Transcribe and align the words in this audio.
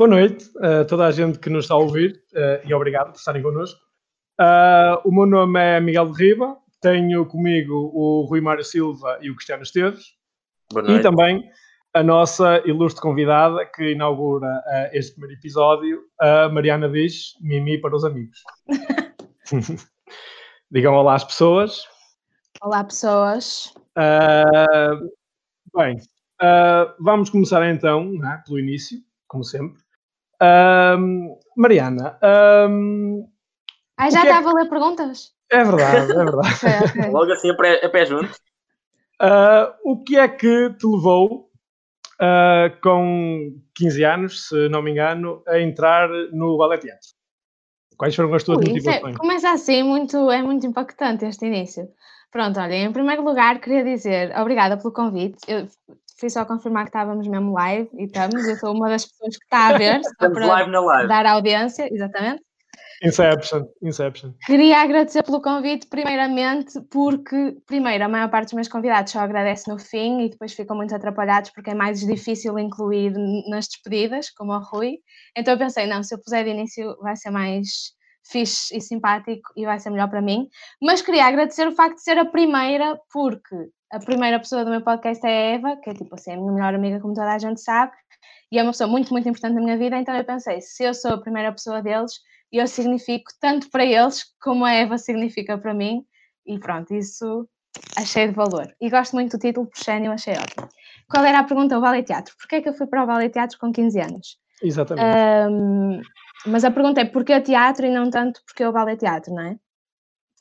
Boa 0.00 0.08
noite 0.08 0.50
a 0.62 0.82
toda 0.86 1.04
a 1.04 1.10
gente 1.10 1.38
que 1.38 1.50
nos 1.50 1.66
está 1.66 1.74
a 1.74 1.76
ouvir 1.76 2.24
uh, 2.32 2.66
e 2.66 2.72
obrigado 2.72 3.12
por 3.12 3.18
estarem 3.18 3.42
connosco. 3.42 3.78
Uh, 4.40 5.06
o 5.06 5.12
meu 5.12 5.26
nome 5.26 5.60
é 5.60 5.78
Miguel 5.78 6.10
de 6.10 6.24
Riba, 6.24 6.56
tenho 6.80 7.26
comigo 7.26 7.90
o 7.92 8.24
Rui 8.24 8.40
Mário 8.40 8.64
Silva 8.64 9.18
e 9.20 9.30
o 9.30 9.34
Cristiano 9.34 9.62
Esteves. 9.62 10.14
E 10.88 11.02
também 11.02 11.44
a 11.92 12.02
nossa 12.02 12.66
ilustre 12.66 13.02
convidada 13.02 13.66
que 13.66 13.92
inaugura 13.92 14.46
uh, 14.46 14.96
este 14.96 15.12
primeiro 15.12 15.38
episódio, 15.38 16.00
a 16.18 16.48
Mariana 16.48 16.88
diz 16.88 17.34
Mimi 17.42 17.78
para 17.78 17.94
os 17.94 18.02
amigos. 18.02 18.42
Digam 20.72 20.94
olá 20.94 21.16
às 21.16 21.24
pessoas. 21.24 21.84
Olá, 22.62 22.82
pessoas. 22.84 23.74
bem, 25.76 25.98
vamos 26.98 27.28
começar 27.28 27.68
então 27.68 28.10
né, 28.14 28.42
pelo 28.46 28.58
início 28.58 28.98
como 29.28 29.44
sempre. 29.44 29.89
Um, 30.42 31.38
Mariana. 31.56 32.18
Um, 32.22 33.28
ah, 33.96 34.10
já 34.10 34.20
é 34.20 34.22
estava 34.22 34.48
é... 34.48 34.52
a 34.52 34.54
ler 34.54 34.68
perguntas? 34.68 35.32
É 35.50 35.64
verdade, 35.64 36.12
é 36.12 36.14
verdade. 36.14 36.54
okay, 36.64 37.00
okay. 37.00 37.10
Logo 37.10 37.32
assim 37.32 37.50
a 37.50 37.54
pé, 37.54 37.84
a 37.84 37.88
pé 37.88 38.06
junto. 38.06 38.32
Uh, 39.20 39.74
o 39.84 40.02
que 40.02 40.16
é 40.16 40.26
que 40.28 40.70
te 40.70 40.86
levou, 40.86 41.50
uh, 42.20 42.80
com 42.82 43.52
15 43.74 44.04
anos, 44.04 44.48
se 44.48 44.68
não 44.70 44.80
me 44.80 44.92
engano, 44.92 45.42
a 45.46 45.60
entrar 45.60 46.08
no 46.32 46.56
ballet 46.56 46.80
teatro? 46.80 47.08
Quais 47.98 48.16
foram 48.16 48.32
as 48.32 48.42
tuas 48.42 48.58
Ui, 48.58 48.64
é 48.64 48.68
motivações? 48.68 49.14
É, 49.14 49.18
começa 49.18 49.50
assim, 49.50 49.82
muito, 49.82 50.30
é 50.30 50.40
muito 50.40 50.66
impactante 50.66 51.26
este 51.26 51.44
início. 51.44 51.86
Pronto, 52.32 52.58
olha, 52.58 52.76
em 52.76 52.92
primeiro 52.92 53.22
lugar 53.22 53.60
queria 53.60 53.84
dizer 53.84 54.32
obrigada 54.38 54.78
pelo 54.78 54.92
convite. 54.92 55.38
Eu 55.46 55.66
fui 56.20 56.28
só 56.28 56.44
confirmar 56.44 56.84
que 56.84 56.90
estávamos 56.90 57.26
mesmo 57.26 57.52
live 57.54 57.88
e 57.94 58.04
estamos. 58.04 58.46
Eu 58.46 58.56
sou 58.56 58.74
uma 58.74 58.90
das 58.90 59.06
pessoas 59.06 59.36
que 59.38 59.44
está 59.44 59.68
a 59.68 59.78
ver. 59.78 60.00
estamos 60.04 60.46
live 60.46 60.70
na 60.70 60.80
live. 60.80 61.08
Dar 61.08 61.26
audiência, 61.26 61.88
exatamente. 61.92 62.42
Inception, 63.02 63.64
Inception. 63.82 64.34
Queria 64.44 64.82
agradecer 64.82 65.22
pelo 65.22 65.40
convite, 65.40 65.86
primeiramente, 65.88 66.78
porque, 66.90 67.56
primeiro, 67.66 68.04
a 68.04 68.08
maior 68.08 68.28
parte 68.28 68.48
dos 68.48 68.52
meus 68.52 68.68
convidados 68.68 69.10
só 69.10 69.20
agradece 69.20 69.70
no 69.70 69.78
fim 69.78 70.20
e 70.20 70.28
depois 70.28 70.52
ficam 70.52 70.76
muito 70.76 70.94
atrapalhados 70.94 71.50
porque 71.50 71.70
é 71.70 71.74
mais 71.74 72.00
difícil 72.00 72.58
incluir 72.58 73.14
nas 73.48 73.66
despedidas, 73.68 74.28
como 74.28 74.52
o 74.52 74.58
Rui. 74.58 74.98
Então 75.34 75.54
eu 75.54 75.58
pensei, 75.58 75.86
não, 75.86 76.02
se 76.02 76.14
eu 76.14 76.20
puser 76.20 76.44
de 76.44 76.50
início 76.50 76.94
vai 77.00 77.16
ser 77.16 77.30
mais 77.30 77.94
fixe 78.30 78.76
e 78.76 78.82
simpático 78.82 79.50
e 79.56 79.64
vai 79.64 79.80
ser 79.80 79.88
melhor 79.88 80.10
para 80.10 80.20
mim. 80.20 80.46
Mas 80.82 81.00
queria 81.00 81.24
agradecer 81.24 81.66
o 81.66 81.74
facto 81.74 81.96
de 81.96 82.02
ser 82.02 82.18
a 82.18 82.26
primeira, 82.26 82.98
porque 83.10 83.56
a 83.90 83.98
primeira 83.98 84.38
pessoa 84.38 84.64
do 84.64 84.70
meu 84.70 84.82
podcast 84.82 85.26
é 85.26 85.30
a 85.30 85.54
Eva, 85.54 85.76
que 85.76 85.90
é 85.90 85.94
tipo 85.94 86.14
assim, 86.14 86.32
a 86.32 86.36
minha 86.36 86.52
melhor 86.52 86.74
amiga, 86.74 87.00
como 87.00 87.14
toda 87.14 87.32
a 87.32 87.38
gente 87.38 87.60
sabe, 87.60 87.92
e 88.52 88.58
é 88.58 88.62
uma 88.62 88.72
pessoa 88.72 88.88
muito, 88.88 89.12
muito 89.12 89.28
importante 89.28 89.54
na 89.54 89.60
minha 89.60 89.78
vida, 89.78 89.96
então 89.96 90.14
eu 90.14 90.24
pensei, 90.24 90.60
se 90.60 90.84
eu 90.84 90.94
sou 90.94 91.12
a 91.12 91.20
primeira 91.20 91.52
pessoa 91.52 91.82
deles, 91.82 92.20
eu 92.52 92.66
significo 92.66 93.30
tanto 93.40 93.70
para 93.70 93.84
eles 93.84 94.24
como 94.40 94.64
a 94.64 94.72
Eva 94.72 94.98
significa 94.98 95.56
para 95.58 95.74
mim, 95.74 96.04
e 96.46 96.58
pronto, 96.58 96.94
isso 96.94 97.48
achei 97.96 98.28
de 98.28 98.34
valor. 98.34 98.74
E 98.80 98.90
gosto 98.90 99.12
muito 99.12 99.36
do 99.36 99.40
título, 99.40 99.66
Puxênio, 99.66 100.12
achei 100.12 100.34
ótimo. 100.34 100.68
Qual 101.08 101.24
era 101.24 101.40
a 101.40 101.44
pergunta? 101.44 101.76
O 101.76 101.80
Ballet 101.80 102.04
Teatro. 102.04 102.34
Porquê 102.38 102.56
é 102.56 102.60
que 102.60 102.68
eu 102.68 102.74
fui 102.74 102.86
para 102.86 103.02
o 103.02 103.06
Ballet 103.06 103.32
Teatro 103.32 103.58
com 103.58 103.72
15 103.72 104.00
anos? 104.00 104.38
Exatamente. 104.62 105.06
Um, 105.50 106.00
mas 106.46 106.64
a 106.64 106.70
pergunta 106.70 107.00
é 107.00 107.04
porquê 107.04 107.34
o 107.34 107.42
teatro 107.42 107.86
e 107.86 107.90
não 107.90 108.10
tanto 108.10 108.40
porque 108.46 108.64
o 108.64 108.72
Ballet 108.72 108.98
Teatro, 108.98 109.34
não 109.34 109.42
é? 109.42 109.56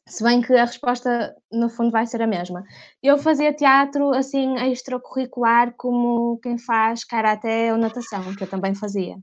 Se 0.10 0.24
bem 0.24 0.42
que 0.42 0.54
a 0.54 0.66
resposta, 0.66 1.36
no 1.52 1.70
fundo, 1.70 1.92
vai 1.92 2.06
ser 2.08 2.22
a 2.22 2.28
mesma. 2.28 2.64
Eu 3.02 3.18
fazia 3.20 3.54
teatro, 3.54 4.12
assim, 4.12 4.56
extracurricular, 4.72 5.74
como 5.78 6.40
quem 6.42 6.58
faz 6.58 7.04
karaté 7.04 7.72
ou 7.72 7.78
natação, 7.78 8.36
que 8.36 8.44
eu 8.44 8.50
também 8.50 8.74
fazia. 8.74 9.16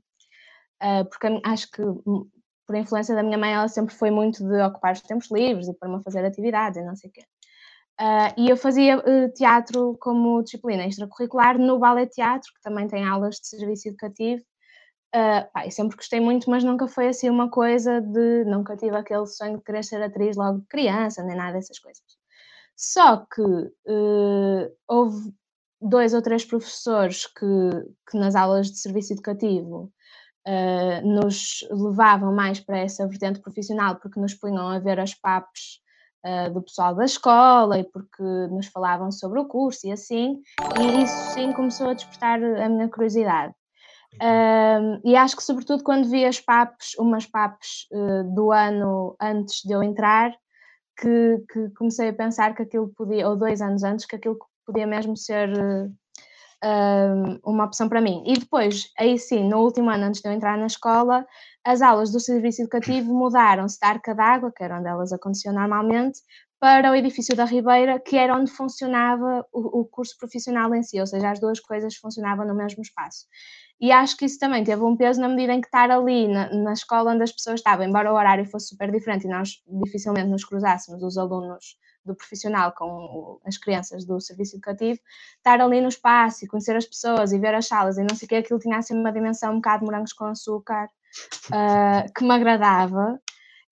Uh, 0.81 1.03
porque 1.09 1.27
acho 1.43 1.69
que, 1.71 1.81
hum, 1.81 2.29
por 2.65 2.75
influência 2.75 3.13
da 3.13 3.21
minha 3.21 3.37
mãe, 3.37 3.53
ela 3.53 3.67
sempre 3.67 3.93
foi 3.93 4.09
muito 4.11 4.47
de 4.47 4.61
ocupar 4.61 4.93
os 4.93 5.01
tempos 5.01 5.29
livres 5.29 5.67
e 5.67 5.73
para-me 5.73 6.01
fazer 6.03 6.23
atividades 6.25 6.79
e 6.79 6.85
não 6.85 6.95
sei 6.95 7.09
o 7.09 7.13
quê. 7.13 7.21
Uh, 7.99 8.31
e 8.37 8.49
eu 8.49 8.55
fazia 8.55 8.97
uh, 8.97 9.33
teatro 9.33 9.97
como 9.99 10.41
disciplina 10.41 10.85
extracurricular 10.85 11.57
no 11.57 11.79
ballet 11.79 12.09
teatro, 12.09 12.49
que 12.55 12.61
também 12.61 12.87
tem 12.87 13.05
aulas 13.05 13.35
de 13.35 13.47
serviço 13.47 13.89
educativo, 13.89 14.41
Uh, 15.15 15.71
sempre 15.71 15.95
gostei 15.95 16.19
muito, 16.19 16.49
mas 16.49 16.63
nunca 16.63 16.87
foi 16.87 17.07
assim 17.07 17.29
uma 17.29 17.49
coisa 17.49 18.01
de. 18.01 18.43
Nunca 18.45 18.75
tive 18.75 18.95
aquele 18.95 19.25
sonho 19.25 19.57
de 19.57 19.63
querer 19.63 19.83
ser 19.83 20.01
atriz 20.01 20.35
logo 20.35 20.59
de 20.59 20.67
criança, 20.67 21.23
nem 21.23 21.35
nada 21.35 21.53
dessas 21.53 21.79
coisas. 21.79 22.03
Só 22.75 23.25
que 23.25 23.41
uh, 23.41 24.75
houve 24.87 25.33
dois 25.81 26.13
ou 26.13 26.21
três 26.21 26.43
professores 26.43 27.25
que, 27.25 27.45
que 28.09 28.17
nas 28.17 28.35
aulas 28.35 28.69
de 28.69 28.79
serviço 28.79 29.13
educativo 29.13 29.91
uh, 30.45 31.07
nos 31.07 31.65
levavam 31.71 32.33
mais 32.33 32.59
para 32.59 32.79
essa 32.79 33.07
vertente 33.07 33.39
profissional, 33.39 33.95
porque 33.95 34.19
nos 34.19 34.33
punham 34.33 34.67
a 34.67 34.79
ver 34.79 34.99
as 34.99 35.13
papos 35.13 35.81
do 36.53 36.61
pessoal 36.61 36.93
da 36.93 37.05
escola 37.05 37.79
e 37.79 37.85
porque 37.85 38.21
nos 38.51 38.67
falavam 38.67 39.09
sobre 39.13 39.39
o 39.39 39.45
curso 39.45 39.87
e 39.87 39.93
assim, 39.93 40.41
e 40.77 41.03
isso 41.03 41.33
sim 41.33 41.53
começou 41.53 41.87
a 41.87 41.93
despertar 41.93 42.43
a 42.43 42.67
minha 42.67 42.89
curiosidade. 42.89 43.53
Um, 44.15 45.01
e 45.03 45.15
acho 45.15 45.35
que, 45.35 45.43
sobretudo, 45.43 45.83
quando 45.83 46.09
vi 46.09 46.25
as 46.25 46.39
PAPs, 46.39 46.95
umas 46.97 47.25
PAPs 47.25 47.87
uh, 47.91 48.23
do 48.33 48.51
ano 48.51 49.15
antes 49.21 49.61
de 49.63 49.73
eu 49.73 49.83
entrar, 49.83 50.31
que, 50.99 51.43
que, 51.51 51.69
comecei 51.77 52.09
a 52.09 52.13
pensar 52.13 52.55
que 52.55 52.63
aquilo 52.63 52.91
podia, 52.95 53.27
ou 53.29 53.35
dois 53.35 53.61
anos 53.61 53.83
antes, 53.83 54.05
que 54.05 54.15
aquilo 54.15 54.37
podia 54.65 54.87
mesmo 54.87 55.15
ser 55.15 55.49
uh, 56.63 57.39
uma 57.45 57.65
opção 57.65 57.87
para 57.87 58.01
mim. 58.01 58.23
E 58.25 58.33
depois, 58.33 58.91
aí 58.97 59.17
sim, 59.19 59.47
no 59.47 59.59
último 59.59 59.89
ano 59.89 60.05
antes 60.05 60.21
de 60.21 60.27
eu 60.27 60.33
entrar 60.33 60.57
na 60.57 60.65
escola, 60.65 61.25
as 61.63 61.81
aulas 61.81 62.11
do 62.11 62.19
serviço 62.19 62.61
educativo 62.61 63.13
mudaram-se 63.13 63.79
da 63.79 63.89
Arca 63.89 64.15
d'Água, 64.15 64.51
que 64.55 64.63
era 64.63 64.79
onde 64.79 64.87
elas 64.87 65.13
aconteciam 65.13 65.53
normalmente, 65.53 66.19
para 66.59 66.91
o 66.91 66.95
edifício 66.95 67.35
da 67.35 67.45
Ribeira, 67.45 67.99
que 67.99 68.17
era 68.17 68.35
onde 68.35 68.49
funcionava 68.49 69.45
o, 69.53 69.81
o 69.81 69.85
curso 69.85 70.17
profissional 70.17 70.73
em 70.73 70.81
si, 70.81 70.99
ou 70.99 71.05
seja, 71.05 71.29
as 71.29 71.39
duas 71.39 71.59
coisas 71.59 71.95
funcionavam 71.95 72.47
no 72.47 72.55
mesmo 72.55 72.81
espaço. 72.81 73.27
E 73.79 73.91
acho 73.91 74.17
que 74.17 74.25
isso 74.25 74.39
também 74.39 74.63
teve 74.63 74.81
um 74.83 74.97
peso 74.97 75.21
na 75.21 75.29
medida 75.29 75.53
em 75.53 75.61
que 75.61 75.67
estar 75.67 75.91
ali 75.91 76.27
na, 76.27 76.49
na 76.49 76.73
escola 76.73 77.13
onde 77.13 77.23
as 77.23 77.31
pessoas 77.31 77.59
estavam, 77.59 77.85
embora 77.85 78.11
o 78.11 78.15
horário 78.15 78.43
fosse 78.45 78.69
super 78.69 78.91
diferente 78.91 79.25
e 79.25 79.29
nós 79.29 79.61
dificilmente 79.83 80.27
nos 80.27 80.43
cruzássemos, 80.43 81.03
os 81.03 81.17
alunos 81.17 81.77
do 82.03 82.15
profissional 82.15 82.73
com 82.75 83.39
as 83.45 83.57
crianças 83.57 84.05
do 84.05 84.19
serviço 84.19 84.55
educativo, 84.55 84.99
estar 85.35 85.61
ali 85.61 85.81
no 85.81 85.89
espaço 85.89 86.45
e 86.45 86.47
conhecer 86.47 86.75
as 86.75 86.85
pessoas 86.85 87.31
e 87.31 87.37
ver 87.39 87.53
as 87.53 87.67
salas 87.67 87.97
e 87.97 88.01
não 88.01 88.15
sei 88.15 88.25
o 88.25 88.29
que, 88.29 88.35
aquilo 88.35 88.59
tinha 88.59 88.77
assim 88.77 88.95
uma 88.95 89.11
dimensão 89.11 89.51
um 89.51 89.55
bocado 89.55 89.81
de 89.81 89.85
morangos 89.85 90.13
com 90.13 90.25
açúcar 90.25 90.85
uh, 91.47 92.13
que 92.15 92.23
me 92.23 92.33
agradava. 92.33 93.19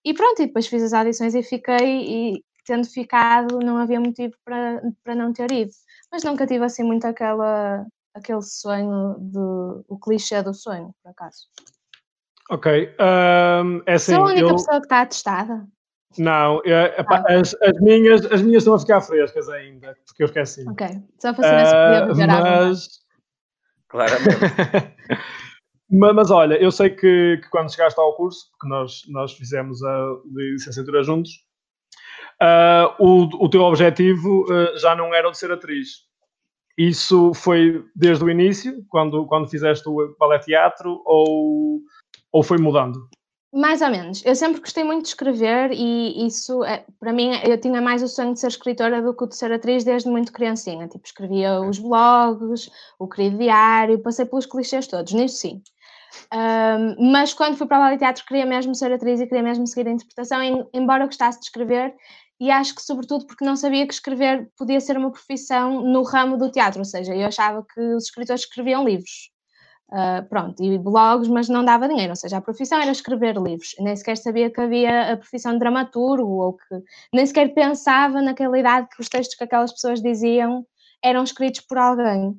E 0.04 0.14
pronto, 0.14 0.42
e 0.42 0.48
depois 0.48 0.68
fiz 0.68 0.84
as 0.84 0.94
audições 0.94 1.34
e 1.34 1.42
fiquei, 1.42 2.34
e 2.36 2.44
tendo 2.64 2.88
ficado, 2.88 3.60
não 3.60 3.78
havia 3.78 4.00
motivo 4.00 4.36
para, 4.44 4.82
para 5.04 5.16
não 5.16 5.34
ter 5.34 5.52
ido. 5.52 5.72
Mas 6.12 6.24
nunca 6.24 6.46
tive 6.46 6.64
assim 6.64 6.84
muito 6.84 7.06
aquela 7.06 7.86
aquele 8.16 8.42
sonho 8.42 9.18
de 9.20 9.84
o 9.88 10.00
clichê 10.00 10.42
do 10.42 10.54
sonho, 10.54 10.96
por 11.04 11.10
acaso. 11.10 11.48
Ok. 12.50 12.96
Um, 13.00 13.82
é 13.86 13.94
assim, 13.94 14.14
Sou 14.14 14.24
a 14.24 14.28
única 14.28 14.42
eu... 14.42 14.56
pessoa 14.56 14.80
que 14.80 14.86
está 14.86 15.02
atestada? 15.02 15.68
Não, 16.18 16.62
é, 16.64 17.02
epá, 17.02 17.24
ah. 17.28 17.40
as, 17.40 17.54
as, 17.62 17.82
minhas, 17.82 18.26
as 18.32 18.42
minhas 18.42 18.64
estão 18.64 18.76
a 18.76 18.80
ficar 18.80 19.02
frescas 19.02 19.50
ainda, 19.50 19.98
porque 20.06 20.24
eu 20.24 20.28
esqueci. 20.28 20.64
Ok, 20.70 20.88
só 21.20 21.34
para 21.34 21.44
saber 21.44 21.64
uh, 21.64 21.68
se 21.68 21.74
podia 21.74 22.06
beber 22.06 22.28
mas... 22.28 22.88
Claramente. 23.90 24.30
mas, 25.92 26.16
mas, 26.16 26.32
olha, 26.32 26.56
eu 26.56 26.72
sei 26.72 26.90
que, 26.92 27.38
que, 27.44 27.50
quando 27.50 27.72
chegaste 27.72 28.00
ao 28.00 28.16
curso, 28.16 28.50
porque 28.52 28.68
nós, 28.68 29.02
nós 29.10 29.34
fizemos 29.34 29.84
a 29.84 30.16
licenciatura 30.34 31.04
juntos, 31.04 31.32
uh, 32.42 32.96
o, 32.98 33.46
o 33.46 33.50
teu 33.50 33.62
objetivo 33.64 34.46
uh, 34.46 34.78
já 34.78 34.96
não 34.96 35.14
era 35.14 35.28
o 35.28 35.32
de 35.32 35.38
ser 35.38 35.52
atriz. 35.52 36.06
Isso 36.78 37.34
foi 37.34 37.86
desde 37.96 38.24
o 38.24 38.30
início, 38.30 38.86
quando, 38.90 39.26
quando 39.28 39.50
fizeste 39.50 39.88
o 39.88 40.16
ballet 40.20 40.44
teatro, 40.44 41.02
ou, 41.06 41.80
ou 42.32 42.44
foi 42.44 42.58
mudando? 42.58 43.08
Mais 43.54 43.82
ou 43.82 43.90
menos. 43.90 44.22
Eu 44.26 44.36
sempre 44.36 44.60
gostei 44.60 44.84
muito 44.84 45.04
de 45.04 45.08
escrever 45.08 45.72
e 45.72 46.28
isso, 46.28 46.62
é, 46.66 46.86
para 47.00 47.14
mim, 47.14 47.32
eu 47.42 47.58
tinha 47.58 47.82
mais 47.82 48.04
o 48.04 48.08
sonho 48.10 48.34
de 48.34 48.40
ser 48.42 48.48
escritora 48.48 49.02
do 49.02 49.16
que 49.16 49.26
de 49.28 49.36
ser 49.38 49.50
atriz 49.54 49.86
desde 49.86 50.10
muito 50.10 50.34
criancinha. 50.34 50.90
Tipo, 50.90 51.06
escrevia 51.06 51.62
os 51.62 51.80
blogs, 51.80 52.70
o 53.00 53.08
querido 53.08 53.38
diário, 53.38 54.00
passei 54.00 54.26
pelos 54.26 54.46
clichês 54.46 54.88
todos, 54.88 55.14
nisso 55.14 55.38
sim. 55.38 55.62
Um, 56.34 57.12
mas 57.12 57.34
quando 57.34 57.58
fui 57.58 57.68
para 57.68 57.78
o 57.78 57.82
ballet 57.82 57.98
teatro 57.98 58.26
queria 58.26 58.46
mesmo 58.46 58.76
ser 58.76 58.92
atriz 58.92 59.22
e 59.22 59.28
queria 59.28 59.44
mesmo 59.44 59.66
seguir 59.68 59.88
a 59.88 59.92
interpretação, 59.92 60.40
embora 60.74 61.04
eu 61.04 61.08
gostasse 61.08 61.40
de 61.40 61.46
escrever, 61.46 61.94
e 62.40 62.52
acho 62.52 62.76
que 62.76 62.82
sobretudo 62.82 63.26
porque 63.26 63.46
não 63.46 63.56
sabia 63.56 63.88
que 63.88 63.94
escrever 63.94 64.50
podia 64.58 64.80
ser 64.82 64.98
uma 64.98 65.12
profissão 65.12 65.82
no 65.82 66.04
ramo 66.04 66.38
do 66.38 66.52
teatro, 66.52 66.80
ou 66.80 66.86
seja, 66.86 67.16
eu 67.16 67.28
achava 67.28 67.66
que 67.74 67.80
os 67.80 68.06
escritores 68.06 68.42
escreviam 68.42 68.84
livros, 68.84 69.32
uh, 69.92 70.28
pronto, 70.28 70.62
e 70.64 70.78
blogs, 70.78 71.28
mas 71.30 71.48
não 71.48 71.64
dava 71.64 71.88
dinheiro, 71.88 72.12
ou 72.12 72.16
seja, 72.16 72.38
a 72.38 72.42
profissão 72.42 72.80
era 72.82 72.92
escrever 72.92 73.38
livros, 73.38 73.76
nem 73.80 73.96
sequer 73.96 74.18
sabia 74.18 74.52
que 74.52 74.62
havia 74.62 75.14
a 75.14 75.18
profissão 75.18 75.54
de 75.54 75.60
dramaturgo, 75.60 76.44
ou 76.44 76.54
que 76.54 76.84
nem 77.14 77.26
sequer 77.26 77.54
pensava 77.54 78.22
naquela 78.22 78.60
idade 78.60 78.88
que 78.90 79.02
os 79.02 79.10
textos 79.10 79.38
que 79.38 79.44
aquelas 79.44 79.72
pessoas 79.72 80.02
diziam 80.02 80.66
eram 81.04 81.24
escritos 81.24 81.62
por 81.62 81.78
alguém. 81.78 82.38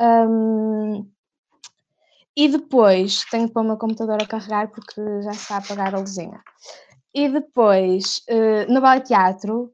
Um, 0.00 1.06
E 2.34 2.48
depois, 2.48 3.24
tenho 3.30 3.46
que 3.46 3.52
pôr 3.52 3.60
o 3.60 3.64
meu 3.64 3.76
computador 3.76 4.22
a 4.22 4.26
carregar 4.26 4.70
porque 4.70 5.02
já 5.22 5.32
está 5.32 5.56
a 5.56 5.58
apagar 5.58 5.94
a 5.94 5.98
luzinha. 5.98 6.40
E 7.14 7.28
depois, 7.28 8.22
uh, 8.30 8.72
no 8.72 8.80
ballet 8.80 9.06
teatro, 9.06 9.72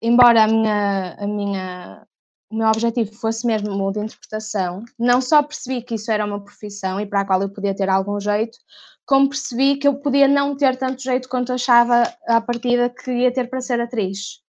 embora 0.00 0.44
a 0.44 0.46
minha, 0.46 1.16
a 1.18 1.26
minha, 1.26 2.06
o 2.50 2.56
meu 2.56 2.68
objetivo 2.68 3.12
fosse 3.14 3.46
mesmo 3.46 3.70
o 3.72 3.92
de 3.92 4.00
interpretação, 4.00 4.84
não 4.98 5.20
só 5.20 5.42
percebi 5.42 5.82
que 5.82 5.96
isso 5.96 6.10
era 6.10 6.24
uma 6.24 6.42
profissão 6.42 7.00
e 7.00 7.06
para 7.06 7.20
a 7.20 7.24
qual 7.26 7.42
eu 7.42 7.50
podia 7.50 7.74
ter 7.74 7.90
algum 7.90 8.18
jeito, 8.18 8.58
como 9.04 9.28
percebi 9.28 9.76
que 9.76 9.88
eu 9.88 9.96
podia 9.96 10.28
não 10.28 10.56
ter 10.56 10.76
tanto 10.76 11.02
jeito 11.02 11.28
quanto 11.28 11.52
achava 11.52 12.02
à 12.26 12.40
partida 12.40 12.90
que 12.90 13.10
ia 13.10 13.32
ter 13.32 13.48
para 13.48 13.60
ser 13.60 13.80
atriz. 13.80 14.40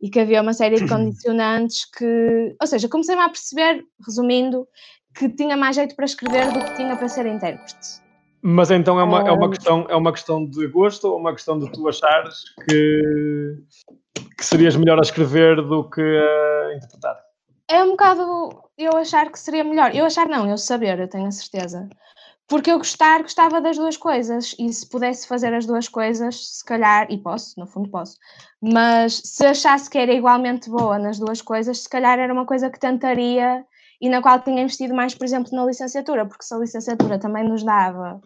E 0.00 0.10
que 0.10 0.20
havia 0.20 0.42
uma 0.42 0.52
série 0.52 0.76
de 0.76 0.88
condicionantes 0.88 1.86
que. 1.86 2.54
Ou 2.60 2.66
seja, 2.66 2.88
comecei-me 2.88 3.22
a 3.22 3.28
perceber, 3.28 3.82
resumindo, 4.04 4.68
que 5.16 5.28
tinha 5.30 5.56
mais 5.56 5.76
jeito 5.76 5.94
para 5.94 6.04
escrever 6.04 6.52
do 6.52 6.62
que 6.62 6.74
tinha 6.74 6.96
para 6.96 7.08
ser 7.08 7.26
intérprete. 7.26 8.03
Mas 8.46 8.70
então 8.70 9.00
é 9.00 9.04
uma, 9.04 9.26
é 9.26 9.32
uma, 9.32 9.48
questão, 9.48 9.86
é 9.88 9.96
uma 9.96 10.12
questão 10.12 10.44
de 10.44 10.66
gosto 10.66 11.08
ou 11.08 11.18
uma 11.18 11.32
questão 11.32 11.58
de 11.58 11.72
tu 11.72 11.88
achares 11.88 12.44
que, 12.68 13.56
que 14.36 14.44
serias 14.44 14.76
melhor 14.76 14.98
a 14.98 15.00
escrever 15.00 15.62
do 15.62 15.88
que 15.88 16.02
a 16.02 16.74
interpretar? 16.76 17.16
É 17.66 17.82
um 17.82 17.92
bocado 17.92 18.62
eu 18.76 18.94
achar 18.98 19.32
que 19.32 19.38
seria 19.38 19.64
melhor. 19.64 19.96
Eu 19.96 20.04
achar 20.04 20.28
não, 20.28 20.46
eu 20.46 20.58
saber, 20.58 21.00
eu 21.00 21.08
tenho 21.08 21.26
a 21.26 21.30
certeza. 21.30 21.88
Porque 22.46 22.70
eu 22.70 22.76
gostar, 22.76 23.22
gostava 23.22 23.62
das 23.62 23.78
duas 23.78 23.96
coisas. 23.96 24.54
E 24.58 24.70
se 24.74 24.86
pudesse 24.90 25.26
fazer 25.26 25.54
as 25.54 25.64
duas 25.64 25.88
coisas, 25.88 26.58
se 26.58 26.64
calhar, 26.66 27.06
e 27.10 27.16
posso, 27.16 27.58
no 27.58 27.66
fundo 27.66 27.88
posso, 27.88 28.18
mas 28.60 29.22
se 29.24 29.46
achasse 29.46 29.88
que 29.88 29.96
era 29.96 30.12
igualmente 30.12 30.68
boa 30.68 30.98
nas 30.98 31.18
duas 31.18 31.40
coisas, 31.40 31.78
se 31.78 31.88
calhar 31.88 32.18
era 32.18 32.30
uma 32.30 32.44
coisa 32.44 32.68
que 32.68 32.78
tentaria 32.78 33.64
e 33.98 34.10
na 34.10 34.20
qual 34.20 34.38
tinha 34.40 34.60
investido 34.60 34.94
mais, 34.94 35.14
por 35.14 35.24
exemplo, 35.24 35.50
na 35.56 35.64
licenciatura, 35.64 36.26
porque 36.26 36.44
se 36.44 36.54
a 36.54 36.58
licenciatura 36.58 37.18
também 37.18 37.42
nos 37.42 37.64
dava, 37.64 38.20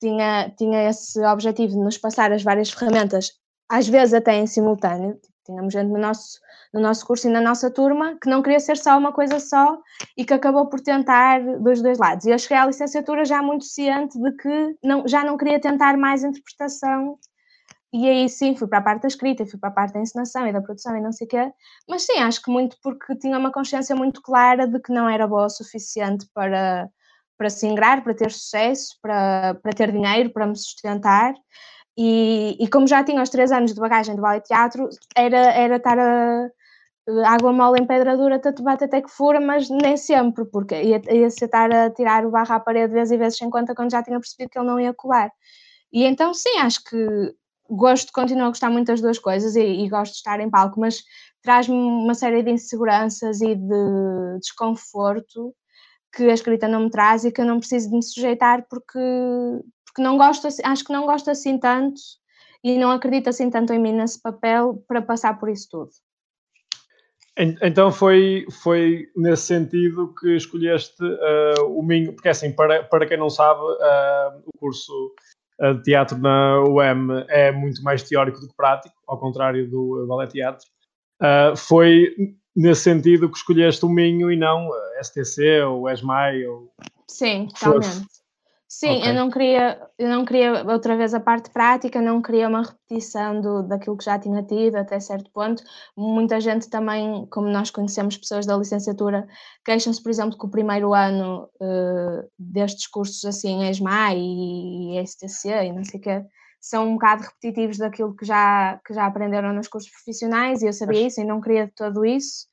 tinha, 0.00 0.50
tinha 0.56 0.88
esse 0.88 1.24
objetivo 1.24 1.72
de 1.72 1.78
nos 1.78 1.98
passar 1.98 2.32
as 2.32 2.42
várias 2.42 2.70
ferramentas, 2.70 3.32
às 3.68 3.88
vezes 3.88 4.14
até 4.14 4.34
em 4.36 4.46
simultâneo, 4.46 5.14
tipo, 5.14 5.34
tínhamos 5.44 5.72
gente 5.72 5.88
no 5.88 5.98
nosso, 5.98 6.40
no 6.74 6.80
nosso 6.80 7.06
curso 7.06 7.28
e 7.28 7.30
na 7.30 7.40
nossa 7.40 7.70
turma 7.70 8.16
que 8.20 8.28
não 8.28 8.42
queria 8.42 8.60
ser 8.60 8.76
só 8.76 8.98
uma 8.98 9.12
coisa 9.12 9.38
só 9.38 9.78
e 10.16 10.24
que 10.24 10.34
acabou 10.34 10.66
por 10.66 10.80
tentar 10.80 11.40
dos 11.60 11.80
dois 11.80 11.98
lados. 11.98 12.26
E 12.26 12.30
eu 12.30 12.38
cheguei 12.38 12.56
à 12.56 12.66
licenciatura 12.66 13.24
já 13.24 13.42
muito 13.42 13.64
ciente 13.64 14.18
de 14.20 14.32
que 14.32 14.76
não, 14.82 15.06
já 15.06 15.24
não 15.24 15.36
queria 15.36 15.60
tentar 15.60 15.96
mais 15.96 16.24
interpretação 16.24 17.18
e 17.92 18.08
aí 18.08 18.28
sim, 18.28 18.54
fui 18.54 18.68
para 18.68 18.78
a 18.78 18.82
parte 18.82 19.02
da 19.02 19.08
escrita, 19.08 19.46
fui 19.46 19.58
para 19.58 19.70
a 19.70 19.72
parte 19.72 19.94
da 19.94 20.00
encenação 20.00 20.46
e 20.46 20.52
da 20.52 20.60
produção 20.60 20.96
e 20.96 21.00
não 21.00 21.12
sei 21.12 21.26
o 21.26 21.30
quê, 21.30 21.52
mas 21.88 22.02
sim, 22.02 22.18
acho 22.18 22.42
que 22.42 22.50
muito 22.50 22.76
porque 22.82 23.16
tinha 23.16 23.38
uma 23.38 23.52
consciência 23.52 23.94
muito 23.96 24.20
clara 24.20 24.66
de 24.66 24.78
que 24.80 24.92
não 24.92 25.08
era 25.08 25.26
boa 25.26 25.46
o 25.46 25.50
suficiente 25.50 26.26
para, 26.34 26.90
para 27.36 27.50
se 27.50 27.66
ingrar, 27.66 28.02
para 28.02 28.14
ter 28.14 28.30
sucesso, 28.32 28.96
para, 29.02 29.54
para 29.62 29.72
ter 29.72 29.92
dinheiro, 29.92 30.30
para 30.30 30.46
me 30.46 30.56
sustentar. 30.56 31.34
E, 31.98 32.56
e 32.60 32.68
como 32.68 32.86
já 32.86 33.02
tinha 33.02 33.22
os 33.22 33.30
três 33.30 33.50
anos 33.52 33.72
de 33.72 33.80
bagagem 33.80 34.14
de 34.14 34.20
ballet 34.20 34.44
teatro, 34.44 34.88
era, 35.16 35.38
era 35.38 35.76
estar 35.76 35.98
a, 35.98 36.48
água 37.26 37.52
mole 37.52 37.80
em 37.80 37.86
pedra 37.86 38.16
dura, 38.16 38.38
tanto 38.38 38.62
bate 38.62 38.84
até 38.84 39.00
que 39.00 39.10
fura, 39.10 39.40
mas 39.40 39.68
nem 39.70 39.96
sempre, 39.96 40.44
porque 40.44 40.74
ia, 40.74 41.00
ia 41.10 41.26
estar 41.26 41.72
a 41.72 41.90
tirar 41.90 42.26
o 42.26 42.30
barro 42.30 42.52
à 42.54 42.60
parede 42.60 42.92
vezes 42.92 43.12
e 43.12 43.16
vezes 43.16 43.38
sem 43.38 43.48
conta 43.48 43.74
quando 43.74 43.92
já 43.92 44.02
tinha 44.02 44.18
percebido 44.18 44.50
que 44.50 44.58
ele 44.58 44.66
não 44.66 44.80
ia 44.80 44.92
colar. 44.92 45.30
E 45.92 46.04
então, 46.04 46.34
sim, 46.34 46.58
acho 46.58 46.82
que 46.84 47.34
gosto, 47.70 48.12
continuo 48.12 48.46
a 48.46 48.48
gostar 48.48 48.70
muito 48.70 48.88
das 48.88 49.00
duas 49.00 49.18
coisas 49.18 49.56
e, 49.56 49.62
e 49.62 49.88
gosto 49.88 50.12
de 50.12 50.18
estar 50.18 50.40
em 50.40 50.50
palco, 50.50 50.80
mas 50.80 51.02
traz-me 51.42 51.74
uma 51.74 52.14
série 52.14 52.42
de 52.42 52.50
inseguranças 52.50 53.40
e 53.40 53.54
de 53.54 54.38
desconforto 54.40 55.54
que 56.16 56.24
a 56.24 56.32
escrita 56.32 56.66
não 56.66 56.84
me 56.84 56.90
traz 56.90 57.24
e 57.24 57.30
que 57.30 57.42
eu 57.42 57.44
não 57.44 57.58
preciso 57.58 57.90
de 57.90 57.96
me 57.96 58.02
sujeitar 58.02 58.66
porque, 58.70 58.98
porque 59.84 60.00
não 60.00 60.16
gosto, 60.16 60.48
acho 60.64 60.84
que 60.84 60.92
não 60.92 61.04
gosto 61.04 61.30
assim 61.30 61.58
tanto 61.58 62.00
e 62.64 62.78
não 62.78 62.90
acredito 62.90 63.28
assim 63.28 63.50
tanto 63.50 63.74
em 63.74 63.78
mim 63.78 63.92
nesse 63.92 64.20
papel 64.20 64.82
para 64.88 65.02
passar 65.02 65.38
por 65.38 65.50
isso 65.50 65.68
tudo. 65.70 65.90
Então 67.38 67.92
foi, 67.92 68.46
foi 68.62 69.10
nesse 69.14 69.42
sentido 69.42 70.14
que 70.18 70.36
escolheste 70.36 71.04
uh, 71.04 71.66
o 71.68 71.82
Minho, 71.82 72.14
porque 72.14 72.30
assim, 72.30 72.50
para, 72.50 72.82
para 72.84 73.06
quem 73.06 73.18
não 73.18 73.28
sabe, 73.28 73.60
uh, 73.60 74.42
o 74.46 74.58
curso 74.58 75.14
de 75.60 75.82
teatro 75.82 76.16
na 76.18 76.62
UEM 76.64 77.24
é 77.28 77.52
muito 77.52 77.82
mais 77.82 78.02
teórico 78.02 78.40
do 78.40 78.48
que 78.48 78.56
prático, 78.56 78.94
ao 79.06 79.18
contrário 79.18 79.68
do 79.68 80.06
ballet 80.06 80.32
teatro. 80.32 80.66
Uh, 81.20 81.54
foi 81.56 82.14
nesse 82.56 82.82
sentido 82.82 83.30
que 83.30 83.36
escolheste 83.36 83.84
o 83.84 83.88
Minho 83.88 84.32
e 84.32 84.36
não 84.36 84.68
STC 85.02 85.60
ou 85.62 85.90
ESMAI 85.90 86.46
ou 86.46 86.72
Sim, 87.06 87.48
totalmente. 87.58 88.16
Sim, 88.68 88.98
okay. 88.98 89.10
eu 89.10 89.14
não 89.14 89.30
queria, 89.30 89.80
eu 89.96 90.08
não 90.08 90.24
queria 90.24 90.64
outra 90.66 90.96
vez 90.96 91.14
a 91.14 91.20
parte 91.20 91.50
prática, 91.50 92.02
não 92.02 92.20
queria 92.20 92.48
uma 92.48 92.62
repetição 92.62 93.40
do, 93.40 93.62
daquilo 93.62 93.96
que 93.96 94.04
já 94.04 94.18
tinha 94.18 94.42
tido 94.42 94.74
até 94.74 94.98
certo 94.98 95.30
ponto. 95.30 95.62
Muita 95.96 96.40
gente 96.40 96.68
também, 96.68 97.26
como 97.30 97.48
nós 97.48 97.70
conhecemos 97.70 98.16
pessoas 98.16 98.44
da 98.44 98.56
licenciatura, 98.56 99.26
queixam-se, 99.64 100.02
por 100.02 100.10
exemplo, 100.10 100.36
que 100.36 100.44
o 100.44 100.50
primeiro 100.50 100.92
ano 100.92 101.48
uh, 101.60 102.28
destes 102.36 102.88
cursos 102.88 103.24
assim, 103.24 103.68
ESMA 103.68 104.14
e, 104.14 104.98
e 104.98 105.06
STC 105.06 105.48
e 105.48 105.72
não 105.72 105.84
sei 105.84 106.00
o 106.00 106.02
quê, 106.02 106.24
são 106.68 106.88
um 106.88 106.92
bocado 106.94 107.22
repetitivos 107.22 107.78
daquilo 107.78 108.14
que 108.16 108.24
já, 108.24 108.80
que 108.84 108.92
já 108.92 109.06
aprenderam 109.06 109.52
nos 109.52 109.68
cursos 109.68 109.90
profissionais 109.90 110.62
e 110.62 110.66
eu 110.66 110.72
sabia 110.72 111.06
isso 111.06 111.20
e 111.20 111.24
não 111.24 111.40
queria 111.40 111.70
tudo 111.76 112.04
isso, 112.04 112.46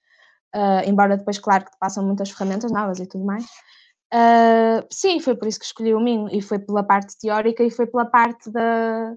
uh, 0.56 0.88
embora 0.88 1.18
depois, 1.18 1.40
claro, 1.40 1.66
que 1.66 1.72
te 1.72 1.78
passam 1.80 2.06
muitas 2.06 2.30
ferramentas 2.30 2.72
novas 2.72 3.00
e 3.00 3.08
tudo 3.08 3.26
mais. 3.26 3.44
Uh, 4.14 4.86
sim, 4.92 5.20
foi 5.20 5.36
por 5.36 5.48
isso 5.48 5.58
que 5.60 5.66
escolhi 5.66 5.96
o 5.96 6.00
Minho 6.00 6.30
e 6.32 6.44
foi 6.44 6.60
pela 6.60 6.84
parte 6.84 7.18
teórica 7.20 7.64
e 7.64 7.72
foi 7.72 7.88
pela 7.88 8.06
parte 8.06 8.52
da, 8.52 9.16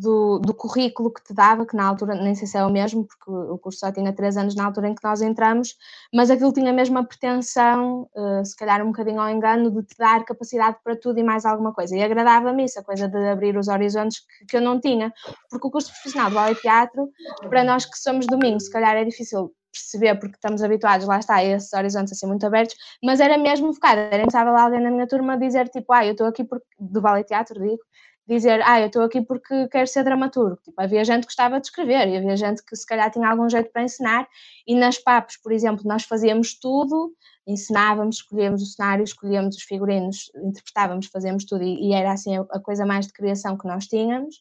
do, 0.00 0.38
do, 0.38 0.54
currículo 0.54 1.12
que 1.12 1.22
te 1.22 1.34
dava, 1.34 1.66
que 1.66 1.76
na 1.76 1.86
altura 1.86 2.14
nem 2.14 2.34
sei 2.34 2.46
se 2.46 2.56
é 2.56 2.64
o 2.64 2.70
mesmo, 2.70 3.06
porque 3.06 3.30
o 3.30 3.58
curso 3.58 3.80
só 3.80 3.92
tinha 3.92 4.12
três 4.12 4.36
anos 4.36 4.54
na 4.54 4.64
altura 4.64 4.88
em 4.88 4.94
que 4.94 5.02
nós 5.02 5.20
entramos, 5.20 5.76
mas 6.14 6.30
aquilo 6.30 6.52
tinha 6.52 6.72
mesmo 6.72 6.98
a 6.98 7.04
pretensão, 7.04 8.08
uh, 8.14 8.44
se 8.44 8.56
calhar 8.56 8.82
um 8.82 8.86
bocadinho 8.88 9.20
ao 9.20 9.28
engano, 9.28 9.70
de 9.70 9.82
te 9.82 9.96
dar 9.98 10.24
capacidade 10.24 10.78
para 10.82 10.96
tudo 10.96 11.18
e 11.18 11.22
mais 11.22 11.44
alguma 11.44 11.72
coisa. 11.72 11.96
E 11.96 12.02
agradava-me 12.02 12.64
isso, 12.64 12.78
a 12.78 12.84
coisa 12.84 13.08
de 13.08 13.28
abrir 13.28 13.56
os 13.56 13.68
horizontes 13.68 14.20
que, 14.20 14.46
que 14.46 14.56
eu 14.56 14.60
não 14.60 14.80
tinha, 14.80 15.12
porque 15.50 15.66
o 15.66 15.70
curso 15.70 15.90
profissional 15.90 16.28
de 16.28 16.34
ballet 16.34 16.60
teatro, 16.60 17.08
para 17.48 17.64
nós 17.64 17.84
que 17.84 17.98
somos 17.98 18.26
domingo, 18.26 18.60
se 18.60 18.70
calhar 18.70 18.96
é 18.96 19.04
difícil 19.04 19.52
perceber, 19.72 20.18
porque 20.18 20.36
estamos 20.36 20.62
habituados, 20.62 21.06
lá 21.06 21.18
está, 21.18 21.36
a 21.36 21.44
esses 21.44 21.72
horizontes 21.72 22.12
assim 22.12 22.26
muito 22.26 22.44
abertos, 22.46 22.74
mas 23.02 23.20
era 23.20 23.38
mesmo 23.38 23.72
focado, 23.72 24.00
era 24.00 24.18
impensável 24.18 24.56
alguém 24.56 24.80
na 24.80 24.90
minha 24.90 25.06
turma 25.06 25.38
dizer 25.38 25.68
tipo, 25.68 25.92
ah, 25.92 26.04
eu 26.04 26.12
estou 26.12 26.26
aqui 26.26 26.44
porque, 26.44 26.66
do 26.78 27.00
ballet 27.00 27.26
teatro, 27.26 27.60
digo, 27.60 27.82
dizer, 28.28 28.60
ah, 28.64 28.80
eu 28.80 28.88
estou 28.88 29.02
aqui 29.02 29.22
porque 29.22 29.68
quero 29.68 29.86
ser 29.86 30.04
dramaturgo. 30.04 30.58
Tipo, 30.62 30.80
havia 30.80 31.04
gente 31.04 31.22
que 31.22 31.28
gostava 31.28 31.58
de 31.60 31.66
escrever 31.66 32.08
e 32.08 32.16
havia 32.16 32.36
gente 32.36 32.62
que 32.64 32.76
se 32.76 32.86
calhar 32.86 33.10
tinha 33.10 33.28
algum 33.28 33.48
jeito 33.48 33.70
para 33.72 33.82
ensinar 33.82 34.28
e 34.66 34.74
nas 34.74 34.98
papos, 34.98 35.36
por 35.38 35.52
exemplo, 35.52 35.82
nós 35.86 36.04
fazíamos 36.04 36.58
tudo, 36.58 37.12
ensinávamos, 37.46 38.16
escolhíamos 38.16 38.62
o 38.62 38.66
cenário, 38.66 39.02
escolhíamos 39.02 39.56
os 39.56 39.62
figurinos, 39.62 40.30
interpretávamos, 40.44 41.06
fazíamos 41.06 41.44
tudo 41.44 41.64
e, 41.64 41.88
e 41.88 41.94
era 41.94 42.12
assim 42.12 42.36
a, 42.36 42.42
a, 42.50 42.60
coisa 42.60 42.84
mais 42.84 43.06
de 43.06 43.12
criação 43.12 43.56
que 43.56 43.66
nós 43.66 43.86
tínhamos. 43.86 44.36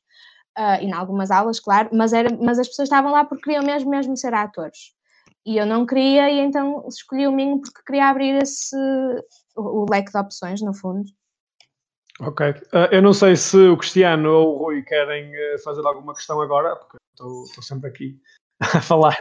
Uh, 0.57 0.81
e 0.81 0.85
em 0.85 0.91
algumas 0.91 1.29
aulas, 1.29 1.59
claro, 1.59 1.89
mas, 1.93 2.13
era, 2.13 2.35
mas 2.41 2.57
as 2.57 2.67
pessoas 2.67 2.87
estavam 2.87 3.11
lá 3.11 3.23
porque 3.23 3.43
queriam 3.43 3.63
mesmo, 3.63 3.91
mesmo 3.91 4.17
ser 4.17 4.33
atores 4.33 4.97
e 5.47 5.55
eu 5.55 5.65
não 5.65 5.85
queria, 5.85 6.29
e 6.29 6.39
então 6.39 6.85
escolhi 6.89 7.25
o 7.25 7.31
Minho 7.31 7.61
porque 7.61 7.81
queria 7.85 8.09
abrir 8.09 8.35
esse, 8.43 8.75
o, 9.55 9.83
o 9.83 9.85
leque 9.89 10.11
de 10.11 10.17
opções, 10.17 10.61
no 10.61 10.73
fundo. 10.73 11.05
Ok. 12.19 12.49
Uh, 12.49 12.87
eu 12.91 13.01
não 13.01 13.13
sei 13.13 13.35
se 13.35 13.57
o 13.57 13.77
Cristiano 13.77 14.31
ou 14.31 14.55
o 14.55 14.57
Rui 14.57 14.81
querem 14.83 15.31
uh, 15.31 15.59
fazer 15.63 15.85
alguma 15.85 16.13
questão 16.13 16.41
agora, 16.41 16.75
porque 16.75 16.97
estou 17.13 17.61
sempre 17.61 17.89
aqui 17.89 18.19
a 18.59 18.81
falar. 18.81 19.15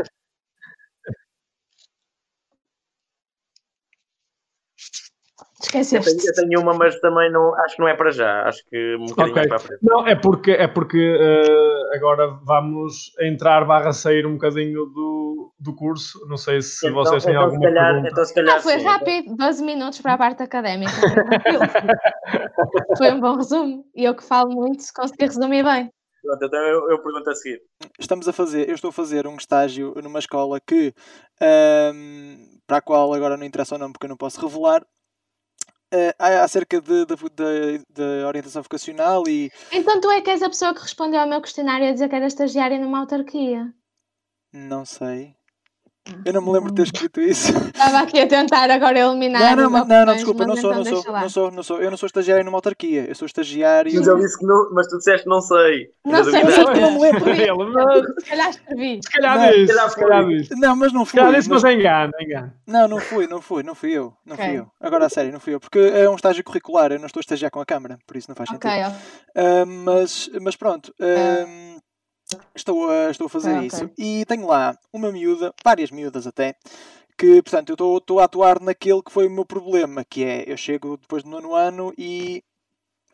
Esqueceste. 5.66 6.10
Eu 6.10 6.16
tenho, 6.16 6.28
eu 6.28 6.34
tenho 6.34 6.60
uma, 6.60 6.74
mas 6.74 6.98
também 7.00 7.30
não, 7.30 7.54
acho 7.56 7.74
que 7.74 7.82
não 7.82 7.88
é 7.88 7.94
para 7.96 8.10
já. 8.12 8.42
Acho 8.42 8.62
que 8.70 8.96
um 8.96 9.06
bocadinho 9.06 9.32
okay. 9.32 9.34
mais 9.34 9.48
para 9.48 9.56
a 9.56 9.60
frente. 9.60 9.80
Não, 9.82 10.06
é 10.06 10.14
porque, 10.14 10.50
é 10.52 10.68
porque 10.68 11.16
uh, 11.16 11.96
agora 11.96 12.38
vamos 12.44 13.12
entrar 13.20 13.64
barra 13.64 13.92
sair 13.92 14.26
um 14.26 14.34
bocadinho 14.34 14.86
do, 14.86 15.52
do 15.58 15.74
curso. 15.74 16.24
Não 16.28 16.36
sei 16.36 16.62
se 16.62 16.86
então, 16.86 17.02
vocês 17.02 17.24
têm 17.24 17.34
então, 17.34 17.44
alguma 17.44 17.62
calhar, 17.62 17.86
pergunta. 17.86 18.08
Então, 18.12 18.24
se 18.24 18.34
calhar, 18.34 18.54
não, 18.54 18.62
foi 18.62 18.78
sim, 18.78 18.84
rápido, 18.84 19.32
então. 19.32 19.36
12 19.36 19.64
minutos 19.64 20.00
para 20.00 20.12
a 20.12 20.18
parte 20.18 20.42
académica. 20.42 20.92
foi 22.96 23.12
um 23.12 23.20
bom 23.20 23.36
resumo. 23.36 23.84
E 23.94 24.04
eu 24.04 24.14
que 24.14 24.22
falo 24.22 24.54
muito, 24.54 24.82
se 24.82 24.92
conseguir 24.92 25.26
resumir 25.26 25.64
bem. 25.64 25.90
Pronto, 26.22 26.44
então 26.44 26.60
eu, 26.60 26.90
eu 26.90 27.02
pergunto 27.02 27.30
a 27.30 27.34
seguir. 27.34 27.60
Estamos 27.98 28.28
a 28.28 28.32
fazer, 28.32 28.68
eu 28.68 28.74
estou 28.74 28.90
a 28.90 28.92
fazer 28.92 29.26
um 29.26 29.36
estágio 29.36 29.94
numa 30.02 30.18
escola 30.18 30.60
que, 30.60 30.92
um, 31.40 31.44
ehm, 31.44 32.58
para 32.66 32.78
a 32.78 32.82
qual 32.82 33.12
agora 33.12 33.36
não 33.36 33.44
interessa 33.44 33.76
o 33.76 33.78
nome 33.78 33.92
porque 33.92 34.06
eu 34.06 34.10
não 34.10 34.16
posso 34.16 34.40
revelar, 34.40 34.84
uh, 35.92 36.42
acerca 36.42 36.80
de, 36.80 37.06
orientação 38.26 38.62
vocacional 38.62 39.24
e. 39.28 39.50
Então 39.72 40.00
tu 40.00 40.10
é 40.10 40.20
que 40.20 40.30
és 40.30 40.42
a 40.42 40.48
pessoa 40.48 40.74
que 40.74 40.80
respondeu 40.80 41.20
ao 41.20 41.28
meu 41.28 41.40
questionário 41.40 41.88
a 41.88 41.92
dizer 41.92 42.08
que 42.08 42.14
era 42.14 42.26
estagiária 42.26 42.78
numa 42.78 43.00
autarquia? 43.00 43.72
Não 44.52 44.84
sei. 44.84 45.34
Eu 46.24 46.32
não 46.32 46.40
me 46.42 46.50
lembro 46.52 46.70
de 46.70 46.76
ter 46.76 46.82
escrito 46.82 47.20
isso. 47.20 47.52
Estava 47.74 48.00
aqui 48.00 48.20
a 48.20 48.26
tentar 48.26 48.70
agora 48.70 48.98
eliminar. 48.98 49.56
Não, 49.56 49.64
não, 49.64 49.70
mas- 49.70 49.88
não, 49.88 50.06
não, 50.06 50.14
desculpa, 50.14 50.42
eu 50.42 50.46
não 50.48 50.56
sou, 50.56 50.70
então 50.72 50.78
não 50.78 50.84
sou, 50.84 50.94
deixa 50.94 51.10
lá. 51.10 51.20
não 51.20 51.28
sou, 51.28 51.50
não 51.50 51.62
sou, 51.62 51.80
eu 51.82 51.90
não 51.90 51.96
sou 51.96 52.06
estagiário 52.06 52.44
numa 52.44 52.58
autarquia, 52.58 53.06
eu 53.08 53.14
sou 53.14 53.26
estagiário. 53.26 53.92
Mas 53.94 54.06
ele 54.06 54.20
disse 54.20 54.38
que 54.38 54.46
não, 54.46 54.70
mas 54.72 54.86
tu 54.88 54.98
disseste 54.98 55.26
não 55.26 55.40
sei. 55.40 55.90
Não 56.04 56.24
sei, 56.24 56.44
Mas 56.44 56.58
eu- 56.58 56.64
eu 56.64 56.80
não 56.80 56.92
me 56.92 57.00
lembro. 57.00 57.24
Mas, 57.72 58.24
Se 58.24 58.30
calhar 58.30 58.50
escrevi. 58.50 59.00
se 59.02 59.10
calhar 59.10 59.38
Não, 59.38 59.50
disse, 59.50 59.66
se 59.90 59.96
calhar 59.96 60.24
se 60.24 60.36
disse. 60.36 60.54
Não, 60.60 60.76
mas 60.76 60.92
não 60.92 61.04
Se 61.04 61.10
fui. 61.10 61.20
calhar 61.20 61.34
disse, 61.36 61.48
mas- 61.50 61.64
é 61.64 61.72
engano, 61.74 62.12
é 62.18 62.24
engano. 62.24 62.52
Não, 62.66 62.88
não 62.88 63.00
fui, 63.00 63.26
não 63.26 63.40
fui, 63.42 63.62
não 63.62 63.74
fui 63.74 63.90
eu, 63.92 64.12
não 64.24 64.34
Ok. 64.34 64.46
fui 64.46 64.58
eu. 64.58 64.66
Agora 64.80 65.06
a 65.06 65.08
sério, 65.08 65.32
não 65.32 65.40
fui 65.40 65.54
eu, 65.54 65.60
porque 65.60 65.78
é 65.78 66.08
um 66.08 66.14
estágio 66.16 66.42
curricular, 66.44 66.92
eu 66.92 66.98
não 66.98 67.06
estou 67.06 67.20
a 67.20 67.22
estagiar 67.22 67.50
com 67.50 67.60
a 67.60 67.66
Câmara, 67.66 67.98
por 68.06 68.16
isso 68.16 68.28
não 68.28 68.36
faz 68.36 68.48
sentido. 68.48 68.68
ok. 68.68 68.82
Ah, 69.36 69.64
mas, 69.66 70.30
mas 70.40 70.56
pronto, 70.56 70.94
ah, 71.00 71.75
estou, 72.54 72.90
a, 72.90 73.10
estou 73.10 73.26
a 73.26 73.30
fazer 73.30 73.50
Ok, 73.50 73.66
ok. 73.66 73.66
isso. 73.66 73.90
E 73.98 74.24
tenho 74.26 74.46
lá 74.46 74.76
uma 74.92 75.12
miúda, 75.12 75.54
várias 75.64 75.90
miúdas 75.90 76.26
até, 76.26 76.56
que, 77.16 77.42
portanto, 77.42 77.70
eu 77.70 77.98
estou, 77.98 78.20
a 78.20 78.24
atuar 78.24 78.60
naquele 78.60 79.02
que 79.02 79.12
foi 79.12 79.26
o 79.26 79.30
meu 79.30 79.44
problema, 79.44 80.04
que 80.04 80.24
é, 80.24 80.44
eu 80.46 80.56
chego 80.56 80.96
depois 80.96 81.22
do 81.22 81.30
nono 81.30 81.54
ano 81.54 81.92
e 81.96 82.42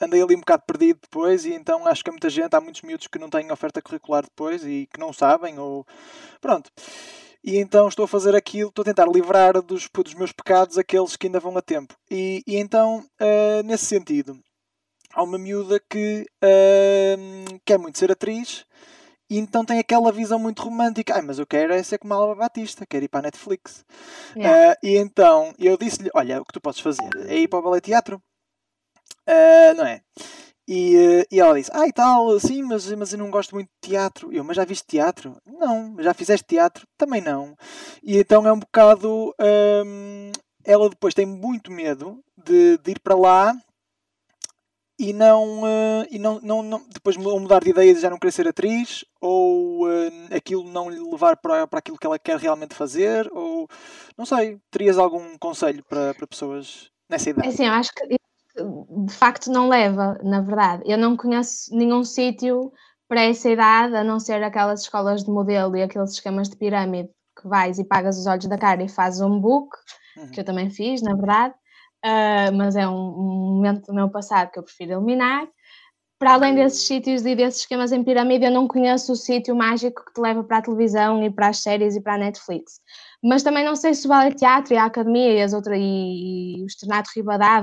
andei 0.00 0.20
ali 0.20 0.34
um 0.34 0.40
bocado 0.40 0.64
perdido 0.66 0.98
depois 1.02 1.44
e 1.44 1.52
então 1.54 1.86
acho 1.86 2.02
que 2.02 2.10
há 2.10 2.12
muita 2.12 2.28
gente, 2.28 2.54
há 2.54 2.60
muitos 2.60 2.82
miúdos 2.82 3.06
que 3.06 3.18
não 3.18 3.30
têm 3.30 3.52
oferta 3.52 3.80
curricular 3.80 4.24
depois 4.24 4.64
e 4.64 4.88
que 4.92 4.98
não 4.98 5.12
sabem, 5.12 5.58
ou 5.58 5.86
pronto. 6.40 6.70
E 7.44 7.58
então 7.58 7.88
estou 7.88 8.04
a 8.04 8.08
fazer 8.08 8.34
aquilo, 8.36 8.68
estou 8.68 8.82
a 8.82 8.86
tentar 8.86 9.06
livrar 9.08 9.60
dos, 9.62 9.88
dos 9.92 10.14
meus 10.14 10.32
pecados 10.32 10.78
aqueles 10.78 11.16
que 11.16 11.26
ainda 11.26 11.40
vão 11.40 11.56
a 11.56 11.62
tempo. 11.62 11.94
E, 12.10 12.42
e 12.46 12.56
então, 12.56 13.04
ah, 13.18 13.62
nesse 13.64 13.86
sentido, 13.86 14.38
há 15.12 15.22
uma 15.22 15.38
miúda 15.38 15.80
que 15.90 16.24
ah, 16.40 17.58
quer 17.64 17.78
muito 17.78 17.98
ser 17.98 18.12
atriz 18.12 18.64
e 19.32 19.38
então 19.38 19.64
tem 19.64 19.78
aquela 19.78 20.12
visão 20.12 20.38
muito 20.38 20.62
romântica. 20.62 21.14
Ai, 21.14 21.22
mas 21.22 21.38
eu 21.38 21.46
quero 21.46 21.72
é 21.72 21.82
ser 21.82 21.96
como 21.96 22.12
a 22.12 22.18
Alba 22.18 22.34
Batista, 22.34 22.84
quero 22.84 23.06
ir 23.06 23.08
para 23.08 23.20
a 23.20 23.22
Netflix. 23.22 23.82
Yeah. 24.36 24.72
Ah, 24.72 24.76
e 24.82 24.98
então 24.98 25.54
eu 25.58 25.78
disse-lhe: 25.78 26.10
Olha, 26.14 26.42
o 26.42 26.44
que 26.44 26.52
tu 26.52 26.60
podes 26.60 26.80
fazer 26.80 27.08
é 27.26 27.38
ir 27.38 27.48
para 27.48 27.58
o 27.58 27.62
ballet 27.62 27.80
teatro, 27.80 28.22
Ah, 29.26 29.72
não 29.74 29.86
é? 29.86 30.02
E, 30.68 30.96
eh, 30.96 31.26
e 31.30 31.40
ela 31.40 31.54
disse: 31.58 31.70
Ah, 31.72 31.88
e 31.88 31.92
tal, 31.94 32.38
sim, 32.38 32.62
mas, 32.62 32.86
mas 32.92 33.14
eu 33.14 33.18
não 33.18 33.30
gosto 33.30 33.54
muito 33.54 33.68
de 33.82 33.88
teatro. 33.88 34.30
Eu, 34.30 34.44
mas 34.44 34.54
já 34.54 34.66
viste 34.66 34.86
teatro? 34.86 35.34
Não. 35.46 35.96
Já 35.98 36.12
fizeste 36.12 36.46
teatro? 36.46 36.86
Também 36.98 37.22
não. 37.22 37.56
E 38.02 38.18
então 38.18 38.46
é 38.46 38.52
um 38.52 38.58
bocado. 38.58 39.34
hum, 39.86 40.30
ela 40.62 40.90
depois 40.90 41.14
tem 41.14 41.24
muito 41.24 41.72
medo 41.72 42.20
de, 42.36 42.76
de 42.78 42.90
ir 42.90 43.00
para 43.00 43.16
lá 43.16 43.56
e 44.98 45.12
não. 45.12 45.66
eh, 45.66 46.08
e 46.10 46.18
não, 46.18 46.40
não, 46.40 46.62
não 46.62 46.82
depois 46.88 47.16
mudar 47.16 47.60
de 47.62 47.70
ideia 47.70 47.90
e 47.92 48.00
já 48.00 48.10
não 48.10 48.18
querer 48.18 48.32
ser 48.32 48.48
atriz, 48.48 49.04
ou 49.20 49.90
eh, 49.90 50.36
aquilo 50.36 50.64
não 50.64 50.90
lhe 50.90 51.00
levar 51.00 51.36
para, 51.36 51.66
para 51.66 51.78
aquilo 51.78 51.98
que 51.98 52.06
ela 52.06 52.18
quer 52.18 52.38
realmente 52.38 52.74
fazer, 52.74 53.30
ou. 53.32 53.68
Não 54.16 54.26
sei. 54.26 54.60
Terias 54.70 54.98
algum 54.98 55.36
conselho 55.38 55.84
para, 55.84 56.14
para 56.14 56.26
pessoas 56.26 56.90
nessa 57.10 57.30
É 57.30 57.30
idade? 57.30 57.48
assim, 57.48 57.66
eu 57.66 57.72
acho 57.72 57.92
que 57.94 58.06
de 59.06 59.14
facto 59.14 59.50
não 59.50 59.68
leva, 59.68 60.18
na 60.22 60.40
verdade. 60.40 60.82
Eu 60.86 60.98
não 60.98 61.16
conheço 61.16 61.74
nenhum 61.74 62.04
sítio 62.04 62.70
para 63.08 63.22
essa 63.22 63.48
idade, 63.50 63.94
a 63.96 64.04
não 64.04 64.18
ser 64.20 64.42
aquelas 64.42 64.82
escolas 64.82 65.24
de 65.24 65.30
modelo 65.30 65.76
e 65.76 65.82
aqueles 65.82 66.12
esquemas 66.12 66.48
de 66.48 66.56
pirâmide 66.56 67.08
que 67.40 67.48
vais 67.48 67.78
e 67.78 67.84
pagas 67.84 68.18
os 68.18 68.26
olhos 68.26 68.46
da 68.46 68.58
cara 68.58 68.82
e 68.82 68.88
fazes 68.88 69.20
um 69.20 69.40
book, 69.40 69.70
Uhum. 70.16 70.30
que 70.32 70.40
eu 70.40 70.44
também 70.44 70.70
fiz, 70.70 71.02
na 71.02 71.14
verdade, 71.14 71.54
ah, 72.02 72.50
mas 72.52 72.76
é 72.76 72.86
um, 72.88 72.92
um 72.92 73.54
momento 73.54 73.86
do 73.86 73.94
meu 73.94 74.10
passado 74.10 74.50
que 74.50 74.58
eu 74.58 74.62
prefiro 74.62 74.92
eliminar. 74.92 75.46
Para 76.18 76.34
além 76.34 76.54
desses 76.54 76.86
sítios 76.86 77.26
e 77.26 77.34
desses 77.34 77.62
esquemas 77.62 77.90
em 77.90 78.04
pirâmide, 78.04 78.44
eu 78.44 78.50
não 78.52 78.68
conheço 78.68 79.12
o 79.12 79.16
sítio 79.16 79.56
mágico 79.56 80.04
que 80.04 80.12
te 80.12 80.20
leva 80.20 80.44
para 80.44 80.58
a 80.58 80.62
televisão 80.62 81.20
e 81.24 81.28
para 81.28 81.48
as 81.48 81.58
séries 81.58 81.96
e 81.96 82.00
para 82.00 82.14
a 82.14 82.18
Netflix. 82.18 82.80
Mas 83.24 83.42
também 83.42 83.64
não 83.64 83.74
sei 83.74 83.92
se 83.92 84.06
o 84.06 84.08
Ballet 84.08 84.36
Teatro 84.36 84.72
e 84.72 84.76
a 84.76 84.84
Academia 84.84 85.32
e, 85.32 85.42
as 85.42 85.52
outras, 85.52 85.76
e, 85.80 86.58
e 86.58 86.62
o 86.62 86.66
Externato 86.66 87.10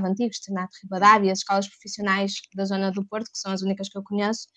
antigo 0.05 0.29
Externato 0.29 0.75
e 1.23 1.31
as 1.31 1.39
escolas 1.39 1.69
profissionais 1.69 2.33
da 2.53 2.65
zona 2.65 2.91
do 2.91 3.05
Porto, 3.05 3.31
que 3.31 3.37
são 3.37 3.53
as 3.53 3.61
únicas 3.61 3.87
que 3.87 3.97
eu 3.97 4.03
conheço, 4.03 4.47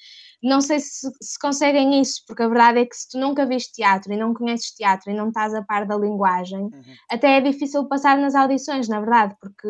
não 0.42 0.60
sei 0.60 0.80
se, 0.80 1.08
se 1.20 1.38
conseguem 1.38 2.00
isso, 2.00 2.22
porque 2.26 2.42
a 2.42 2.48
verdade 2.48 2.80
é 2.80 2.86
que 2.86 2.96
se 2.96 3.08
tu 3.10 3.18
nunca 3.18 3.46
viste 3.46 3.74
teatro 3.74 4.12
e 4.12 4.16
não 4.16 4.34
conheces 4.34 4.72
teatro 4.72 5.10
e 5.10 5.14
não 5.14 5.28
estás 5.28 5.54
a 5.54 5.62
par 5.62 5.86
da 5.86 5.96
linguagem, 5.96 6.62
Uhum. 6.62 6.82
até 7.10 7.36
é 7.36 7.40
difícil 7.40 7.84
passar 7.86 8.18
nas 8.18 8.34
audições, 8.34 8.88
na 8.88 9.00
verdade, 9.00 9.36
porque, 9.40 9.68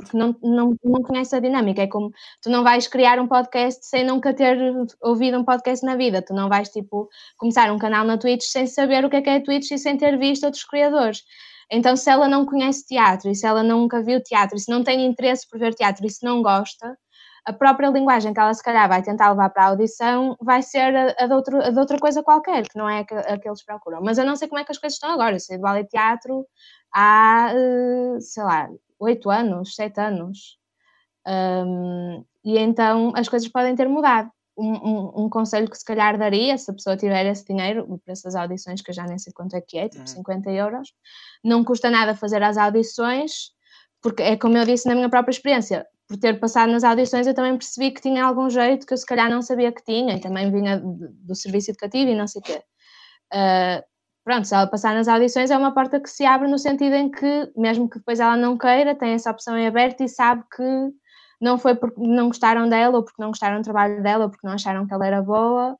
porque 0.00 0.16
não, 0.16 0.34
não, 0.42 0.74
não 0.82 1.02
conheces 1.02 1.34
a 1.34 1.40
dinâmica. 1.40 1.82
É 1.82 1.86
como 1.86 2.10
tu 2.40 2.48
não 2.50 2.62
vais 2.64 2.88
criar 2.88 3.18
um 3.20 3.26
podcast 3.28 3.84
sem 3.86 4.04
nunca 4.04 4.32
ter 4.32 4.56
ouvido 5.02 5.38
um 5.38 5.44
podcast 5.44 5.84
na 5.84 5.96
vida, 5.96 6.22
tu 6.22 6.32
não 6.32 6.48
vais 6.48 6.68
tipo 6.70 7.08
começar 7.36 7.70
um 7.70 7.78
canal 7.78 8.04
na 8.04 8.16
Twitch 8.16 8.44
sem 8.44 8.66
saber 8.66 9.04
o 9.04 9.10
que 9.10 9.16
é 9.16 9.22
que 9.22 9.30
é 9.30 9.40
Twitch 9.40 9.70
e 9.72 9.78
sem 9.78 9.96
ter 9.96 10.18
visto 10.18 10.44
outros 10.44 10.64
criadores. 10.64 11.22
Então, 11.70 11.96
se 11.96 12.10
ela 12.10 12.28
não 12.28 12.44
conhece 12.44 12.86
teatro 12.86 13.30
e 13.30 13.34
se 13.34 13.46
ela 13.46 13.62
nunca 13.62 14.02
viu 14.02 14.22
teatro 14.22 14.56
e 14.56 14.60
se 14.60 14.70
não 14.70 14.84
tem 14.84 15.04
interesse 15.06 15.48
por 15.48 15.58
ver 15.58 15.74
teatro 15.74 16.06
e 16.06 16.10
se 16.10 16.24
não 16.24 16.42
gosta, 16.42 16.96
a 17.46 17.52
própria 17.52 17.88
linguagem 17.88 18.32
que 18.32 18.40
ela 18.40 18.54
se 18.54 18.62
calhar 18.62 18.88
vai 18.88 19.02
tentar 19.02 19.30
levar 19.30 19.50
para 19.50 19.64
a 19.64 19.68
audição 19.68 20.36
vai 20.40 20.62
ser 20.62 20.94
a, 20.96 21.14
a 21.18 21.26
de, 21.26 21.34
outro, 21.34 21.62
a 21.62 21.70
de 21.70 21.78
outra 21.78 21.98
coisa 21.98 22.22
qualquer, 22.22 22.66
que 22.66 22.76
não 22.78 22.88
é 22.88 23.00
a 23.00 23.04
que, 23.04 23.14
a 23.14 23.38
que 23.38 23.48
eles 23.48 23.64
procuram. 23.64 24.00
Mas 24.02 24.16
eu 24.16 24.24
não 24.24 24.34
sei 24.34 24.48
como 24.48 24.60
é 24.60 24.64
que 24.64 24.72
as 24.72 24.78
coisas 24.78 24.94
estão 24.96 25.10
agora. 25.10 25.36
Eu 25.36 25.40
sei 25.40 25.56
de 25.56 25.62
ballet 25.62 25.88
teatro 25.88 26.46
há, 26.92 27.52
eh, 27.54 28.20
sei 28.20 28.42
lá, 28.42 28.68
oito 28.98 29.30
anos, 29.30 29.74
sete 29.74 30.00
anos. 30.00 30.58
Um, 31.26 32.24
e 32.44 32.58
então 32.58 33.12
as 33.14 33.28
coisas 33.28 33.48
podem 33.48 33.74
ter 33.74 33.88
mudado. 33.88 34.30
Um, 34.56 34.72
um, 34.72 35.24
um 35.24 35.28
conselho 35.28 35.68
que 35.68 35.76
se 35.76 35.84
calhar 35.84 36.16
daria, 36.16 36.56
se 36.56 36.70
a 36.70 36.74
pessoa 36.74 36.96
tiver 36.96 37.26
esse 37.26 37.44
dinheiro, 37.44 38.00
para 38.04 38.12
essas 38.12 38.36
audições, 38.36 38.80
que 38.80 38.90
eu 38.90 38.94
já 38.94 39.04
nem 39.04 39.18
sei 39.18 39.32
quanto 39.32 39.56
é 39.56 39.60
que 39.60 39.76
é, 39.76 39.88
tipo 39.88 40.02
Uhum. 40.02 40.06
50 40.06 40.50
euros, 40.50 40.92
não 41.42 41.64
custa 41.64 41.90
nada 41.90 42.14
fazer 42.14 42.40
as 42.42 42.56
audições, 42.56 43.50
porque 44.00 44.22
é 44.22 44.36
como 44.36 44.56
eu 44.56 44.64
disse 44.64 44.86
na 44.88 44.94
minha 44.94 45.10
própria 45.10 45.32
experiência, 45.32 45.84
por 46.08 46.18
ter 46.18 46.38
passado 46.38 46.70
nas 46.70 46.84
audições 46.84 47.26
eu 47.26 47.34
também 47.34 47.56
percebi 47.56 47.90
que 47.90 48.00
tinha 48.00 48.24
algum 48.24 48.48
jeito 48.50 48.86
que 48.86 48.92
eu 48.92 48.98
se 48.98 49.06
calhar 49.06 49.30
não 49.30 49.42
sabia 49.42 49.72
que 49.72 49.82
tinha, 49.84 50.16
e 50.16 50.20
também 50.20 50.50
vinha 50.50 50.80
do, 50.80 51.34
serviço 51.34 51.70
educativo 51.70 52.10
e 52.10 52.14
não 52.14 52.26
sei 52.26 52.40
o 52.40 52.42
quê. 52.42 52.62
Uh, 53.32 53.82
pronto, 54.24 54.46
se 54.46 54.54
ela 54.54 54.66
passar 54.66 54.94
nas 54.94 55.08
audições 55.08 55.50
é 55.50 55.56
uma 55.56 55.72
porta 55.72 56.00
que 56.00 56.10
se 56.10 56.24
abre 56.24 56.48
no 56.48 56.58
sentido 56.58 56.94
em 56.94 57.10
que, 57.10 57.52
mesmo 57.56 57.88
que 57.88 57.98
depois 57.98 58.20
ela 58.20 58.36
não 58.36 58.58
queira, 58.58 58.94
tem 58.94 59.12
essa 59.14 59.30
opção 59.30 59.56
em 59.56 59.66
aberto 59.66 60.02
e 60.02 60.08
sabe 60.08 60.44
que 60.54 60.62
não 61.40 61.58
foi 61.58 61.74
porque 61.74 62.00
não 62.00 62.28
gostaram 62.28 62.68
dela, 62.68 62.96
ou 62.98 63.04
porque 63.04 63.20
não 63.20 63.28
gostaram 63.28 63.60
do 63.60 63.64
trabalho 63.64 64.02
dela, 64.02 64.24
ou 64.24 64.30
porque 64.30 64.46
não 64.46 64.54
acharam 64.54 64.86
que 64.86 64.94
ela 64.94 65.06
era 65.06 65.22
boa, 65.22 65.76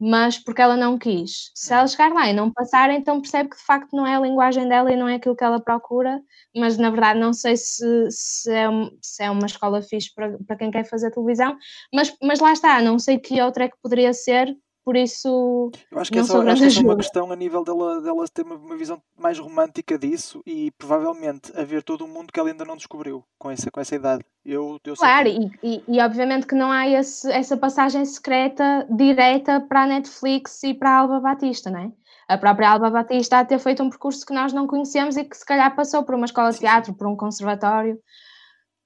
mas 0.00 0.38
porque 0.38 0.62
ela 0.62 0.76
não 0.76 0.96
quis. 0.98 1.50
Se 1.54 1.72
ela 1.72 1.86
chegar 1.86 2.12
lá 2.12 2.28
e 2.28 2.32
não 2.32 2.52
passar, 2.52 2.90
então 2.90 3.20
percebe 3.20 3.50
que 3.50 3.56
de 3.56 3.64
facto 3.64 3.96
não 3.96 4.06
é 4.06 4.16
a 4.16 4.20
linguagem 4.20 4.68
dela 4.68 4.92
e 4.92 4.96
não 4.96 5.08
é 5.08 5.16
aquilo 5.16 5.36
que 5.36 5.44
ela 5.44 5.60
procura, 5.60 6.20
mas 6.56 6.78
na 6.78 6.90
verdade 6.90 7.18
não 7.18 7.32
sei 7.32 7.56
se, 7.56 8.08
se, 8.10 8.52
é, 8.52 8.68
se 9.02 9.22
é 9.24 9.30
uma 9.30 9.46
escola 9.46 9.82
fixe 9.82 10.12
para, 10.14 10.38
para 10.46 10.56
quem 10.56 10.70
quer 10.70 10.84
fazer 10.84 11.10
televisão, 11.10 11.56
mas, 11.92 12.14
mas 12.22 12.38
lá 12.40 12.52
está, 12.52 12.80
não 12.80 12.98
sei 12.98 13.18
que 13.18 13.40
outra 13.42 13.64
é 13.64 13.68
que 13.68 13.76
poderia 13.82 14.12
ser, 14.12 14.56
por 14.88 14.96
isso 14.96 15.70
Eu 15.92 15.98
acho 15.98 16.10
que 16.10 16.16
é 16.16 16.22
acho 16.22 16.32
que 16.32 16.38
grande 16.42 16.78
é 16.78 16.80
uma 16.80 16.96
questão 16.96 17.30
a 17.30 17.36
nível 17.36 17.62
dela, 17.62 18.00
dela 18.00 18.26
ter 18.26 18.40
uma, 18.40 18.54
uma 18.54 18.74
visão 18.74 19.02
mais 19.18 19.38
romântica 19.38 19.98
disso 19.98 20.40
e 20.46 20.70
provavelmente 20.78 21.52
haver 21.54 21.82
todo 21.82 22.06
um 22.06 22.08
mundo 22.08 22.32
que 22.32 22.40
ela 22.40 22.48
ainda 22.48 22.64
não 22.64 22.74
descobriu 22.74 23.22
com 23.38 23.50
essa, 23.50 23.70
com 23.70 23.78
essa 23.82 23.94
idade. 23.94 24.24
Eu, 24.42 24.78
eu 24.82 24.96
sei 24.96 25.06
Claro, 25.06 25.28
e, 25.28 25.50
e- 25.62 25.84
e 25.86 26.00
obviamente 26.00 26.46
que 26.46 26.54
não 26.54 26.72
há 26.72 26.88
esse- 26.88 27.30
essa 27.30 27.54
passagem 27.54 28.02
secreta 28.06 28.86
direta 28.88 29.60
para 29.60 29.82
a 29.82 29.86
Netflix 29.86 30.62
e 30.62 30.72
para 30.72 30.88
a 30.88 30.98
Alba 31.00 31.20
Batista, 31.20 31.70
não 31.70 31.80
é? 31.80 31.92
A 32.26 32.38
própria 32.38 32.70
Alba 32.70 32.88
Batista 32.88 33.42
de 33.42 33.48
ter 33.50 33.58
feito 33.58 33.82
um 33.82 33.90
percurso 33.90 34.24
que 34.24 34.32
nós 34.32 34.54
não 34.54 34.66
conhecemos 34.66 35.18
e 35.18 35.24
que 35.24 35.36
se 35.36 35.44
calhar 35.44 35.76
passou 35.76 36.02
por 36.02 36.14
uma 36.14 36.24
escola 36.24 36.50
de 36.50 36.60
teatro, 36.60 36.94
por 36.94 37.06
um 37.06 37.14
conservatório. 37.14 38.00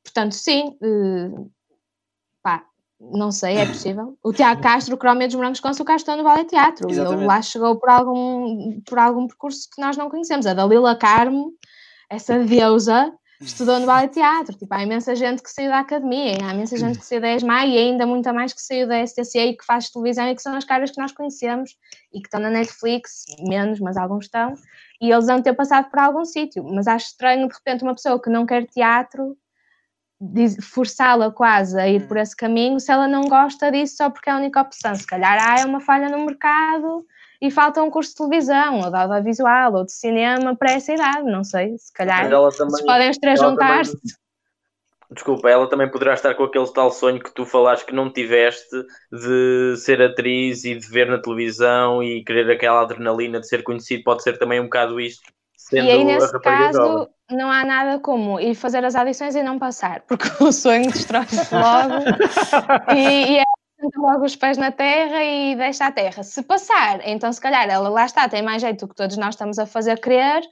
Portanto, 0.02 0.32
sim, 0.32 0.76
eh, 0.82 1.30
pá, 2.42 2.66
não 3.10 3.32
sei, 3.32 3.56
é 3.56 3.66
possível. 3.66 4.16
O 4.22 4.32
Tiago 4.32 4.62
Castro, 4.62 4.94
o 4.94 4.98
Crómia 4.98 5.26
dos 5.26 5.36
Morangos 5.36 5.60
com 5.60 5.68
Açúcar, 5.68 5.96
estão 5.96 6.16
no 6.16 6.22
Ballet 6.22 6.46
Teatro. 6.46 6.88
Ele 6.88 7.24
lá 7.24 7.42
chegou 7.42 7.76
por 7.76 7.88
algum, 7.88 8.80
por 8.82 8.98
algum 8.98 9.26
percurso 9.26 9.68
que 9.74 9.80
nós 9.80 9.96
não 9.96 10.08
conhecemos. 10.08 10.46
A 10.46 10.54
Dalila 10.54 10.94
Carmo, 10.94 11.52
essa 12.08 12.38
deusa, 12.38 13.12
estudou 13.44 13.80
no 13.80 13.86
ballet 13.86 14.12
teatro, 14.12 14.56
tipo, 14.56 14.72
há 14.72 14.82
imensa 14.82 15.14
gente 15.16 15.42
que 15.42 15.50
saiu 15.50 15.70
da 15.70 15.80
academia, 15.80 16.36
há 16.42 16.54
imensa 16.54 16.76
gente 16.76 16.98
que 16.98 17.04
saiu 17.04 17.20
da 17.20 17.34
ESMA 17.34 17.66
e 17.66 17.76
ainda 17.76 18.06
muita 18.06 18.32
mais 18.32 18.52
que 18.52 18.62
saiu 18.62 18.86
da 18.86 19.04
STCA 19.04 19.46
e 19.46 19.56
que 19.56 19.64
faz 19.64 19.90
televisão 19.90 20.28
e 20.28 20.34
que 20.34 20.42
são 20.42 20.54
as 20.54 20.64
caras 20.64 20.90
que 20.90 21.00
nós 21.00 21.12
conhecemos 21.12 21.76
e 22.12 22.20
que 22.20 22.28
estão 22.28 22.40
na 22.40 22.50
Netflix, 22.50 23.24
menos, 23.40 23.80
mas 23.80 23.96
alguns 23.96 24.26
estão, 24.26 24.54
e 25.00 25.10
eles 25.10 25.26
vão 25.26 25.42
ter 25.42 25.54
passado 25.54 25.90
por 25.90 25.98
algum 25.98 26.24
sítio, 26.24 26.62
mas 26.64 26.86
acho 26.86 27.06
estranho 27.06 27.48
de 27.48 27.54
repente 27.54 27.82
uma 27.82 27.94
pessoa 27.94 28.20
que 28.20 28.30
não 28.30 28.46
quer 28.46 28.66
teatro 28.66 29.36
forçá-la 30.60 31.30
quase 31.30 31.78
a 31.78 31.88
ir 31.88 32.06
por 32.06 32.16
esse 32.16 32.36
caminho 32.36 32.78
se 32.78 32.92
ela 32.92 33.08
não 33.08 33.22
gosta 33.22 33.70
disso 33.70 33.96
só 33.96 34.10
porque 34.10 34.30
é 34.30 34.32
a 34.32 34.36
única 34.36 34.60
opção, 34.60 34.94
se 34.94 35.06
calhar 35.06 35.38
ah, 35.40 35.60
é 35.60 35.64
uma 35.64 35.80
falha 35.80 36.08
no 36.08 36.24
mercado 36.24 37.04
e 37.40 37.50
falta 37.50 37.82
um 37.82 37.90
curso 37.90 38.10
de 38.10 38.16
televisão, 38.18 38.80
ou 38.80 38.90
de 38.90 38.96
audiovisual, 38.96 39.74
ou 39.74 39.84
de 39.84 39.92
cinema 39.92 40.54
para 40.54 40.72
essa 40.72 40.92
idade, 40.92 41.24
não 41.24 41.42
sei, 41.42 41.76
se 41.76 41.92
calhar 41.92 42.24
ela 42.30 42.50
se 42.52 42.58
também. 42.58 42.86
podem 42.86 43.10
os 43.10 43.18
três 43.18 43.40
juntar-se. 43.40 43.96
desculpa, 45.10 45.50
ela 45.50 45.68
também 45.68 45.90
poderá 45.90 46.14
estar 46.14 46.34
com 46.36 46.44
aquele 46.44 46.72
tal 46.72 46.92
sonho 46.92 47.20
que 47.20 47.34
tu 47.34 47.44
falaste 47.44 47.84
que 47.84 47.94
não 47.94 48.12
tiveste 48.12 48.84
de 49.10 49.76
ser 49.76 50.00
atriz 50.00 50.64
e 50.64 50.76
de 50.76 50.86
ver 50.86 51.08
na 51.08 51.18
televisão 51.18 52.00
e 52.00 52.22
querer 52.24 52.48
aquela 52.48 52.82
adrenalina 52.82 53.40
de 53.40 53.48
ser 53.48 53.64
conhecido, 53.64 54.04
pode 54.04 54.22
ser 54.22 54.38
também 54.38 54.60
um 54.60 54.64
bocado 54.64 55.00
isto. 55.00 55.28
Sendo 55.56 55.86
E 55.86 55.90
aí, 55.90 56.04
nesse 56.04 56.32
rapariga 56.32 56.72
jovem. 56.72 57.08
Não 57.32 57.50
há 57.50 57.64
nada 57.64 57.98
como 57.98 58.38
ir 58.40 58.54
fazer 58.54 58.84
as 58.84 58.94
audições 58.94 59.34
e 59.34 59.42
não 59.42 59.58
passar, 59.58 60.02
porque 60.02 60.24
o 60.42 60.52
sonho 60.52 60.90
destrói-se 60.90 61.54
logo 61.54 62.94
e, 62.94 63.32
e 63.32 63.38
é 63.38 63.44
logo 63.96 64.24
os 64.24 64.36
pés 64.36 64.56
na 64.56 64.70
terra 64.70 65.22
e 65.24 65.56
deixa 65.56 65.86
a 65.86 65.92
terra. 65.92 66.22
Se 66.22 66.42
passar, 66.42 67.00
então 67.06 67.32
se 67.32 67.40
calhar 67.40 67.68
ela 67.68 67.88
lá 67.88 68.04
está, 68.04 68.28
tem 68.28 68.42
mais 68.42 68.62
jeito 68.62 68.86
do 68.86 68.88
que 68.88 68.94
todos 68.94 69.16
nós 69.16 69.34
estamos 69.34 69.58
a 69.58 69.66
fazer 69.66 70.00
crer 70.00 70.42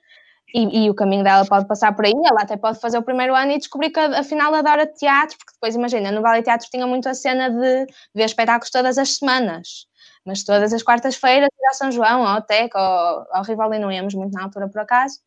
e, 0.55 0.85
e 0.85 0.91
o 0.91 0.95
caminho 0.95 1.23
dela 1.23 1.45
pode 1.47 1.67
passar 1.67 1.95
por 1.95 2.05
aí, 2.05 2.13
ela 2.13 2.43
até 2.43 2.57
pode 2.57 2.81
fazer 2.81 2.99
o 2.99 3.03
primeiro 3.03 3.35
ano 3.35 3.53
e 3.53 3.59
descobrir 3.59 3.91
que 3.91 4.01
afinal 4.01 4.55
adora 4.55 4.87
teatro, 4.87 5.37
porque 5.39 5.53
depois 5.53 5.75
imagina, 5.75 6.11
no 6.11 6.23
Vale 6.23 6.43
Teatro 6.43 6.69
tinha 6.71 6.87
muito 6.87 7.09
a 7.09 7.15
cena 7.15 7.51
de 7.51 7.87
ver 8.15 8.25
espetáculos 8.25 8.71
todas 8.71 8.99
as 8.99 9.17
semanas. 9.17 9.87
Mas 10.25 10.45
todas 10.45 10.73
as 10.73 10.83
quartas-feiras 10.83 11.49
ir 11.49 11.67
ao 11.67 11.75
São 11.75 11.91
João, 11.91 12.27
ao 12.27 12.43
Teco, 12.43 12.77
ao, 12.77 13.27
ao 13.33 13.43
Rivoli 13.43 13.79
não 13.79 13.91
íamos 13.91 14.15
muito 14.15 14.33
na 14.33 14.45
altura 14.45 14.69
por 14.69 14.81
acaso, 14.81 15.19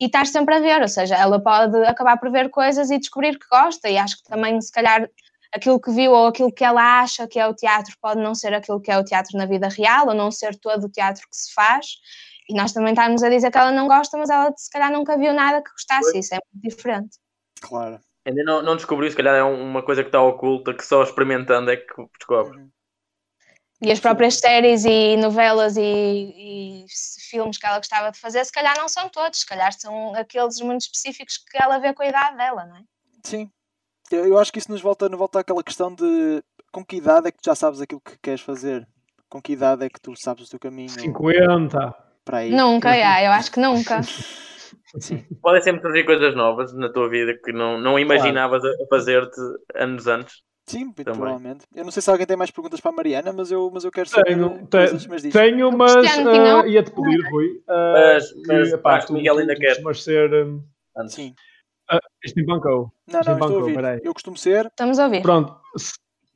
e 0.00 0.06
estar 0.06 0.26
sempre 0.26 0.56
a 0.56 0.60
ver, 0.60 0.80
ou 0.80 0.88
seja, 0.88 1.14
ela 1.16 1.40
pode 1.40 1.76
acabar 1.84 2.16
por 2.18 2.30
ver 2.30 2.50
coisas 2.50 2.90
e 2.90 2.98
descobrir 2.98 3.38
que 3.38 3.46
gosta, 3.48 3.88
e 3.88 3.96
acho 3.96 4.16
que 4.16 4.24
também, 4.24 4.60
se 4.60 4.72
calhar, 4.72 5.08
aquilo 5.54 5.80
que 5.80 5.92
viu 5.92 6.12
ou 6.12 6.26
aquilo 6.26 6.52
que 6.52 6.64
ela 6.64 7.00
acha 7.00 7.28
que 7.28 7.38
é 7.38 7.46
o 7.46 7.54
teatro 7.54 7.94
pode 8.02 8.20
não 8.20 8.34
ser 8.34 8.52
aquilo 8.52 8.80
que 8.80 8.90
é 8.90 8.98
o 8.98 9.04
teatro 9.04 9.38
na 9.38 9.46
vida 9.46 9.68
real, 9.68 10.08
ou 10.08 10.14
não 10.14 10.30
ser 10.30 10.56
todo 10.56 10.84
o 10.84 10.90
teatro 10.90 11.22
que 11.22 11.36
se 11.36 11.54
faz, 11.54 11.86
e 12.48 12.54
nós 12.54 12.72
também 12.72 12.92
estamos 12.92 13.22
a 13.22 13.28
dizer 13.28 13.50
que 13.50 13.58
ela 13.58 13.70
não 13.70 13.86
gosta, 13.86 14.18
mas 14.18 14.28
ela 14.28 14.52
se 14.56 14.70
calhar 14.70 14.92
nunca 14.92 15.16
viu 15.16 15.32
nada 15.32 15.62
que 15.62 15.70
gostasse, 15.70 16.18
isso 16.18 16.34
é 16.34 16.38
muito 16.52 16.74
diferente. 16.74 17.18
Claro. 17.60 18.00
Ainda 18.26 18.42
não, 18.42 18.62
não 18.62 18.76
descobriu, 18.76 19.10
se 19.10 19.16
calhar 19.16 19.34
é 19.34 19.42
uma 19.42 19.82
coisa 19.82 20.02
que 20.02 20.08
está 20.08 20.20
oculta, 20.22 20.74
que 20.74 20.84
só 20.84 21.02
experimentando 21.02 21.70
é 21.70 21.76
que 21.76 21.94
descobre. 22.18 22.58
Uhum. 22.58 22.70
E 23.84 23.92
as 23.92 24.00
próprias 24.00 24.36
séries 24.36 24.84
e 24.84 25.16
novelas 25.16 25.76
e, 25.76 25.82
e 25.82 26.86
filmes 27.30 27.58
que 27.58 27.66
ela 27.66 27.78
gostava 27.78 28.10
de 28.10 28.18
fazer, 28.18 28.44
se 28.44 28.52
calhar 28.52 28.74
não 28.78 28.88
são 28.88 29.08
todos, 29.08 29.40
se 29.40 29.46
calhar 29.46 29.72
são 29.72 30.14
aqueles 30.14 30.60
muito 30.60 30.82
específicos 30.82 31.38
que 31.38 31.62
ela 31.62 31.78
vê 31.78 31.92
com 31.92 32.02
a 32.02 32.06
idade 32.06 32.36
dela, 32.36 32.64
não 32.66 32.76
é? 32.76 32.82
Sim. 33.24 33.50
Eu 34.10 34.38
acho 34.38 34.52
que 34.52 34.58
isso 34.58 34.70
nos 34.70 34.80
volta, 34.80 35.08
nos 35.08 35.18
volta 35.18 35.40
àquela 35.40 35.62
questão 35.62 35.94
de 35.94 36.42
com 36.70 36.84
que 36.84 36.96
idade 36.96 37.28
é 37.28 37.30
que 37.30 37.38
tu 37.38 37.46
já 37.46 37.54
sabes 37.54 37.80
aquilo 37.80 38.00
que 38.00 38.18
queres 38.22 38.40
fazer? 38.40 38.86
Com 39.28 39.40
que 39.40 39.52
idade 39.52 39.84
é 39.84 39.88
que 39.88 40.00
tu 40.00 40.12
sabes 40.16 40.46
o 40.46 40.50
teu 40.50 40.58
caminho 40.58 40.88
50. 40.88 41.94
para 42.24 42.38
aí? 42.38 42.50
Nunca, 42.50 42.92
já, 42.96 43.22
eu 43.22 43.32
acho 43.32 43.50
que 43.50 43.60
nunca. 43.60 44.02
Sim. 44.98 45.24
Podem 45.42 45.62
sempre 45.62 45.82
surgir 45.82 46.04
coisas 46.04 46.34
novas 46.34 46.72
na 46.74 46.92
tua 46.92 47.08
vida 47.08 47.36
que 47.42 47.52
não, 47.52 47.78
não 47.78 47.98
imaginavas 47.98 48.64
a 48.64 48.68
a 48.68 48.86
fazer-te 48.88 49.40
anos 49.74 50.06
antes. 50.06 50.42
Sim, 50.66 50.90
Também. 50.92 51.04
provavelmente. 51.04 51.66
Eu 51.74 51.84
não 51.84 51.90
sei 51.90 52.00
se 52.02 52.10
alguém 52.10 52.26
tem 52.26 52.36
mais 52.36 52.50
perguntas 52.50 52.80
para 52.80 52.90
a 52.90 52.94
Mariana, 52.94 53.32
mas 53.32 53.50
eu, 53.50 53.70
mas 53.72 53.84
eu 53.84 53.90
quero 53.90 54.08
saber 54.08 54.24
Tenho, 54.24 54.66
coisas, 54.66 55.06
mas 55.06 55.22
diz. 55.22 55.32
tenho, 55.32 55.70
mas 55.72 55.94
ah, 56.06 56.66
ia-te 56.66 56.90
pedir, 56.90 57.20
Rui. 57.30 57.62
ah, 57.68 57.92
Mas- 58.14 58.32
que, 58.32 58.42
mas, 58.46 58.72
epá, 58.72 58.98
que 59.00 59.06
tu, 59.08 59.12
Miguel 59.12 59.38
ainda 59.38 59.54
tu 59.54 59.60
quer. 59.60 59.68
costumas 59.68 60.02
ser. 60.02 60.32
hum, 60.32 60.62
Antes. 60.96 61.14
Sim. 61.14 61.34
ah, 61.90 61.98
isto 62.24 62.40
em 62.40 62.46
bancou. 62.46 62.90
Não, 63.06 63.14
não, 63.14 63.20
estou 63.20 63.32
a 63.34 63.38
bancou, 63.38 63.60
ouvir. 63.60 63.74
peraí. 63.74 64.00
Eu 64.02 64.14
costumo 64.14 64.36
ser. 64.38 64.66
Estamos 64.66 64.98
a 64.98 65.04
ouvir. 65.04 65.20
Pronto. 65.22 65.54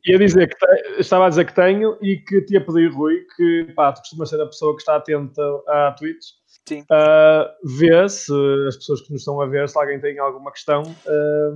Ia 0.06 0.18
dizer 0.18 0.48
que 0.48 0.56
te- 0.56 1.00
estava 1.00 1.26
a 1.26 1.28
dizer 1.30 1.44
que 1.46 1.54
tenho 1.54 1.96
e 2.02 2.16
que 2.18 2.40
te 2.42 2.54
ia 2.54 2.64
pedir, 2.64 2.90
Rui, 2.92 3.26
que 3.36 3.72
pá, 3.74 3.92
tu 3.92 4.00
costumas 4.00 4.28
ser 4.28 4.40
a 4.40 4.46
pessoa 4.46 4.74
que 4.74 4.80
está 4.82 4.96
atenta 4.96 5.42
à 5.66 5.92
Twitch. 5.98 6.24
Sim. 6.68 6.84
Ah, 6.90 7.50
vê 7.64 8.06
se 8.08 8.32
as 8.68 8.76
pessoas 8.76 9.00
que 9.00 9.10
nos 9.12 9.22
estão 9.22 9.40
a 9.40 9.46
ver, 9.46 9.68
se 9.68 9.78
alguém 9.78 9.98
tem 10.00 10.18
alguma 10.18 10.52
questão, 10.52 10.82
ah, 11.06 11.50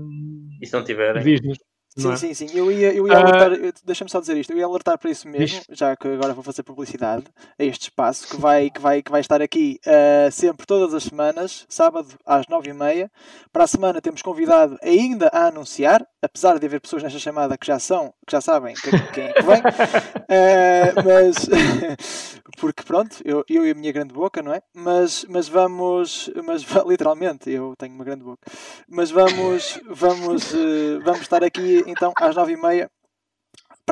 E 0.60 0.66
se 0.66 0.72
não 0.72 0.82
tiverem? 0.82 1.22
diz-nos. 1.22 1.58
Sim, 1.96 2.12
é? 2.12 2.16
sim, 2.16 2.34
sim. 2.34 2.46
Eu 2.54 2.70
ia, 2.72 2.92
eu 2.94 3.06
ia 3.06 3.14
Ah. 3.14 3.20
alertar, 3.20 3.72
deixa-me 3.84 4.10
só 4.10 4.18
dizer 4.20 4.36
isto, 4.36 4.52
eu 4.52 4.58
ia 4.58 4.64
alertar 4.64 4.98
para 4.98 5.10
isso 5.10 5.28
mesmo, 5.28 5.60
Diz. 5.68 5.78
já 5.78 5.94
que 5.96 6.08
agora 6.08 6.32
vou 6.32 6.42
fazer 6.42 6.62
publicidade 6.62 7.24
a 7.58 7.64
este 7.64 7.82
espaço 7.82 8.28
que 8.28 8.36
vai, 8.36 8.70
que 8.70 8.80
vai, 8.80 9.02
que 9.02 9.10
vai 9.10 9.20
estar 9.20 9.42
aqui 9.42 9.78
ah, 9.86 10.30
sempre 10.30 10.66
todas 10.66 10.94
as 10.94 11.04
semanas, 11.04 11.66
sábado 11.68 12.08
às 12.24 12.46
nove 12.48 12.70
e 12.70 12.72
meia. 12.72 13.10
Para 13.52 13.64
a 13.64 13.66
semana 13.66 14.00
temos 14.00 14.22
convidado 14.22 14.78
ainda 14.82 15.28
a 15.28 15.46
anunciar, 15.48 16.02
apesar 16.22 16.58
de 16.58 16.66
haver 16.66 16.80
pessoas 16.80 17.02
nesta 17.02 17.18
chamada 17.18 17.58
que 17.58 17.66
já 17.66 17.78
são, 17.78 18.14
que 18.26 18.32
já 18.32 18.40
sabem 18.40 18.74
que- 18.74 18.90
quem 19.12 19.24
é 19.24 19.32
que 19.32 19.42
vem, 19.42 19.62
Ah, 20.28 21.02
mas 21.04 21.48
porque 22.58 22.82
pronto, 22.84 23.16
eu, 23.24 23.44
eu 23.48 23.66
e 23.66 23.70
a 23.70 23.74
minha 23.74 23.92
grande 23.92 24.14
boca, 24.14 24.42
não 24.42 24.52
é? 24.54 24.62
Mas, 24.74 25.24
mas 25.28 25.48
vamos, 25.48 26.30
mas 26.44 26.62
literalmente, 26.86 27.50
eu 27.50 27.74
tenho 27.76 27.94
uma 27.94 28.04
grande 28.04 28.24
boca. 28.24 28.40
Mas 28.88 29.10
vamos, 29.10 29.80
vamos, 29.88 30.54
eh, 30.54 30.98
vamos 31.04 31.22
estar 31.22 31.42
aqui 31.44 31.82
então 31.86 32.12
às 32.16 32.36
nove 32.36 32.52
e 32.52 32.56
meia 32.56 32.90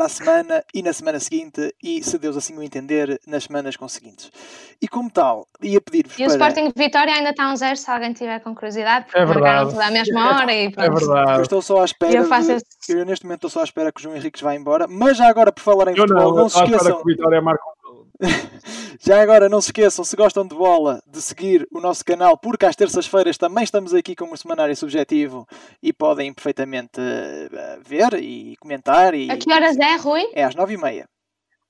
para 0.01 0.07
a 0.07 0.09
semana 0.09 0.65
e 0.73 0.83
na 0.83 0.95
semana 0.95 1.21
seguinte 1.21 1.75
e, 1.83 2.03
se 2.03 2.19
Deus 2.19 2.35
assim 2.35 2.57
o 2.57 2.63
entender, 2.63 3.21
nas 3.27 3.45
semanas 3.45 3.77
conseguintes. 3.77 4.33
E 4.81 4.89
como 4.89 5.11
tal, 5.11 5.47
ia 5.61 5.79
pedir-vos 5.79 6.19
E 6.19 6.23
o 6.23 6.27
para... 6.27 6.49
Sporting 6.49 6.73
Vitória 6.75 7.13
ainda 7.13 7.31
está 7.31 7.53
um 7.53 7.57
zero, 7.57 7.77
se 7.77 7.91
alguém 7.91 8.15
tiver 8.15 8.41
com 8.41 8.55
curiosidade, 8.55 9.05
porque 9.05 9.19
É 9.19 9.27
marcaram 9.27 9.67
verdade. 9.67 9.71
tudo 9.73 9.81
à 9.83 9.91
mesma 9.91 10.39
hora 10.39 10.55
e 10.55 10.67
É 10.69 10.71
pronto. 10.71 10.87
Eu 10.91 10.95
verdade. 11.07 11.43
estou 11.43 11.61
só 11.61 11.83
à 11.83 11.85
espera. 11.85 12.15
Eu 12.15 12.25
faço 12.25 12.53
eu 12.89 13.05
neste 13.05 13.27
momento 13.27 13.47
estou 13.47 13.51
só 13.51 13.61
à 13.61 13.65
espera 13.65 13.93
que 13.93 14.01
o 14.01 14.03
João 14.03 14.17
Henriques 14.17 14.41
vá 14.41 14.55
embora. 14.55 14.87
Mas 14.89 15.19
já 15.19 15.29
agora, 15.29 15.53
por 15.53 15.61
falar 15.63 15.89
em 15.89 15.91
Eu 15.91 15.97
futebol, 16.09 16.23
não, 16.23 16.35
não, 16.35 16.43
eu 16.45 16.49
se 16.49 16.63
esqueçam. 16.63 16.97
que 16.97 17.03
o 17.03 17.05
Vitória 17.05 17.41
um 17.41 17.45
gol. 17.45 17.80
Já 19.03 19.23
agora, 19.23 19.49
não 19.49 19.61
se 19.61 19.69
esqueçam, 19.69 20.05
se 20.05 20.15
gostam 20.15 20.47
de 20.47 20.55
bola, 20.55 21.03
de 21.07 21.23
seguir 21.23 21.67
o 21.73 21.81
nosso 21.81 22.05
canal, 22.05 22.37
porque 22.37 22.67
às 22.67 22.77
terças-feiras 22.77 23.39
também 23.39 23.65
estamos 23.65 23.95
aqui 23.95 24.15
com 24.15 24.31
o 24.31 24.37
Semanário 24.37 24.77
Subjetivo 24.77 25.49
e 25.83 25.93
podem 25.93 26.33
perfeitamente 26.35 27.01
eh, 27.01 27.79
ver 27.83 28.15
e 28.15 28.57
comentar. 28.59 29.15
E... 29.15 29.31
A 29.31 29.39
que 29.39 29.51
horas 29.51 29.79
é, 29.79 29.97
Rui? 29.97 30.29
É 30.35 30.45
às 30.45 30.55
nove 30.55 30.75
e 30.75 30.77
meia. 30.77 31.09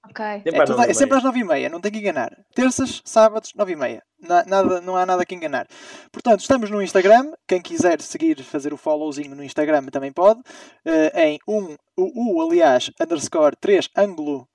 Ok. 0.09 0.25
Sempre 0.43 0.57
É, 0.59 0.63
às 0.63 0.71
tudo- 0.71 0.83
é 0.83 0.95
sempre 0.95 1.17
às 1.19 1.23
nove 1.25 1.41
e 1.41 1.45
meia, 1.45 1.69
não 1.69 1.81
tem 1.81 1.93
que 1.93 1.99
enganar. 1.99 2.31
Terças, 2.55 3.03
sábados, 3.05 3.53
nove 3.55 3.73
e 3.73 3.77
meia. 3.77 4.03
Na- 4.21 4.45
nada, 4.45 4.81
não 4.81 4.97
há 4.97 5.05
nada 5.07 5.25
que 5.25 5.35
enganar. 5.35 5.67
Portanto, 6.13 6.41
estamos 6.41 6.71
no 6.71 6.83
Instagram. 6.83 7.33
Quem 7.47 7.61
quiser 7.61 8.01
seguir, 8.01 8.43
fazer 8.43 8.73
o 8.73 8.77
followzinho 8.77 9.35
no 9.35 9.45
Instagram 9.45 9.85
também 9.87 10.13
pode. 10.13 10.41
Eh, 10.85 11.27
em 11.29 11.39
um, 11.49 11.75
o, 11.97 12.39
o, 12.39 12.49
aliás, 12.51 12.91
underscore 13.01 13.57
3 13.61 13.89
ângulo. 13.97 14.49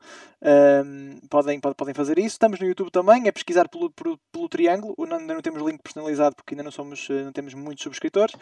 ehm, 0.48 1.18
podem, 1.30 1.60
pode- 1.60 1.76
podem 1.76 1.94
fazer 1.96 2.20
isso. 2.20 2.30
Estamos 2.36 2.60
no 2.60 2.68
YouTube 2.68 2.92
também. 2.92 3.28
É 3.28 3.32
pesquisar 3.32 3.68
pelo, 3.68 3.90
pelo, 3.92 4.20
pelo 4.32 4.48
triângulo. 4.50 4.94
O- 4.98 5.06
não- 5.08 5.18
Ainda 5.18 5.34
não 5.34 5.42
temos 5.42 5.64
link 5.64 5.82
personalizado 5.82 6.36
porque 6.36 6.54
ainda 6.54 6.64
não, 6.64 6.72
somos, 6.72 7.08
eh, 7.10 7.24
não 7.24 7.32
temos 7.32 7.54
muitos 7.56 7.84
subscritores. 7.84 8.36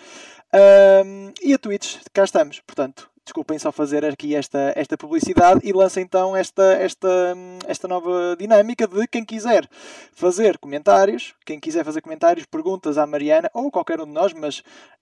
Ehm, 0.53 1.31
e 1.41 1.53
a 1.53 1.57
Twitch, 1.57 1.97
cá 2.13 2.23
estamos. 2.25 2.59
Portanto, 2.65 3.09
desculpem 3.25 3.57
só 3.57 3.71
fazer 3.71 4.05
aqui 4.05 4.35
esta, 4.35 4.73
esta 4.75 4.97
publicidade 4.97 5.61
e 5.63 5.71
lança 5.71 6.01
então 6.01 6.35
esta, 6.35 6.73
esta, 6.73 7.35
esta 7.67 7.87
nova 7.87 8.35
dinâmica 8.37 8.87
de 8.87 9.07
quem 9.07 9.23
quiser 9.23 9.67
fazer 10.13 10.57
comentários, 10.57 11.33
quem 11.45 11.59
quiser 11.59 11.83
fazer 11.85 12.01
comentários, 12.01 12.45
perguntas 12.45 12.97
à 12.97 13.07
Mariana 13.07 13.49
ou 13.53 13.71
qualquer 13.71 14.01
um 14.01 14.05
de 14.05 14.11
nós, 14.11 14.33
mas 14.33 14.61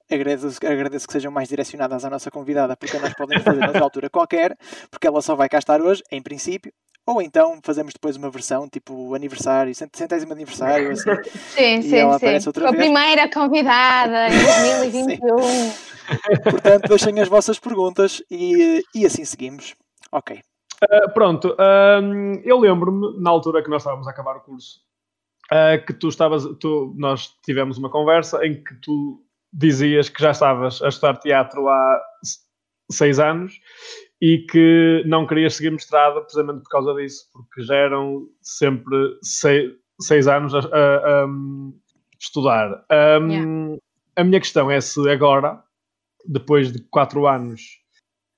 agradeço, 0.09 0.59
agradeço 0.65 1.07
que 1.07 1.13
sejam 1.13 1.31
mais 1.31 1.49
direcionadas 1.49 2.05
à 2.05 2.09
nossa 2.09 2.29
convidada, 2.29 2.77
porque 2.77 2.97
nós 2.99 3.13
podemos 3.13 3.43
fazer 3.43 3.59
noutra 3.59 3.81
altura 3.83 4.09
qualquer, 4.09 4.57
porque 4.89 5.07
ela 5.07 5.21
só 5.21 5.35
vai 5.35 5.49
cá 5.49 5.57
estar 5.57 5.81
hoje, 5.81 6.03
em 6.11 6.21
princípio. 6.21 6.71
Ou 7.13 7.21
então 7.21 7.59
fazemos 7.63 7.93
depois 7.93 8.15
uma 8.15 8.29
versão 8.29 8.67
tipo 8.69 9.13
aniversário, 9.13 9.73
cent- 9.75 9.95
centésimo 9.95 10.31
aniversário, 10.33 10.91
assim. 10.91 11.09
Sim, 11.55 11.77
E 11.79 11.83
sim, 11.83 11.95
ela 11.97 12.17
sim. 12.17 12.25
aparece 12.25 12.47
outra 12.49 12.67
A 12.67 12.71
vez. 12.71 12.83
primeira 12.83 13.29
convidada 13.29 14.27
em 14.29 14.39
2021. 15.19 16.41
Portanto, 16.49 16.87
deixem 16.89 17.19
as 17.19 17.27
vossas 17.27 17.59
perguntas 17.59 18.21
e, 18.29 18.83
e 18.95 19.05
assim 19.05 19.23
seguimos. 19.25 19.75
Ok. 20.11 20.41
Ah, 20.83 21.09
pronto, 21.09 21.55
eu 22.43 22.59
lembro-me, 22.59 23.21
na 23.21 23.29
altura 23.29 23.63
que 23.63 23.69
nós 23.69 23.81
estávamos 23.81 24.07
a 24.07 24.11
acabar 24.11 24.37
o 24.37 24.41
curso, 24.41 24.79
ah, 25.51 25.77
que 25.77 25.93
tu 25.93 26.07
estavas, 26.09 26.43
tu, 26.59 26.93
nós 26.97 27.29
tivemos 27.45 27.77
uma 27.77 27.89
conversa 27.89 28.43
em 28.45 28.63
que 28.63 28.73
tu 28.81 29.23
dizias 29.53 30.09
que 30.09 30.21
já 30.21 30.31
estavas 30.31 30.81
a 30.81 30.87
estudar 30.89 31.17
teatro 31.17 31.67
há 31.69 32.01
seis 32.89 33.19
anos 33.19 33.53
e 34.21 34.39
que 34.49 35.03
não 35.07 35.25
querias 35.25 35.55
seguir 35.55 35.71
mestrado 35.71 36.21
precisamente 36.21 36.61
por 36.63 36.69
causa 36.69 36.93
disso, 36.95 37.25
porque 37.33 37.63
já 37.63 37.75
eram 37.75 38.27
sempre 38.41 38.95
seis, 39.23 39.71
seis 39.99 40.27
anos 40.27 40.53
a, 40.53 40.59
a- 40.59 41.21
a, 41.21 41.25
hum, 41.25 41.73
estudar. 42.19 42.85
Ahm, 42.89 43.77
A 44.15 44.23
minha 44.23 44.39
questão 44.39 44.69
é 44.69 44.79
se 44.79 45.09
agora, 45.09 45.63
depois 46.27 46.71
de 46.71 46.79
quatro 46.91 47.25
anos 47.27 47.61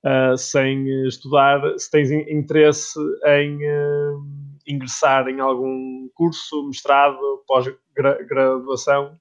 uh, 0.06 0.36
sem 0.38 0.86
estudar, 1.06 1.60
se 1.78 1.90
tens 1.90 2.10
in- 2.10 2.24
interesse 2.30 2.98
em 3.26 3.56
uh, 3.58 4.22
ingressar 4.66 5.28
em 5.28 5.40
algum 5.40 6.08
curso, 6.14 6.66
mestrado, 6.66 7.18
pós-graduação, 7.46 9.14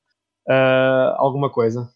uh, 0.48 1.16
alguma 1.18 1.50
coisa. 1.50 1.90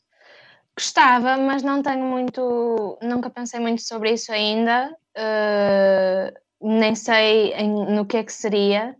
Gostava, 0.77 1.37
mas 1.37 1.63
não 1.63 1.81
tenho 1.81 2.05
muito. 2.05 2.97
Nunca 3.01 3.29
pensei 3.29 3.59
muito 3.59 3.81
sobre 3.81 4.11
isso 4.13 4.31
ainda. 4.31 4.95
eh, 5.19 6.31
nem 6.61 6.93
sei 6.93 7.51
em- 7.53 7.95
no 7.95 8.05
que 8.05 8.17
é 8.17 8.23
que 8.23 8.31
seria. 8.31 8.95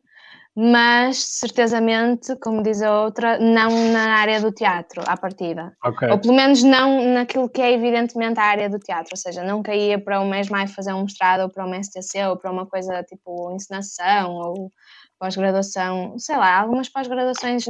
mas 0.59 1.17
certezamente, 1.37 2.35
como 2.37 2.63
diz 2.63 2.81
a 2.81 3.03
outra, 3.03 3.37
não 3.37 3.69
na 3.93 4.15
área 4.17 4.41
do 4.41 4.51
teatro, 4.51 5.03
à 5.05 5.15
partida. 5.15 5.71
Ok. 5.85 6.09
Ou 6.09 6.17
pelo 6.19 6.33
menos 6.33 6.63
não 6.63 7.13
naquilo 7.13 7.47
que 7.47 7.61
é 7.61 7.73
evidentemente 7.73 8.39
a 8.39 8.43
área 8.43 8.67
do 8.67 8.79
teatro, 8.79 9.09
ou 9.13 9.17
seja, 9.17 9.43
nunca 9.43 9.75
ia 9.75 9.99
para 10.03 10.19
mês 10.25 10.49
mais 10.49 10.73
fazer 10.73 10.93
um 10.93 11.03
mestrado 11.03 11.41
ou 11.41 11.49
para 11.49 11.63
um 11.63 11.75
STC 11.75 12.25
ou 12.25 12.37
para 12.37 12.51
uma 12.51 12.65
coisa 12.65 13.03
tipo 13.03 13.51
encenação 13.53 14.33
ou 14.33 14.71
pós-graduação, 15.19 16.17
sei 16.19 16.37
lá, 16.37 16.59
algumas 16.59 16.89
pós-graduações 16.89 17.65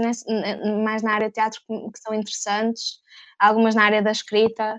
mais 0.84 1.02
na 1.04 1.14
área 1.14 1.28
de 1.28 1.34
teatro 1.34 1.62
que, 1.68 2.00
são 2.00 2.14
interessantes, 2.14 3.00
algumas 3.40 3.76
na 3.76 3.84
área 3.84 4.02
da 4.02 4.12
escrita, 4.12 4.78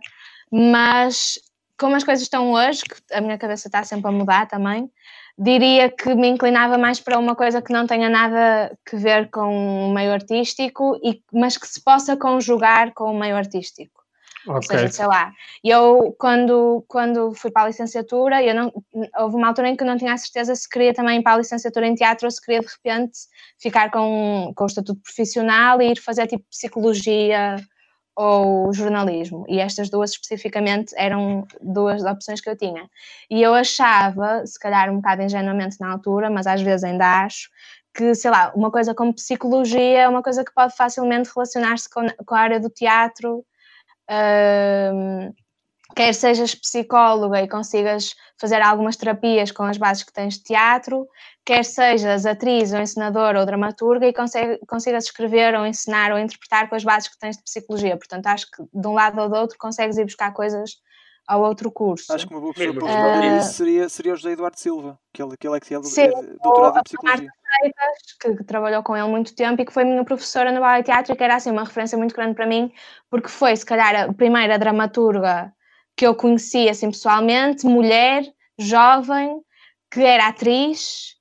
mas 0.51 1.39
como 1.79 1.95
as 1.97 2.05
coisas 2.05 2.23
estão 2.23 2.53
hoje, 2.53 2.83
que 2.83 3.15
a 3.15 3.21
minha 3.21 3.39
cabeça 3.39 3.69
está 3.69 3.85
sempre 3.85 4.09
a 4.09 4.13
mudar 4.13 4.47
também, 4.49 4.91
diria 5.39 5.89
que 5.91 6.15
me 6.15 6.29
inclinava 6.29 6.77
mais 6.77 6.99
para 7.01 7.19
uma 7.19 7.37
coisa 7.37 7.63
que 7.63 7.73
não 7.73 7.87
tenha 7.87 8.09
nada 8.11 8.77
que 8.85 8.97
ver 8.97 9.31
com 9.31 9.89
o 9.89 9.95
meio 9.95 10.13
artístico, 10.13 10.99
e, 11.05 11.23
mas 11.33 11.57
que 11.57 11.69
se 11.69 11.83
possa 11.83 12.17
conjugar 12.17 12.93
com 12.95 13.13
o 13.13 13.19
meio 13.19 13.37
artístico. 13.37 13.98
Okay. 14.49 14.57
Ou 14.57 14.63
seja, 14.63 14.89
sei 14.89 15.07
lá, 15.07 15.33
eu 15.63 16.15
quando, 16.19 16.83
quando 16.89 17.35
fui 17.35 17.51
para 17.51 17.65
a 17.65 17.67
licenciatura, 17.67 18.43
eu 18.43 18.55
não, 18.55 18.73
houve 19.19 19.37
uma 19.37 19.49
altura 19.49 19.69
em 19.69 19.77
que 19.77 19.83
eu 19.83 19.87
não 19.87 19.99
tinha 19.99 20.15
a 20.15 20.17
certeza 20.17 20.55
se 20.55 20.69
queria 20.69 20.95
também 20.95 21.21
ir 21.21 21.23
para 21.23 21.35
a 21.35 21.39
licenciatura 21.39 21.87
em 21.87 21.95
teatro 21.95 22.27
ou 22.27 22.31
se 22.31 22.41
queria 22.41 22.61
de 22.61 22.67
repente 22.67 23.19
ficar 23.61 23.91
com, 23.91 24.53
com 24.57 24.65
o 24.65 24.67
estatuto 24.67 25.01
profissional 25.03 25.83
e 25.83 25.93
ir 25.93 26.01
fazer 26.01 26.27
tipo 26.27 26.45
psicologia 26.51 27.57
ou 28.17 28.73
jornalismo. 28.73 29.45
E 29.49 29.61
estas 29.61 29.91
duas 29.91 30.11
especificamente 30.11 30.93
eram 30.97 31.47
duas 31.61 32.03
opções 32.05 32.41
que 32.41 32.51
eu 32.51 32.57
tinha. 32.57 32.89
E 33.31 33.43
eu 33.43 33.55
achava, 33.55 34.45
se 34.47 34.59
calhar 34.59 34.91
um 34.91 34.97
bocado 34.97 35.23
ingenuamente 35.23 35.77
na 35.79 35.93
altura, 35.93 36.29
mas 36.29 36.47
às 36.47 36.61
vezes 36.61 36.85
ainda 36.85 37.23
acho, 37.25 37.49
que, 37.95 38.15
sei 38.15 38.31
lá, 38.31 38.53
uma 38.55 38.71
coisa 38.71 38.95
como 38.95 39.15
psicologia 39.15 40.01
é 40.01 40.09
uma 40.09 40.23
coisa 40.23 40.45
que 40.45 40.53
pode 40.55 40.75
facilmente 40.75 41.31
relacionar-se 41.35 41.89
com, 41.89 42.07
com 42.25 42.35
a 42.35 42.41
área 42.41 42.61
do 42.61 42.71
teatro 42.71 43.45
quer 45.95 46.15
sejas 46.15 46.55
psicóloga 46.55 47.43
e 47.43 47.49
consigas 47.49 48.15
fazer 48.41 48.63
algumas 48.63 48.97
terapias 48.97 49.51
com 49.51 49.65
as 49.65 49.77
bases 49.77 50.05
que 50.05 50.13
tens 50.13 50.35
de 50.35 50.45
teatro, 50.45 51.07
quer 51.45 51.65
sejas 51.65 52.25
atriz 52.25 52.73
ou 52.73 52.81
encenadora 52.81 53.41
ou 53.41 53.47
dramaturga 53.47 54.07
e 54.07 54.15
consigas 54.67 55.05
escrever 55.05 55.55
ou 55.55 55.67
ensinar 55.67 56.13
ou 56.13 56.19
interpretar 56.19 56.69
com 56.69 56.77
as 56.77 56.85
bases 56.85 57.09
que 57.09 57.19
tens 57.19 57.37
de 57.37 57.43
psicologia. 57.43 57.97
Portanto, 57.97 58.27
acho 58.27 58.47
que 58.51 58.63
de 58.73 58.87
um 58.87 58.93
lado 58.93 59.21
ou 59.21 59.29
do 59.29 59.37
outro 59.37 59.59
consegues 59.59 59.99
ir 59.99 60.05
buscar 60.05 60.33
coisas 60.33 60.77
ao 61.27 61.43
outro 61.43 61.71
curso. 61.71 62.13
Acho 62.13 62.27
que 62.27 62.33
uma 62.33 62.41
boa 62.41 62.55
pessoa 62.55 62.75
para 62.75 63.39
uh, 63.39 63.43
seria, 63.43 63.89
seria 63.89 64.13
o 64.15 64.17
José 64.17 64.33
Eduardo 64.33 64.59
Silva, 64.59 64.99
que 65.13 65.23
ele, 65.23 65.37
que 65.37 65.47
ele 65.47 65.57
é 65.57 65.61
que 65.61 65.75
é 65.75 65.79
doutorado 65.79 66.79
em 66.79 66.83
Psicologia. 66.83 67.31
Freitas, 67.49 68.17
que, 68.21 68.37
que, 68.37 68.45
trabalhou 68.45 68.83
com 68.83 68.97
ele 68.97 69.09
muito 69.09 69.35
tempo 69.35 69.63
e 69.63 69.65
que 69.65 69.73
foi 69.73 69.85
minha 69.85 70.05
professora 70.05 70.53
no 70.53 70.61
ballet 70.61 70.85
teatro 70.85 71.17
que 71.17 71.25
era 71.25 71.37
assim 71.37 71.51
uma 71.51 71.65
referência 71.65 71.97
muito 71.97 72.15
grande 72.15 72.35
para 72.35 72.47
mim, 72.47 72.73
porque 73.11 73.29
foi 73.29 73.57
se 73.57 73.65
calhar 73.65 73.95
a 73.95 74.13
primeira 74.13 74.59
dramaturga 74.59 75.53
que 75.97 76.07
eu 76.07 76.15
conheci 76.15 76.69
assim 76.69 76.91
pessoalmente, 76.91 77.67
mulher, 77.67 78.23
jovem, 78.59 79.41
que 79.91 80.01
era 80.01 80.29
atriz, 80.29 81.17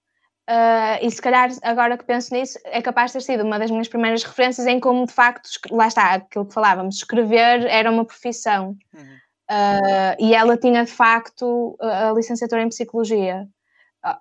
uh, 0.49 0.99
e 1.01 1.09
se 1.09 1.21
calhar 1.21 1.49
agora 1.63 1.97
que 1.97 2.05
penso 2.05 2.33
nisso, 2.33 2.59
é 2.65 2.81
capaz 2.81 3.11
de 3.11 3.17
ter 3.17 3.23
sido 3.23 3.43
uma 3.43 3.57
das 3.57 3.71
minhas 3.71 3.87
primeiras 3.87 4.23
referências 4.23 4.67
em 4.67 4.79
como 4.79 5.05
de 5.05 5.13
facto, 5.13 5.49
lá 5.71 5.87
está, 5.87 6.13
aquilo 6.13 6.45
que 6.45 6.53
falávamos, 6.53 6.97
escrever 6.97 7.65
era 7.65 7.89
uma 7.89 8.05
profissão. 8.05 8.75
Uhum. 8.93 9.17
Uh, 9.49 10.15
e 10.19 10.35
ela 10.35 10.57
tinha 10.57 10.83
de 10.83 10.91
facto 10.91 11.77
a 11.79 12.11
licenciatura 12.11 12.61
em 12.61 12.69
psicologia 12.69 13.47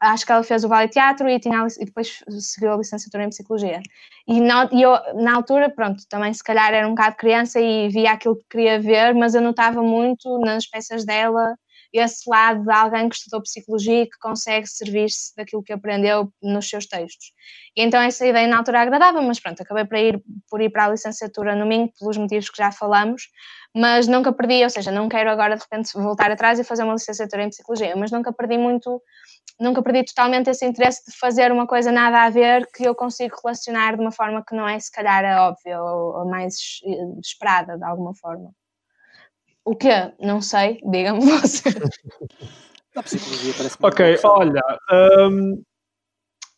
acho 0.01 0.27
que 0.27 0.33
ela 0.33 0.43
fez 0.43 0.65
o 0.65 0.69
ballet 0.69 0.91
teatro 0.93 1.29
e, 1.29 1.39
tinha, 1.39 1.67
e 1.81 1.85
depois 1.85 2.23
seguiu 2.41 2.73
a 2.73 2.77
licenciatura 2.77 3.25
em 3.25 3.31
psicologia. 3.31 3.81
E, 4.27 4.41
na, 4.41 4.69
e 4.73 4.83
eu, 4.83 4.93
na 5.15 5.37
altura, 5.37 5.71
pronto, 5.71 6.03
também 6.09 6.33
se 6.33 6.43
calhar 6.43 6.73
era 6.73 6.87
um 6.87 6.91
bocado 6.91 7.17
criança 7.17 7.61
e 7.61 7.89
via 7.89 8.13
aquilo 8.13 8.37
que 8.37 8.45
queria 8.51 8.81
ver, 8.81 9.15
mas 9.15 9.35
eu 9.35 9.41
notava 9.41 9.83
muito 9.83 10.39
nas 10.41 10.67
peças 10.67 11.05
dela 11.05 11.55
esse 11.93 12.29
lado 12.29 12.65
de 12.65 12.73
alguém 12.73 13.09
que 13.09 13.17
estudou 13.17 13.43
psicologia 13.43 14.03
e 14.03 14.07
que 14.07 14.19
consegue 14.19 14.67
servir-se 14.67 15.35
daquilo 15.37 15.63
que 15.63 15.73
aprendeu 15.73 16.33
nos 16.43 16.69
seus 16.69 16.87
textos. 16.87 17.33
E 17.77 17.83
então 17.83 18.01
essa 18.01 18.27
ideia 18.27 18.47
na 18.47 18.59
altura 18.59 18.83
agradava, 18.83 19.21
mas 19.23 19.41
pronto, 19.41 19.63
acabei 19.63 19.85
por 19.85 19.97
ir, 19.97 20.23
por 20.51 20.61
ir 20.61 20.71
para 20.71 20.87
a 20.87 20.91
licenciatura 20.91 21.55
no 21.55 21.67
Minho 21.67 21.91
pelos 21.99 22.17
motivos 22.17 22.51
que 22.51 22.59
já 22.59 22.73
falamos, 22.73 23.29
mas 23.75 24.07
nunca 24.07 24.33
perdi, 24.33 24.63
ou 24.65 24.71
seja, 24.71 24.91
não 24.91 25.09
quero 25.09 25.31
agora 25.31 25.57
de 25.57 25.63
repente 25.63 25.93
voltar 25.95 26.31
atrás 26.31 26.59
e 26.59 26.65
fazer 26.65 26.85
uma 26.85 26.95
licenciatura 26.95 27.45
em 27.45 27.51
psicologia, 27.51 27.95
mas 27.97 28.11
nunca 28.11 28.33
perdi 28.33 28.57
muito 28.57 29.03
nunca 29.59 29.83
perdi 29.83 30.05
totalmente 30.05 30.51
esse 30.51 30.67
interesse 30.67 31.05
de 31.11 31.17
fazer 31.17 31.51
uma 31.51 31.67
coisa 31.67 31.91
nada 31.91 32.25
a 32.25 32.31
ver 32.31 32.69
que 32.75 32.85
eu 32.85 32.95
consigo 32.95 33.37
relacionar 33.43 33.97
de 33.97 34.03
uma 34.03 34.13
forma 34.13 34.45
que 34.47 34.55
não 34.55 34.69
é 34.69 34.79
se 34.79 34.91
calhar 34.91 35.25
a 35.25 35.49
óbvia 35.49 35.83
ou, 35.83 36.19
ou 36.19 36.29
mais 36.29 36.81
eh, 36.85 37.21
esperada 37.21 37.79
de 37.79 37.85
alguma 37.85 38.15
forma. 38.15 38.53
O 39.67 39.77
que? 39.77 40.13
Não 40.19 40.41
sei, 40.41 40.81
digam-me 40.85 41.27
você. 41.41 41.69
Ok, 43.83 44.19
olha, 44.25 44.63
um, 45.31 45.63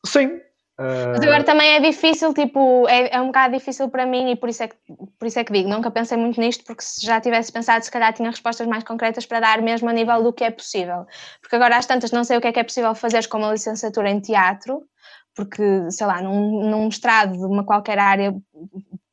sim, 0.07 0.41
mas 0.81 1.21
agora 1.23 1.43
também 1.43 1.71
é 1.71 1.81
difícil, 1.81 2.33
tipo, 2.33 2.87
é, 2.89 3.17
é 3.17 3.21
um 3.21 3.27
bocado 3.27 3.59
difícil 3.59 3.89
para 3.89 4.07
mim 4.07 4.31
e 4.31 4.37
por 4.37 4.49
isso, 4.49 4.63
é 4.63 4.69
que, 4.69 4.77
por 5.19 5.27
isso 5.27 5.37
é 5.41 5.43
que 5.43 5.53
digo, 5.53 5.69
nunca 5.69 5.91
pensei 5.91 6.17
muito 6.17 6.41
nisto, 6.41 6.63
porque 6.65 6.83
se 6.83 7.05
já 7.05 7.21
tivesse 7.21 7.51
pensado, 7.51 7.85
se 7.85 7.91
calhar 7.91 8.13
tinha 8.13 8.31
respostas 8.31 8.65
mais 8.65 8.85
concretas 8.85 9.27
para 9.27 9.41
dar 9.41 9.61
mesmo 9.61 9.89
a 9.89 9.93
nível 9.93 10.23
do 10.23 10.33
que 10.33 10.45
é 10.45 10.53
possível. 10.53 11.05
Porque 11.41 11.57
agora 11.57 11.77
às 11.77 11.87
tantas 11.87 12.13
não 12.13 12.23
sei 12.23 12.39
o 12.39 12.41
que 12.41 12.47
é 12.47 12.53
que 12.53 12.61
é 12.61 12.65
possível 12.65 12.95
fazer 12.95 13.27
com 13.27 13.39
uma 13.39 13.53
licenciatura 13.53 14.09
em 14.09 14.21
teatro, 14.21 14.85
porque, 15.35 15.91
sei 15.91 16.07
lá, 16.07 16.23
num, 16.23 16.71
num 16.71 16.85
mestrado 16.85 17.33
de 17.33 17.45
uma 17.45 17.65
qualquer 17.65 17.99
área, 17.99 18.33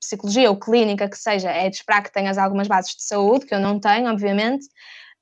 psicologia 0.05 0.49
ou 0.49 0.57
clínica 0.57 1.09
que 1.09 1.17
seja, 1.17 1.49
é 1.49 1.69
de 1.69 1.75
esperar 1.75 2.03
que 2.03 2.11
tenhas 2.11 2.37
algumas 2.37 2.67
bases 2.67 2.95
de 2.95 3.03
saúde, 3.03 3.45
que 3.45 3.53
eu 3.53 3.59
não 3.59 3.79
tenho, 3.79 4.09
obviamente. 4.09 4.65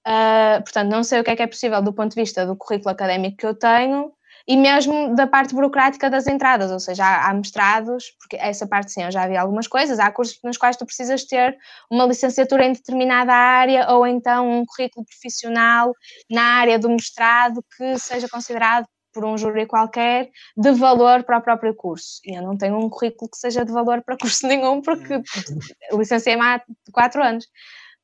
Uh, 0.06 0.62
portanto, 0.63 0.89
não 0.89 1.04
sei 1.04 1.22
o 1.22 1.24
que 1.24 1.32
é 1.32 1.36
que 1.36 1.43
é 1.43 1.48
possível 1.48 1.82
do 1.82 1.93
ponto 1.93 2.13
de 2.13 2.22
vista 2.22 2.46
do 2.46 2.56
currículo 2.56 2.91
académico 2.91 3.38
que 3.38 3.46
eu 3.46 3.56
tenho, 3.56 4.12
e 4.48 4.58
mesmo 4.58 5.15
da 5.15 5.26
parte 5.26 5.56
burocrática 5.56 6.10
das 6.10 6.28
entradas, 6.28 6.69
ou 6.72 6.80
seja, 6.80 7.06
há, 7.06 7.30
há 7.30 7.34
mestrados, 7.34 8.12
porque 8.19 8.36
essa 8.36 8.67
parte 8.67 8.91
sim, 8.91 9.04
eu 9.04 9.12
já 9.12 9.26
vi 9.28 9.38
algumas 9.38 9.67
coisas, 9.67 10.00
há 10.00 10.12
cursos 10.12 10.38
nos 10.43 10.58
quais 10.58 10.76
tu 10.76 10.86
precisas 10.86 11.24
ter 11.24 11.58
uma 11.89 12.06
licenciatura 12.06 12.65
em 12.65 12.74
determinada 12.74 13.34
área 13.34 13.89
ou 13.91 14.06
então 14.06 14.50
um 14.50 14.65
currículo 14.65 15.06
profissional 15.06 15.93
na 16.30 16.43
área 16.43 16.78
do 16.78 16.89
mestrado 16.89 17.63
que 17.78 17.98
seja 17.98 18.28
considerado 18.28 18.86
por 19.13 19.23
um 19.26 19.38
júri 19.38 19.65
qualquer 19.65 20.30
de 20.58 20.71
valor 20.71 21.23
para 21.23 21.38
o 21.38 21.41
próprio 21.41 21.73
curso. 21.73 22.19
E 22.26 22.36
eu 22.36 22.41
não 22.41 22.58
tenho 22.58 22.78
um 22.78 22.89
currículo 22.89 23.30
que 23.30 23.38
seja 23.38 23.63
de 23.63 23.71
valor 23.71 24.02
para 24.02 24.17
curso 24.17 24.45
nenhum, 24.47 24.82
porque 24.82 25.21
licenciei-me 25.93 26.41
há 26.41 26.62
quatro 26.91 27.23
anos. 27.23 27.47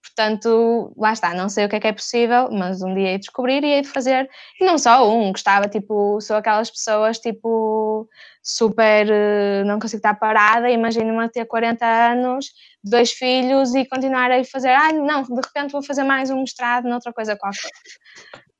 Portanto, 0.02 0.93
lá 0.98 1.12
está, 1.12 1.34
não 1.34 1.50
sei 1.50 1.65
o 1.65 1.69
que 1.69 1.76
é 1.76 1.80
que 1.80 1.88
é 1.88 1.93
possível, 1.93 2.50
mas 2.52 2.82
um 2.82 2.93
dia 2.93 3.12
de 3.13 3.19
descobrir 3.19 3.63
e 3.63 3.82
de 3.82 3.88
fazer. 3.88 4.30
E 4.60 4.65
não 4.65 4.78
só 4.78 5.10
um, 5.10 5.32
gostava, 5.32 5.67
tipo, 5.67 6.22
sou 6.22 6.38
aquelas 6.38 6.72
pessoas, 6.72 7.19
tipo, 7.19 8.08
super. 8.41 9.08
Eh, 9.10 9.63
não 9.65 9.78
consigo 9.78 10.00
estar 10.00 10.15
parada, 10.15 10.69
imagino-me 10.69 11.26
a 11.26 11.30
ter 11.30 11.45
40 11.45 11.86
anos, 11.86 12.48
dois 12.84 13.12
filhos 13.12 13.76
e 13.76 13.86
continuar 13.86 14.32
a 14.32 14.43
fazer. 14.45 14.69
Ah, 14.69 14.93
não, 14.93 15.24
de 15.24 15.36
repente 15.36 15.72
vou 15.72 15.84
fazer 15.84 16.04
mais 16.04 16.30
um 16.30 16.39
mestrado 16.39 16.88
noutra 16.88 17.12
coisa 17.12 17.36
qualquer. 17.36 17.69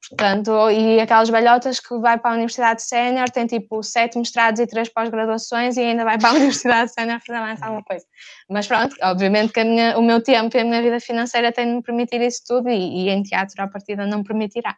Portanto, 0.10 0.72
e 0.72 1.00
aquelas 1.00 1.30
velhotas 1.30 1.80
que 1.80 1.96
vai 2.00 2.18
para 2.18 2.32
a 2.32 2.34
Universidade 2.34 2.82
Sénior, 2.82 3.30
tem 3.30 3.46
tipo 3.46 3.84
sete 3.84 4.18
mestrados 4.18 4.60
e 4.60 4.66
três 4.66 4.90
pós-graduações 4.90 5.78
e 5.78 5.82
ainda 5.82 6.04
vai 6.04 6.18
para 6.18 6.30
a 6.30 6.34
Universidade 6.40 6.92
Sénior 6.92 7.20
fazer 7.26 7.40
mais 7.40 7.62
alguma 7.62 7.84
coisa. 7.84 8.06
Mas 8.50 8.68
pronto, 8.68 8.96
obviamente 9.04 9.54
que 9.54 9.64
minha, 9.64 9.98
o 10.00 10.02
meu 10.02 10.22
tempo 10.22 10.58
e 10.58 10.60
a 10.60 10.64
minha 10.64 10.82
vida 10.82 11.00
financeira 11.00 11.52
têm 11.52 11.68
de 11.68 11.74
me 11.76 11.84
permitir 11.84 12.22
isso 12.22 12.42
tudo 12.48 12.70
e, 12.70 13.06
e 13.06 13.10
em 13.10 13.22
teatro 13.22 13.62
a 13.62 13.68
partida 13.68 14.08
não 14.08 14.24
permitirá. 14.24 14.76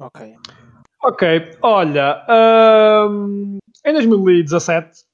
Ok. 0.00 0.34
Ok, 1.04 1.58
olha, 1.62 2.24
um, 3.08 3.58
em 3.84 3.92
2017 3.92 5.04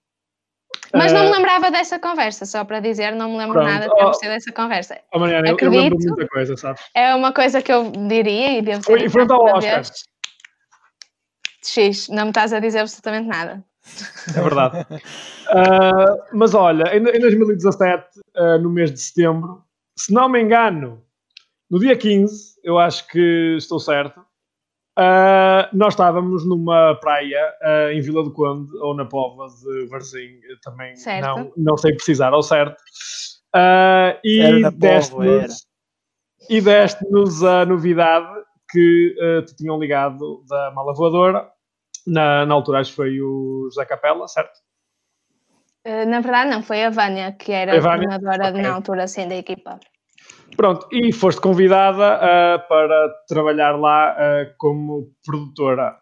mas 0.95 1.13
não 1.13 1.23
me 1.25 1.29
eh, 1.29 1.33
lembrava 1.37 1.71
dessa 1.71 1.99
conversa, 1.99 2.45
só 2.47 2.65
para 2.65 2.81
dizer, 2.81 3.13
não 3.15 3.31
me 3.31 3.39
lembro 3.39 3.55
Pronto. 3.55 3.69
nada 3.69 3.89
de 3.89 3.95
termos 3.95 4.19
tido 4.19 4.31
essa 4.31 4.53
conversa. 4.53 4.99
Oh, 5.13 5.19
Mariana, 5.19 5.53
Acredito, 5.53 5.77
eu 5.77 5.83
lembro 5.83 5.99
muita 5.99 6.29
coisa, 6.29 6.57
sabes? 6.57 6.83
É 6.95 7.15
uma 7.15 7.33
coisa 7.33 7.63
que 7.63 7.73
eu 7.73 7.91
diria 8.09 8.59
e 8.59 8.63
devo 8.63 8.83
ser. 8.83 9.01
E 9.01 9.11
pronto 9.11 9.33
ao 9.33 9.57
Oscar. 9.57 9.83
X, 11.63 12.09
não 12.09 12.25
me 12.25 12.31
estás 12.31 12.53
a 12.53 12.61
dizer 12.61 12.81
absolutamente 12.81 13.29
nada. 13.29 13.63
É 14.35 14.41
verdade. 14.41 14.81
uh, 14.81 16.23
mas 16.33 16.55
olha, 16.55 16.97
em, 16.97 16.99
em 16.99 17.21
2017, 17.21 18.05
uh, 18.19 18.21
eh, 18.35 18.59
no 18.59 18.71
mês 18.71 18.91
de 18.91 18.99
setembro, 18.99 19.63
se 19.97 20.13
não 20.13 20.29
me 20.29 20.41
engano, 20.41 21.03
no 21.71 21.79
dia 21.79 21.97
15, 21.97 22.61
eu 22.65 22.79
acho 22.79 23.07
que 23.09 23.57
estou 23.57 23.79
certo, 23.79 24.25
Uh, 25.01 25.65
nós 25.73 25.95
estávamos 25.95 26.47
numa 26.47 26.95
praia 27.01 27.55
uh, 27.63 27.91
em 27.91 28.03
Vila 28.03 28.23
do 28.23 28.31
Conde 28.31 28.71
ou 28.81 28.95
na 28.95 29.07
Pova 29.07 29.47
de 29.47 29.87
Varzim, 29.87 30.39
também 30.63 30.93
não, 31.23 31.51
não 31.57 31.77
sei 31.79 31.95
precisar 31.95 32.35
ao 32.35 32.43
certo. 32.43 32.77
Uh, 33.57 34.13
e 34.23 34.71
deste-nos 34.73 35.67
e 36.51 36.61
deste 36.61 37.03
a 37.47 37.65
novidade 37.65 38.29
que 38.71 39.15
te 39.47 39.57
tinham 39.57 39.79
ligado 39.79 40.45
da 40.47 40.71
mala 40.73 40.93
voadora 40.93 41.49
na, 42.07 42.45
na 42.45 42.55
altura 42.55 42.81
acho 42.81 42.91
que 42.91 42.97
foi 42.97 43.21
o 43.21 43.69
José 43.71 43.87
Capela, 43.87 44.29
certo? 44.29 44.59
Uh, 45.87 46.07
na 46.07 46.21
verdade, 46.21 46.51
não, 46.51 46.63
foi 46.63 46.85
a 46.85 46.91
Vânia, 46.91 47.33
que 47.33 47.53
era 47.53 47.79
a 47.79 47.97
treinadora 47.97 48.51
okay. 48.51 48.63
na 48.63 48.75
altura 48.75 49.05
assim, 49.05 49.27
da 49.27 49.37
equipa. 49.37 49.81
Pronto, 50.57 50.87
e 50.91 51.13
foste 51.13 51.41
convidada 51.41 52.17
uh, 52.17 52.69
para 52.69 53.09
trabalhar 53.29 53.79
lá 53.79 54.15
uh, 54.15 54.55
como 54.59 55.09
produtora. 55.25 55.97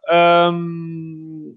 Um, 0.52 1.56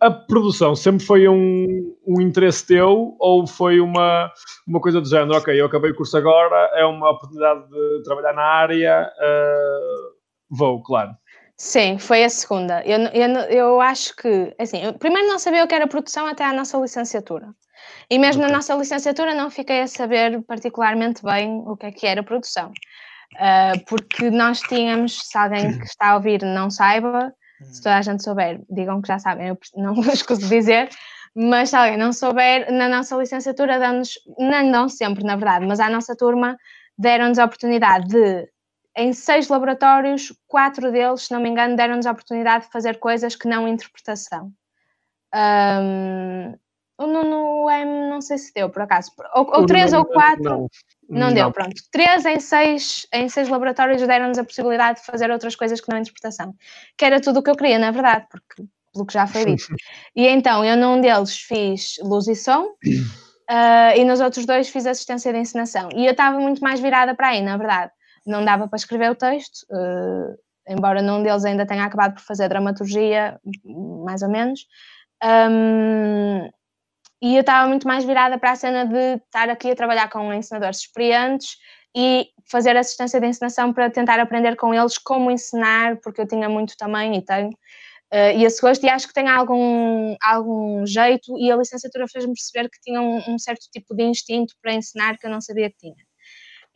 a 0.00 0.10
produção 0.10 0.74
sempre 0.74 1.04
foi 1.04 1.28
um, 1.28 1.96
um 2.06 2.20
interesse 2.20 2.66
teu 2.66 3.16
ou 3.18 3.46
foi 3.46 3.80
uma, 3.80 4.30
uma 4.66 4.80
coisa 4.80 5.00
do 5.00 5.08
género? 5.08 5.38
Ok, 5.38 5.58
eu 5.58 5.66
acabei 5.66 5.90
o 5.90 5.94
curso 5.94 6.16
agora, 6.16 6.70
é 6.74 6.84
uma 6.84 7.10
oportunidade 7.10 7.68
de 7.68 8.02
trabalhar 8.04 8.34
na 8.34 8.42
área, 8.42 9.10
uh, 9.18 10.14
vou, 10.50 10.82
claro. 10.82 11.12
Sim, 11.56 11.98
foi 11.98 12.22
a 12.22 12.28
segunda. 12.28 12.82
Eu, 12.84 12.98
eu, 13.14 13.30
eu 13.48 13.80
acho 13.80 14.14
que, 14.14 14.54
assim, 14.58 14.84
eu 14.84 14.92
primeiro 14.92 15.26
não 15.26 15.38
sabia 15.38 15.64
o 15.64 15.66
que 15.66 15.74
era 15.74 15.86
produção 15.86 16.26
até 16.26 16.44
à 16.44 16.52
nossa 16.52 16.76
licenciatura. 16.76 17.48
E 18.08 18.18
mesmo 18.18 18.42
okay. 18.42 18.52
na 18.52 18.58
nossa 18.58 18.74
licenciatura 18.74 19.34
não 19.34 19.50
fiquei 19.50 19.82
a 19.82 19.86
saber 19.86 20.42
particularmente 20.42 21.22
bem 21.22 21.62
o 21.66 21.76
que 21.76 21.86
é 21.86 21.92
que 21.92 22.06
era 22.06 22.22
produção. 22.22 22.72
Uh, 23.34 23.84
porque 23.86 24.30
nós 24.30 24.60
tínhamos, 24.60 25.26
se 25.26 25.36
alguém 25.36 25.78
que 25.78 25.84
está 25.90 26.10
a 26.10 26.14
ouvir 26.16 26.42
não 26.42 26.70
saiba, 26.70 27.34
se 27.62 27.82
toda 27.82 27.96
a 27.96 28.02
gente 28.02 28.22
souber, 28.22 28.60
digam 28.70 29.00
que 29.00 29.08
já 29.08 29.18
sabem, 29.18 29.48
eu 29.48 29.58
não 29.76 29.94
escuso 30.12 30.48
dizer, 30.48 30.88
mas 31.34 31.70
se 31.70 31.76
alguém 31.76 31.96
não 31.96 32.12
souber, 32.12 32.72
na 32.72 32.88
nossa 32.88 33.16
licenciatura 33.16 33.78
dão-nos, 33.78 34.12
não, 34.38 34.62
não 34.62 34.88
sempre, 34.88 35.24
na 35.24 35.36
verdade, 35.36 35.66
mas 35.66 35.80
à 35.80 35.90
nossa 35.90 36.16
turma 36.16 36.56
deram-nos 36.98 37.38
a 37.38 37.44
oportunidade 37.44 38.08
de, 38.08 38.48
em 38.96 39.12
seis 39.12 39.48
laboratórios, 39.48 40.32
quatro 40.46 40.90
deles, 40.90 41.22
se 41.22 41.32
não 41.32 41.40
me 41.40 41.48
engano, 41.48 41.76
deram-nos 41.76 42.06
a 42.06 42.12
oportunidade 42.12 42.66
de 42.66 42.72
fazer 42.72 42.98
coisas 42.98 43.36
que 43.36 43.48
não 43.48 43.68
interpretação. 43.68 44.50
Um, 45.34 46.54
o 46.98 47.06
Nuno 47.06 47.70
M 47.70 48.08
não 48.08 48.20
sei 48.20 48.38
se 48.38 48.52
deu, 48.54 48.70
por 48.70 48.82
acaso. 48.82 49.12
Ou, 49.34 49.46
ou 49.58 49.66
três 49.66 49.92
ou 49.92 50.04
quatro. 50.04 50.44
Não, 50.44 50.68
não, 51.08 51.26
não, 51.28 51.34
deu, 51.34 51.52
pronto. 51.52 51.74
Três 51.92 52.24
em 52.24 52.40
seis, 52.40 53.06
em 53.12 53.28
seis 53.28 53.48
laboratórios 53.48 54.04
deram-nos 54.06 54.38
a 54.38 54.44
possibilidade 54.44 55.00
de 55.00 55.06
fazer 55.06 55.30
outras 55.30 55.54
coisas 55.54 55.80
que 55.80 55.90
não 55.90 55.98
interpretação. 55.98 56.54
Que 56.96 57.04
era 57.04 57.20
tudo 57.20 57.40
o 57.40 57.42
que 57.42 57.50
eu 57.50 57.56
queria, 57.56 57.78
na 57.78 57.90
verdade, 57.90 58.26
porque 58.30 58.64
pelo 58.92 59.06
que 59.06 59.12
já 59.12 59.26
foi 59.26 59.44
dito. 59.56 59.66
e 60.14 60.26
então, 60.26 60.64
eu 60.64 60.76
num 60.76 61.00
deles 61.00 61.36
fiz 61.36 61.96
luz 62.02 62.26
e 62.28 62.34
som. 62.34 62.64
Uh, 62.64 63.92
e 63.96 64.04
nos 64.04 64.20
outros 64.20 64.46
dois 64.46 64.68
fiz 64.68 64.86
assistência 64.86 65.32
de 65.32 65.38
encenação. 65.38 65.90
E 65.94 66.06
eu 66.06 66.12
estava 66.12 66.38
muito 66.38 66.60
mais 66.60 66.80
virada 66.80 67.14
para 67.14 67.28
aí, 67.28 67.42
na 67.42 67.56
verdade. 67.56 67.92
Não 68.26 68.44
dava 68.44 68.66
para 68.66 68.76
escrever 68.76 69.10
o 69.10 69.14
texto, 69.14 69.66
uh, 69.70 70.36
embora 70.66 71.00
num 71.02 71.22
deles 71.22 71.44
ainda 71.44 71.66
tenha 71.66 71.84
acabado 71.84 72.14
por 72.14 72.22
fazer 72.22 72.48
dramaturgia, 72.48 73.38
mais 74.04 74.22
ou 74.22 74.28
menos. 74.28 74.66
Um, 75.22 76.48
e 77.26 77.36
eu 77.36 77.40
estava 77.40 77.66
muito 77.68 77.88
mais 77.88 78.04
virada 78.04 78.38
para 78.38 78.52
a 78.52 78.56
cena 78.56 78.86
de 78.86 79.16
estar 79.16 79.48
aqui 79.50 79.70
a 79.70 79.76
trabalhar 79.76 80.08
com 80.08 80.32
ensinadores 80.32 80.78
experientes 80.78 81.56
e 81.96 82.28
fazer 82.50 82.76
assistência 82.76 83.20
de 83.20 83.26
ensinação 83.26 83.72
para 83.72 83.90
tentar 83.90 84.20
aprender 84.20 84.54
com 84.56 84.72
eles 84.72 84.96
como 84.98 85.30
ensinar, 85.30 85.96
porque 86.02 86.20
eu 86.20 86.28
tinha 86.28 86.48
muito 86.48 86.76
também 86.76 87.16
e 87.16 87.24
tenho 87.24 87.48
uh, 87.48 88.36
e 88.36 88.44
esse 88.44 88.60
gosto, 88.60 88.84
e 88.84 88.88
acho 88.88 89.08
que 89.08 89.14
tem 89.14 89.28
algum, 89.28 90.14
algum 90.22 90.86
jeito, 90.86 91.36
e 91.38 91.50
a 91.50 91.56
licenciatura 91.56 92.06
fez-me 92.08 92.34
perceber 92.34 92.68
que 92.68 92.80
tinha 92.80 93.00
um, 93.00 93.34
um, 93.34 93.38
certo 93.38 93.66
tipo 93.72 93.94
de 93.94 94.04
instinto 94.04 94.54
para 94.62 94.74
ensinar 94.74 95.18
que 95.18 95.26
eu 95.26 95.30
não 95.30 95.40
sabia 95.40 95.70
que 95.70 95.76
tinha. 95.78 96.05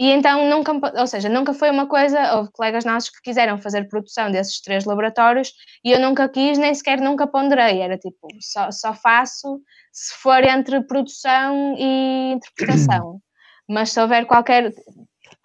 E 0.01 0.11
então 0.13 0.49
nunca, 0.49 0.73
ou 0.99 1.07
seja, 1.07 1.29
nunca 1.29 1.53
foi 1.53 1.71
uma 1.71 1.87
coisa, 1.87 2.37
houve 2.37 2.51
colegas 2.53 2.87
nossos 2.87 3.11
que 3.11 3.21
quiseram 3.21 3.59
fazer 3.59 3.87
produção 3.87 4.31
desses 4.31 4.59
três 4.63 4.87
laboratórios 4.87 5.53
e 5.85 5.93
eu 5.93 6.01
nunca 6.01 6.27
quis, 6.27 6.57
nem 6.57 6.75
sequer 6.75 6.99
nunca 7.03 7.27
ponderei, 7.27 7.83
era 7.83 7.99
tipo, 7.99 8.27
só, 8.41 8.71
só 8.71 8.95
faço 8.95 9.61
se 9.93 10.15
for 10.15 10.43
entre 10.43 10.81
produção 10.85 11.77
e 11.79 12.33
interpretação. 12.33 13.21
Mas 13.69 13.91
se 13.91 14.01
houver 14.01 14.25
qualquer. 14.25 14.73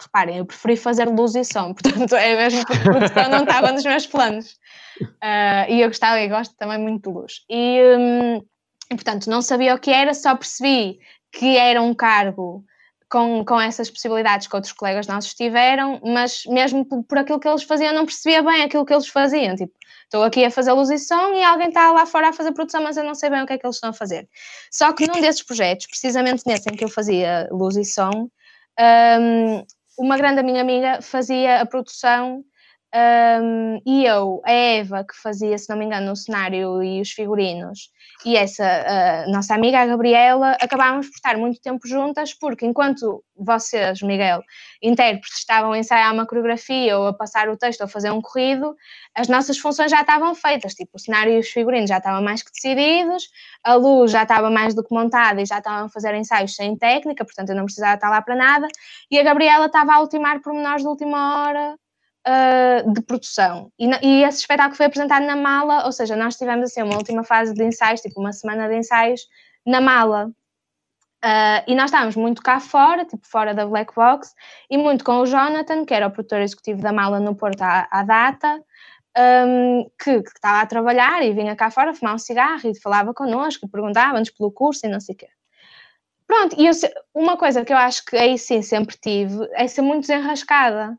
Reparem, 0.02 0.38
eu 0.38 0.46
preferi 0.46 0.78
fazer 0.78 1.10
luz 1.10 1.36
e 1.36 1.44
som, 1.44 1.74
portanto 1.76 2.16
é 2.16 2.38
mesmo 2.38 2.66
porque 2.66 2.82
produção 2.82 3.30
não 3.30 3.44
estava 3.44 3.74
nos 3.74 3.84
meus 3.84 4.08
planos. 4.08 4.54
Uh, 5.02 5.68
e 5.70 5.82
eu 5.82 5.90
gostava 5.90 6.22
e 6.22 6.30
gosto 6.30 6.56
também 6.56 6.80
muito 6.80 7.10
de 7.10 7.14
luz. 7.14 7.42
E, 7.50 7.82
um, 7.98 8.38
e, 8.38 8.96
portanto, 8.96 9.30
não 9.30 9.42
sabia 9.42 9.76
o 9.76 9.80
que 9.80 9.92
era, 9.92 10.14
só 10.14 10.34
percebi 10.34 10.98
que 11.34 11.58
era 11.58 11.82
um 11.82 11.94
cargo 11.94 12.64
com, 13.10 13.44
com 13.46 13.60
essas 13.60 13.90
possibilidades 13.90 14.48
que 14.48 14.56
outros 14.56 14.74
colegas 14.74 15.08
nossos 15.08 15.34
tiveram, 15.34 16.02
mas 16.04 16.44
mesmo 16.46 16.86
por, 16.86 17.04
por 17.04 17.18
aquilo 17.20 17.40
que 17.40 17.48
eles 17.48 17.64
faziam, 17.64 17.94
não 17.94 18.06
percebia 18.06 18.42
bem 18.42 18.64
aquilo 18.64 18.86
que 18.86 18.94
eles 18.94 19.08
faziam. 19.08 19.56
Tipo, 19.56 19.74
estou 20.04 20.24
aqui 20.24 20.44
a 20.44 20.52
fazer 20.52 20.72
luz 20.74 20.90
e 20.90 20.98
som 20.98 21.34
e 21.34 21.44
alguém 21.44 21.68
está 21.68 21.92
lá 21.92 22.06
fora 22.06 22.30
a 22.30 22.34
fazer 22.34 22.52
produção, 22.54 22.82
mas 22.82 22.98
eu 22.98 23.04
não 23.04 23.16
sei 23.16 23.30
bem 23.30 23.42
o 23.44 23.46
que 23.46 23.54
é 23.54 23.58
que 23.58 23.66
eles 23.66 23.76
estão 23.76 23.92
a 23.92 23.94
fazer. 23.94 24.28
Só 24.72 24.92
que 24.94 25.08
num 25.08 25.20
desses 25.22 25.44
projetos, 25.44 25.88
precisamente 25.88 26.44
nesse 26.46 26.70
em 26.70 26.76
que 26.76 26.84
eu 26.84 26.90
fazia 26.90 27.48
luz 27.52 27.76
e 27.76 27.86
som, 27.86 28.30
um, 28.80 29.66
uma 29.98 30.18
grande 30.18 30.44
minha 30.44 30.62
amiga 30.62 31.02
fazia 31.02 31.62
a 31.62 31.66
produção 31.66 32.44
um, 32.96 33.82
e 33.86 34.06
eu, 34.06 34.42
a 34.46 34.52
Eva, 34.52 35.04
que 35.04 35.14
fazia, 35.22 35.58
se 35.58 35.70
não 35.70 35.78
me 35.78 35.84
engano, 35.84 36.14
o 36.14 36.16
cenário 36.16 36.82
e 36.82 37.02
os 37.02 37.12
figurinos, 37.12 37.90
e 38.24 38.38
essa 38.38 38.64
uh, 38.64 39.32
nossa 39.32 39.54
amiga, 39.54 39.82
a 39.82 39.86
Gabriela, 39.86 40.52
acabámos 40.62 41.08
por 41.08 41.16
estar 41.16 41.38
muito 41.38 41.60
tempo 41.62 41.86
juntas, 41.86 42.34
porque 42.34 42.66
enquanto 42.66 43.22
vocês, 43.36 44.02
Miguel, 44.02 44.42
intérpretes, 44.82 45.40
estavam 45.40 45.74
a 45.74 45.78
ensaiar 45.78 46.14
uma 46.14 46.26
coreografia 46.26 46.98
ou 46.98 47.08
a 47.08 47.14
passar 47.14 47.50
o 47.50 47.58
texto 47.58 47.82
ou 47.82 47.86
a 47.86 47.90
fazer 47.90 48.12
um 48.12 48.22
corrido, 48.22 48.74
as 49.14 49.28
nossas 49.28 49.58
funções 49.58 49.92
já 49.92 50.00
estavam 50.00 50.34
feitas, 50.34 50.74
tipo, 50.74 50.92
o 50.96 51.00
cenário 51.00 51.34
e 51.34 51.40
os 51.40 51.50
figurinos 51.50 51.90
já 51.90 51.98
estavam 51.98 52.24
mais 52.24 52.42
que 52.44 52.52
decididos, 52.52 53.28
a 53.62 53.74
luz 53.74 54.10
já 54.12 54.24
estava 54.24 54.50
mais 54.50 54.74
do 54.74 54.84
que 54.84 54.96
montada 54.96 55.42
e 55.42 55.46
já 55.46 55.58
estavam 55.58 55.88
a 55.88 55.90
fazer 55.90 56.16
ensaios 56.16 56.56
sem 56.56 56.78
técnica, 56.78 57.26
portanto 57.26 57.50
eu 57.50 57.56
não 57.56 57.66
precisava 57.66 57.96
estar 57.96 58.10
lá 58.10 58.22
para 58.22 58.36
nada, 58.36 58.68
e 59.12 59.20
a 59.20 59.24
Gabriela 59.24 59.66
estava 59.66 59.96
a 59.96 60.00
ultimar 60.00 60.42
pormenores 60.42 60.82
de 60.82 60.88
última 60.88 61.44
hora 61.44 61.76
uh, 62.28 62.94
de 62.94 63.02
produção. 63.02 63.72
E, 63.80 63.90
e, 64.02 64.24
esse 64.24 64.40
espetáculo 64.40 64.76
foi 64.76 64.88
apresentado 64.88 65.26
na 65.26 65.36
mala, 65.36 65.86
ou 65.86 65.92
seja, 65.92 66.16
nós 66.16 66.36
tivemos 66.36 66.72
assim 66.72 66.82
uma 66.82 66.96
última 66.96 67.24
fase 67.24 67.54
de 67.54 67.64
ensaios, 67.64 68.02
tipo 68.02 68.20
uma 68.20 68.34
semana 68.34 68.68
de 68.68 68.76
ensaios, 68.76 69.22
na 69.66 69.80
mala. 69.80 70.28
Uh, 71.24 71.62
e 71.68 71.76
nós 71.76 71.86
estávamos 71.86 72.16
muito 72.16 72.42
cá 72.42 72.60
fora, 72.60 73.06
tipo 73.06 73.26
fora 73.28 73.54
da 73.54 73.66
Black 73.66 73.96
Box, 73.96 74.34
e 74.70 74.78
muito 74.78 75.04
com 75.04 75.20
o 75.20 75.26
Jonathan, 75.26 75.86
que 75.86 75.94
era 75.94 76.08
o 76.08 76.12
produtor 76.12 76.40
executivo 76.42 76.82
da 76.82 76.94
mala 76.94 77.20
no 77.20 77.36
Porto 77.36 77.62
à, 77.62 77.88
à 77.90 78.04
data, 78.04 78.62
um, 79.18 79.90
que, 79.98 80.22
que, 80.22 80.30
estava 80.30 80.62
a 80.62 80.66
trabalhar 80.66 81.24
e 81.24 81.34
vinha 81.34 81.56
cá 81.56 81.72
fora 81.72 81.94
fumar 81.94 82.16
um 82.16 82.20
cigarro 82.20 82.62
e 82.66 82.80
falava 82.80 83.14
connosco, 83.14 83.68
perguntava-nos 83.68 84.30
pelo 84.30 84.52
curso 84.52 84.86
e 84.86 84.90
não 84.90 85.00
sei 85.00 85.16
o 85.16 85.18
quê. 85.18 85.28
Pronto, 86.28 86.60
e 86.60 86.68
eu, 86.68 86.74
uma 87.14 87.38
coisa 87.38 87.64
que 87.64 87.72
eu 87.72 87.78
acho 87.78 88.04
que 88.06 88.18
aí 88.18 88.38
sim 88.38 88.62
sempre 88.62 88.98
tive 88.98 89.48
é 89.54 89.68
ser 89.68 89.82
muito 89.82 90.02
desenrascada 90.02 90.98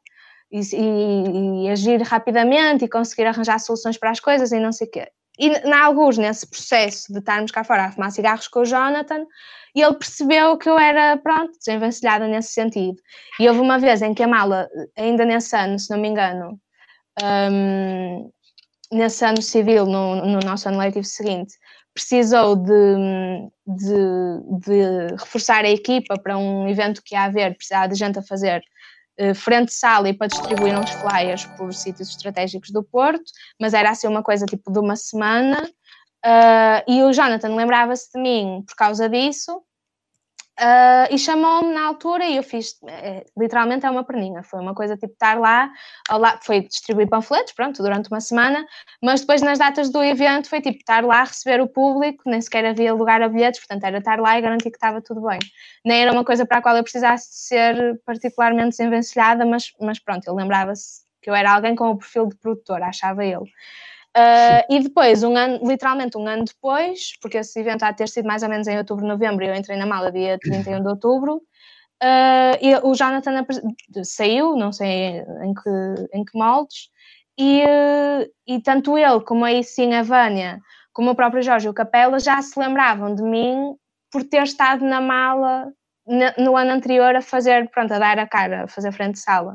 e, 0.51 0.61
e, 0.61 1.65
e, 1.65 1.69
agir 1.71 2.01
rapidamente 2.03 2.85
e 2.85 2.89
conseguir 2.89 3.27
arranjar 3.27 3.59
soluções 3.59 3.99
para 3.99 4.11
as 4.11 4.21
coisas 4.21 4.53
e 4.53 4.61
não 4.61 4.73
sei 4.73 4.87
o 4.87 4.91
quê. 4.91 5.09
E 5.39 5.51
na 5.69 5.85
alguns, 5.85 6.17
nesse 6.17 6.49
processo 6.49 7.13
de 7.13 7.19
estarmos 7.19 7.51
cá 7.51 7.63
fora 7.63 7.87
a 7.87 7.93
fumar 7.93 8.11
cigarros 8.11 8.49
com 8.49 8.61
o 8.61 8.65
Jonathan, 8.65 9.27
e 9.75 9.83
ele 9.83 9.95
percebeu 9.95 10.57
que 10.57 10.69
eu 10.69 10.79
era, 10.79 11.19
pronto, 11.19 11.53
desenvencilhada 11.59 12.27
nesse 12.27 12.53
sentido. 12.53 12.97
E 13.39 13.47
houve 13.47 13.61
uma 13.61 13.79
vez 13.79 14.01
em 14.01 14.15
que 14.15 14.23
a 14.23 14.29
mala, 14.29 14.67
ainda 14.97 15.27
nesse 15.27 15.55
ano, 15.55 15.79
se 15.79 15.91
não 15.91 15.99
me 15.99 16.09
engano, 16.09 16.59
um, 17.23 18.31
nesse 18.91 19.25
ano 19.25 19.43
civil, 19.43 19.85
no, 19.85 20.17
no 20.25 20.39
nosso 20.41 20.69
ano 20.69 20.79
letivo 20.79 21.05
seguinte, 21.05 21.55
precisou 21.93 22.57
de, 22.57 22.73
de, 23.67 24.61
de, 24.61 25.15
reforçar 25.19 25.65
a 25.65 25.71
equipa 25.71 26.19
para 26.19 26.39
um 26.39 26.69
evento 26.69 27.03
que 27.05 27.15
ia 27.15 27.25
haver, 27.25 27.57
precisava 27.57 27.89
de 27.89 27.95
gente 27.95 28.19
a 28.19 28.23
fazer 28.23 28.63
frente 29.35 29.73
sala 29.73 30.09
e 30.09 30.15
para 30.15 30.27
distribuir 30.27 30.79
uns 30.79 30.91
flyers 30.91 31.47
por 31.57 31.73
sítios 31.73 32.11
estratégicos 32.11 32.71
do 32.71 32.83
Porto, 32.83 33.25
mas 33.61 33.75
era 33.75 33.91
assim 33.91 34.07
uma 34.07 34.23
coisa 34.23 34.47
tipo 34.47 34.71
de 34.71 34.79
uma 34.79 34.97
semana. 34.97 35.63
Uh, 36.25 36.83
e 36.89 37.03
o 37.03 37.13
Jonathan 37.13 37.55
lembrava-se 37.55 38.11
de 38.13 38.21
mim 38.21 38.65
por 38.67 38.75
causa 38.75 39.09
disso 39.09 39.63
Uh, 40.59 41.13
e 41.15 41.19
chamou-me 41.19 41.75
na 41.75 41.85
altura 41.85 42.25
e 42.25 42.37
eu 42.37 42.43
fiz, 42.43 42.79
é, 42.87 43.27
literalmente 43.37 43.85
é 43.85 43.91
uma 43.91 44.03
perninha, 44.03 44.43
foi 44.43 44.59
uma 44.59 44.75
coisa 44.75 44.97
tipo 44.97 45.13
estar 45.13 45.39
lá, 45.39 45.71
lá, 46.11 46.41
foi 46.43 46.63
distribuir 46.63 47.11
panfletos, 47.11 47.53
pronto, 47.53 47.83
durante 47.83 48.09
uma 48.09 48.23
semana, 48.23 48.67
mas 49.03 49.21
depois 49.21 49.43
nas 49.43 49.59
datas 49.59 49.91
do 49.91 50.03
evento 50.03 50.49
foi 50.49 50.63
tipo 50.63 50.79
estar 50.79 51.05
lá, 51.05 51.25
receber 51.25 51.61
o 51.61 51.69
público, 51.69 52.23
nem 52.25 52.41
sequer 52.41 52.65
havia 52.65 52.95
lugar 52.95 53.21
a 53.21 53.29
bilhetes, 53.29 53.61
portanto 53.61 53.85
era 53.85 53.99
estar 53.99 54.19
lá 54.19 54.39
e 54.39 54.41
garantir 54.41 54.71
que 54.71 54.79
estava 54.79 55.03
tudo 55.03 55.21
bem. 55.21 55.39
Nem 55.85 56.01
era 56.01 56.13
uma 56.13 56.25
coisa 56.25 56.47
para 56.47 56.57
a 56.59 56.63
qual 56.63 56.75
eu 56.75 56.83
precisasse 56.83 57.29
ser 57.33 58.01
particularmente 58.07 58.71
desenvencilhada, 58.71 59.45
mas, 59.45 59.73
mas 59.79 59.99
pronto, 59.99 60.27
ele 60.27 60.37
lembrava-se 60.37 61.05
que 61.21 61.29
eu 61.29 61.35
era 61.35 61.53
alguém 61.53 61.77
com 61.77 61.91
o 61.91 61.99
perfil 61.99 62.29
de 62.29 62.37
produtor, 62.37 62.83
achava 62.83 63.23
ele. 63.23 63.45
Uh, 64.17 64.65
e 64.71 64.81
depois, 64.81 65.23
um 65.23 65.37
ano, 65.37 65.61
literalmente 65.63 66.17
um 66.17 66.27
ano 66.27 66.45
depois, 66.45 67.13
porque 67.21 67.37
esse 67.37 67.61
evento 67.61 67.83
há 67.83 67.91
de 67.91 67.99
ter 67.99 68.09
sido 68.09 68.27
mais 68.27 68.43
ou 68.43 68.49
menos 68.49 68.67
em 68.67 68.79
outubro, 68.79 69.07
novembro, 69.07 69.45
e 69.45 69.49
eu 69.49 69.55
entrei 69.55 69.77
na 69.77 69.85
mala 69.85 70.11
dia 70.11 70.39
31 70.41 70.81
de 70.81 70.89
outubro, 70.89 71.37
uh, 71.37 72.57
e 72.63 72.75
o 72.83 72.95
Jonathan 72.95 73.45
saiu, 74.03 74.57
não 74.57 74.73
sei 74.73 75.19
em 75.43 75.53
que, 75.53 75.71
em 76.15 76.25
que 76.25 76.39
moldes, 76.39 76.89
e, 77.39 77.63
uh, 77.63 78.33
e 78.47 78.59
tanto 78.63 78.97
ele 78.97 79.21
como 79.21 79.45
aí 79.45 79.63
sim 79.63 79.93
a 79.93 80.03
Vânia, 80.03 80.61
como 80.95 81.11
o 81.11 81.15
próprio 81.15 81.43
Jorge 81.43 81.67
e 81.67 81.71
o 81.71 81.75
Capela 81.75 82.19
já 82.19 82.41
se 82.41 82.59
lembravam 82.59 83.15
de 83.15 83.23
mim 83.23 83.75
por 84.11 84.25
ter 84.25 84.45
estado 84.45 84.83
na 84.83 84.99
mala 84.99 85.71
no 86.39 86.57
ano 86.57 86.71
anterior 86.71 87.15
a 87.17 87.21
fazer, 87.21 87.69
pronto, 87.71 87.93
a 87.93 87.99
dar 87.99 88.19
a 88.19 88.27
cara, 88.27 88.65
a 88.65 88.69
fazer 88.69 88.93
frente 88.93 89.15
de 89.15 89.21
sala. 89.21 89.53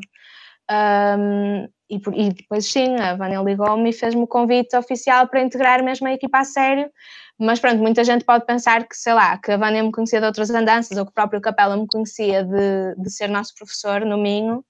Um, 0.72 1.68
e, 1.90 1.96
e, 1.96 2.30
depois 2.34 2.66
sim, 2.72 2.96
a 2.96 3.16
Vânia 3.16 3.42
ligou-me 3.42 3.90
e 3.90 3.94
fez-me 3.94 4.22
o 4.22 4.28
convite 4.28 4.78
oficial 4.78 5.28
para 5.28 5.42
integrar 5.42 5.84
mesmo 5.84 6.08
a 6.08 6.14
equipa 6.14 6.40
a 6.40 6.44
sério, 6.46 6.90
mas 7.38 7.60
pronto, 7.60 7.80
muita 7.80 8.04
gente 8.04 8.24
pode 8.24 8.46
pensar 8.46 8.88
que, 8.88 8.96
sei 8.96 9.14
lá, 9.14 9.38
que 9.38 9.52
a 9.52 9.58
Vânia 9.58 9.84
me 9.84 9.92
conhecia 9.92 10.22
de 10.22 10.26
outras 10.26 10.50
andanças 10.52 10.98
ou 10.98 11.06
que 11.06 11.12
o 11.12 11.14
próprio 11.14 11.42
Capela 11.42 11.76
me 11.76 11.86
conhecia 11.88 12.44
de, 12.46 12.96
de 12.96 13.10
ser 13.10 13.28
nosso 13.28 13.54
professor 13.56 14.06
no 14.06 14.18
Minho, 14.18 14.64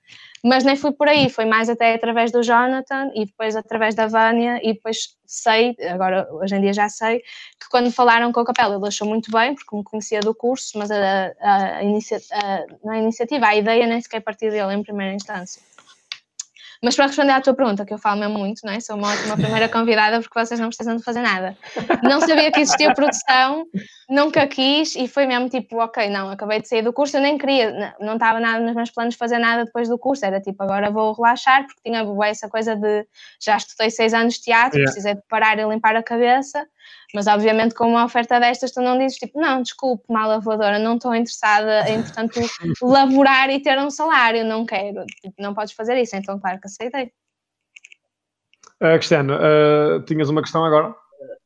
mas 0.44 0.64
nem 0.64 0.76
fui 0.76 0.92
por 0.92 1.08
aí, 1.08 1.30
foi 1.30 1.46
mais 1.46 1.70
até 1.70 1.94
através 1.94 2.32
do 2.32 2.42
Jonathan 2.42 3.12
e 3.14 3.26
depois 3.26 3.56
através 3.56 3.94
da 3.94 4.08
Vânia 4.08 4.60
e 4.64 4.74
depois 4.74 5.10
sei, 5.28 5.76
agora 5.90 6.28
hoje 6.32 6.56
em 6.56 6.62
dia 6.62 6.74
já 6.74 6.90
sei, 6.90 7.20
que 7.20 7.70
quando 7.70 7.92
falaram 7.92 8.32
com 8.32 8.42
o 8.42 8.46
Capela 8.46 8.76
ele 8.76 8.88
achou 8.88 9.08
muito 9.08 9.30
bem, 9.32 9.54
porque 9.54 9.76
me 9.76 9.84
conhecia 9.84 10.22
do 10.22 10.34
curso, 10.34 10.80
mas 10.80 10.90
a, 10.90 11.34
a, 11.40 11.78
a, 11.78 11.84
inicia, 11.84 12.20
a, 12.32 12.90
a 12.90 12.98
iniciativa, 12.98 13.48
a 13.48 13.56
ideia 13.56 13.86
nem 13.86 14.02
sequer 14.02 14.22
partiu 14.22 14.50
dele 14.50 14.74
em 14.74 14.82
primeira 14.82 15.14
instância. 15.14 15.62
Mas 16.84 16.96
para 16.96 17.06
responder 17.06 17.34
à 17.34 17.42
tua 17.42 17.54
pergunta, 17.54 17.86
que 17.86 17.94
eu 17.94 18.00
falo 18.00 18.20
mesmo 18.20 18.40
muito, 18.40 18.62
não 18.66 18.74
é? 18.74 18.80
Sou 18.80 18.96
uma 18.96 19.12
ótima 19.14 19.36
primeira 19.38 19.70
convidada 19.70 20.20
porque 20.20 20.40
vocês 20.40 20.60
não 20.60 20.68
precisam 20.68 20.98
de 20.98 21.04
fazer 21.04 21.22
nada. 21.22 21.56
Não 22.02 22.20
sabia 22.20 22.52
que 22.52 22.60
existia 22.60 22.92
produção, 22.94 23.66
nunca 24.10 24.48
quis 24.48 24.96
e 24.96 25.08
foi 25.08 25.28
mesmo 25.28 25.48
tipo, 25.48 25.78
ok, 25.78 26.10
não, 26.10 26.32
acabei 26.32 26.60
de 26.60 26.68
sair 26.68 26.82
do 26.82 26.92
curso, 26.92 27.18
eu 27.18 27.22
nem 27.22 27.38
queria, 27.38 27.96
não 28.00 28.14
estava 28.14 28.40
nada 28.40 28.60
nos 28.64 28.76
meus 28.76 28.90
planos 28.90 29.16
fazer 29.16 29.38
nada 29.38 29.66
depois 29.66 29.88
do 29.88 29.98
curso, 29.98 30.26
era 30.26 30.42
tipo, 30.42 30.64
agora 30.64 30.90
vou 30.90 31.14
relaxar 31.14 31.66
porque 31.68 31.82
tinha 31.86 32.04
essa 32.26 32.50
coisa 32.50 32.76
de 32.76 33.06
já 33.40 33.58
estudei 33.58 33.92
seis 33.92 34.14
anos 34.14 34.36
de 34.36 34.42
teatro, 34.42 34.80
yeah. 34.80 34.92
precisei 34.92 35.16
de 35.16 35.22
parar 35.30 35.60
e 35.60 35.64
limpar 35.64 35.96
a 35.96 36.02
cabeça 36.02 36.66
mas 37.14 37.28
obviamente 37.28 37.76
com 37.76 37.88
uma 37.88 38.06
oferta 38.06 38.40
destas 38.40 38.72
tu 38.72 38.82
não 38.82 38.98
dizes 38.98 39.18
tipo, 39.18 39.40
não, 39.40 39.62
desculpe, 39.62 40.04
mala 40.10 40.40
voadora, 40.40 40.80
não 40.80 40.96
estou 40.96 41.14
interessada 41.14 41.90
em, 41.90 42.02
portanto, 42.02 42.40
laborar 42.82 43.50
e 43.50 43.62
ter 43.62 43.78
um 43.80 43.90
salário, 43.90 44.46
não 44.46 44.66
quero. 44.66 45.06
Tipo, 45.22 45.36
não 45.40 45.54
podes 45.54 45.74
fazer 45.74 45.98
isso, 45.98 46.16
então 46.16 46.40
claro 46.40 46.60
que 46.60 46.68
aceitei. 46.68 47.12
Uh, 48.82 48.98
Cristiano, 48.98 49.36
uh, 49.36 50.02
tinhas 50.06 50.30
uma 50.30 50.42
questão 50.42 50.66
agora? 50.66 50.96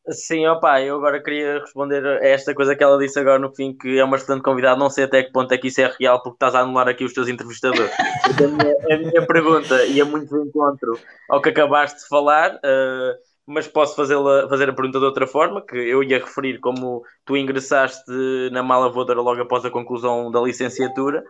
Sim, 0.10 0.45
opa, 0.45 0.81
eu 0.81 0.97
agora 0.97 1.21
queria 1.21 1.60
responder 1.60 2.05
a 2.05 2.27
esta 2.27 2.53
coisa 2.53 2.75
que 2.75 2.84
ela 2.84 2.97
disse 2.99 3.19
agora 3.19 3.39
no 3.39 3.53
fim, 3.53 3.75
que 3.75 3.97
é 3.97 4.03
uma 4.03 4.17
excelente 4.17 4.43
convidada, 4.43 4.77
não 4.77 4.89
sei 4.89 5.05
até 5.05 5.23
que 5.23 5.31
ponto 5.31 5.51
é 5.51 5.58
que 5.58 5.67
isso 5.67 5.81
é 5.81 5.91
real, 5.99 6.21
porque 6.21 6.36
estás 6.36 6.53
a 6.53 6.60
anular 6.60 6.88
aqui 6.88 7.03
os 7.03 7.12
teus 7.12 7.27
entrevistadores. 7.27 7.91
a, 7.91 8.47
minha, 8.47 8.75
a 8.91 8.97
minha 8.99 9.25
pergunta 9.25 9.84
ia 9.86 10.05
muito 10.05 10.29
de 10.29 10.47
encontro 10.47 10.99
ao 11.27 11.41
que 11.41 11.49
acabaste 11.49 12.01
de 12.01 12.08
falar, 12.08 12.53
uh, 12.53 13.15
mas 13.47 13.67
posso 13.67 13.95
fazer 13.95 14.15
a, 14.15 14.47
fazer 14.49 14.69
a 14.69 14.73
pergunta 14.73 14.99
de 14.99 15.05
outra 15.05 15.27
forma, 15.27 15.62
que 15.65 15.77
eu 15.77 16.03
ia 16.03 16.19
referir 16.19 16.60
como 16.60 17.03
tu 17.25 17.38
ingressaste 17.38 18.12
na 18.51 18.63
mala 18.63 18.89
voadora 18.89 19.21
logo 19.21 19.41
após 19.41 19.63
a 19.65 19.71
conclusão 19.71 20.31
da 20.31 20.41
licenciatura. 20.41 21.23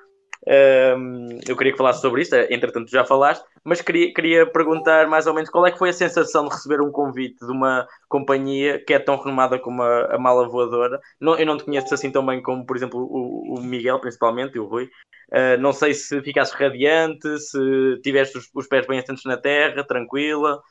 Um, 0.48 1.40
eu 1.48 1.58
queria 1.58 1.72
que 1.72 1.78
falasses 1.78 2.02
sobre 2.02 2.22
isto, 2.22 2.36
entretanto 2.36 2.92
já 2.92 3.04
falaste, 3.04 3.44
mas 3.64 3.82
queria, 3.82 4.14
queria 4.14 4.46
perguntar 4.46 5.08
mais 5.08 5.26
ou 5.26 5.34
menos 5.34 5.50
qual 5.50 5.66
é 5.66 5.72
que 5.72 5.78
foi 5.80 5.90
a 5.90 5.94
sensação 5.94 6.48
de 6.48 6.54
receber 6.54 6.82
um 6.82 6.92
convite 6.92 7.44
de 7.44 7.52
uma 7.52 7.88
companhia 8.08 8.78
que 8.86 8.94
é 8.94 9.00
tão 9.00 9.18
renomada 9.18 9.58
como 9.58 9.82
a, 9.82 10.16
a 10.16 10.20
mala 10.20 10.48
voadora. 10.48 11.00
Não, 11.20 11.36
eu 11.36 11.46
não 11.48 11.58
te 11.58 11.64
conheço 11.64 11.92
assim 11.92 12.12
tão 12.12 12.24
bem 12.24 12.44
como, 12.44 12.64
por 12.64 12.78
exemplo, 12.78 13.00
o, 13.00 13.56
o 13.58 13.62
Miguel, 13.62 14.00
principalmente, 14.00 14.56
e 14.56 14.60
o 14.60 14.66
Rui. 14.66 14.86
Uh, 15.32 15.60
não 15.60 15.74
sei 15.74 15.96
se 15.96 16.22
ficaste 16.22 16.54
radiante, 16.54 17.40
se 17.40 18.00
tiveste 18.04 18.38
os, 18.38 18.48
os 18.54 18.68
pés 18.68 18.86
bem 18.86 19.00
assentos 19.00 19.26
na 19.26 19.38
terra, 19.38 19.84
tranquila. 19.84 20.62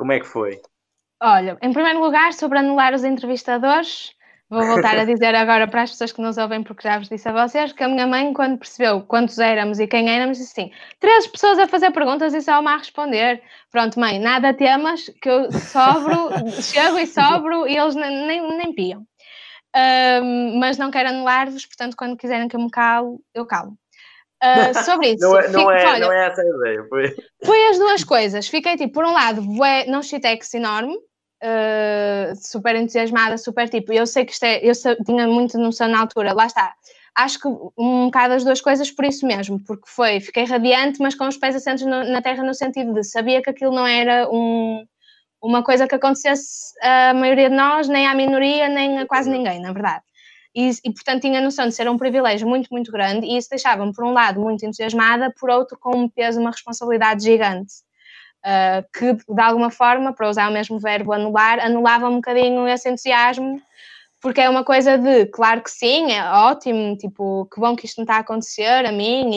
Como 0.00 0.12
é 0.12 0.18
que 0.18 0.26
foi? 0.26 0.58
Olha, 1.22 1.58
em 1.60 1.74
primeiro 1.74 2.00
lugar, 2.00 2.32
sobre 2.32 2.58
anular 2.58 2.94
os 2.94 3.04
entrevistadores, 3.04 4.14
vou 4.48 4.64
voltar 4.64 4.96
a 4.96 5.04
dizer 5.04 5.34
agora 5.34 5.68
para 5.68 5.82
as 5.82 5.90
pessoas 5.90 6.10
que 6.10 6.22
nos 6.22 6.38
ouvem, 6.38 6.62
porque 6.62 6.88
já 6.88 6.98
vos 6.98 7.10
disse 7.10 7.28
a 7.28 7.32
vocês, 7.32 7.74
que 7.74 7.84
a 7.84 7.88
minha 7.88 8.06
mãe, 8.06 8.32
quando 8.32 8.56
percebeu 8.56 9.02
quantos 9.02 9.38
éramos 9.38 9.78
e 9.78 9.86
quem 9.86 10.08
éramos, 10.08 10.38
disse 10.38 10.58
assim: 10.58 10.72
três 10.98 11.26
pessoas 11.26 11.58
a 11.58 11.68
fazer 11.68 11.90
perguntas 11.90 12.32
e 12.32 12.40
só 12.40 12.58
uma 12.60 12.72
a 12.72 12.78
responder. 12.78 13.42
Pronto, 13.70 14.00
mãe, 14.00 14.18
nada 14.18 14.54
temas, 14.54 15.04
que 15.20 15.28
eu 15.28 15.52
sobro, 15.52 16.30
chego 16.62 16.98
e 16.98 17.06
sobro 17.06 17.68
e 17.68 17.76
eles 17.76 17.94
nem, 17.94 18.26
nem, 18.26 18.56
nem 18.56 18.72
piam. 18.72 19.06
Um, 19.76 20.58
mas 20.58 20.78
não 20.78 20.90
quero 20.90 21.10
anular-vos, 21.10 21.66
portanto, 21.66 21.94
quando 21.94 22.16
quiserem 22.16 22.48
que 22.48 22.56
eu 22.56 22.60
me 22.60 22.70
calo, 22.70 23.20
eu 23.34 23.44
calo. 23.44 23.76
Uh, 24.42 24.74
sobre 24.84 25.10
isso. 25.10 25.20
não, 25.20 25.38
é, 25.38 25.48
não, 25.48 25.70
é, 25.70 25.86
olha, 25.86 26.06
não 26.06 26.12
é 26.12 26.26
essa 26.26 26.40
a 26.40 26.44
ideia. 26.44 26.84
Foi... 26.88 27.14
foi 27.44 27.68
as 27.68 27.78
duas 27.78 28.04
coisas. 28.04 28.48
Fiquei 28.48 28.76
tipo, 28.76 28.94
por 28.94 29.04
um 29.04 29.12
lado, 29.12 29.42
bué, 29.42 29.86
não 29.86 30.02
shitex 30.02 30.54
enorme, 30.54 30.94
uh, 30.94 32.34
super 32.36 32.74
entusiasmada, 32.74 33.36
super 33.36 33.68
tipo. 33.68 33.92
Eu 33.92 34.06
sei 34.06 34.24
que 34.24 34.32
isto 34.32 34.44
é. 34.44 34.60
Eu 34.62 34.72
tinha 35.04 35.26
muito 35.26 35.58
noção 35.58 35.88
na 35.88 36.00
altura, 36.00 36.32
lá 36.32 36.46
está. 36.46 36.72
Acho 37.14 37.40
que 37.40 37.48
um 37.76 38.06
bocado 38.06 38.34
as 38.34 38.44
duas 38.44 38.60
coisas 38.60 38.90
por 38.90 39.04
isso 39.04 39.26
mesmo, 39.26 39.62
porque 39.66 39.84
foi, 39.86 40.20
fiquei 40.20 40.44
radiante, 40.44 41.00
mas 41.00 41.14
com 41.14 41.26
os 41.26 41.36
pés 41.36 41.56
assentos 41.56 41.84
no, 41.84 42.04
na 42.04 42.22
terra, 42.22 42.42
no 42.42 42.54
sentido 42.54 42.94
de 42.94 43.02
sabia 43.02 43.42
que 43.42 43.50
aquilo 43.50 43.74
não 43.74 43.86
era 43.86 44.28
um, 44.30 44.84
uma 45.42 45.62
coisa 45.62 45.88
que 45.88 45.94
acontecesse 45.96 46.72
à 46.80 47.12
maioria 47.12 47.50
de 47.50 47.56
nós, 47.56 47.88
nem 47.88 48.06
à 48.06 48.14
minoria, 48.14 48.68
nem 48.68 49.00
a 49.00 49.06
quase 49.06 49.28
ninguém, 49.28 49.60
na 49.60 49.72
verdade 49.72 50.02
e, 50.54 50.70
e, 50.84 50.92
portanto 50.92 51.22
tinha 51.22 51.40
noção 51.40 51.68
de 51.68 51.74
ser 51.74 51.88
um 51.88 51.96
privilégio 51.96 52.48
muito, 52.48 52.68
muito 52.70 52.90
grande 52.90 53.26
e 53.26 53.36
isso 53.36 53.48
deixava-me, 53.48 53.92
por 53.92 54.04
um 54.04 54.12
lado, 54.12 54.40
muito 54.40 54.64
entusiasmada, 54.64 55.32
por 55.38 55.48
outro, 55.50 55.78
com 55.78 55.96
um 55.96 56.08
peso, 56.08 56.40
uma 56.40 56.50
responsabilidade 56.50 57.22
gigante. 57.22 57.72
Uh, 58.40 58.82
que 58.96 59.12
de 59.12 59.40
alguma 59.42 59.70
forma, 59.70 60.14
para 60.14 60.28
usar 60.28 60.48
o 60.48 60.52
mesmo 60.52 60.78
verbo 60.78 61.12
anular, 61.12 61.60
anulava 61.60 62.08
um 62.08 62.16
bocadinho 62.16 62.66
esse 62.66 62.88
entusiasmo, 62.88 63.60
porque 64.20 64.40
é 64.40 64.48
uma 64.48 64.64
coisa 64.64 64.98
de, 64.98 65.26
claro 65.26 65.62
que 65.62 65.70
sim, 65.70 66.12
é 66.12 66.24
ótimo, 66.24 66.96
tipo, 66.96 67.46
que 67.52 67.60
bom 67.60 67.76
que 67.76 67.86
isto 67.86 67.98
não 67.98 68.04
está 68.04 68.16
a 68.16 68.20
acontecer 68.20 68.84
a 68.86 68.92
mim 68.92 69.30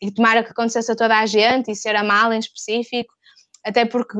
e, 0.00 0.06
e 0.06 0.10
tomara 0.12 0.42
que 0.44 0.50
acontecesse 0.50 0.90
a 0.92 0.96
toda 0.96 1.18
a 1.18 1.26
gente 1.26 1.70
e 1.70 1.76
ser 1.76 1.96
a 1.96 2.02
mal 2.04 2.32
em 2.32 2.38
específico, 2.38 3.12
até 3.64 3.84
porque 3.84 4.18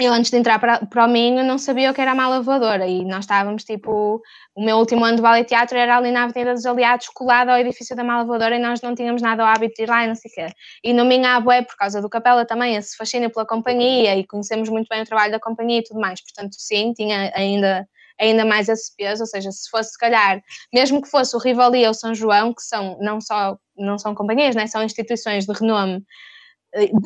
eu 0.00 0.12
antes 0.12 0.30
de 0.30 0.36
entrar 0.36 0.58
para, 0.58 0.84
para 0.86 1.04
o 1.04 1.08
Minho 1.08 1.44
não 1.44 1.58
sabia 1.58 1.90
o 1.90 1.94
que 1.94 2.00
era 2.00 2.12
a 2.12 2.14
mala 2.14 2.40
voadora 2.40 2.86
e 2.86 3.04
nós 3.04 3.20
estávamos 3.20 3.64
tipo, 3.64 4.20
o 4.54 4.64
meu 4.64 4.76
último 4.78 5.04
ano 5.04 5.16
de 5.16 5.22
ballet 5.22 5.46
teatro 5.46 5.76
era 5.76 5.96
ali 5.96 6.10
na 6.10 6.24
Avenida 6.24 6.54
dos 6.54 6.64
Aliados, 6.66 7.08
colado 7.08 7.50
ao 7.50 7.58
edifício 7.58 7.94
da 7.94 8.02
mala 8.02 8.24
voadora 8.24 8.56
e 8.56 8.58
nós 8.58 8.80
não 8.80 8.94
tínhamos 8.94 9.20
nada 9.20 9.42
ao 9.42 9.48
hábito 9.48 9.74
de 9.76 9.82
ir 9.82 9.88
lá 9.88 10.04
e 10.04 10.08
não 10.08 10.14
sei 10.14 10.30
o 10.30 10.34
quê. 10.34 10.54
E 10.82 10.92
no 10.92 11.04
Minho 11.04 11.26
há 11.26 11.40
bué, 11.40 11.62
por 11.62 11.76
causa 11.76 12.00
do 12.00 12.08
Capela 12.08 12.44
também, 12.44 12.76
esse 12.76 12.96
fascínio 12.96 13.30
pela 13.30 13.46
companhia 13.46 14.16
e 14.16 14.26
conhecemos 14.26 14.68
muito 14.68 14.88
bem 14.88 15.02
o 15.02 15.06
trabalho 15.06 15.32
da 15.32 15.40
companhia 15.40 15.80
e 15.80 15.84
tudo 15.84 16.00
mais, 16.00 16.20
portanto 16.22 16.54
sim, 16.58 16.92
tinha 16.94 17.32
ainda 17.34 17.86
ainda 18.20 18.44
mais 18.44 18.68
esse 18.68 18.94
peso, 18.96 19.22
ou 19.22 19.26
seja, 19.26 19.50
se 19.50 19.68
fosse 19.68 19.92
se 19.92 19.98
calhar, 19.98 20.40
mesmo 20.72 21.02
que 21.02 21.08
fosse 21.08 21.34
o 21.34 21.40
Rivali 21.40 21.84
ou 21.84 21.90
o 21.90 21.94
São 21.94 22.14
João, 22.14 22.54
que 22.54 22.62
são 22.62 22.96
não 23.00 23.20
só 23.20 23.56
não 23.76 23.98
são 23.98 24.14
companhias, 24.14 24.54
né, 24.54 24.66
são 24.66 24.82
instituições 24.82 25.46
de 25.46 25.52
renome 25.52 26.04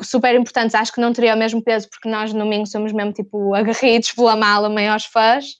super 0.03 0.33
importantes, 0.35 0.75
acho 0.75 0.93
que 0.93 1.01
não 1.01 1.13
teria 1.13 1.35
o 1.35 1.37
mesmo 1.37 1.61
peso, 1.61 1.89
porque 1.89 2.09
nós 2.09 2.33
no 2.33 2.43
domingo 2.43 2.65
somos 2.65 2.91
mesmo 2.91 3.13
tipo 3.13 3.53
agarridos 3.53 4.11
pela 4.11 4.35
mala, 4.35 4.69
maiores 4.69 5.05
fãs, 5.05 5.55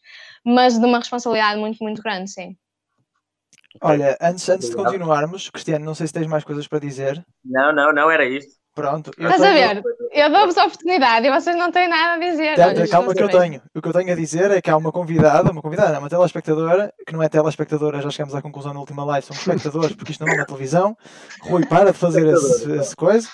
mas 0.45 0.79
de 0.79 0.85
uma 0.85 0.99
responsabilidade 0.99 1.59
muito, 1.59 1.77
muito 1.83 2.01
grande, 2.01 2.31
sim. 2.31 2.55
Olha, 3.81 4.17
antes, 4.21 4.47
antes 4.49 4.69
de 4.69 4.75
continuarmos, 4.75 5.49
Cristiano, 5.49 5.85
não 5.85 5.93
sei 5.93 6.07
se 6.07 6.13
tens 6.13 6.25
mais 6.25 6.43
coisas 6.43 6.67
para 6.67 6.79
dizer. 6.79 7.23
Não, 7.45 7.73
não, 7.73 7.93
não 7.93 8.09
era 8.09 8.25
isto. 8.25 8.57
Pronto. 8.73 9.11
Estás 9.17 9.41
a 9.41 9.51
ver? 9.51 9.83
Eu 10.11 10.31
dou-vos 10.31 10.55
a 10.55 10.65
oportunidade 10.65 11.25
e 11.25 11.31
vocês 11.31 11.55
não 11.55 11.71
têm 11.71 11.87
nada 11.87 12.13
a 12.13 12.29
dizer. 12.29 12.55
Tem, 12.55 12.65
Olha, 12.65 12.87
calma 12.87 13.13
que 13.13 13.23
eu 13.23 13.29
tenho. 13.29 13.61
O 13.73 13.81
que 13.81 13.87
eu 13.87 13.93
tenho 13.93 14.11
a 14.11 14.15
dizer 14.15 14.51
é 14.51 14.61
que 14.61 14.69
há 14.69 14.77
uma 14.77 14.91
convidada, 14.91 15.51
uma 15.51 15.61
convidada, 15.63 15.93
não, 15.93 15.99
uma 15.99 16.09
telespectadora, 16.09 16.93
que 17.05 17.11
não 17.11 17.23
é 17.23 17.27
telespectadora, 17.27 18.01
já 18.01 18.09
chegamos 18.11 18.35
à 18.35 18.41
conclusão 18.41 18.73
na 18.73 18.79
última 18.79 19.03
live, 19.03 19.25
são 19.25 19.35
espectadores, 19.35 19.95
porque 19.95 20.11
isto 20.11 20.23
não 20.23 20.31
é 20.31 20.35
uma 20.35 20.45
televisão. 20.45 20.95
Rui, 21.41 21.65
para 21.65 21.91
de 21.91 21.97
fazer 21.97 22.27
esse, 22.27 22.71
esse 22.71 22.95
coisa 22.95 23.27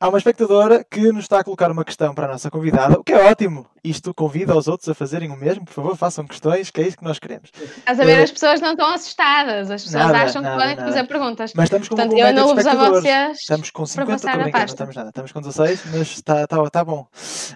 há 0.00 0.08
uma 0.08 0.18
espectadora 0.18 0.84
que 0.84 1.12
nos 1.12 1.24
está 1.24 1.40
a 1.40 1.44
colocar 1.44 1.70
uma 1.70 1.84
questão 1.84 2.14
para 2.14 2.26
a 2.26 2.32
nossa 2.32 2.50
convidada, 2.50 2.98
o 2.98 3.04
que 3.04 3.12
é 3.12 3.24
ótimo. 3.24 3.66
Isto 3.82 4.12
convida 4.12 4.56
os 4.56 4.66
outros 4.66 4.88
a 4.88 4.94
fazerem 4.94 5.30
o 5.30 5.36
mesmo. 5.36 5.64
Por 5.64 5.72
favor, 5.72 5.96
façam 5.96 6.26
questões, 6.26 6.70
que 6.70 6.80
é 6.80 6.88
isso 6.88 6.96
que 6.96 7.04
nós 7.04 7.18
queremos. 7.18 7.50
Estás 7.54 8.00
a 8.00 8.04
ver, 8.04 8.18
uh, 8.18 8.22
as 8.24 8.32
pessoas 8.32 8.60
não 8.60 8.72
estão 8.72 8.92
assustadas. 8.92 9.70
As 9.70 9.84
pessoas 9.84 10.06
nada, 10.06 10.18
acham 10.22 10.42
nada, 10.42 10.54
que 10.54 10.60
podem 10.60 10.76
nada. 10.76 10.88
fazer 10.88 11.06
perguntas. 11.06 11.52
Mas 11.54 11.64
estamos 11.64 11.88
com 11.88 11.94
Portanto, 11.94 12.18
eu 12.18 12.32
não 12.32 12.52
uso 12.52 12.68
a 12.68 12.74
vocês 12.74 13.38
Estamos 13.38 13.70
com 13.70 13.86
50, 13.86 14.14
estou 14.14 14.30
brincando, 14.32 14.58
não 14.58 14.64
estamos 14.64 14.96
nada. 14.96 15.08
Estamos 15.10 15.32
com 15.32 15.40
16, 15.40 15.82
mas 15.92 16.08
está, 16.08 16.42
está, 16.42 16.62
está 16.64 16.84
bom. 16.84 17.06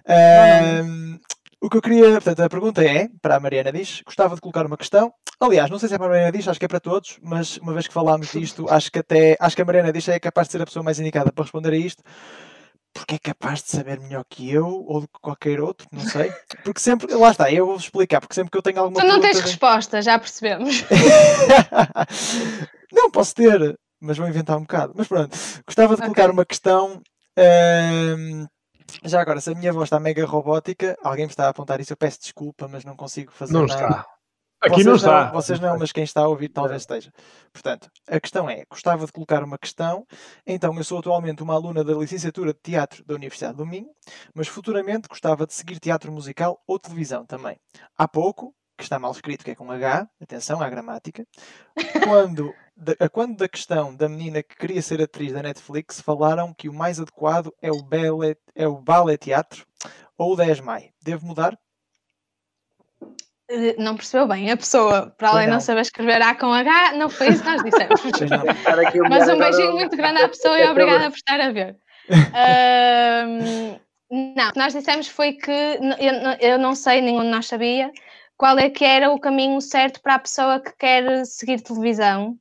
Uh, 0.06 1.20
o 1.60 1.68
que 1.68 1.76
eu 1.76 1.82
queria, 1.82 2.12
portanto, 2.12 2.40
a 2.40 2.48
pergunta 2.48 2.82
é, 2.82 3.08
para 3.20 3.36
a 3.36 3.40
Mariana 3.40 3.70
diz, 3.70 4.02
gostava 4.04 4.34
de 4.34 4.40
colocar 4.40 4.64
uma 4.64 4.78
questão. 4.78 5.12
Aliás, 5.38 5.70
não 5.70 5.78
sei 5.78 5.88
se 5.88 5.94
é 5.94 5.98
para 5.98 6.06
a 6.06 6.10
Mariana 6.10 6.32
diz, 6.32 6.48
acho 6.48 6.58
que 6.58 6.64
é 6.64 6.68
para 6.68 6.80
todos, 6.80 7.18
mas 7.22 7.58
uma 7.58 7.74
vez 7.74 7.86
que 7.86 7.92
falámos 7.92 8.32
disto, 8.32 8.66
acho 8.68 8.90
que 8.90 8.98
até 8.98 9.36
acho 9.38 9.54
que 9.54 9.62
a 9.62 9.64
Mariana 9.64 9.92
diz 9.92 10.08
é 10.08 10.18
capaz 10.18 10.48
de 10.48 10.52
ser 10.52 10.62
a 10.62 10.66
pessoa 10.66 10.82
mais 10.82 10.98
indicada 10.98 11.30
para 11.30 11.44
responder 11.44 11.72
a 11.72 11.76
isto, 11.76 12.02
porque 12.94 13.16
é 13.16 13.18
capaz 13.18 13.62
de 13.62 13.70
saber 13.70 14.00
melhor 14.00 14.24
que 14.28 14.50
eu 14.50 14.66
ou 14.66 15.02
de 15.02 15.08
qualquer 15.20 15.60
outro, 15.60 15.86
não 15.92 16.00
sei. 16.00 16.32
Porque 16.64 16.80
sempre, 16.80 17.14
lá 17.14 17.30
está, 17.30 17.52
eu 17.52 17.66
vou 17.66 17.76
explicar, 17.76 18.20
porque 18.20 18.34
sempre 18.34 18.50
que 18.50 18.58
eu 18.58 18.62
tenho 18.62 18.80
alguma 18.80 19.00
Tu 19.00 19.06
não 19.06 19.20
tens 19.20 19.40
resposta, 19.40 20.02
já 20.02 20.18
percebemos. 20.18 20.84
não, 22.92 23.10
posso 23.10 23.34
ter, 23.34 23.78
mas 24.00 24.18
vou 24.18 24.28
inventar 24.28 24.58
um 24.58 24.62
bocado. 24.62 24.92
Mas 24.96 25.08
pronto, 25.08 25.36
gostava 25.66 25.94
de 25.94 26.02
colocar 26.02 26.24
okay. 26.24 26.32
uma 26.32 26.44
questão 26.44 27.00
já 29.04 29.20
agora, 29.20 29.40
se 29.40 29.50
a 29.50 29.54
minha 29.54 29.72
voz 29.72 29.84
está 29.86 29.98
mega 30.00 30.24
robótica, 30.26 30.96
alguém 31.02 31.26
me 31.26 31.30
está 31.32 31.46
a 31.46 31.50
apontar 31.50 31.80
isso, 31.80 31.92
eu 31.92 31.96
peço 31.96 32.20
desculpa, 32.20 32.68
mas 32.68 32.84
não 32.84 32.96
consigo 32.96 33.32
fazer 33.32 33.52
Não 33.52 33.66
nada. 33.66 33.82
está. 33.84 34.06
Aqui 34.62 34.74
Vocês 34.74 34.86
não 34.86 34.94
está. 34.94 35.30
vocês 35.30 35.58
não, 35.60 35.78
mas 35.78 35.90
quem 35.90 36.04
está 36.04 36.20
a 36.20 36.28
ouvir 36.28 36.50
talvez 36.50 36.82
esteja. 36.82 37.10
Portanto, 37.50 37.88
a 38.06 38.20
questão 38.20 38.48
é: 38.50 38.64
gostava 38.70 39.06
de 39.06 39.12
colocar 39.12 39.42
uma 39.42 39.56
questão. 39.56 40.06
Então, 40.46 40.76
eu 40.76 40.84
sou 40.84 40.98
atualmente 40.98 41.42
uma 41.42 41.54
aluna 41.54 41.82
da 41.82 41.94
licenciatura 41.94 42.52
de 42.52 42.58
teatro 42.62 43.02
da 43.06 43.14
Universidade 43.14 43.56
do 43.56 43.64
Minho, 43.64 43.88
mas 44.34 44.48
futuramente 44.48 45.08
gostava 45.08 45.46
de 45.46 45.54
seguir 45.54 45.78
teatro 45.80 46.12
musical 46.12 46.60
ou 46.66 46.78
televisão 46.78 47.24
também. 47.24 47.58
Há 47.96 48.06
pouco, 48.06 48.54
que 48.76 48.82
está 48.84 48.98
mal 48.98 49.12
escrito, 49.12 49.42
que 49.46 49.52
é 49.52 49.54
com 49.54 49.70
H, 49.72 50.06
atenção 50.20 50.60
à 50.60 50.68
gramática, 50.68 51.24
quando 52.04 52.52
a 52.98 53.08
quando 53.08 53.36
da 53.36 53.48
questão 53.48 53.94
da 53.94 54.08
menina 54.08 54.42
que 54.42 54.56
queria 54.56 54.80
ser 54.82 55.02
atriz 55.02 55.32
da 55.32 55.42
Netflix, 55.42 56.00
falaram 56.00 56.54
que 56.54 56.68
o 56.68 56.72
mais 56.72 57.00
adequado 57.00 57.52
é 57.60 57.70
o 57.70 57.82
ballet, 57.82 58.38
é 58.54 58.66
o 58.66 58.76
ballet 58.76 59.18
teatro 59.18 59.66
ou 60.16 60.32
o 60.32 60.36
10 60.36 60.60
Mai. 60.60 60.90
Devo 61.02 61.26
mudar? 61.26 61.58
Eh, 63.50 63.74
Não 63.78 63.96
percebeu 63.96 64.26
bem 64.28 64.50
a 64.50 64.56
pessoa, 64.56 65.14
para 65.18 65.30
além 65.30 65.44
de 65.44 65.48
não. 65.48 65.54
não 65.54 65.60
saber 65.60 65.80
escrever 65.80 66.22
A 66.22 66.34
com 66.34 66.52
H, 66.52 66.92
não 66.92 67.10
foi 67.10 67.28
isso 67.28 67.42
que 67.42 67.50
nós 67.50 67.62
dissemos. 67.62 68.00
Mas 69.08 69.28
um 69.28 69.38
beijinho 69.38 69.72
muito 69.72 69.96
grande 69.96 70.22
à 70.22 70.28
pessoa 70.28 70.58
e 70.58 70.64
obrigada 70.70 71.10
por 71.10 71.16
estar 71.16 71.40
a 71.40 71.50
ver. 71.52 71.76
Não, 74.10 74.48
o 74.48 74.52
que 74.52 74.58
nós 74.58 74.72
dissemos 74.72 75.06
foi 75.06 75.34
que 75.34 75.52
eu, 75.52 76.50
eu 76.50 76.58
não 76.58 76.74
sei, 76.74 77.00
nenhum 77.00 77.22
de 77.22 77.28
nós 77.28 77.46
sabia, 77.46 77.92
qual 78.36 78.58
é 78.58 78.68
que 78.68 78.84
era 78.84 79.12
o 79.12 79.20
caminho 79.20 79.60
certo 79.60 80.00
para 80.00 80.16
a 80.16 80.18
pessoa 80.18 80.58
que 80.58 80.76
quer 80.76 81.24
seguir 81.24 81.60
televisão. 81.60 82.36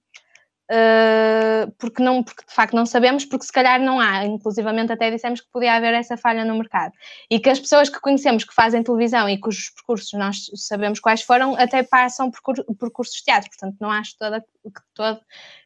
Ah, 0.72 1.68
porque, 1.80 2.02
não, 2.04 2.24
porque 2.24 2.44
de 2.48 2.54
facto 2.54 2.76
não 2.76 2.86
sabemos, 2.86 3.26
porque 3.26 3.46
se 3.46 3.52
calhar 3.52 3.82
não 3.82 4.00
há, 4.00 4.26
inclusivamente 4.26 4.92
até 4.92 5.10
dissemos 5.10 5.42
que 5.42 5.48
podia 5.52 5.74
haver 5.74 5.94
essa 5.96 6.16
falha 6.16 6.46
no 6.46 6.56
mercado. 6.56 6.94
E 7.30 7.40
que 7.40 7.50
as 7.50 7.60
pessoas 7.60 7.90
que 7.90 8.00
conhecemos 8.00 8.44
que 8.44 8.54
fazem 8.54 8.84
televisão 8.84 9.28
e 9.28 9.40
cujos 9.40 9.72
percursos 9.72 10.14
nós 10.14 10.50
sabemos 10.56 11.00
quais 11.00 11.24
foram, 11.24 11.56
até 11.56 11.82
passam 11.82 12.30
por, 12.30 12.64
por 12.76 12.92
cursos 12.92 13.16
de 13.16 13.24
teatro, 13.24 13.50
portanto 13.50 13.78
não 13.80 13.90
acho 13.90 14.16
toda, 14.18 14.42
que 14.42 14.82
todo 14.94 15.20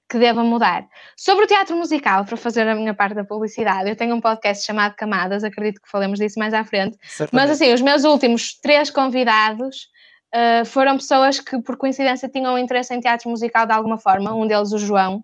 que 0.09 0.19
deva 0.19 0.43
mudar. 0.43 0.87
Sobre 1.17 1.45
o 1.45 1.47
teatro 1.47 1.75
musical, 1.75 2.23
para 2.23 2.37
fazer 2.37 2.67
a 2.67 2.75
minha 2.75 2.93
parte 2.93 3.15
da 3.15 3.23
publicidade, 3.23 3.89
eu 3.89 3.95
tenho 3.95 4.15
um 4.15 4.21
podcast 4.21 4.63
chamado 4.63 4.95
Camadas, 4.95 5.43
acredito 5.43 5.81
que 5.81 5.89
falemos 5.89 6.19
disso 6.19 6.37
mais 6.37 6.53
à 6.53 6.63
frente. 6.63 6.97
Mas 7.01 7.11
Certamente. 7.13 7.51
assim, 7.51 7.73
os 7.73 7.81
meus 7.81 8.03
últimos 8.03 8.53
três 8.59 8.91
convidados 8.91 9.87
ah, 10.33 10.65
foram 10.65 10.97
pessoas 10.97 11.39
que, 11.39 11.61
por 11.61 11.77
coincidência, 11.77 12.27
tinham 12.27 12.57
interesse 12.57 12.93
em 12.93 12.99
teatro 12.99 13.29
musical 13.29 13.67
de 13.67 13.73
alguma 13.73 13.97
forma. 13.97 14.33
Um 14.33 14.47
deles, 14.47 14.71
o 14.71 14.79
João, 14.79 15.23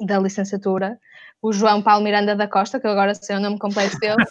da 0.00 0.18
licenciatura, 0.18 0.98
o 1.42 1.52
João 1.52 1.82
Paulo 1.82 2.02
Miranda 2.02 2.34
da 2.34 2.48
Costa, 2.48 2.80
que 2.80 2.86
eu 2.86 2.90
agora 2.90 3.14
sei 3.14 3.36
o 3.36 3.40
nome 3.40 3.58
completo 3.58 3.98
dele. 3.98 4.16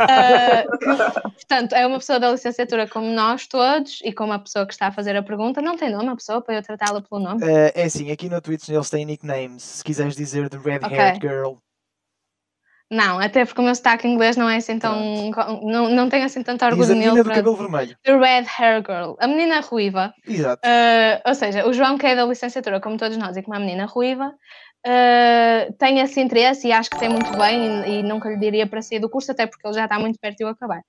Ah, 0.00 0.62
que, 0.78 1.34
portanto, 1.34 1.74
é 1.74 1.86
uma 1.86 1.98
pessoa 1.98 2.20
da 2.20 2.30
licenciatura 2.30 2.86
como 2.86 3.10
nós 3.10 3.46
todos 3.46 4.00
e 4.04 4.12
como 4.12 4.32
a 4.32 4.38
pessoa 4.38 4.64
que 4.64 4.72
está 4.72 4.86
a 4.86 4.92
fazer 4.92 5.16
a 5.16 5.22
pergunta. 5.22 5.60
Não 5.60 5.76
tem 5.76 5.90
nome 5.90 6.08
a 6.10 6.14
pessoa 6.14 6.40
para 6.40 6.54
eu 6.54 6.62
tratá-la 6.62 7.02
pelo 7.02 7.20
nome? 7.20 7.44
Eh, 7.44 7.72
é 7.74 7.84
assim, 7.84 8.12
aqui 8.12 8.28
no 8.28 8.40
Twitch 8.40 8.68
eles 8.68 8.88
têm 8.88 9.04
nicknames. 9.04 9.62
Se 9.62 9.84
quiseres 9.84 10.14
dizer 10.14 10.48
The 10.48 10.58
Red 10.58 10.84
Haired 10.84 11.18
Ok. 11.18 11.28
Girl. 11.28 11.54
Não, 12.90 13.18
até 13.20 13.44
porque 13.44 13.60
o 13.60 13.64
meu 13.64 13.74
sotaque 13.74 14.08
inglês 14.08 14.36
não 14.36 14.48
é 14.48 14.56
assim 14.56 14.78
tão. 14.78 15.30
Não, 15.62 15.90
não 15.90 16.08
tenho 16.08 16.24
assim 16.24 16.42
tanto 16.42 16.60
Diz 16.60 16.62
a 16.62 16.66
orgulho 16.68 16.88
menina 16.88 17.12
nele. 17.12 17.22
do 17.22 17.28
cabelo 17.28 17.56
vermelho. 17.56 17.96
The 18.02 18.16
Red 18.16 18.46
Hair 18.58 18.82
Girl. 18.86 19.14
A 19.20 19.26
menina 19.26 19.60
ruiva. 19.60 20.14
Exato. 20.26 20.62
Uh, 20.66 21.28
ou 21.28 21.34
seja, 21.34 21.66
o 21.68 21.72
João, 21.72 21.98
que 21.98 22.06
é 22.06 22.16
da 22.16 22.24
licenciatura, 22.24 22.80
como 22.80 22.96
todos 22.96 23.18
nós, 23.18 23.36
e 23.36 23.42
como 23.42 23.56
a 23.56 23.60
menina 23.60 23.84
ruiva, 23.84 24.28
uh, 24.86 25.72
tem 25.78 26.00
esse 26.00 26.18
interesse 26.18 26.68
e 26.68 26.72
acho 26.72 26.88
que 26.88 26.98
tem 26.98 27.10
muito 27.10 27.36
bem 27.36 27.82
e, 27.82 27.98
e 27.98 28.02
nunca 28.02 28.30
lhe 28.30 28.38
diria 28.38 28.66
para 28.66 28.80
sair 28.80 29.00
do 29.00 29.10
curso, 29.10 29.32
até 29.32 29.46
porque 29.46 29.66
ele 29.66 29.74
já 29.74 29.84
está 29.84 29.98
muito 29.98 30.18
perto 30.18 30.38
de 30.38 30.44
eu 30.44 30.48
acabar. 30.48 30.80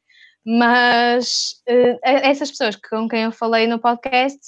Mas 0.45 1.56
uh, 1.70 2.00
essas 2.02 2.50
pessoas 2.50 2.78
com 2.78 3.10
quem 3.10 3.24
eu 3.24 3.32
falei 3.34 3.68
no 3.68 3.78
podcast 3.78 4.39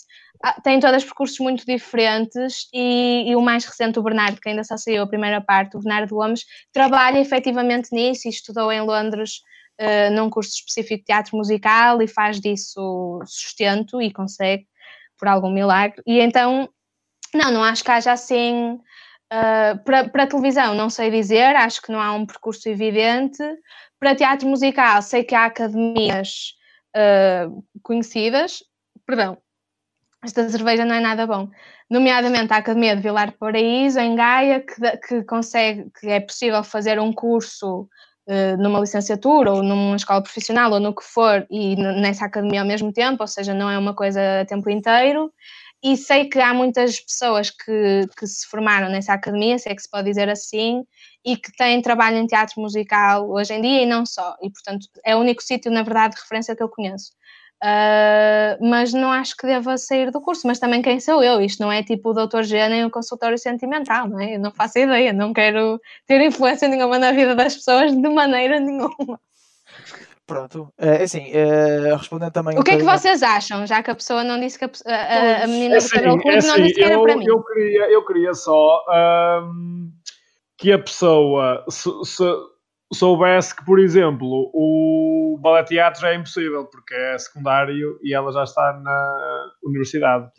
têm 0.63 0.79
todas 0.79 1.03
percursos 1.03 1.39
muito 1.39 1.65
diferentes 1.65 2.67
e, 2.73 3.25
e 3.27 3.35
o 3.35 3.41
mais 3.41 3.65
recente, 3.65 3.99
o 3.99 4.03
Bernardo, 4.03 4.39
que 4.39 4.49
ainda 4.49 4.63
só 4.63 4.77
saiu 4.77 5.03
a 5.03 5.07
primeira 5.07 5.41
parte, 5.41 5.77
o 5.77 5.79
Bernardo 5.79 6.15
Gomes, 6.15 6.45
trabalha 6.73 7.19
efetivamente 7.19 7.89
nisso 7.91 8.27
e 8.27 8.31
estudou 8.31 8.71
em 8.71 8.81
Londres 8.81 9.41
uh, 9.79 10.11
num 10.13 10.29
curso 10.29 10.51
específico 10.51 10.99
de 10.99 11.05
teatro 11.05 11.37
musical 11.37 12.01
e 12.01 12.07
faz 12.07 12.39
disso 12.39 13.21
sustento 13.25 14.01
e 14.01 14.11
consegue 14.11 14.67
por 15.17 15.27
algum 15.27 15.51
milagre. 15.51 16.01
E 16.05 16.19
então, 16.19 16.67
não, 17.33 17.51
não 17.51 17.63
acho 17.63 17.83
que 17.83 17.91
haja 17.91 18.11
assim. 18.11 18.79
Uh, 19.31 19.81
para, 19.85 20.09
para 20.09 20.27
televisão, 20.27 20.75
não 20.75 20.89
sei 20.89 21.09
dizer, 21.09 21.55
acho 21.55 21.81
que 21.81 21.89
não 21.89 22.01
há 22.01 22.11
um 22.11 22.25
percurso 22.25 22.67
evidente. 22.67 23.41
Para 23.97 24.15
teatro 24.15 24.47
musical, 24.49 25.01
sei 25.01 25.23
que 25.23 25.35
há 25.35 25.45
academias 25.45 26.55
uh, 26.97 27.63
conhecidas. 27.81 28.63
Perdão, 29.05 29.37
esta 30.23 30.47
cerveja 30.49 30.85
não 30.85 30.95
é 30.95 30.99
nada 30.99 31.25
bom. 31.25 31.49
Nomeadamente 31.89 32.53
a 32.53 32.57
Academia 32.57 32.95
de 32.95 33.01
Vilar 33.01 33.31
de 33.31 33.37
Paraíso, 33.37 33.99
em 33.99 34.15
Gaia, 34.15 34.61
que, 34.61 34.97
que 34.97 35.23
consegue, 35.23 35.89
que 35.99 36.07
é 36.07 36.19
possível 36.19 36.63
fazer 36.63 36.99
um 36.99 37.11
curso 37.11 37.89
uh, 38.27 38.57
numa 38.57 38.79
licenciatura 38.79 39.51
ou 39.51 39.63
numa 39.63 39.95
escola 39.95 40.21
profissional 40.21 40.71
ou 40.71 40.79
no 40.79 40.95
que 40.95 41.03
for 41.03 41.45
e 41.49 41.75
nessa 41.75 42.25
academia 42.25 42.61
ao 42.61 42.67
mesmo 42.67 42.93
tempo, 42.93 43.23
ou 43.23 43.27
seja, 43.27 43.53
não 43.53 43.69
é 43.69 43.77
uma 43.77 43.95
coisa 43.95 44.41
a 44.41 44.45
tempo 44.45 44.69
inteiro. 44.69 45.31
E 45.83 45.97
sei 45.97 46.29
que 46.29 46.39
há 46.39 46.53
muitas 46.53 46.99
pessoas 46.99 47.49
que, 47.49 48.07
que 48.15 48.27
se 48.27 48.47
formaram 48.47 48.87
nessa 48.89 49.13
academia, 49.13 49.57
se 49.57 49.67
é 49.67 49.73
que 49.73 49.81
se 49.81 49.89
pode 49.89 50.07
dizer 50.07 50.29
assim, 50.29 50.83
e 51.25 51.35
que 51.35 51.51
têm 51.57 51.81
trabalho 51.81 52.17
em 52.17 52.27
teatro 52.27 52.61
musical 52.61 53.27
hoje 53.27 53.53
em 53.53 53.61
dia 53.61 53.81
e 53.81 53.85
não 53.87 54.05
só. 54.05 54.35
E, 54.43 54.51
portanto, 54.51 54.87
é 55.03 55.15
o 55.15 55.19
único 55.19 55.41
sítio, 55.41 55.71
na 55.71 55.81
verdade, 55.81 56.13
de 56.15 56.21
referência 56.21 56.55
que 56.55 56.61
eu 56.61 56.69
conheço. 56.69 57.13
Uh, 57.63 58.57
mas 58.59 58.91
não 58.91 59.11
acho 59.11 59.37
que 59.37 59.45
deva 59.45 59.77
sair 59.77 60.09
do 60.11 60.19
curso. 60.19 60.47
Mas 60.47 60.57
também 60.59 60.81
quem 60.81 60.99
sou 60.99 61.23
eu? 61.23 61.39
Isto 61.41 61.61
não 61.61 61.71
é 61.71 61.83
tipo 61.83 62.09
o 62.09 62.13
Dr. 62.13 62.41
G 62.41 62.67
nem 62.69 62.83
o 62.85 62.89
consultório 62.89 63.37
sentimental, 63.37 64.07
não 64.09 64.19
é? 64.19 64.35
Eu 64.35 64.39
não 64.39 64.51
faço 64.51 64.79
ideia, 64.79 65.13
não 65.13 65.31
quero 65.31 65.79
ter 66.07 66.19
influência 66.21 66.67
nenhuma 66.67 66.97
na 66.97 67.11
vida 67.11 67.35
das 67.35 67.55
pessoas 67.55 67.91
de 67.91 68.09
maneira 68.09 68.59
nenhuma. 68.59 69.19
Pronto. 70.25 70.69
É 70.77 71.03
assim, 71.03 71.29
eh, 71.33 71.93
respondendo 71.95 72.31
também. 72.31 72.57
O 72.57 72.63
que 72.63 72.71
é 72.71 72.77
que 72.77 72.83
vocês 72.83 73.21
acham? 73.21 73.67
Já 73.67 73.83
que 73.83 73.91
a 73.91 73.95
pessoa 73.95 74.23
não 74.23 74.39
disse 74.39 74.57
que 74.57 74.65
a, 74.65 74.95
a- 74.95 75.43
a- 75.43 75.47
menina 75.47 75.75
É 75.75 75.79
do 75.79 75.89
cabelo 75.89 76.15
assim, 76.15 76.29
é 76.29 76.31
não 76.31 76.37
assim, 76.37 76.63
disse 76.63 76.73
que 76.75 76.83
era 76.83 76.93
eu, 76.95 77.01
para 77.03 77.15
mim. 77.17 77.25
eu 77.27 77.43
queria, 77.43 77.91
eu 77.91 78.05
queria 78.05 78.33
só 78.33 78.85
ahm, 78.89 79.89
que 80.57 80.71
a 80.71 80.79
pessoa 80.79 81.65
sou- 81.69 82.05
sou- 82.05 82.49
soubesse 82.93 83.55
que, 83.55 83.63
por 83.65 83.79
exemplo, 83.79 84.49
o 84.53 85.37
ballet 85.41 85.65
teatro 85.67 86.01
já 86.01 86.09
é 86.11 86.15
impossível 86.15 86.65
porque 86.65 86.93
é 86.93 87.17
secundário 87.17 87.97
e 88.03 88.13
ela 88.13 88.31
já 88.31 88.43
está 88.43 88.73
na 88.73 89.51
universidade. 89.63 90.29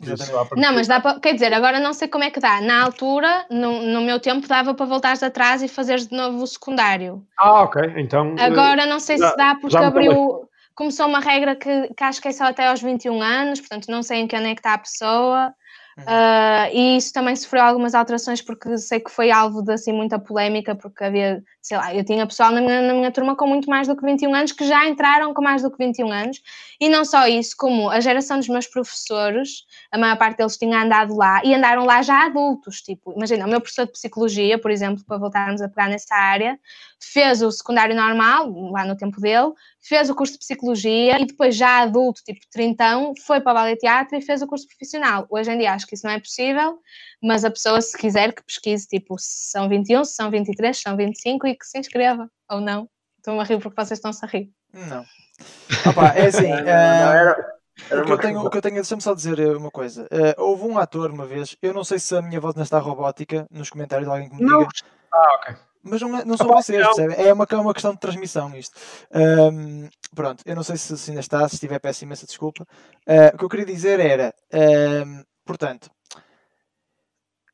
Não, 0.55 0.73
mas 0.73 0.87
dá 0.87 0.99
para. 0.99 1.19
Quer 1.19 1.33
dizer, 1.33 1.53
agora 1.53 1.79
não 1.79 1.93
sei 1.93 2.07
como 2.07 2.23
é 2.23 2.29
que 2.29 2.39
dá. 2.39 2.61
Na 2.61 2.83
altura, 2.83 3.45
no, 3.49 3.81
no 3.81 4.01
meu 4.01 4.19
tempo, 4.19 4.47
dava 4.47 4.73
para 4.73 4.85
voltares 4.85 5.23
atrás 5.23 5.61
e 5.63 5.67
fazeres 5.67 6.07
de 6.07 6.15
novo 6.15 6.43
o 6.43 6.47
secundário. 6.47 7.25
Ah, 7.37 7.63
ok. 7.63 7.81
Então. 7.97 8.35
eh, 8.37 8.43
Agora 8.45 8.85
não 8.85 8.99
sei 8.99 9.17
já- 9.17 9.31
se 9.31 9.37
dá 9.37 9.55
porque 9.59 9.75
abriu. 9.77 10.47
Começou 10.75 11.05
uma 11.05 11.19
regra 11.19 11.55
que, 11.55 11.93
que 11.95 12.03
acho 12.03 12.19
que 12.19 12.27
é 12.29 12.31
só 12.31 12.45
até 12.45 12.67
aos 12.67 12.81
21 12.81 13.21
anos, 13.21 13.59
portanto 13.59 13.89
não 13.89 14.01
sei 14.01 14.21
em 14.21 14.27
que 14.27 14.35
ano 14.35 14.47
é 14.47 14.55
que 14.55 14.59
está 14.59 14.73
a 14.73 14.77
pessoa. 14.79 15.53
Ah, 16.07 16.69
e 16.71 16.97
isso 16.97 17.13
também 17.13 17.35
sofreu 17.35 17.61
algumas 17.61 17.93
alterações 17.93 18.41
porque 18.41 18.77
sei 18.79 18.99
que 18.99 19.11
foi 19.11 19.29
alvo 19.29 19.61
de 19.61 19.73
assim 19.73 19.93
muita 19.93 20.17
polémica, 20.17 20.75
porque 20.75 21.03
havia, 21.03 21.43
sei 21.61 21.77
lá, 21.77 21.93
eu 21.93 22.03
tinha 22.03 22.25
pessoal 22.25 22.51
na 22.51 22.61
minha, 22.61 22.81
na 22.81 22.93
minha 22.93 23.11
turma 23.11 23.35
com 23.35 23.45
muito 23.47 23.69
mais 23.69 23.87
do 23.87 23.95
que 23.95 24.03
21 24.03 24.33
anos 24.33 24.51
que 24.51 24.65
já 24.65 24.87
entraram 24.87 25.33
com 25.33 25.41
mais 25.43 25.61
do 25.61 25.69
que 25.69 25.77
21 25.77 26.11
anos, 26.11 26.41
e 26.79 26.89
não 26.89 27.05
só 27.05 27.27
isso, 27.27 27.55
como 27.55 27.89
a 27.89 27.99
geração 27.99 28.37
dos 28.39 28.47
meus 28.49 28.65
professores, 28.67 29.65
a 29.91 29.97
maior 29.97 30.17
parte 30.17 30.37
deles 30.37 30.57
tinha 30.57 30.81
andado 30.81 31.15
lá 31.15 31.41
e 31.43 31.53
andaram 31.53 31.85
lá 31.85 32.01
já 32.01 32.25
adultos, 32.25 32.81
tipo, 32.81 33.13
imagina, 33.15 33.45
o 33.45 33.49
meu 33.49 33.61
professor 33.61 33.85
de 33.85 33.91
psicologia, 33.91 34.57
por 34.59 34.71
exemplo, 34.71 35.03
para 35.05 35.17
voltarmos 35.17 35.61
a 35.61 35.69
pegar 35.69 35.89
nessa 35.89 36.15
área, 36.15 36.59
fez 36.99 37.41
o 37.43 37.51
secundário 37.51 37.95
normal, 37.95 38.49
lá 38.71 38.83
no 38.85 38.97
tempo 38.97 39.21
dele, 39.21 39.51
fez 39.85 40.09
o 40.09 40.15
curso 40.15 40.33
de 40.33 40.39
psicologia 40.39 41.19
e 41.19 41.25
depois 41.25 41.55
já 41.55 41.79
adulto, 41.81 42.21
tipo 42.23 42.39
trintão, 42.51 43.13
foi 43.25 43.41
para 43.41 43.51
o 43.51 43.55
ballet 43.55 43.77
teatro 43.79 44.17
e 44.17 44.21
fez 44.21 44.41
o 44.41 44.47
curso 44.47 44.65
profissional. 44.67 45.27
Hoje 45.29 45.51
em 45.51 45.57
dia 45.57 45.73
acho 45.73 45.85
que 45.85 45.95
isso 45.95 46.07
não 46.07 46.13
é 46.13 46.19
possível, 46.19 46.79
mas 47.21 47.43
a 47.43 47.51
pessoa 47.51 47.81
se 47.81 47.97
quiser 47.97 48.33
que 48.33 48.43
pesquise, 48.43 48.87
tipo, 48.87 49.17
se 49.19 49.51
são 49.51 49.67
21, 49.67 50.05
se 50.05 50.15
são 50.15 50.31
23, 50.31 50.75
se 50.75 50.83
são 50.83 50.95
25 50.95 51.47
e 51.47 51.55
que 51.55 51.65
se 51.65 51.77
inscreva, 51.77 52.29
ou 52.49 52.61
não. 52.61 52.89
Estou-me 53.17 53.39
a 53.41 53.43
rir 53.43 53.59
porque 53.61 53.75
vocês 53.81 53.97
estão-se 53.99 54.23
a 54.23 54.27
rir. 54.27 54.49
Não. 54.73 55.05
Opa, 55.89 56.13
é 56.15 56.27
assim. 56.27 56.47
Eh, 56.51 56.69
era- 56.69 57.53
era 57.89 58.01
o 58.01 58.05
que 58.05 58.11
eu 58.13 58.17
tenho, 58.19 58.39
o 58.45 58.49
que 58.49 58.57
eu 58.57 58.61
tenho, 58.61 58.75
deixa-me 58.75 59.01
só 59.01 59.13
dizer 59.13 59.37
eh, 59.39 59.55
uma 59.57 59.69
coisa. 59.71 60.07
Eh, 60.11 60.35
houve 60.37 60.63
um 60.63 60.77
ator 60.77 61.11
uma 61.11 61.25
vez, 61.25 61.57
eu 61.61 61.73
não 61.73 61.83
sei 61.83 61.99
se 61.99 62.15
a 62.15 62.21
minha 62.21 62.39
voz 62.39 62.55
não 62.55 62.63
está 62.63 62.79
robótica, 62.79 63.45
nos 63.51 63.69
comentários 63.69 64.07
alguém 64.07 64.29
que 64.29 64.35
me 64.35 64.41
Não. 64.41 64.59
diga, 64.59 64.69
Ah, 65.11 65.35
ok. 65.35 65.55
Mas 65.83 66.01
não, 66.01 66.17
é- 66.17 66.25
não 66.25 66.37
são 66.37 66.47
Opa, 66.47 66.61
vocês, 66.61 66.79
não. 66.79 66.93
percebem? 66.93 67.25
É 67.25 67.33
uma, 67.33 67.47
é 67.49 67.55
uma 67.55 67.73
questão 67.73 67.93
de 67.93 67.99
transmissão 67.99 68.55
isto. 68.55 68.79
Ahm, 69.11 69.89
pronto, 70.15 70.43
eu 70.45 70.55
não 70.55 70.63
sei 70.63 70.77
se, 70.77 70.97
se 70.97 71.11
ainda 71.11 71.21
está, 71.21 71.47
se 71.47 71.55
estiver, 71.55 71.79
peço 71.79 72.03
imensa 72.03 72.25
desculpa. 72.25 72.65
Ah, 73.07 73.31
o 73.33 73.37
que 73.37 73.45
eu 73.45 73.49
queria 73.49 73.65
dizer 73.65 73.99
era, 73.99 74.33
ahm, 74.53 75.23
portanto, 75.45 75.89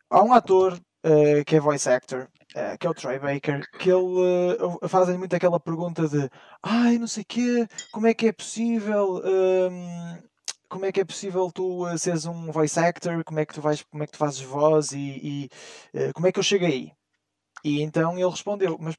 há 0.09 0.23
um 0.23 0.33
ator 0.33 0.79
ah, 1.03 1.43
que 1.45 1.55
é 1.55 1.59
voice 1.59 1.89
actor 1.89 2.29
uh, 2.55 2.77
que 2.77 2.87
é 2.87 2.89
o 2.89 2.93
Troy 2.93 3.19
Baker, 3.19 3.61
que 3.79 3.89
ele 3.89 4.57
uh, 4.61 4.87
fazem 4.87 5.17
muito 5.17 5.35
aquela 5.35 5.59
pergunta 5.59 6.07
de 6.07 6.29
ai, 6.63 6.97
não 6.97 7.07
sei 7.07 7.23
o 7.23 7.25
quê, 7.25 7.67
como 7.91 8.07
é 8.07 8.13
que 8.13 8.27
é 8.27 8.31
possível. 8.31 9.21
Um, 9.23 10.17
como 10.69 10.85
é 10.85 10.91
que 10.91 11.01
é 11.01 11.05
possível 11.05 11.51
tu 11.51 11.87
uh, 11.87 11.97
seres 11.97 12.25
um 12.25 12.51
voice 12.51 12.79
actor? 12.79 13.23
Como 13.23 13.39
é 13.39 13.45
que 13.45 13.53
tu 13.55 13.61
vais, 13.61 13.83
como 13.83 14.03
é 14.03 14.05
que 14.05 14.13
tu 14.13 14.17
fazes 14.19 14.41
voz 14.41 14.91
e, 14.91 15.49
e 15.93 15.99
uh, 16.09 16.13
como 16.13 16.27
é 16.27 16.31
que 16.31 16.39
eu 16.39 16.43
chego 16.43 16.65
aí? 16.65 16.91
E 17.63 17.81
então 17.81 18.17
ele 18.17 18.29
respondeu: 18.29 18.77
Mas 18.79 18.95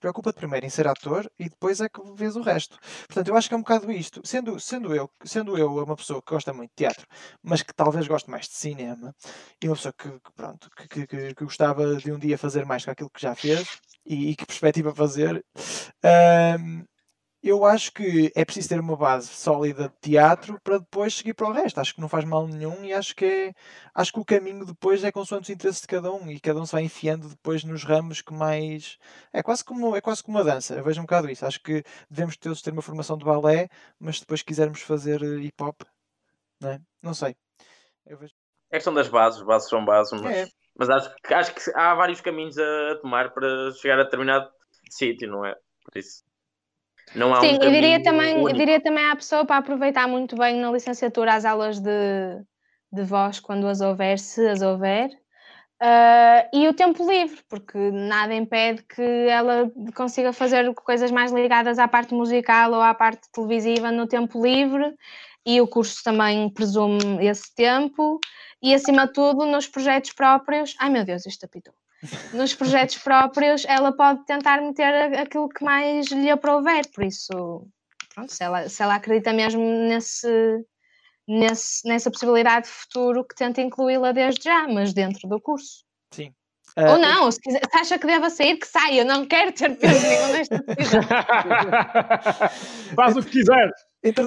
preocupa-te 0.00 0.36
primeiro 0.36 0.66
em 0.66 0.70
ser 0.70 0.86
ator 0.86 1.30
e 1.38 1.48
depois 1.48 1.80
é 1.80 1.88
que 1.88 2.00
vês 2.14 2.36
o 2.36 2.42
resto. 2.42 2.78
Portanto, 3.06 3.28
eu 3.28 3.36
acho 3.36 3.48
que 3.48 3.54
é 3.54 3.56
um 3.56 3.62
bocado 3.62 3.90
isto. 3.92 4.20
Sendo, 4.24 4.58
sendo, 4.58 4.94
eu, 4.94 5.10
sendo 5.24 5.56
eu 5.56 5.76
uma 5.76 5.96
pessoa 5.96 6.22
que 6.22 6.32
gosta 6.32 6.52
muito 6.52 6.70
de 6.70 6.76
teatro, 6.76 7.06
mas 7.42 7.62
que 7.62 7.74
talvez 7.74 8.06
goste 8.06 8.30
mais 8.30 8.46
de 8.48 8.54
cinema, 8.54 9.14
e 9.62 9.68
uma 9.68 9.76
pessoa 9.76 9.92
que, 9.96 10.08
que 10.10 10.32
pronto, 10.34 10.68
que, 10.76 11.06
que, 11.06 11.34
que, 11.34 11.44
gostava 11.44 11.96
de 11.96 12.12
um 12.12 12.18
dia 12.18 12.38
fazer 12.38 12.64
mais 12.64 12.84
que 12.84 12.90
aquilo 12.90 13.10
que 13.10 13.20
já 13.20 13.34
fez 13.34 13.66
e, 14.06 14.30
e 14.30 14.36
que 14.36 14.46
perspectiva 14.46 14.94
fazer, 14.94 15.44
um, 16.04 16.84
eu 17.42 17.64
acho 17.64 17.92
que 17.92 18.30
é 18.36 18.44
preciso 18.44 18.68
ter 18.68 18.80
uma 18.80 18.96
base 18.96 19.26
sólida 19.28 19.88
de 19.88 20.10
teatro 20.10 20.60
para 20.62 20.78
depois 20.78 21.14
seguir 21.14 21.34
para 21.34 21.48
o 21.48 21.52
resto. 21.52 21.80
Acho 21.80 21.94
que 21.94 22.00
não 22.00 22.08
faz 22.08 22.24
mal 22.24 22.46
nenhum 22.46 22.84
e 22.84 22.92
acho 22.92 23.16
que 23.16 23.24
é 23.24 23.54
acho 23.94 24.12
que 24.12 24.20
o 24.20 24.24
caminho 24.24 24.64
depois 24.64 25.02
é 25.02 25.10
consoante 25.10 25.44
os 25.44 25.50
interesses 25.50 25.80
de 25.80 25.88
cada 25.88 26.12
um 26.12 26.30
e 26.30 26.38
cada 26.38 26.60
um 26.60 26.66
se 26.66 26.72
vai 26.72 26.82
enfiando 26.84 27.28
depois 27.28 27.64
nos 27.64 27.82
ramos 27.82 28.22
que 28.22 28.32
mais 28.32 28.96
é 29.32 29.42
quase 29.42 29.64
como 29.64 29.96
é 29.96 30.00
quase 30.00 30.22
como 30.22 30.38
uma 30.38 30.44
dança. 30.44 30.74
Eu 30.74 30.84
vejo 30.84 31.00
um 31.00 31.04
bocado 31.04 31.28
isso. 31.28 31.44
Acho 31.44 31.60
que 31.60 31.82
devemos 32.08 32.36
todos 32.36 32.62
ter 32.62 32.72
uma 32.72 32.82
formação 32.82 33.18
de 33.18 33.24
balé, 33.24 33.68
mas 33.98 34.20
depois 34.20 34.42
quisermos 34.42 34.80
fazer 34.82 35.22
eh, 35.22 35.40
hip 35.40 35.62
hop, 35.62 35.82
não 36.60 36.70
é? 36.70 36.80
Não 37.02 37.14
sei. 37.14 37.34
Vejo... 38.06 38.34
É 38.70 38.76
questão 38.76 38.94
das 38.94 39.08
bases, 39.08 39.42
bases 39.42 39.68
são 39.68 39.84
bases, 39.84 40.20
mas, 40.20 40.36
é. 40.36 40.46
mas 40.76 40.88
acho, 40.90 41.14
que, 41.16 41.34
acho 41.34 41.54
que 41.54 41.60
há 41.74 41.94
vários 41.94 42.20
caminhos 42.20 42.56
a 42.56 42.98
tomar 43.02 43.32
para 43.34 43.72
chegar 43.72 43.98
a 43.98 44.04
determinado 44.04 44.48
sítio, 44.90 45.28
não 45.28 45.44
é? 45.44 45.54
Por 45.84 45.98
isso. 45.98 46.22
Não 47.14 47.34
há 47.34 47.40
Sim, 47.40 47.58
um 47.58 47.62
eu 47.62 47.70
diria, 47.70 48.02
também, 48.02 48.36
eu 48.38 48.52
diria 48.52 48.80
também 48.80 49.04
à 49.04 49.16
pessoa 49.16 49.44
para 49.44 49.56
aproveitar 49.56 50.08
muito 50.08 50.36
bem 50.36 50.58
na 50.58 50.70
licenciatura 50.70 51.34
as 51.34 51.44
aulas 51.44 51.80
de, 51.80 51.90
de 52.92 53.02
voz, 53.02 53.40
quando 53.40 53.66
as 53.66 53.80
houver, 53.80 54.18
se 54.18 54.46
as 54.48 54.62
houver, 54.62 55.10
uh, 55.82 56.48
e 56.52 56.68
o 56.68 56.74
tempo 56.74 57.08
livre, 57.08 57.38
porque 57.48 57.78
nada 57.90 58.34
impede 58.34 58.82
que 58.84 59.02
ela 59.28 59.70
consiga 59.94 60.32
fazer 60.32 60.72
coisas 60.74 61.10
mais 61.10 61.32
ligadas 61.32 61.78
à 61.78 61.86
parte 61.86 62.14
musical 62.14 62.72
ou 62.72 62.80
à 62.80 62.94
parte 62.94 63.30
televisiva 63.32 63.90
no 63.90 64.06
tempo 64.06 64.42
livre, 64.42 64.94
e 65.44 65.60
o 65.60 65.66
curso 65.66 66.02
também 66.04 66.48
presume 66.48 67.26
esse 67.26 67.54
tempo, 67.54 68.20
e 68.62 68.72
acima 68.72 69.06
de 69.06 69.12
tudo 69.12 69.44
nos 69.44 69.66
projetos 69.66 70.12
próprios. 70.12 70.74
Ai 70.78 70.88
meu 70.88 71.04
Deus, 71.04 71.26
isto 71.26 71.44
apitou 71.44 71.74
nos 72.32 72.54
projetos 72.54 72.98
próprios, 72.98 73.64
ela 73.66 73.92
pode 73.92 74.24
tentar 74.24 74.60
meter 74.60 75.18
aquilo 75.18 75.48
que 75.48 75.64
mais 75.64 76.06
lhe 76.08 76.30
aprouver. 76.30 76.82
Por 76.92 77.04
isso, 77.04 77.66
pronto, 78.14 78.32
se, 78.32 78.42
ela, 78.42 78.68
se 78.68 78.82
ela 78.82 78.96
acredita 78.96 79.32
mesmo 79.32 79.62
nesse, 79.62 80.64
nesse, 81.28 81.86
nessa 81.86 82.10
possibilidade 82.10 82.66
de 82.66 82.72
futuro, 82.72 83.24
que 83.24 83.34
tenta 83.34 83.60
incluí-la 83.60 84.12
desde 84.12 84.44
já, 84.44 84.66
mas 84.68 84.92
dentro 84.92 85.28
do 85.28 85.40
curso. 85.40 85.84
Sim. 86.12 86.34
Uh, 86.76 86.92
Ou 86.92 86.98
não, 86.98 87.30
se, 87.30 87.38
quiser, 87.40 87.60
se 87.70 87.76
acha 87.76 87.98
que 87.98 88.06
deve 88.06 88.30
sair, 88.30 88.56
que 88.56 88.66
saia. 88.66 89.02
Eu 89.02 89.04
não 89.04 89.26
quero 89.26 89.52
ter 89.52 89.76
peso 89.76 90.06
nenhum 90.06 90.32
nesta 90.32 90.58
decisão. 90.58 91.02
Faz 92.96 93.16
o 93.16 93.22
que 93.22 93.30
quiser. 93.30 93.70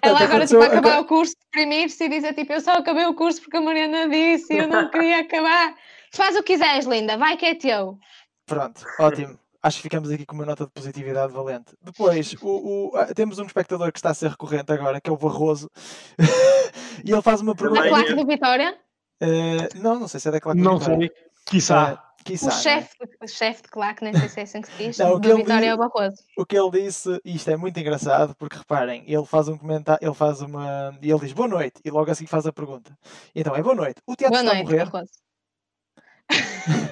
Ela 0.03 0.19
agora, 0.21 0.45
tipo, 0.45 0.61
acabar 0.61 1.01
o 1.01 1.05
curso, 1.05 1.33
deprimir-se 1.51 2.05
e 2.05 2.09
dizer, 2.09 2.33
tipo, 2.33 2.53
eu 2.53 2.61
só 2.61 2.73
acabei 2.73 3.05
o 3.05 3.15
curso 3.15 3.41
porque 3.41 3.57
a 3.57 3.61
Mariana 3.61 4.07
disse 4.07 4.53
e 4.53 4.59
eu 4.59 4.67
não 4.67 4.89
queria 4.89 5.19
acabar. 5.19 5.75
Faz 6.15 6.35
o 6.35 6.43
que 6.43 6.53
quiseres, 6.53 6.85
linda, 6.85 7.17
vai 7.17 7.37
que 7.37 7.45
é 7.45 7.55
teu. 7.55 7.97
Pronto, 8.45 8.85
ótimo. 8.99 9.39
Acho 9.61 9.77
que 9.77 9.83
ficamos 9.83 10.11
aqui 10.11 10.25
com 10.25 10.35
uma 10.35 10.45
nota 10.45 10.65
de 10.65 10.71
positividade 10.71 11.33
valente. 11.33 11.75
Depois, 11.81 12.35
o, 12.41 12.91
o, 12.93 13.13
temos 13.15 13.39
um 13.39 13.45
espectador 13.45 13.91
que 13.91 13.97
está 13.97 14.11
a 14.11 14.13
ser 14.13 14.29
recorrente 14.29 14.71
agora, 14.71 15.01
que 15.01 15.09
é 15.09 15.13
o 15.13 15.17
Barroso. 15.17 15.69
e 17.03 17.11
ele 17.11 17.21
faz 17.21 17.41
uma 17.41 17.55
pergunta. 17.55 17.81
Da 17.81 17.89
claque 17.89 18.13
do 18.13 18.25
Vitória? 18.25 18.77
Uh, 19.21 19.81
não, 19.81 19.99
não 19.99 20.07
sei 20.07 20.19
se 20.19 20.27
é 20.27 20.31
da 20.31 20.39
claque 20.39 20.61
do 20.61 20.69
Vitória. 20.69 20.97
Não 20.97 20.99
sei, 20.99 21.11
quiçá. 21.47 21.93
Uh, 21.93 22.05
Quiçá, 22.25 22.47
o 22.47 22.51
chefe 22.51 22.89
é? 23.21 23.27
chef 23.27 23.61
de 23.61 23.69
claque, 23.69 24.03
nem 24.03 24.11
sei 24.11 24.27
se 24.27 24.39
é 24.39 24.43
assim 24.43 24.61
que 24.61 24.67
se 24.67 24.77
diz, 24.83 24.97
não, 24.97 25.13
o 25.13 25.21
que 25.21 25.27
Vitória 25.31 25.57
disse, 25.57 25.67
é 25.67 25.73
o 25.75 25.77
Barroso. 25.77 26.17
O 26.35 26.43
que 26.43 26.57
ele 26.57 26.71
disse, 26.71 27.21
e 27.23 27.35
isto 27.35 27.51
é 27.51 27.55
muito 27.55 27.79
engraçado, 27.79 28.35
porque 28.35 28.57
reparem, 28.57 29.03
ele 29.05 29.25
faz 29.25 29.47
um 29.47 29.55
comentário, 29.55 30.03
ele 30.03 30.15
faz 30.15 30.41
uma. 30.41 30.97
e 31.03 31.11
ele 31.11 31.19
diz 31.19 31.33
boa 31.33 31.47
noite, 31.47 31.79
e 31.85 31.91
logo 31.91 32.09
assim 32.09 32.25
faz 32.25 32.47
a 32.47 32.51
pergunta. 32.51 32.97
Então 33.35 33.55
é 33.55 33.61
boa 33.61 33.75
noite. 33.75 34.01
O 34.07 34.15
teatro 34.15 34.39
boa 34.39 34.43
está 34.43 34.55
noite, 34.55 34.67
a 34.67 34.71
morrer. 34.71 34.91
Barroso. 34.91 35.11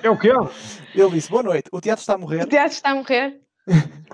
É 0.03 0.09
o 0.09 0.17
quê? 0.17 0.29
Ele 0.93 1.09
disse: 1.11 1.29
Boa 1.29 1.43
noite, 1.43 1.69
o 1.71 1.81
teatro 1.81 2.01
está 2.01 2.13
a 2.13 2.17
morrer. 2.17 2.43
O 2.43 2.47
teatro 2.47 2.73
está 2.73 2.91
a 2.91 2.95
morrer. 2.95 3.39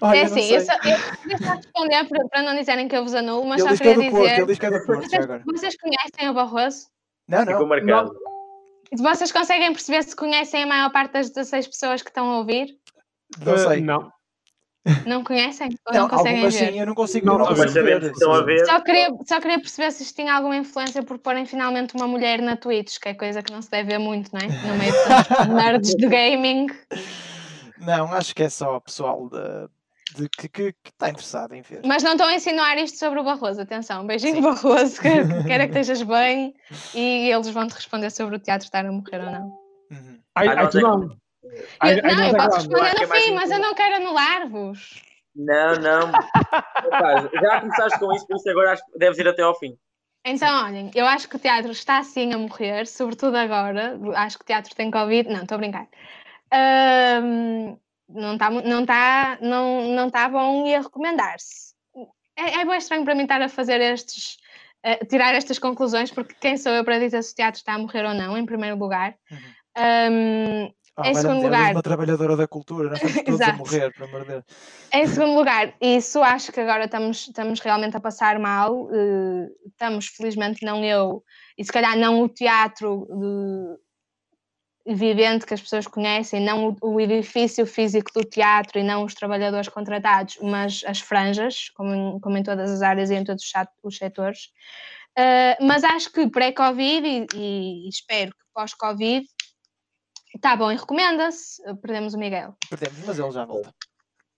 Olha, 0.00 0.18
é 0.18 0.22
assim, 0.22 0.52
eu 0.52 0.60
só, 0.60 0.72
eu, 0.74 1.30
eu 1.32 1.38
só 1.38 1.54
responder 1.54 2.04
para, 2.04 2.28
para, 2.28 2.42
não 2.42 2.54
dizerem 2.54 2.86
que 2.86 2.96
eu 2.96 3.02
vos 3.02 3.14
anulo, 3.14 3.44
mas 3.46 3.60
ele 3.60 3.70
só 3.70 3.76
queria 3.76 3.94
dizer. 3.94 4.10
Porto, 4.10 4.32
ele 4.32 4.46
diz 4.46 4.58
que 4.58 4.66
é 4.66 4.70
do 4.70 4.86
Porto, 4.86 5.02
vocês, 5.02 5.26
vocês 5.44 5.76
conhecem 5.76 6.30
o 6.30 6.34
Barroso? 6.34 6.86
Não, 7.26 7.44
não. 7.44 7.52
Ficou 7.52 7.66
marcado. 7.66 8.12
Não. 8.12 9.04
Vocês 9.04 9.32
conseguem 9.32 9.72
perceber 9.72 10.04
se 10.04 10.14
conhecem 10.14 10.62
a 10.62 10.66
maior 10.66 10.90
parte 10.92 11.12
das 11.12 11.30
16 11.30 11.66
pessoas 11.66 12.00
que 12.00 12.10
estão 12.10 12.30
a 12.30 12.38
ouvir? 12.38 12.78
Não 13.44 13.58
sei. 13.58 13.80
Uh, 13.80 13.84
não. 13.84 14.12
Não 15.06 15.24
conhecem? 15.24 15.70
Não, 15.86 16.02
não 16.02 16.08
conseguem 16.08 16.42
ver? 16.42 16.52
sim, 16.52 16.78
eu 16.78 16.86
não 16.86 16.94
consigo, 16.94 17.26
não, 17.26 17.38
não 17.38 17.46
consigo 17.46 17.72
ver. 17.72 18.02
Estão 18.02 18.32
a 18.32 18.42
ver. 18.42 18.66
Só 18.66 18.80
queria, 18.80 19.08
só 19.26 19.40
queria 19.40 19.58
perceber 19.58 19.90
se 19.92 20.02
isto 20.02 20.14
tinha 20.14 20.34
alguma 20.34 20.56
influência 20.56 21.02
por 21.02 21.18
porem 21.18 21.46
finalmente 21.46 21.94
uma 21.94 22.06
mulher 22.06 22.40
na 22.40 22.56
Twitch, 22.56 22.98
que 22.98 23.08
é 23.08 23.14
coisa 23.14 23.42
que 23.42 23.52
não 23.52 23.62
se 23.62 23.70
deve 23.70 23.90
ver 23.90 23.98
muito, 23.98 24.30
não 24.32 24.40
é? 24.40 24.46
No 24.66 24.76
meio 24.76 24.92
de 24.92 25.48
nerds 25.54 25.94
de 25.94 26.06
gaming. 26.06 26.66
Não, 27.78 28.12
acho 28.12 28.34
que 28.34 28.42
é 28.42 28.48
só 28.48 28.76
o 28.76 28.80
pessoal 28.80 29.28
de, 29.28 30.20
de 30.20 30.28
que, 30.28 30.48
que, 30.48 30.72
que, 30.72 30.90
está 30.90 31.08
interessado 31.08 31.54
em 31.54 31.62
ver. 31.62 31.82
Mas 31.84 32.02
não 32.02 32.12
estão 32.12 32.26
a 32.26 32.34
insinuar 32.34 32.76
isto 32.78 32.98
sobre 32.98 33.20
o 33.20 33.24
Barroso, 33.24 33.60
atenção. 33.60 34.06
Beijinho, 34.06 34.36
Sim. 34.36 34.42
Barroso, 34.42 35.00
que, 35.00 35.08
quero 35.46 35.70
que 35.70 35.78
estejas 35.78 36.02
bem 36.02 36.54
e 36.94 37.30
eles 37.30 37.48
vão 37.48 37.66
te 37.66 37.74
responder 37.74 38.10
sobre 38.10 38.36
o 38.36 38.38
teatro 38.38 38.66
estar 38.66 38.84
a 38.84 38.92
morrer 38.92 39.24
ou 39.24 39.30
não. 39.30 39.68
Uhum. 39.90 40.18
Ai, 40.34 40.48
ai, 40.48 40.68
tu 40.68 40.80
não. 40.80 41.16
Eu, 41.82 42.02
não, 42.02 42.24
eu 42.24 42.36
posso 42.36 42.56
responder 42.56 43.00
no 43.00 43.14
fim, 43.14 43.34
mas 43.34 43.50
eu 43.50 43.58
não 43.58 43.74
quero 43.74 43.96
anular-vos. 43.96 45.02
Não, 45.34 45.74
não. 45.76 46.12
já 47.40 47.60
começaste 47.60 47.98
com 47.98 48.12
isso, 48.12 48.26
por 48.26 48.36
isso 48.36 48.50
agora 48.50 48.72
acho 48.72 48.84
que 48.84 48.98
deves 48.98 49.18
ir 49.18 49.28
até 49.28 49.42
ao 49.42 49.58
fim. 49.58 49.78
Então, 50.24 50.64
olhem, 50.64 50.90
eu 50.94 51.06
acho 51.06 51.28
que 51.28 51.36
o 51.36 51.38
teatro 51.38 51.70
está 51.70 52.02
sim 52.02 52.32
a 52.34 52.38
morrer, 52.38 52.86
sobretudo 52.86 53.36
agora. 53.36 53.98
Acho 54.16 54.36
que 54.36 54.44
o 54.44 54.46
teatro 54.46 54.74
tem 54.74 54.90
Covid. 54.90 55.28
Não, 55.28 55.42
estou 55.42 55.54
a 55.54 55.58
brincar. 55.58 55.88
Um, 56.52 57.78
não 58.08 58.34
está 58.34 58.50
não 58.50 58.86
tá, 58.86 59.38
não, 59.40 59.88
não 59.88 60.10
tá 60.10 60.28
bom 60.28 60.66
e 60.66 60.74
a 60.74 60.80
recomendar-se. 60.80 61.74
É, 62.36 62.60
é 62.60 62.64
bem 62.64 62.76
estranho 62.78 63.04
para 63.04 63.14
mim 63.14 63.22
estar 63.22 63.40
a 63.40 63.48
fazer 63.48 63.80
estes. 63.80 64.36
Uh, 64.84 65.04
tirar 65.06 65.34
estas 65.34 65.58
conclusões, 65.58 66.10
porque 66.10 66.34
quem 66.40 66.56
sou 66.56 66.72
eu 66.72 66.84
para 66.84 67.00
dizer 67.00 67.22
se 67.22 67.32
o 67.32 67.34
teatro 67.34 67.58
está 67.58 67.74
a 67.74 67.78
morrer 67.78 68.04
ou 68.04 68.14
não, 68.14 68.36
em 68.36 68.46
primeiro 68.46 68.76
lugar. 68.76 69.14
Uhum. 69.30 69.38
Um, 69.78 70.74
ah, 70.98 71.10
em 71.10 71.14
segundo 71.14 71.42
lugar. 71.42 71.72
uma 71.72 71.82
trabalhadora 71.82 72.36
da 72.36 72.48
cultura, 72.48 72.90
nós 72.90 73.02
estamos 73.02 73.24
todos 73.24 73.40
a 73.40 73.52
morrer, 73.52 73.92
para 73.94 74.06
morder. 74.08 74.44
Em 74.92 75.06
segundo 75.06 75.34
lugar, 75.34 75.74
isso 75.80 76.22
acho 76.22 76.52
que 76.52 76.60
agora 76.60 76.86
estamos, 76.86 77.28
estamos 77.28 77.60
realmente 77.60 77.96
a 77.96 78.00
passar 78.00 78.38
mal. 78.38 78.84
Uh, 78.84 79.48
estamos, 79.66 80.06
felizmente, 80.08 80.64
não 80.64 80.84
eu, 80.84 81.22
e 81.56 81.64
se 81.64 81.72
calhar 81.72 81.96
não 81.96 82.22
o 82.22 82.28
teatro 82.28 83.06
de, 84.86 84.94
vivente 84.94 85.46
que 85.46 85.54
as 85.54 85.60
pessoas 85.60 85.86
conhecem, 85.86 86.40
não 86.40 86.76
o, 86.80 86.94
o, 86.94 87.00
edifício 87.00 87.66
físico 87.66 88.10
do 88.12 88.24
teatro 88.24 88.78
e 88.78 88.82
não 88.82 89.04
os 89.04 89.14
trabalhadores 89.14 89.68
contratados, 89.68 90.38
mas 90.42 90.82
as 90.86 91.00
franjas, 91.00 91.70
como 91.74 91.94
em, 91.94 92.20
como 92.20 92.36
em 92.36 92.42
todas 92.42 92.70
as 92.70 92.82
áreas 92.82 93.10
e 93.10 93.14
em 93.14 93.24
todos 93.24 93.44
os 93.82 93.96
setores. 93.96 94.46
Uh, 95.18 95.64
mas 95.64 95.84
acho 95.84 96.12
que 96.12 96.28
pré-Covid 96.28 97.06
e, 97.06 97.26
e 97.34 97.88
espero 97.88 98.30
que 98.30 98.44
pós-Covid 98.54 99.26
Tá 100.40 100.56
bom, 100.56 100.70
e 100.70 100.76
recomenda-se. 100.76 101.62
Perdemos 101.80 102.14
o 102.14 102.18
Miguel. 102.18 102.54
Perdemos, 102.70 102.98
mas 103.06 103.18
ele 103.18 103.30
já 103.30 103.44
volta. 103.44 103.74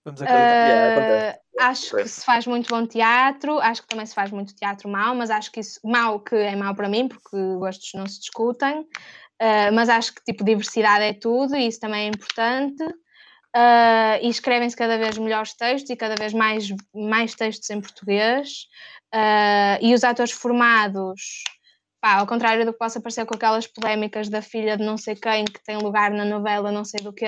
Vamos 0.03 0.21
acreditar. 0.21 1.35
Uh, 1.35 1.63
acho 1.63 1.95
que 1.95 2.07
se 2.07 2.25
faz 2.25 2.47
muito 2.47 2.67
bom 2.69 2.87
teatro, 2.87 3.59
acho 3.59 3.83
que 3.83 3.87
também 3.87 4.05
se 4.05 4.15
faz 4.15 4.31
muito 4.31 4.55
teatro 4.55 4.89
mau, 4.89 5.13
mas 5.13 5.29
acho 5.29 5.51
que 5.51 5.59
isso, 5.59 5.79
mau 5.83 6.19
que 6.19 6.35
é 6.35 6.55
mau 6.55 6.73
para 6.73 6.89
mim, 6.89 7.07
porque 7.07 7.37
gostos 7.59 7.91
não 7.93 8.07
se 8.07 8.19
discutem, 8.19 8.79
uh, 8.81 9.71
mas 9.73 9.89
acho 9.89 10.15
que 10.15 10.23
tipo 10.23 10.43
diversidade 10.43 11.03
é 11.03 11.13
tudo 11.13 11.55
e 11.55 11.67
isso 11.67 11.79
também 11.79 12.05
é 12.05 12.07
importante. 12.07 12.83
Uh, 13.53 14.17
e 14.21 14.29
escrevem-se 14.29 14.75
cada 14.75 14.97
vez 14.97 15.17
melhores 15.17 15.53
textos 15.53 15.89
e 15.91 15.95
cada 15.95 16.15
vez 16.15 16.33
mais, 16.33 16.69
mais 16.95 17.35
textos 17.35 17.69
em 17.69 17.81
português. 17.81 18.65
e 19.81 19.93
os 19.93 20.03
atores 20.03 20.31
formados 20.31 21.43
pá, 22.01 22.15
ao 22.15 22.27
contrário 22.27 22.65
do 22.65 22.73
que 22.73 22.79
possa 22.79 22.99
parecer 22.99 23.25
com 23.25 23.35
aquelas 23.35 23.67
polémicas 23.67 24.27
da 24.27 24.41
filha 24.41 24.75
de 24.75 24.83
não 24.83 24.97
sei 24.97 25.15
quem 25.15 25.45
que 25.45 25.63
tem 25.63 25.77
lugar 25.77 26.11
na 26.11 26.25
novela 26.25 26.71
não 26.71 26.83
sei 26.83 26.99
do 27.01 27.13
que 27.13 27.25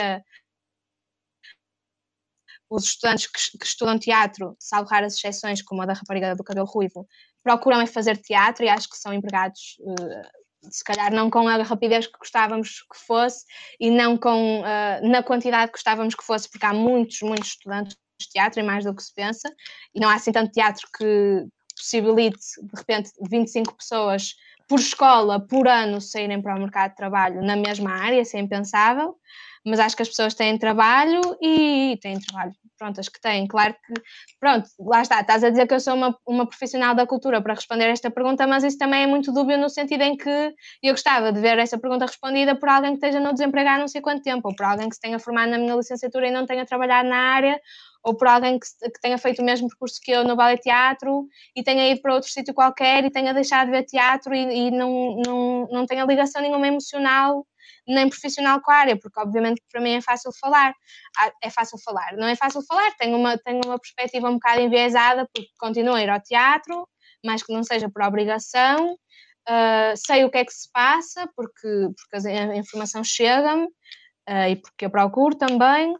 os 2.69 2.85
estudantes 2.85 3.27
que, 3.27 3.57
que, 3.57 3.65
estudam 3.65 3.99
teatro, 3.99 4.55
salvo 4.59 4.89
raras 4.89 5.15
exceções, 5.15 5.61
como 5.61 5.83
a 5.83 5.85
da 5.85 5.93
rapariga 5.93 6.35
do 6.35 6.43
cabelo 6.43 6.65
ruivo, 6.65 7.07
procuram 7.43 7.79
é 7.79 7.85
fazer 7.85 8.17
teatro 8.17 8.65
e 8.65 8.69
acho 8.69 8.89
que 8.89 8.97
são 8.97 9.13
empregados 9.13 9.77
uh, 9.81 10.71
se 10.71 10.83
calhar 10.83 11.13
não 11.13 11.29
com 11.29 11.47
a 11.47 11.61
rapidez 11.61 12.07
que 12.07 12.17
gostávamos 12.17 12.81
que 12.91 12.97
fosse 12.97 13.45
e 13.79 13.91
não 13.91 14.17
com 14.17 14.61
uh, 14.61 15.07
na 15.07 15.21
quantidade 15.21 15.71
que 15.71 15.77
gostávamos 15.77 16.15
que 16.15 16.23
fosse, 16.23 16.49
porque 16.49 16.65
há 16.65 16.73
muitos, 16.73 17.21
muitos 17.21 17.49
estudantes 17.49 17.95
de 18.19 18.29
teatro 18.29 18.59
e 18.59 18.63
mais 18.63 18.85
do 18.85 18.95
que 18.95 19.03
se 19.03 19.13
pensa, 19.13 19.53
e 19.93 19.99
não 19.99 20.09
há 20.09 20.15
assim 20.15 20.31
tanto 20.31 20.51
teatro 20.51 20.87
que 20.97 21.45
possibilite 21.75 22.39
de 22.61 22.79
repente 22.79 23.11
25 23.29 23.75
pessoas 23.75 24.35
por 24.67 24.79
escola, 24.79 25.39
por 25.39 25.67
ano, 25.67 26.01
saírem 26.01 26.41
para 26.41 26.55
o 26.55 26.59
mercado 26.59 26.91
de 26.91 26.97
trabalho 26.97 27.41
na 27.41 27.55
mesma 27.55 27.91
área, 27.91 28.21
isso 28.21 28.37
é 28.37 28.39
impensável 28.39 29.17
mas 29.65 29.79
acho 29.79 29.95
que 29.95 30.01
as 30.01 30.09
pessoas 30.09 30.33
têm 30.33 30.57
trabalho 30.57 31.21
e 31.41 31.97
têm 32.01 32.19
trabalho, 32.19 32.53
pronto, 32.77 32.99
as 32.99 33.07
que 33.07 33.19
têm. 33.21 33.47
Claro 33.47 33.73
que, 33.73 33.93
pronto, 34.39 34.67
lá 34.79 35.01
está, 35.01 35.21
estás 35.21 35.43
a 35.43 35.49
dizer 35.49 35.67
que 35.67 35.73
eu 35.73 35.79
sou 35.79 35.93
uma, 35.93 36.17
uma 36.27 36.45
profissional 36.45 36.93
da 36.93 37.07
cultura 37.07 37.41
para 37.41 37.53
responder 37.53 37.85
esta 37.85 38.11
pergunta, 38.11 38.45
mas 38.45 38.63
isso 38.63 38.77
também 38.77 39.03
é 39.03 39.07
muito 39.07 39.31
dúbio 39.31 39.57
no 39.57 39.69
sentido 39.69 40.01
em 40.01 40.17
que 40.17 40.53
eu 40.83 40.91
gostava 40.91 41.31
de 41.31 41.39
ver 41.39 41.57
essa 41.59 41.77
pergunta 41.77 42.05
respondida 42.05 42.55
por 42.55 42.67
alguém 42.67 42.91
que 42.91 43.05
esteja 43.05 43.21
no 43.21 43.31
desemprego 43.31 43.69
há 43.69 43.77
não 43.77 43.87
sei 43.87 44.01
quanto 44.01 44.21
tempo, 44.21 44.49
ou 44.49 44.55
por 44.55 44.65
alguém 44.65 44.89
que 44.89 44.95
se 44.95 45.01
tenha 45.01 45.17
formado 45.17 45.51
na 45.51 45.57
minha 45.57 45.75
licenciatura 45.75 46.27
e 46.27 46.31
não 46.31 46.45
tenha 46.45 46.65
trabalhado 46.65 47.07
na 47.07 47.17
área, 47.17 47.59
ou 48.03 48.15
por 48.15 48.27
alguém 48.27 48.59
que, 48.59 48.67
que, 48.89 49.01
tenha 49.01 49.17
feito 49.17 49.41
o 49.41 49.45
mesmo 49.45 49.67
percurso 49.69 49.99
que 50.01 50.11
eu 50.11 50.23
no 50.23 50.35
ballet 50.35 50.61
teatro 50.61 51.27
e 51.55 51.63
tenha 51.63 51.89
ido 51.89 52.01
para 52.01 52.15
outro 52.15 52.29
sítio 52.29 52.53
qualquer 52.53 53.05
e 53.05 53.11
tenha 53.11 53.33
deixado 53.33 53.67
de 53.67 53.71
ver 53.71 53.83
teatro 53.83 54.33
e, 54.33 54.67
e 54.67 54.71
não, 54.71 55.15
não, 55.25 55.67
não 55.71 55.85
tenha 55.85 56.05
ligação 56.05 56.41
nenhuma 56.41 56.67
emocional 56.67 57.45
nem 57.87 58.09
profissional 58.09 58.61
com 58.61 58.71
a 58.71 58.75
área, 58.75 58.97
porque 58.97 59.19
obviamente 59.19 59.61
para 59.71 59.81
mim 59.81 59.91
é 59.91 60.01
fácil 60.01 60.31
falar. 60.39 60.73
Ah, 61.19 61.31
é 61.41 61.49
fácil 61.49 61.77
falar, 61.79 62.13
não 62.17 62.27
é 62.27 62.35
fácil 62.35 62.61
falar, 62.63 62.91
tenho 62.97 63.17
uma, 63.17 63.37
tenho 63.37 63.61
uma 63.65 63.79
perspectiva 63.79 64.29
um 64.29 64.35
bocado 64.35 64.61
enviesada, 64.61 65.27
porque 65.33 65.49
continuo 65.59 65.95
a 65.95 66.01
ir 66.01 66.09
ao 66.09 66.21
teatro, 66.21 66.87
mas 67.25 67.43
que 67.43 67.53
não 67.53 67.63
seja 67.63 67.89
por 67.89 68.03
obrigação. 68.03 68.97
Uh, 69.45 69.91
sei 69.97 70.23
o 70.23 70.31
que 70.31 70.37
é 70.37 70.45
que 70.45 70.53
se 70.53 70.71
passa, 70.71 71.29
porque, 71.35 71.89
porque 71.97 72.27
a 72.29 72.55
informação 72.55 73.03
chega-me 73.03 73.65
uh, 73.65 74.49
e 74.49 74.55
porque 74.55 74.85
eu 74.85 74.89
procuro 74.89 75.35
também, 75.35 75.93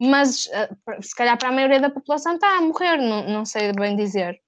mas 0.00 0.46
uh, 0.46 1.02
se 1.02 1.14
calhar 1.14 1.38
para 1.38 1.48
a 1.48 1.52
maioria 1.52 1.80
da 1.80 1.90
população 1.90 2.34
está 2.34 2.56
a 2.56 2.60
morrer, 2.60 2.96
não, 2.96 3.28
não 3.28 3.44
sei 3.44 3.72
bem 3.72 3.96
dizer. 3.96 4.38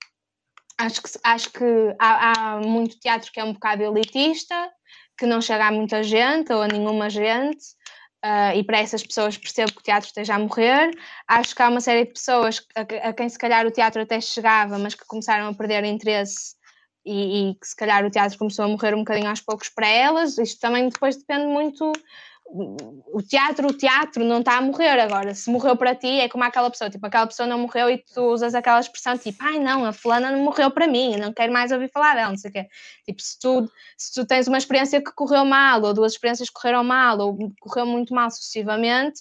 Acho 0.79 1.03
que, 1.03 1.11
acho 1.23 1.53
que 1.53 1.65
há, 1.99 2.33
há 2.55 2.61
muito 2.61 2.99
teatro 2.99 3.31
que 3.33 3.41
é 3.41 3.45
um 3.45 3.53
bocado 3.53 3.83
elitista, 3.83 4.71
que 5.19 5.27
não 5.27 5.41
chega 5.41 5.67
a 5.67 5.73
muita 5.73 6.03
gente 6.03 6.53
ou 6.53 6.63
a 6.63 6.69
nenhuma 6.69 7.09
gente, 7.09 7.65
uh, 8.25 8.55
e 8.55 8.63
para 8.65 8.79
essas 8.79 9.03
pessoas 9.03 9.39
percebo 9.39 9.73
que 9.73 9.81
o 9.81 9.83
teatro 9.83 10.09
esteja 10.09 10.35
a 10.35 10.39
morrer. 10.39 10.91
Acho 11.27 11.55
que 11.55 11.63
há 11.63 11.69
uma 11.69 11.81
série 11.81 12.05
de 12.05 12.13
pessoas 12.13 12.61
a, 12.75 13.09
a 13.09 13.13
quem 13.13 13.29
se 13.29 13.39
calhar 13.39 13.67
o 13.67 13.71
teatro 13.71 14.03
até 14.03 14.21
chegava, 14.21 14.79
mas 14.79 14.95
que 14.95 15.07
começaram 15.07 15.49
a 15.49 15.55
perder 15.55 15.85
interesse 15.85 16.57
e, 17.05 17.51
e, 17.51 17.55
que 17.55 17.67
se 17.67 17.77
calhar 17.77 18.05
o 18.05 18.11
teatro 18.11 18.37
começou 18.37 18.65
a 18.65 18.69
morrer 18.69 18.95
um 18.95 18.99
bocadinho 18.99 19.31
aos 19.31 19.41
poucos 19.41 19.69
para 19.69 19.87
elas. 19.87 20.37
Isto 20.39 20.61
também 20.61 20.89
depois 20.89 21.17
depende 21.17 21.47
muito 21.47 21.93
o 22.49 23.23
teatro, 23.23 23.69
o 23.69 23.73
teatro 23.73 24.25
não 24.25 24.39
está 24.39 24.57
a 24.57 24.61
morrer 24.61 24.99
agora. 25.01 25.35
Se 25.35 25.51
morreu 25.51 25.77
para 25.77 25.95
ti, 25.95 26.21
é 26.21 26.29
como 26.29 26.45
aquela 26.45 26.71
pessoa, 26.71 26.89
tipo, 26.89 27.05
aquela 27.05 27.27
pessoa 27.27 27.47
não 27.47 27.59
morreu 27.59 27.91
e 27.91 27.99
tu 27.99 28.23
usas 28.33 28.55
aquela 28.55 28.81
expressão 28.81 29.19
tipo, 29.19 29.43
ai 29.43 29.59
não, 29.59 29.85
a 29.85 29.93
fulana 29.93 30.31
não 30.31 30.41
morreu 30.41 30.71
para 30.71 30.87
mim, 30.87 31.17
não 31.17 31.33
quero 31.33 31.53
mais 31.53 31.73
ouvir 31.73 31.91
falar 31.91 32.15
dela, 32.15 32.31
não 32.31 32.37
sei 32.37 32.51
o 32.51 32.53
quê. 32.53 32.67
Tipo, 33.05 33.21
se 33.21 33.39
tu, 33.39 33.71
se 33.99 34.15
tu 34.15 34.27
tens 34.27 34.47
uma 34.47 34.59
experiência 34.59 35.03
que 35.03 35.13
correu 35.13 35.45
mal, 35.45 35.83
ou 35.83 35.93
duas 35.93 36.13
experiências 36.13 36.49
que 36.49 36.55
correram 36.55 36.85
mal, 36.85 37.19
ou 37.19 37.39
correu 37.61 37.87
muito 37.87 38.15
mal 38.15 38.31
sucessivamente, 38.31 39.21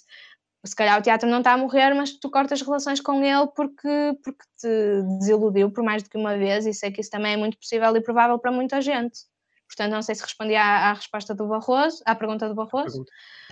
se 0.64 0.74
calhar 0.74 0.98
o 0.98 1.02
teatro 1.02 1.28
não 1.28 1.38
está 1.38 1.52
a 1.52 1.58
morrer, 1.58 1.94
mas 1.94 2.12
tu 2.12 2.30
cortas 2.30 2.60
relações 2.60 3.00
com 3.00 3.22
ele 3.22 3.46
porque, 3.54 4.18
porque 4.22 4.44
te 4.58 5.02
desiludiu 5.18 5.70
por 5.70 5.84
mais 5.84 6.02
do 6.02 6.10
que 6.10 6.18
uma 6.18 6.36
vez, 6.36 6.66
e 6.66 6.72
sei 6.74 6.90
que 6.90 7.00
isso 7.00 7.10
também 7.10 7.34
é 7.34 7.36
muito 7.36 7.58
possível 7.58 7.94
e 7.96 8.00
provável 8.00 8.38
para 8.38 8.52
muita 8.52 8.80
gente. 8.80 9.20
Portanto, 9.66 9.92
não 9.92 10.02
sei 10.02 10.14
se 10.14 10.22
respondi 10.22 10.54
à, 10.54 10.90
à 10.90 10.92
resposta 10.94 11.34
do 11.34 11.48
Barroso, 11.48 12.02
à 12.06 12.14
pergunta 12.14 12.48
do 12.48 12.54
Barroso. 12.54 13.04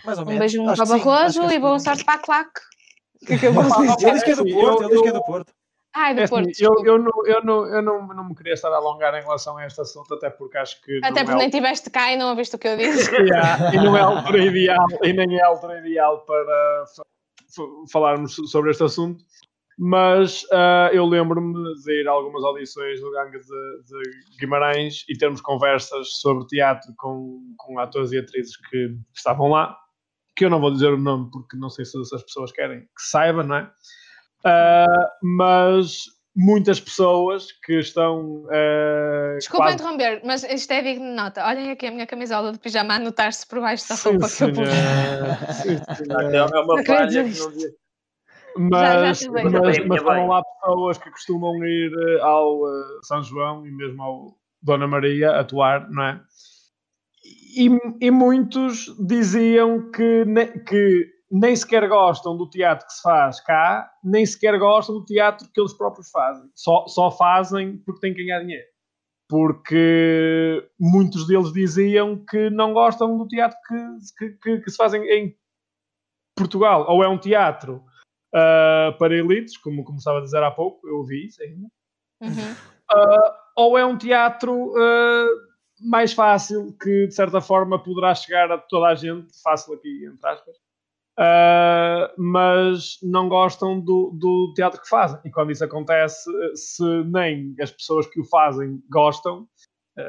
Mais 0.05 0.19
ou 0.19 0.25
menos. 0.25 0.37
Um 0.37 0.39
beijinho 0.39 0.75
para 0.75 0.85
o 0.85 0.87
Barroso 0.87 1.51
e 1.51 1.59
boa 1.59 1.79
sorte 1.79 2.05
para 2.05 2.15
a 2.15 2.19
claque. 2.19 2.61
Que 3.27 3.35
é 3.35 3.39
que 3.39 3.47
eu 3.47 3.53
vou 3.53 3.65
dizer? 3.65 3.75
Ele 4.07 4.13
diz 4.13 4.23
que 4.23 4.31
é 4.31 4.37
do 4.37 4.45
Porto, 4.45 4.83
ele 4.83 4.91
diz 4.91 5.03
que 5.03 5.09
é 5.09 5.13
do 5.13 5.25
Porto. 5.25 5.53
Ah, 5.95 6.11
é 6.11 6.15
do 6.15 6.21
é 6.21 6.29
Porto. 6.29 6.51
Assim, 6.51 6.65
eu, 6.65 6.75
eu, 6.85 6.99
não, 6.99 7.27
eu, 7.27 7.45
não, 7.45 7.67
eu 7.67 7.83
não, 7.83 8.07
não 8.09 8.29
me 8.29 8.35
queria 8.35 8.55
estar 8.55 8.69
a 8.69 8.77
alongar 8.77 9.15
em 9.15 9.23
relação 9.23 9.57
a 9.57 9.67
este 9.67 9.81
assunto, 9.81 10.13
até 10.15 10.29
porque 10.29 10.59
acho 10.59 10.81
que. 10.83 10.99
Até 10.99 11.23
porque 11.23 11.33
é 11.33 11.37
nem 11.37 11.47
estiveste 11.47 11.91
cá 11.91 12.13
e 12.13 12.17
não 12.17 12.31
ouviste 12.31 12.57
o 12.57 12.59
que 12.59 12.69
eu 12.69 12.77
disse. 12.77 13.11
yeah, 13.15 13.73
e 13.73 13.77
não 13.77 13.97
é 13.97 14.01
a 14.01 14.07
altura 14.07 14.45
ideal, 14.45 14.87
e 15.03 15.13
nem 15.13 15.39
é 15.39 15.43
a 15.43 15.47
altura 15.47 15.79
ideal 15.79 16.25
para 16.25 16.85
falarmos 17.91 18.35
sobre 18.51 18.73
este 18.73 18.83
assunto 18.83 19.25
mas 19.79 20.45
uh, 20.45 20.93
eu 20.93 21.05
lembro-me 21.05 21.75
de 21.83 22.01
ir 22.01 22.09
a 22.09 22.13
algumas 22.13 22.45
audições 22.45 23.01
do 23.01 23.11
Gangue 23.11 23.39
de, 23.39 23.47
de, 23.47 24.39
Guimarães 24.39 25.05
e 25.09 25.17
termos 25.17 25.41
conversas 25.41 26.13
sobre 26.21 26.47
teatro 26.47 26.93
com, 26.97 27.41
com 27.57 27.79
atores 27.79 28.13
e 28.13 28.19
atrizes 28.19 28.57
que 28.57 28.97
estavam 29.15 29.49
lá, 29.49 29.77
que 30.37 30.45
eu 30.45 30.51
não 30.51 30.61
vou 30.61 30.73
dizer 30.73 30.93
o 30.93 30.99
nome 30.99 31.31
porque 31.33 31.57
não 31.57 31.71
sei 31.71 31.85
se, 31.85 31.99
as 31.99 32.23
pessoas 32.23 32.53
querem 32.53 32.81
que 32.81 33.03
saiba, 33.03 33.43
não 33.43 33.57
é? 33.57 33.71
Uh, 34.47 35.37
mas 35.39 36.05
muitas 36.37 36.79
pessoas 36.79 37.49
que 37.65 37.79
estão. 37.79 38.45
Uh, 38.45 39.39
Desculpa 39.39 39.65
quase... 39.65 39.75
interromper, 39.77 40.21
mas 40.25 40.45
isto 40.45 40.71
é 40.73 40.83
digno 40.83 41.07
de 41.07 41.15
nota. 41.15 41.47
Olhem 41.47 41.71
aqui 41.71 41.87
a 41.87 41.91
minha 41.91 42.07
camisola 42.07 42.53
de 42.53 42.59
pijama 42.59 42.95
a 42.95 42.99
notar-se 42.99 43.47
por 43.47 43.61
baixo 43.61 43.89
da 43.89 43.95
roupa 43.95 44.29
sim, 44.29 44.37
que 44.37 44.51
eu 44.51 44.55
pus. 44.55 44.69
É 46.33 46.45
uma 46.45 46.85
falha 46.85 47.25
que 47.25 47.39
não 47.39 47.51
devia 47.51 47.84
mas, 48.57 49.21
já, 49.21 49.31
já 49.31 49.61
mas, 49.61 49.87
mas 49.87 50.03
foram 50.03 50.29
lá 50.29 50.43
pessoas 50.43 50.99
que 50.99 51.11
costumam 51.11 51.65
ir 51.65 51.93
eh, 51.93 52.21
ao 52.21 52.63
uh, 52.63 53.05
São 53.05 53.23
João 53.23 53.67
e 53.67 53.71
mesmo 53.71 54.03
ao 54.03 54.35
Dona 54.63 54.87
Maria 54.87 55.39
atuar, 55.39 55.91
não 55.91 56.03
é? 56.03 56.21
E, 57.57 57.69
e 58.01 58.11
muitos 58.11 58.95
diziam 59.07 59.91
que, 59.91 60.25
ne, 60.25 60.47
que 60.47 61.15
nem 61.31 61.55
sequer 61.55 61.89
gostam 61.89 62.37
do 62.37 62.49
teatro 62.49 62.87
que 62.87 62.93
se 62.93 63.03
faz 63.03 63.41
cá, 63.41 63.91
nem 64.03 64.25
sequer 64.25 64.59
gostam 64.59 64.97
do 64.97 65.05
teatro 65.05 65.49
que 65.53 65.61
eles 65.61 65.73
próprios 65.73 66.11
fazem. 66.11 66.49
Só, 66.55 66.87
só 66.87 67.11
fazem 67.11 67.79
porque 67.79 68.01
têm 68.01 68.15
que 68.15 68.25
ganhar 68.25 68.41
dinheiro. 68.41 68.67
Porque 69.29 70.69
muitos 70.79 71.27
deles 71.27 71.53
diziam 71.53 72.25
que 72.25 72.51
não 72.51 72.73
gostam 72.73 73.17
do 73.17 73.27
teatro 73.27 73.57
que, 74.17 74.31
que, 74.43 74.61
que 74.61 74.71
se 74.71 74.77
fazem 74.77 75.03
em 75.11 75.37
Portugal. 76.37 76.87
Ou 76.89 77.03
é 77.03 77.09
um 77.09 77.19
teatro 77.19 77.83
uh, 78.35 78.97
para 78.99 79.15
elites, 79.15 79.57
como 79.57 79.85
começava 79.85 80.19
a 80.19 80.23
dizer 80.23 80.43
há 80.43 80.51
pouco, 80.51 80.87
eu 80.89 80.97
ouvi 80.97 81.27
isso 81.27 81.43
ainda. 81.43 81.69
Uhum. 82.21 82.53
Uh, 82.93 83.33
ou 83.57 83.79
é 83.79 83.87
um 83.87 83.97
teatro 83.97 84.53
uh, 84.53 85.29
mais 85.81 86.13
fácil, 86.13 86.77
que 86.81 87.07
de 87.07 87.15
certa 87.15 87.41
forma 87.41 87.83
poderá 87.83 88.15
chegar 88.15 88.51
a 88.51 88.59
toda 88.59 88.89
a 88.89 88.95
gente, 88.95 89.33
fácil 89.43 89.75
aqui, 89.75 90.07
entre 90.07 90.29
aspas, 90.29 90.57
mas 92.19 92.99
não 93.03 93.29
gostam 93.29 93.81
do, 93.81 94.11
do 94.19 94.53
teatro 94.55 94.81
que 94.81 94.89
fazem. 94.89 95.21
E 95.25 95.31
quando 95.31 95.53
isso 95.53 95.65
acontece, 95.65 96.29
se 96.57 96.83
nem 97.05 97.55
as 97.61 97.71
pessoas 97.71 98.07
que 98.07 98.21
o 98.21 98.25
fazem 98.25 98.83
gostam, 98.91 99.47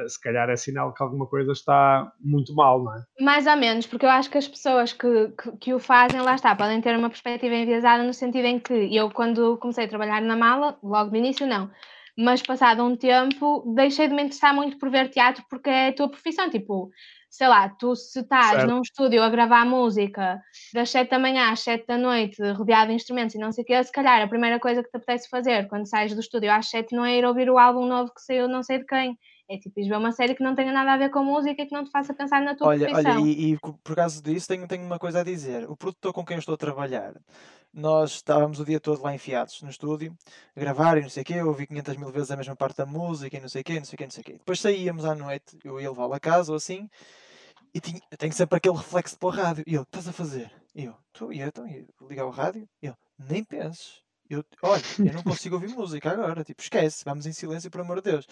se 0.08 0.20
calhar 0.20 0.48
é 0.50 0.56
sinal 0.56 0.92
que 0.92 1.02
alguma 1.02 1.26
coisa 1.26 1.52
está 1.52 2.12
muito 2.20 2.54
mal, 2.54 2.82
não 2.82 2.94
é? 2.94 3.04
Mais 3.20 3.46
ou 3.46 3.56
menos, 3.56 3.86
porque 3.86 4.04
eu 4.04 4.10
acho 4.10 4.30
que 4.30 4.38
as 4.38 4.48
pessoas 4.48 4.92
que, 4.92 5.28
que, 5.28 5.56
que, 5.58 5.74
o 5.74 5.78
fazem, 5.78 6.20
lá 6.20 6.34
está, 6.34 6.54
podem 6.54 6.80
ter 6.80 6.96
uma 6.96 7.08
perspectiva 7.08 7.54
enviesada 7.54 8.02
no 8.02 8.12
sentido 8.12 8.46
em 8.46 8.58
que 8.58 8.94
eu, 8.94 9.10
quando 9.10 9.56
comecei 9.58 9.84
a 9.84 9.88
trabalhar 9.88 10.20
na 10.22 10.36
mala, 10.36 10.78
logo 10.82 11.10
no 11.10 11.16
início 11.16 11.46
não, 11.46 11.70
mas 12.18 12.42
passado 12.42 12.82
um 12.82 12.96
tempo, 12.96 13.62
deixei 13.74 14.08
de 14.08 14.14
me 14.14 14.22
interessar 14.22 14.54
muito 14.54 14.78
por 14.78 14.90
ver 14.90 15.10
teatro 15.10 15.44
porque 15.50 15.68
é 15.68 15.88
a 15.88 15.92
tua 15.92 16.08
profissão, 16.08 16.48
tipo, 16.48 16.90
sei 17.28 17.46
lá, 17.46 17.68
tu 17.68 17.94
se 17.94 18.20
estás 18.20 18.52
certo. 18.52 18.70
num 18.70 18.80
estúdio 18.80 19.22
a 19.22 19.28
gravar 19.28 19.66
música 19.66 20.40
das 20.72 20.90
7 20.90 21.10
da 21.10 21.18
manhã 21.18 21.52
às 21.52 21.60
7 21.60 21.86
da 21.86 21.98
noite, 21.98 22.42
rodeado 22.52 22.88
de 22.88 22.94
instrumentos 22.94 23.34
e 23.34 23.38
não 23.38 23.52
sei 23.52 23.62
o 23.62 23.66
quê, 23.66 23.84
se 23.84 23.92
calhar 23.92 24.22
a 24.22 24.28
primeira 24.28 24.58
coisa 24.58 24.82
que 24.82 24.90
te 24.90 24.96
apetece 24.96 25.28
fazer 25.28 25.68
quando 25.68 25.86
sais 25.86 26.14
do 26.14 26.20
estúdio 26.20 26.50
às 26.50 26.70
7 26.70 26.96
não 26.96 27.04
é 27.04 27.18
ir 27.18 27.24
ouvir 27.26 27.50
o 27.50 27.58
álbum 27.58 27.86
novo 27.86 28.12
que 28.14 28.22
saiu 28.22 28.48
não 28.48 28.62
sei 28.62 28.78
de 28.78 28.86
quem, 28.86 29.18
é 29.48 29.58
tipo 29.58 29.74
ver 29.76 29.96
uma 29.96 30.12
série 30.12 30.34
que 30.34 30.42
não 30.42 30.54
tenha 30.54 30.72
nada 30.72 30.92
a 30.92 30.96
ver 30.96 31.10
com 31.10 31.22
música 31.22 31.62
e 31.62 31.66
que 31.66 31.74
não 31.74 31.84
te 31.84 31.90
faça 31.90 32.12
pensar 32.12 32.42
na 32.42 32.54
tua 32.54 32.68
olha, 32.68 32.88
profissão. 32.88 33.22
Olha, 33.22 33.30
e, 33.30 33.52
e, 33.52 33.58
por 33.58 33.94
causa 33.94 34.20
disso 34.20 34.48
tenho, 34.48 34.66
tenho 34.66 34.84
uma 34.84 34.98
coisa 34.98 35.20
a 35.20 35.24
dizer. 35.24 35.70
O 35.70 35.76
produtor 35.76 36.12
com 36.12 36.24
quem 36.24 36.36
eu 36.36 36.40
estou 36.40 36.54
a 36.54 36.58
trabalhar, 36.58 37.14
nós 37.72 38.12
estávamos 38.12 38.58
o 38.58 38.64
dia 38.64 38.80
todo 38.80 39.02
lá 39.02 39.14
enfiados 39.14 39.62
no 39.62 39.70
estúdio, 39.70 40.16
a 40.56 40.60
gravar 40.60 40.98
e 40.98 41.02
não 41.02 41.10
sei 41.10 41.22
o 41.22 41.26
quê, 41.26 41.34
eu 41.34 41.48
ouvi 41.48 41.66
500 41.66 41.96
mil 41.96 42.10
vezes 42.10 42.30
a 42.30 42.36
mesma 42.36 42.56
parte 42.56 42.78
da 42.78 42.86
música 42.86 43.36
e 43.36 43.40
não 43.40 43.48
sei 43.48 43.60
o 43.60 43.64
quê, 43.64 43.74
não 43.74 43.84
sei 43.84 43.94
o 43.94 43.98
quê, 43.98 44.04
não 44.04 44.10
sei 44.10 44.20
o 44.22 44.24
quê. 44.24 44.32
Depois 44.32 44.60
saíamos 44.60 45.04
à 45.04 45.14
noite, 45.14 45.58
eu 45.62 45.80
ia 45.80 45.90
levá-lo 45.90 46.14
a 46.14 46.20
casa 46.20 46.52
ou 46.52 46.56
assim, 46.56 46.88
e 47.74 47.80
tinha, 47.80 48.00
tenho 48.16 48.32
sempre 48.32 48.56
aquele 48.56 48.76
reflexo 48.76 49.16
o 49.20 49.28
rádio. 49.28 49.62
E 49.66 49.74
ele, 49.74 49.82
estás 49.82 50.08
a 50.08 50.12
fazer? 50.12 50.50
E 50.74 50.84
eu, 50.84 50.94
tu, 51.12 51.32
e 51.32 51.40
eu, 51.40 51.48
então, 51.48 51.66
ligar 52.08 52.24
o 52.24 52.30
rádio? 52.30 52.66
E 52.82 52.86
ele, 52.86 52.96
nem 53.18 53.44
penses. 53.44 54.02
Eu, 54.28 54.44
olha, 54.62 54.82
eu 54.98 55.12
não 55.12 55.22
consigo 55.22 55.54
ouvir 55.54 55.68
música 55.68 56.10
agora, 56.10 56.42
tipo, 56.42 56.60
esquece, 56.60 57.04
vamos 57.04 57.26
em 57.26 57.32
silêncio, 57.32 57.70
por 57.70 57.80
amor 57.80 58.02
de 58.02 58.10
Deus. 58.10 58.26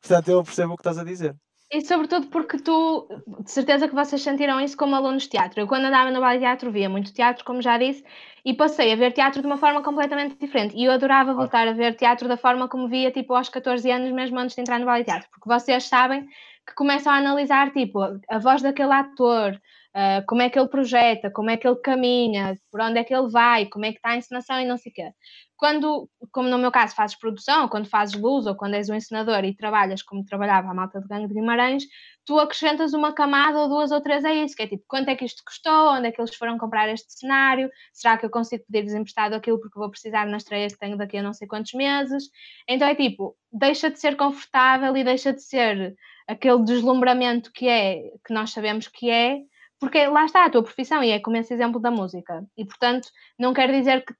Portanto, 0.00 0.28
eu 0.28 0.42
percebo 0.42 0.74
o 0.74 0.76
que 0.76 0.82
estás 0.82 0.98
a 0.98 1.04
dizer. 1.04 1.36
E 1.72 1.80
sobretudo 1.82 2.26
porque 2.26 2.58
tu, 2.58 3.06
de 3.44 3.50
certeza 3.50 3.86
que 3.88 3.94
vocês 3.94 4.20
sentiram 4.20 4.60
isso 4.60 4.76
como 4.76 4.96
alunos 4.96 5.22
de 5.22 5.28
teatro. 5.28 5.60
Eu 5.60 5.68
quando 5.68 5.84
andava 5.84 6.10
no 6.10 6.20
baile 6.20 6.40
teatro 6.40 6.72
via 6.72 6.88
muito 6.88 7.12
teatro, 7.12 7.44
como 7.44 7.62
já 7.62 7.78
disse, 7.78 8.04
e 8.44 8.52
passei 8.54 8.92
a 8.92 8.96
ver 8.96 9.12
teatro 9.12 9.40
de 9.40 9.46
uma 9.46 9.56
forma 9.56 9.80
completamente 9.80 10.36
diferente. 10.36 10.74
E 10.76 10.84
eu 10.84 10.90
adorava 10.90 11.32
voltar 11.32 11.68
a 11.68 11.72
ver 11.72 11.94
teatro 11.94 12.26
da 12.26 12.36
forma 12.36 12.68
como 12.68 12.88
via, 12.88 13.12
tipo, 13.12 13.34
aos 13.34 13.48
14 13.48 13.88
anos, 13.88 14.10
mesmo 14.10 14.36
antes 14.40 14.56
de 14.56 14.62
entrar 14.62 14.80
no 14.80 14.86
baile 14.86 15.04
teatro. 15.04 15.28
Porque 15.30 15.48
vocês 15.48 15.84
sabem 15.84 16.26
que 16.66 16.74
começam 16.74 17.12
a 17.12 17.18
analisar, 17.18 17.72
tipo, 17.72 18.00
a 18.28 18.38
voz 18.38 18.62
daquele 18.62 18.92
ator, 18.92 19.56
uh, 19.94 20.24
como 20.26 20.42
é 20.42 20.50
que 20.50 20.58
ele 20.58 20.68
projeta, 20.68 21.30
como 21.30 21.50
é 21.50 21.56
que 21.56 21.66
ele 21.66 21.76
caminha, 21.76 22.56
por 22.70 22.80
onde 22.80 22.98
é 22.98 23.04
que 23.04 23.14
ele 23.14 23.28
vai, 23.28 23.66
como 23.66 23.84
é 23.84 23.90
que 23.92 23.98
está 23.98 24.10
a 24.10 24.16
encenação 24.16 24.60
e 24.60 24.64
não 24.64 24.76
sei 24.76 24.92
o 24.92 24.94
quê. 24.94 25.10
Quando, 25.56 26.08
como 26.32 26.48
no 26.48 26.56
meu 26.56 26.70
caso, 26.70 26.94
fazes 26.94 27.18
produção, 27.18 27.68
quando 27.68 27.86
fazes 27.86 28.18
luz 28.18 28.46
ou 28.46 28.54
quando 28.54 28.74
és 28.74 28.88
um 28.88 28.94
encenador 28.94 29.44
e 29.44 29.54
trabalhas 29.54 30.02
como 30.02 30.24
trabalhava 30.24 30.70
a 30.70 30.74
malta 30.74 31.00
de 31.00 31.06
Gangue 31.06 31.28
de 31.28 31.34
Guimarães, 31.34 31.84
tu 32.24 32.38
acrescentas 32.38 32.94
uma 32.94 33.12
camada 33.12 33.58
ou 33.58 33.68
duas 33.68 33.90
ou 33.90 34.00
três 34.00 34.24
a 34.24 34.32
isso, 34.32 34.56
que 34.56 34.62
é 34.62 34.66
tipo, 34.66 34.82
quanto 34.88 35.10
é 35.10 35.16
que 35.16 35.24
isto 35.24 35.42
custou, 35.44 35.92
onde 35.92 36.08
é 36.08 36.12
que 36.12 36.20
eles 36.20 36.34
foram 36.34 36.56
comprar 36.56 36.88
este 36.88 37.12
cenário, 37.12 37.68
será 37.92 38.16
que 38.16 38.24
eu 38.24 38.30
consigo 38.30 38.64
pedir-lhes 38.64 38.94
emprestado 38.94 39.34
aquilo 39.34 39.60
porque 39.60 39.78
vou 39.78 39.90
precisar 39.90 40.26
na 40.26 40.38
estreia 40.38 40.68
que 40.68 40.78
tenho 40.78 40.96
daqui 40.96 41.18
a 41.18 41.22
não 41.22 41.34
sei 41.34 41.46
quantos 41.46 41.74
meses. 41.74 42.30
Então 42.66 42.88
é 42.88 42.94
tipo, 42.94 43.36
deixa 43.52 43.90
de 43.90 43.98
ser 44.00 44.16
confortável 44.16 44.96
e 44.96 45.04
deixa 45.04 45.30
de 45.30 45.42
ser 45.42 45.94
aquele 46.26 46.62
deslumbramento 46.62 47.52
que 47.52 47.68
é, 47.68 48.00
que 48.24 48.32
nós 48.32 48.50
sabemos 48.50 48.88
que 48.88 49.10
é, 49.10 49.40
porque 49.80 50.06
lá 50.06 50.26
está 50.26 50.44
a 50.44 50.50
tua 50.50 50.62
profissão 50.62 51.02
e 51.02 51.10
é 51.10 51.18
como 51.18 51.38
esse 51.38 51.54
exemplo 51.54 51.80
da 51.80 51.90
música. 51.90 52.46
E 52.56 52.64
portanto, 52.66 53.08
não 53.38 53.54
quer 53.54 53.72
dizer 53.72 54.04
que, 54.04 54.14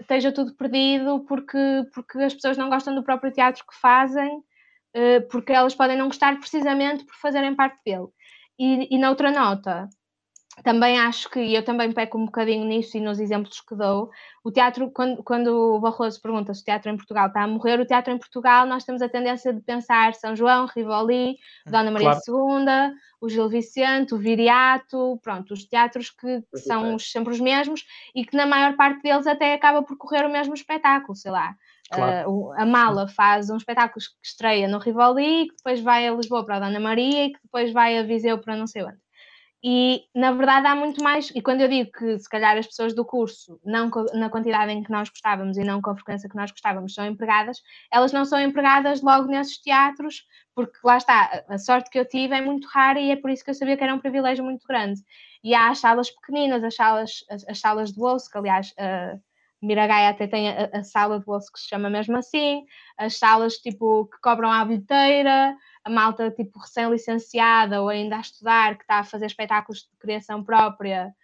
esteja 0.00 0.32
tudo 0.32 0.54
perdido 0.54 1.24
porque, 1.28 1.58
porque 1.94 2.18
as 2.18 2.34
pessoas 2.34 2.58
não 2.58 2.68
gostam 2.68 2.94
do 2.94 3.04
próprio 3.04 3.32
teatro 3.32 3.64
que 3.64 3.78
fazem, 3.80 4.42
eh, 4.94 5.20
porque 5.20 5.52
elas 5.52 5.74
podem 5.74 5.96
não 5.96 6.08
gostar 6.08 6.38
precisamente 6.38 7.04
por 7.04 7.14
fazerem 7.16 7.54
parte 7.54 7.78
dele. 7.84 8.08
E, 8.58 8.94
e 8.96 8.98
noutra 8.98 9.30
nota, 9.30 9.88
também 10.62 10.98
acho 10.98 11.28
que, 11.30 11.40
e 11.40 11.54
eu 11.54 11.64
também 11.64 11.92
peco 11.92 12.18
um 12.18 12.24
bocadinho 12.24 12.64
nisso 12.64 12.96
e 12.96 13.00
nos 13.00 13.20
exemplos 13.20 13.60
que 13.60 13.74
dou, 13.74 14.10
o 14.42 14.50
teatro, 14.50 14.90
quando, 14.90 15.22
quando 15.22 15.48
o 15.48 15.80
Barroso 15.80 16.20
pergunta 16.20 16.54
se 16.54 16.62
o 16.62 16.64
teatro 16.64 16.90
em 16.90 16.96
Portugal 16.96 17.26
está 17.26 17.42
a 17.42 17.46
morrer, 17.46 17.78
o 17.78 17.86
teatro 17.86 18.12
em 18.12 18.18
Portugal 18.18 18.66
nós 18.66 18.84
temos 18.84 19.02
a 19.02 19.08
tendência 19.08 19.52
de 19.52 19.60
pensar 19.60 20.14
São 20.14 20.34
João, 20.34 20.66
Rivoli, 20.66 21.36
hum, 21.66 21.70
Dona 21.70 21.90
Maria 21.90 22.18
claro. 22.24 22.58
II, 22.58 22.94
o 23.20 23.28
Gil 23.28 23.48
Vicente, 23.48 24.14
o 24.14 24.18
Viriato, 24.18 25.20
pronto, 25.22 25.52
os 25.52 25.64
teatros 25.64 26.10
que, 26.10 26.42
que 26.42 26.58
são 26.58 26.94
os, 26.94 27.10
sempre 27.10 27.32
os 27.32 27.40
mesmos 27.40 27.84
e 28.14 28.24
que 28.24 28.36
na 28.36 28.46
maior 28.46 28.76
parte 28.76 29.02
deles 29.02 29.26
até 29.26 29.54
acaba 29.54 29.82
por 29.82 29.96
correr 29.96 30.24
o 30.24 30.32
mesmo 30.32 30.54
espetáculo, 30.54 31.14
sei 31.14 31.30
lá. 31.30 31.54
Claro. 31.90 32.30
Uh, 32.30 32.52
a 32.52 32.66
Mala 32.66 33.06
faz 33.06 33.48
um 33.48 33.56
espetáculo 33.56 34.00
que 34.00 34.26
estreia 34.26 34.66
no 34.66 34.78
Rivoli, 34.78 35.48
que 35.48 35.56
depois 35.56 35.80
vai 35.80 36.08
a 36.08 36.14
Lisboa 36.14 36.44
para 36.44 36.56
a 36.56 36.60
Dona 36.60 36.80
Maria 36.80 37.26
e 37.26 37.32
que 37.32 37.38
depois 37.44 37.72
vai 37.72 37.98
a 37.98 38.02
Viseu 38.02 38.38
para 38.38 38.56
não 38.56 38.66
sei 38.66 38.82
onde. 38.82 39.05
E, 39.68 40.04
na 40.14 40.30
verdade, 40.30 40.64
há 40.68 40.76
muito 40.76 41.02
mais. 41.02 41.32
E 41.34 41.42
quando 41.42 41.60
eu 41.60 41.66
digo 41.66 41.90
que, 41.90 42.16
se 42.20 42.28
calhar, 42.28 42.56
as 42.56 42.68
pessoas 42.68 42.94
do 42.94 43.04
curso, 43.04 43.58
não 43.64 43.90
na 44.14 44.30
quantidade 44.30 44.70
em 44.70 44.80
que 44.80 44.92
nós 44.92 45.08
gostávamos 45.08 45.56
e 45.56 45.64
não 45.64 45.82
com 45.82 45.90
a 45.90 45.96
frequência 45.96 46.28
que 46.28 46.36
nós 46.36 46.52
gostávamos, 46.52 46.94
são 46.94 47.04
empregadas, 47.04 47.60
elas 47.92 48.12
não 48.12 48.24
são 48.24 48.40
empregadas 48.40 49.02
logo 49.02 49.26
nesses 49.26 49.58
teatros, 49.58 50.24
porque 50.54 50.78
lá 50.84 50.98
está, 50.98 51.42
a 51.48 51.58
sorte 51.58 51.90
que 51.90 51.98
eu 51.98 52.04
tive 52.06 52.32
é 52.32 52.40
muito 52.40 52.68
rara 52.68 53.00
e 53.00 53.10
é 53.10 53.16
por 53.16 53.28
isso 53.28 53.42
que 53.42 53.50
eu 53.50 53.54
sabia 53.54 53.76
que 53.76 53.82
era 53.82 53.92
um 53.92 53.98
privilégio 53.98 54.44
muito 54.44 54.64
grande. 54.68 55.00
E 55.42 55.52
há 55.52 55.68
as 55.70 55.80
salas 55.80 56.12
pequeninas, 56.12 56.62
as 56.62 56.76
salas, 56.76 57.24
as, 57.28 57.48
as 57.48 57.58
salas 57.58 57.90
de 57.90 57.98
bolso, 57.98 58.30
que 58.30 58.38
aliás. 58.38 58.72
Uh, 58.78 59.20
Miragaia 59.62 60.10
até 60.10 60.26
tem 60.26 60.50
a, 60.50 60.70
a, 60.72 60.84
sala 60.84 61.18
de 61.18 61.24
bolso 61.24 61.50
que 61.50 61.58
se 61.58 61.66
chama 61.66 61.88
mesmo 61.88 62.14
assim, 62.16 62.64
as 62.98 63.18
salas 63.18 63.54
tipo 63.54 64.06
que 64.06 64.20
cobram 64.20 64.52
a 64.52 64.62
bilheteira, 64.64 65.56
a 65.86 65.90
malta 65.90 66.32
tipo 66.32 66.58
recém-licenciada 66.58 67.80
ou 67.80 67.88
ainda 67.88 68.16
a 68.16 68.20
estudar, 68.20 68.76
que 68.76 68.82
está 68.82 68.98
a 68.98 69.04
fazer 69.04 69.26
espetáculos 69.26 69.82
de 69.82 69.96
criação 70.00 70.42
própria 70.42 71.14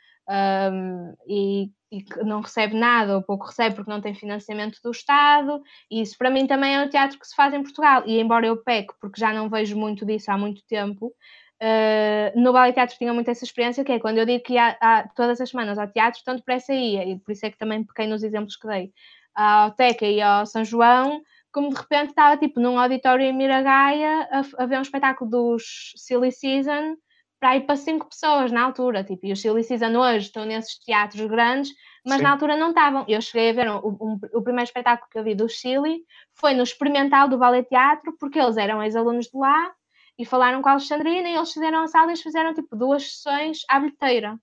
um, 0.70 1.14
e, 1.26 1.68
e, 1.90 2.02
que 2.02 2.22
não 2.22 2.40
recebe 2.40 2.76
nada 2.76 3.16
ou 3.16 3.22
pouco 3.24 3.46
recebe 3.46 3.74
porque 3.74 3.90
não 3.90 4.00
tem 4.00 4.14
financiamento 4.14 4.78
do 4.80 4.92
Estado. 4.92 5.60
E 5.90 6.00
isso 6.00 6.16
para 6.16 6.30
mim 6.30 6.46
também 6.46 6.76
é 6.76 6.84
o 6.84 6.88
teatro 6.88 7.18
que 7.18 7.26
se 7.26 7.34
faz 7.34 7.52
em 7.52 7.62
Portugal. 7.62 8.04
E 8.06 8.20
embora 8.20 8.46
eu 8.46 8.56
peque, 8.56 8.94
porque 9.00 9.20
já 9.20 9.32
não 9.32 9.50
vejo 9.50 9.76
muito 9.76 10.06
disso 10.06 10.30
há 10.30 10.38
muito 10.38 10.64
tempo, 10.68 11.06
uh, 11.06 12.40
no 12.40 12.52
Ballet 12.52 12.74
Teatro 12.74 12.96
tinha 12.96 13.12
muito 13.12 13.32
essa 13.32 13.44
experiência, 13.44 13.84
que 13.84 13.90
é 13.90 13.98
quando 13.98 14.18
eu 14.18 14.26
digo 14.26 14.44
que 14.44 14.52
ia 14.52 14.76
há, 14.80 15.08
todas 15.08 15.40
as 15.40 15.50
semanas 15.50 15.76
ao 15.76 15.88
teatro, 15.88 16.22
tanto 16.24 16.38
depressa 16.38 16.72
ia, 16.72 17.04
e 17.04 17.18
por 17.18 17.32
isso 17.32 17.44
é 17.44 17.50
que 17.50 17.58
também 17.58 17.82
pequei 17.82 18.06
nos 18.06 18.22
exemplos 18.22 18.54
que 18.54 18.68
dei, 18.68 18.92
ao 19.34 19.72
Teca 19.72 20.06
e 20.06 20.22
ao 20.22 20.46
São 20.46 20.64
João, 20.64 21.20
como 21.52 21.68
de 21.68 21.76
repente 21.76 22.10
estava 22.10 22.36
tipo 22.36 22.60
num 22.60 22.78
auditório 22.78 23.24
em 23.24 23.32
Miragaia 23.32 24.28
a, 24.30 24.62
a 24.62 24.66
ver 24.66 24.78
um 24.78 24.82
espetáculo 24.82 25.30
dos 25.30 25.92
Silly 25.96 26.32
Season 26.32 26.96
para 27.38 27.56
ir 27.56 27.62
para 27.62 27.74
cinco 27.74 28.08
pessoas 28.08 28.52
na 28.52 28.62
altura, 28.62 29.02
tipo, 29.02 29.26
e 29.26 29.32
os 29.32 29.40
Silly 29.40 29.64
Season 29.64 29.96
hoje 29.98 30.26
estão 30.26 30.44
nesses 30.44 30.78
teatros 30.78 31.26
grandes, 31.26 31.72
mas 32.06 32.18
Sim. 32.18 32.22
na 32.22 32.30
altura 32.30 32.56
não 32.56 32.68
estavam. 32.68 33.04
Eu 33.08 33.20
cheguei 33.20 33.50
a 33.50 33.52
ver 33.52 33.68
um, 33.68 33.78
um, 33.78 34.20
o 34.32 34.42
primeiro 34.42 34.68
espetáculo 34.68 35.10
que 35.10 35.18
eu 35.18 35.24
vi 35.24 35.34
do 35.34 35.48
Chile 35.48 36.04
foi 36.34 36.54
no 36.54 36.62
experimental 36.62 37.28
do 37.28 37.36
Ballet 37.36 37.68
Teatro, 37.68 38.16
porque 38.18 38.38
eles 38.38 38.56
eram 38.56 38.80
ex-alunos 38.80 39.26
de 39.26 39.36
lá 39.36 39.72
e 40.16 40.24
falaram 40.24 40.62
com 40.62 40.68
a 40.68 40.72
Alexandrina 40.72 41.28
e 41.28 41.34
eles 41.34 41.52
fizeram 41.52 41.82
a 41.82 41.88
sala 41.88 42.06
e 42.06 42.08
eles 42.10 42.22
fizeram 42.22 42.54
tipo 42.54 42.76
duas 42.76 43.10
sessões 43.10 43.62
à 43.68 43.80
bilheteira. 43.80 44.38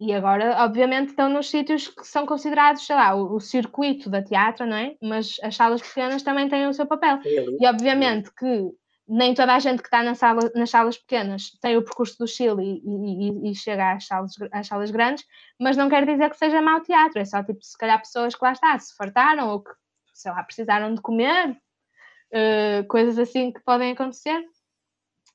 E 0.00 0.14
agora, 0.14 0.64
obviamente, 0.64 1.10
estão 1.10 1.28
nos 1.28 1.50
sítios 1.50 1.88
que 1.88 2.06
são 2.06 2.24
considerados, 2.24 2.86
sei 2.86 2.96
lá, 2.96 3.14
o, 3.14 3.36
o, 3.36 3.40
circuito 3.40 4.08
da 4.08 4.22
teatro, 4.22 4.64
não 4.64 4.76
é? 4.76 4.96
Mas 5.02 5.36
as 5.42 5.54
salas 5.54 5.82
pequenas 5.82 6.22
também 6.22 6.48
têm 6.48 6.66
o 6.66 6.72
seu 6.72 6.86
papel. 6.86 7.20
E 7.60 7.66
obviamente 7.66 8.32
que 8.34 8.70
nem 9.06 9.34
toda 9.34 9.54
a 9.54 9.58
gente 9.58 9.82
que 9.82 9.88
está 9.88 10.02
na 10.02 10.14
sala, 10.14 10.50
nas 10.54 10.70
salas 10.70 10.96
pequenas 10.96 11.50
tem 11.60 11.76
o 11.76 11.82
percurso 11.82 12.16
do 12.16 12.28
Chile 12.28 12.80
e, 12.82 13.48
e, 13.48 13.50
e, 13.50 13.54
chega 13.54 13.94
às 13.94 14.06
salas, 14.06 14.32
às 14.52 14.68
salas 14.68 14.90
grandes, 14.92 15.24
mas 15.60 15.76
não 15.76 15.88
quer 15.88 16.06
dizer 16.06 16.30
que 16.30 16.38
seja 16.38 16.62
mau 16.62 16.80
teatro, 16.80 17.18
é 17.18 17.24
só 17.24 17.42
tipo, 17.42 17.58
se 17.60 17.76
calhar 17.76 17.98
pessoas 17.98 18.36
que 18.36 18.44
lá 18.44 18.52
está, 18.52 18.78
se 18.78 18.94
fartaram 18.96 19.48
ou 19.48 19.64
que, 19.64 19.70
sei 20.14 20.30
lá, 20.30 20.42
precisaram 20.44 20.94
de 20.94 21.02
comer, 21.02 21.50
uh, 21.50 22.86
coisas 22.88 23.18
assim 23.18 23.52
que 23.52 23.60
podem 23.64 23.92
acontecer 23.92 24.42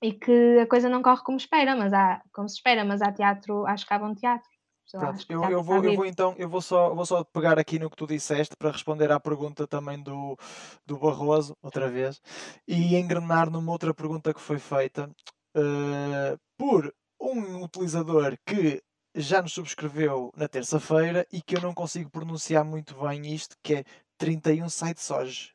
e 0.02 0.14
que 0.14 0.60
a 0.60 0.68
coisa 0.68 0.88
não 0.88 1.02
corre 1.02 1.24
como 1.24 1.38
espera, 1.38 1.76
mas 1.76 1.92
há, 1.94 2.22
como 2.32 2.48
se 2.48 2.56
espera, 2.56 2.86
mas 2.86 3.02
há 3.02 3.12
teatro, 3.12 3.66
acho 3.68 3.86
que 3.86 3.94
há 3.94 4.00
bom 4.00 4.16
teatro. 4.16 4.55
Pronto, 4.92 5.26
eu, 5.28 5.44
eu, 5.46 5.64
vou, 5.64 5.84
eu 5.84 5.96
vou 5.96 6.06
então, 6.06 6.36
eu 6.38 6.48
vou 6.48 6.62
só, 6.62 6.94
vou 6.94 7.06
só 7.06 7.24
pegar 7.24 7.58
aqui 7.58 7.80
no 7.80 7.90
que 7.90 7.96
tu 7.96 8.06
disseste 8.06 8.56
para 8.56 8.72
responder 8.72 9.12
à 9.12 9.20
pergunta 9.20 9.68
também 9.68 10.02
do, 10.02 10.38
do 10.86 10.98
Barroso, 10.98 11.58
outra 11.62 11.90
vez, 11.90 12.22
e 12.68 12.96
engrenar 12.96 13.50
numa 13.50 13.72
outra 13.72 13.94
pergunta 13.94 14.34
que 14.34 14.40
foi 14.40 14.60
feita 14.60 15.10
uh, 15.58 16.40
por 16.58 16.94
um 17.20 17.64
utilizador 17.64 18.38
que 18.46 18.82
já 19.16 19.42
nos 19.42 19.54
subscreveu 19.54 20.32
na 20.36 20.48
terça-feira 20.48 21.26
e 21.32 21.42
que 21.42 21.56
eu 21.56 21.62
não 21.62 21.74
consigo 21.74 22.10
pronunciar 22.10 22.64
muito 22.64 22.96
bem 23.02 23.34
isto, 23.34 23.56
que 23.64 23.76
é 23.76 23.84
31 24.18 24.70
sites 24.70 25.10
hoje. 25.10 25.52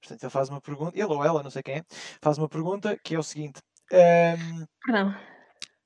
Portanto, 0.00 0.22
ele 0.22 0.30
faz 0.30 0.48
uma 0.48 0.60
pergunta, 0.60 0.96
ele 0.96 1.04
ou 1.04 1.24
ela, 1.24 1.42
não 1.42 1.50
sei 1.50 1.62
quem 1.62 1.76
é, 1.76 1.84
faz 2.22 2.38
uma 2.38 2.48
pergunta 2.48 2.96
que 3.02 3.14
é 3.14 3.18
o 3.18 3.22
seguinte. 3.22 3.60
Um, 3.92 3.96
ehm, 3.96 4.66
Perdão. 4.84 5.33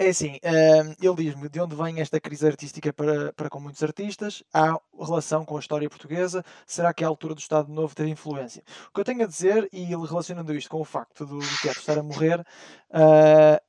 É 0.01 0.11
assim, 0.11 0.36
uh, 0.36 0.96
ele 1.03 1.14
diz-me 1.16 1.49
de 1.49 1.61
onde 1.61 1.74
vem 1.74 2.01
esta 2.01 2.20
crise 2.20 2.46
artística 2.46 2.92
para, 2.92 3.32
para 3.32 3.51
com 3.51 3.59
muitos 3.59 3.82
artistas, 3.82 4.44
há 4.55 4.78
relação 4.96 5.44
com 5.44 5.57
a 5.57 5.61
história 5.61 5.90
portuguesa, 5.90 6.44
será 6.64 6.94
que 6.94 7.03
a 7.03 7.09
altura 7.09 7.34
do 7.34 7.40
Estado 7.40 7.72
Novo 7.72 7.96
teve 7.96 8.09
influência? 8.09 8.62
O 8.88 8.92
que 8.92 9.01
eu 9.01 9.05
tenho 9.05 9.24
a 9.24 9.26
dizer, 9.26 9.68
e 9.72 9.82
ele 9.82 10.07
relacionando 10.07 10.55
isto 10.55 10.70
com 10.70 10.80
o 10.80 10.84
facto 10.84 11.26
do, 11.26 11.38
do 11.40 11.57
teatro 11.59 11.80
estar 11.80 11.99
a 11.99 12.03
morrer, 12.05 12.38
uh, 12.40 13.61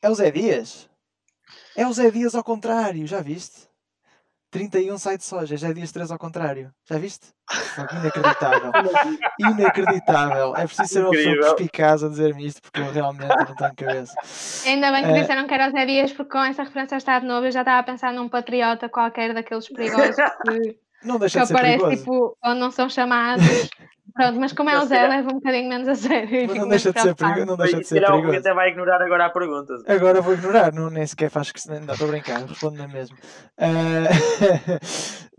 é 0.00 0.08
o 0.08 0.14
Zé 0.14 0.30
Dias. 0.30 0.88
É 1.76 1.84
o 1.84 1.92
Zé 1.92 2.12
Dias 2.12 2.36
ao 2.36 2.44
contrário, 2.44 3.04
já 3.04 3.20
viste? 3.20 3.71
31 4.52 4.98
sites 4.98 5.26
soja, 5.26 5.56
já 5.56 5.70
é 5.70 5.72
dias 5.72 5.90
3 5.90 6.10
ao 6.10 6.18
contrário. 6.18 6.70
Já 6.84 6.98
viste? 6.98 7.28
Inacreditável. 7.90 8.70
Inacreditável. 9.40 10.54
É 10.54 10.66
preciso 10.66 10.88
ser 10.88 11.00
uma 11.00 11.10
pessoa 11.10 11.36
perspicaz 11.36 12.04
a 12.04 12.08
dizer-me 12.10 12.46
isto 12.46 12.60
porque 12.60 12.80
eu 12.80 12.92
realmente 12.92 13.28
não 13.28 13.56
tenho 13.56 13.74
cabeça. 13.74 14.14
Ainda 14.66 14.92
bem 14.92 15.04
que 15.04 15.10
é... 15.10 15.20
disseram 15.20 15.46
que 15.46 15.54
era 15.54 15.70
Zé 15.70 15.86
Dias 15.86 16.12
porque 16.12 16.32
com 16.32 16.44
essa 16.44 16.64
referência 16.64 16.94
ao 16.94 16.98
Estado 16.98 17.26
Novo 17.26 17.46
eu 17.46 17.50
já 17.50 17.60
estava 17.60 17.78
a 17.78 17.82
pensar 17.82 18.12
num 18.12 18.28
patriota 18.28 18.90
qualquer 18.90 19.32
daqueles 19.32 19.66
perigosos 19.70 20.16
que, 20.16 20.78
não 21.02 21.18
deixa 21.18 21.38
que 21.38 21.42
de 21.44 21.48
ser 21.48 21.54
aparece 21.54 21.78
perigoso. 21.78 21.96
tipo 21.96 22.36
onde 22.44 22.60
não 22.60 22.70
são 22.70 22.90
chamados 22.90 23.42
Pronto, 24.14 24.40
mas 24.40 24.52
como 24.52 24.70
é 24.70 24.78
o 24.78 24.84
Zé, 24.84 25.08
leva 25.08 25.28
um 25.30 25.34
bocadinho 25.34 25.68
menos 25.68 25.88
a 25.88 25.94
sério. 25.94 26.46
Mas 26.48 26.58
não 26.58 26.68
deixa 26.68 26.92
de 26.92 27.00
ser 27.00 27.14
perigoso. 27.14 27.46
Não 27.46 27.56
deixa 27.56 27.78
de 27.78 27.86
ser 27.86 28.04
perigoso. 28.04 28.38
até 28.38 28.54
vai 28.54 28.68
ignorar 28.70 29.02
agora 29.02 29.26
a 29.26 29.30
pergunta. 29.30 29.74
Agora 29.86 30.20
vou 30.20 30.34
ignorar, 30.34 30.72
não, 30.72 30.90
nem 30.90 31.06
sequer 31.06 31.30
faz 31.30 31.50
que 31.50 31.60
se 31.60 31.68
não 31.68 31.92
estou 31.92 32.08
a 32.08 32.10
brincar, 32.10 32.44
respondo 32.44 32.78
na 32.78 32.88
mesma. 32.88 33.16
Uh... 33.58 34.78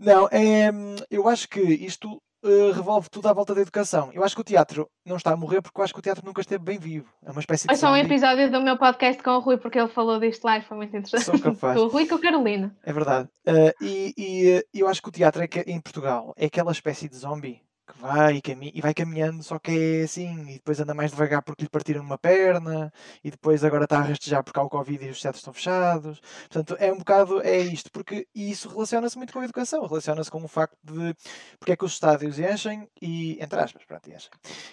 não, 0.00 0.28
é, 0.30 0.70
eu 1.10 1.28
acho 1.28 1.48
que 1.48 1.60
isto 1.60 2.20
uh, 2.44 2.72
revolve 2.72 3.08
tudo 3.08 3.28
à 3.28 3.32
volta 3.32 3.54
da 3.54 3.62
educação. 3.62 4.10
Eu 4.12 4.22
acho 4.22 4.34
que 4.34 4.40
o 4.40 4.44
teatro 4.44 4.88
não 5.04 5.16
está 5.16 5.32
a 5.32 5.36
morrer 5.36 5.62
porque 5.62 5.80
eu 5.80 5.84
acho 5.84 5.92
que 5.92 5.98
o 5.98 6.02
teatro 6.02 6.24
nunca 6.24 6.40
esteve 6.40 6.62
bem 6.62 6.78
vivo. 6.78 7.08
É 7.24 7.30
uma 7.30 7.40
espécie 7.40 7.66
de. 7.66 7.68
Foi 7.68 7.76
só 7.76 7.90
um 7.90 7.96
episódio 7.96 8.50
do 8.50 8.60
meu 8.60 8.76
podcast 8.76 9.22
com 9.22 9.30
o 9.30 9.40
Rui, 9.40 9.56
porque 9.56 9.78
ele 9.78 9.88
falou 9.88 10.20
disto 10.20 10.44
lá 10.44 10.58
e 10.58 10.62
foi 10.62 10.76
muito 10.76 10.96
interessante. 10.96 11.24
Sou 11.24 11.40
capaz. 11.40 11.78
o 11.80 11.88
Rui 11.88 12.02
e 12.04 12.08
com 12.08 12.16
a 12.16 12.20
Carolina. 12.20 12.76
É 12.84 12.92
verdade. 12.92 13.28
Uh, 13.48 13.72
e, 13.80 14.64
e 14.72 14.80
eu 14.80 14.88
acho 14.88 15.02
que 15.02 15.08
o 15.08 15.12
teatro 15.12 15.42
é 15.42 15.48
que, 15.48 15.60
em 15.60 15.80
Portugal 15.80 16.34
é 16.36 16.46
aquela 16.46 16.72
espécie 16.72 17.08
de 17.08 17.16
zombie 17.16 17.62
vai 18.04 18.38
e, 18.74 18.80
vai 18.82 18.92
caminhando, 18.92 19.42
só 19.42 19.58
que 19.58 19.70
é 19.70 20.02
assim, 20.04 20.50
e 20.50 20.54
depois 20.54 20.78
anda 20.78 20.92
mais 20.92 21.10
devagar 21.10 21.42
porque 21.42 21.62
lhe 21.62 21.70
partiram 21.70 22.02
uma 22.02 22.18
perna, 22.18 22.92
e 23.22 23.30
depois 23.30 23.64
agora 23.64 23.84
está 23.84 23.98
a 23.98 24.02
rastejar 24.02 24.44
porque 24.44 24.60
há 24.60 24.62
o 24.62 24.68
Covid 24.68 25.06
e 25.06 25.08
os 25.08 25.20
teatros 25.20 25.40
estão 25.40 25.54
fechados. 25.54 26.20
Portanto, 26.50 26.76
é 26.78 26.92
um 26.92 26.98
bocado, 26.98 27.40
é 27.40 27.58
isto, 27.58 27.90
porque 27.90 28.28
isso 28.34 28.68
relaciona-se 28.68 29.16
muito 29.16 29.32
com 29.32 29.40
a 29.40 29.44
educação, 29.44 29.86
relaciona-se 29.86 30.30
com 30.30 30.44
o 30.44 30.48
facto 30.48 30.76
de 30.82 31.14
porque 31.58 31.72
é 31.72 31.76
que 31.76 31.84
os 31.84 31.92
estádios 31.92 32.38
enchem 32.38 32.86
e, 33.00 33.42
entre 33.42 33.58
aspas, 33.58 33.84
pronto, 33.86 34.10
enchem, 34.10 34.30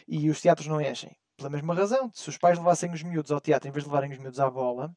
e 0.07 0.29
os 0.29 0.41
teatros 0.41 0.67
não 0.67 0.81
enchem. 0.81 1.15
Pela 1.37 1.49
mesma 1.49 1.73
razão, 1.73 2.11
se 2.13 2.27
os 2.29 2.37
pais 2.37 2.57
levassem 2.57 2.91
os 2.91 3.01
miúdos 3.01 3.31
ao 3.31 3.39
teatro 3.39 3.67
em 3.69 3.71
vez 3.71 3.85
de 3.85 3.89
levarem 3.89 4.11
os 4.11 4.19
miúdos 4.19 4.39
à 4.41 4.49
bola, 4.49 4.93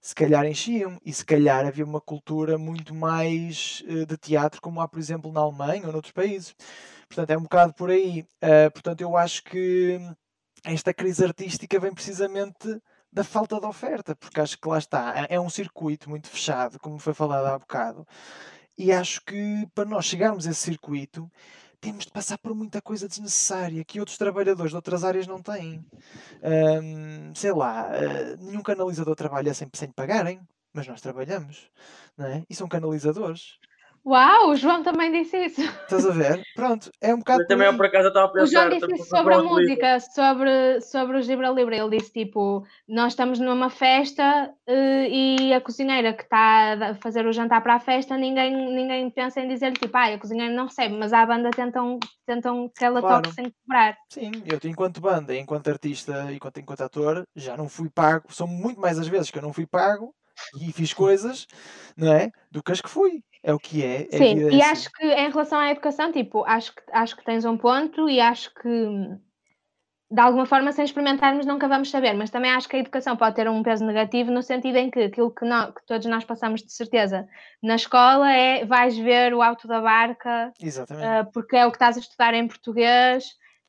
se 0.00 0.14
calhar 0.14 0.46
enchiam 0.46 0.98
e 1.04 1.12
se 1.12 1.24
calhar 1.24 1.66
havia 1.66 1.84
uma 1.84 2.00
cultura 2.00 2.56
muito 2.56 2.94
mais 2.94 3.82
uh, 3.86 4.06
de 4.06 4.16
teatro, 4.16 4.60
como 4.60 4.80
há, 4.80 4.88
por 4.88 4.98
exemplo, 4.98 5.32
na 5.32 5.40
Alemanha 5.40 5.86
ou 5.86 5.92
noutros 5.92 6.12
países. 6.12 6.54
Portanto, 7.08 7.30
é 7.30 7.38
um 7.38 7.42
bocado 7.42 7.74
por 7.74 7.90
aí. 7.90 8.26
Uh, 8.42 8.70
portanto, 8.72 9.00
eu 9.00 9.16
acho 9.16 9.42
que 9.44 10.00
esta 10.64 10.92
crise 10.92 11.24
artística 11.24 11.78
vem 11.80 11.92
precisamente 11.92 12.80
da 13.12 13.24
falta 13.24 13.58
de 13.58 13.66
oferta, 13.66 14.14
porque 14.14 14.40
acho 14.40 14.58
que 14.58 14.68
lá 14.68 14.78
está, 14.78 15.26
é, 15.28 15.34
é 15.36 15.40
um 15.40 15.48
circuito 15.48 16.10
muito 16.10 16.28
fechado, 16.28 16.78
como 16.78 16.98
foi 16.98 17.14
falado 17.14 17.46
há 17.46 17.58
bocado, 17.58 18.06
e 18.76 18.92
acho 18.92 19.22
que 19.24 19.66
para 19.74 19.88
nós 19.88 20.04
chegarmos 20.04 20.46
a 20.46 20.50
esse 20.50 20.60
circuito 20.60 21.30
temos 21.80 22.04
de 22.04 22.12
passar 22.12 22.38
por 22.38 22.54
muita 22.54 22.82
coisa 22.82 23.08
desnecessária 23.08 23.84
que 23.84 24.00
outros 24.00 24.18
trabalhadores 24.18 24.70
de 24.70 24.76
outras 24.76 25.04
áreas 25.04 25.26
não 25.26 25.40
têm. 25.42 25.84
Um, 26.42 27.34
sei 27.34 27.52
lá, 27.52 27.88
uh, 27.88 28.44
nenhum 28.44 28.62
canalizador 28.62 29.14
trabalha 29.14 29.54
sem, 29.54 29.68
sem 29.72 29.90
pagarem, 29.90 30.40
mas 30.72 30.86
nós 30.86 31.00
trabalhamos, 31.00 31.70
não 32.16 32.26
é? 32.26 32.44
E 32.48 32.54
são 32.54 32.68
canalizadores. 32.68 33.58
Uau, 34.08 34.52
o 34.52 34.56
João 34.56 34.82
também 34.82 35.12
disse 35.12 35.36
isso. 35.36 35.60
Estás 35.60 36.06
a 36.06 36.10
ver? 36.12 36.42
Pronto, 36.54 36.90
é 36.98 37.14
um 37.14 37.18
bocado. 37.18 37.42
Eu 37.42 37.46
também, 37.46 37.76
por 37.76 37.84
acaso, 37.84 38.08
estava 38.08 38.24
a 38.24 38.28
pensar. 38.30 38.44
O 38.44 38.46
João 38.46 38.68
disse 38.70 38.94
isso 38.94 39.04
sobre 39.04 39.34
a 39.34 39.42
música, 39.42 40.00
sobre, 40.00 40.80
sobre 40.80 41.18
o 41.18 41.22
Gibra 41.22 41.50
Libre. 41.50 41.76
Ele 41.76 41.98
disse 41.98 42.10
tipo: 42.10 42.64
Nós 42.88 43.12
estamos 43.12 43.38
numa 43.38 43.68
festa 43.68 44.50
uh, 44.66 45.06
e 45.10 45.52
a 45.52 45.60
cozinheira 45.60 46.14
que 46.14 46.22
está 46.22 46.72
a 46.72 46.94
fazer 46.94 47.26
o 47.26 47.32
jantar 47.34 47.62
para 47.62 47.74
a 47.74 47.80
festa, 47.80 48.16
ninguém, 48.16 48.50
ninguém 48.74 49.10
pensa 49.10 49.42
em 49.42 49.48
dizer-lhe 49.48 49.76
tipo: 49.76 49.94
Ah, 49.94 50.06
a 50.06 50.18
cozinheira 50.18 50.54
não 50.54 50.68
recebe, 50.68 50.96
mas 50.96 51.12
a 51.12 51.26
banda 51.26 51.50
tentam, 51.50 52.00
tentam 52.24 52.70
que 52.74 52.82
ela 52.82 53.00
claro. 53.00 53.24
toque 53.24 53.34
sem 53.34 53.52
cobrar. 53.60 53.94
Sim, 54.08 54.30
eu, 54.46 54.58
enquanto 54.70 55.02
banda, 55.02 55.36
enquanto 55.36 55.68
artista, 55.68 56.32
enquanto, 56.32 56.58
enquanto 56.58 56.80
ator, 56.80 57.24
já 57.36 57.58
não 57.58 57.68
fui 57.68 57.90
pago. 57.90 58.32
São 58.32 58.46
muito 58.46 58.80
mais 58.80 58.98
as 58.98 59.06
vezes 59.06 59.30
que 59.30 59.36
eu 59.36 59.42
não 59.42 59.52
fui 59.52 59.66
pago 59.66 60.14
e 60.60 60.72
fiz 60.72 60.92
coisas, 60.92 61.46
não 61.96 62.12
é? 62.12 62.30
Do 62.50 62.62
que 62.62 62.72
as 62.72 62.80
que 62.80 62.88
fui. 62.88 63.22
É 63.42 63.52
o 63.52 63.58
que 63.58 63.84
é. 63.84 64.08
é 64.10 64.18
Sim, 64.18 64.48
e 64.50 64.62
acho 64.62 64.90
que 64.92 65.06
em 65.06 65.30
relação 65.30 65.58
à 65.58 65.70
educação, 65.70 66.10
tipo, 66.12 66.44
acho 66.44 66.74
que, 66.74 66.82
acho 66.92 67.16
que 67.16 67.24
tens 67.24 67.44
um 67.44 67.56
ponto 67.56 68.08
e 68.08 68.20
acho 68.20 68.52
que 68.54 69.18
de 70.10 70.20
alguma 70.20 70.46
forma, 70.46 70.72
sem 70.72 70.86
experimentarmos, 70.86 71.44
nunca 71.44 71.68
vamos 71.68 71.90
saber, 71.90 72.14
mas 72.14 72.30
também 72.30 72.50
acho 72.50 72.66
que 72.66 72.76
a 72.76 72.78
educação 72.78 73.14
pode 73.14 73.36
ter 73.36 73.46
um 73.48 73.62
peso 73.62 73.84
negativo 73.84 74.30
no 74.30 74.42
sentido 74.42 74.76
em 74.76 74.90
que 74.90 75.00
aquilo 75.00 75.30
que, 75.30 75.44
nós, 75.44 75.74
que 75.74 75.84
todos 75.86 76.06
nós 76.06 76.24
passamos 76.24 76.62
de 76.62 76.72
certeza 76.72 77.28
na 77.62 77.74
escola 77.74 78.32
é 78.32 78.64
vais 78.64 78.96
ver 78.96 79.34
o 79.34 79.42
alto 79.42 79.68
da 79.68 79.82
barca, 79.82 80.50
uh, 80.58 81.30
porque 81.32 81.56
é 81.56 81.66
o 81.66 81.70
que 81.70 81.76
estás 81.76 81.98
a 81.98 82.00
estudar 82.00 82.32
em 82.32 82.48
português 82.48 83.26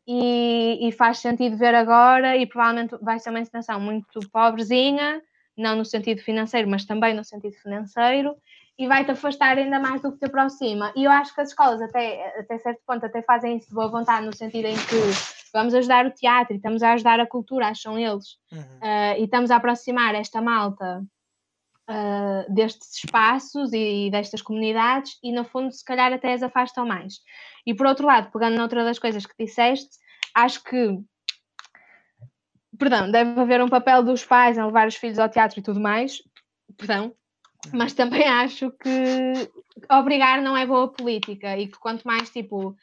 e, 0.08 0.88
e, 0.88 0.92
faz 0.94 1.20
sentido 1.20 1.58
ver 1.58 1.76
agora 1.76 2.38
e 2.38 2.46
provavelmente 2.48 2.96
vai 3.02 3.20
ser 3.20 3.32
uma 3.32 3.42
encenação 3.42 3.80
muito 3.80 4.22
pobrezinha, 4.32 5.22
não 5.60 5.76
no 5.76 5.86
sentido 5.86 6.22
financeiro, 6.22 6.70
mas 6.70 6.86
também 6.86 7.14
no 7.14 7.24
sentido 7.24 7.56
financeiro, 7.62 8.36
e 8.78 8.88
vai-te 8.88 9.12
afastar 9.12 9.58
ainda 9.58 9.80
mais 9.80 10.02
do 10.02 10.12
que 10.14 10.20
te 10.20 10.26
aproxima. 10.26 10.94
E 10.96 11.04
eu 11.04 11.12
acho 11.12 11.36
que 11.36 11.42
as 11.42 11.50
escolas, 11.50 11.82
até, 11.82 12.40
até 12.40 12.58
certo 12.60 12.82
ponto, 12.88 13.06
até 13.06 13.22
fazem 13.22 13.58
isso 13.58 13.68
de 13.68 13.76
boa 13.76 13.90
vontade, 13.90 14.26
no 14.26 14.34
sentido 14.34 14.68
em 14.68 14.76
que 14.76 15.50
vamos 15.54 15.74
ajudar 15.74 16.06
o 16.06 16.12
teatro 16.12 16.54
e 16.54 16.58
estamos 16.58 16.82
a 16.82 16.94
ajudar 16.94 17.20
a 17.20 17.28
cultura, 17.28 17.68
acham 17.68 18.00
eles, 18.00 18.38
uhum. 18.52 18.60
uh, 18.60 19.20
e 19.20 19.24
estamos 19.24 19.52
a 19.52 19.58
aproximar 19.58 20.16
esta 20.16 20.42
malta 20.42 21.04
uh, 21.90 22.54
destes 22.54 23.04
espaços 23.04 23.74
e, 23.74 24.08
e, 24.08 24.12
destas 24.12 24.42
comunidades, 24.42 25.18
e 25.22 25.32
no 25.32 25.44
fundo, 25.44 25.74
se 25.74 25.84
calhar, 25.84 26.14
até 26.14 26.34
as 26.34 26.44
afastam 26.44 26.86
mais. 26.86 27.16
E 27.66 27.74
por 27.74 27.86
outro 27.86 28.06
lado, 28.06 28.32
pegando 28.32 28.58
noutra 28.58 28.84
das 28.84 29.00
coisas 29.00 29.26
que 29.26 29.34
disseste, 29.38 29.90
acho 30.34 30.64
que. 30.64 31.00
Perdão, 32.80 33.12
deve 33.12 33.40
haver 33.40 33.62
um 33.62 33.68
papel 33.68 34.02
dos 34.02 34.24
pais 34.24 34.58
em 34.58 34.64
levar 34.64 34.88
os 34.88 34.96
filhos 34.96 35.20
ao 35.20 35.30
teatro 35.30 35.60
e 35.60 35.62
tudo 35.62 35.80
mais. 35.80 36.24
Perdão, 36.78 37.14
mas 37.74 37.94
também 37.94 38.24
acho 38.28 38.72
que 38.72 39.34
obrigar 39.92 40.42
não 40.42 40.56
é 40.56 40.66
boa 40.66 40.88
política 40.88 41.58
e 41.58 41.68
que 41.68 41.78
quanto 41.78 42.08
mais 42.08 42.30
tipo 42.30 42.76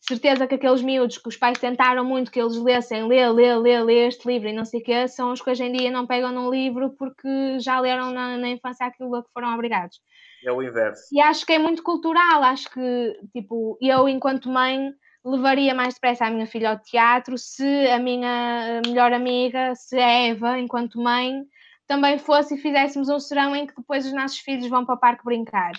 certeza 0.00 0.46
que 0.46 0.54
aqueles 0.54 0.82
miúdos 0.82 1.18
que 1.18 1.28
os 1.28 1.36
pais 1.36 1.58
tentaram 1.58 2.04
muito 2.04 2.30
que 2.30 2.40
eles 2.40 2.56
lessem, 2.56 3.06
lê, 3.06 3.28
lê, 3.30 3.54
lê, 3.56 3.82
lê 3.82 4.08
este 4.08 4.26
livro 4.26 4.48
e 4.48 4.52
não 4.52 4.64
sei 4.64 4.80
o 4.80 4.82
quê, 4.82 5.08
são 5.08 5.32
os 5.32 5.40
que 5.40 5.50
hoje 5.50 5.64
em 5.64 5.72
dia 5.72 5.90
não 5.90 6.06
pegam 6.06 6.32
num 6.32 6.50
livro 6.50 6.90
porque 6.98 7.58
já 7.60 7.78
leram 7.80 8.10
na, 8.10 8.36
na 8.36 8.48
infância 8.48 8.86
aquilo 8.86 9.14
a 9.14 9.22
que 9.22 9.32
foram 9.32 9.54
obrigados. 9.54 10.00
É 10.44 10.50
o 10.50 10.62
inverso. 10.62 11.04
E 11.12 11.20
acho 11.20 11.44
que 11.44 11.52
é 11.52 11.58
muito 11.58 11.82
cultural, 11.82 12.42
acho 12.42 12.70
que, 12.70 13.20
tipo, 13.32 13.76
eu 13.80 14.08
enquanto 14.08 14.50
mãe 14.50 14.90
levaria 15.24 15.74
mais 15.74 15.94
depressa 15.94 16.26
a 16.26 16.30
minha 16.30 16.46
filha 16.46 16.70
ao 16.70 16.78
teatro 16.78 17.36
se 17.36 17.64
a 17.88 17.98
minha 17.98 18.80
melhor 18.86 19.12
amiga, 19.12 19.74
se 19.74 19.98
a 19.98 20.08
Eva, 20.08 20.58
enquanto 20.58 21.00
mãe, 21.00 21.42
também 21.86 22.18
fosse 22.18 22.54
e 22.54 22.58
fizéssemos 22.58 23.08
um 23.08 23.18
serão 23.18 23.54
em 23.54 23.66
que 23.66 23.74
depois 23.74 24.06
os 24.06 24.12
nossos 24.12 24.38
filhos 24.38 24.68
vão 24.68 24.84
para 24.84 24.94
o 24.94 24.98
parque 24.98 25.24
brincar. 25.24 25.72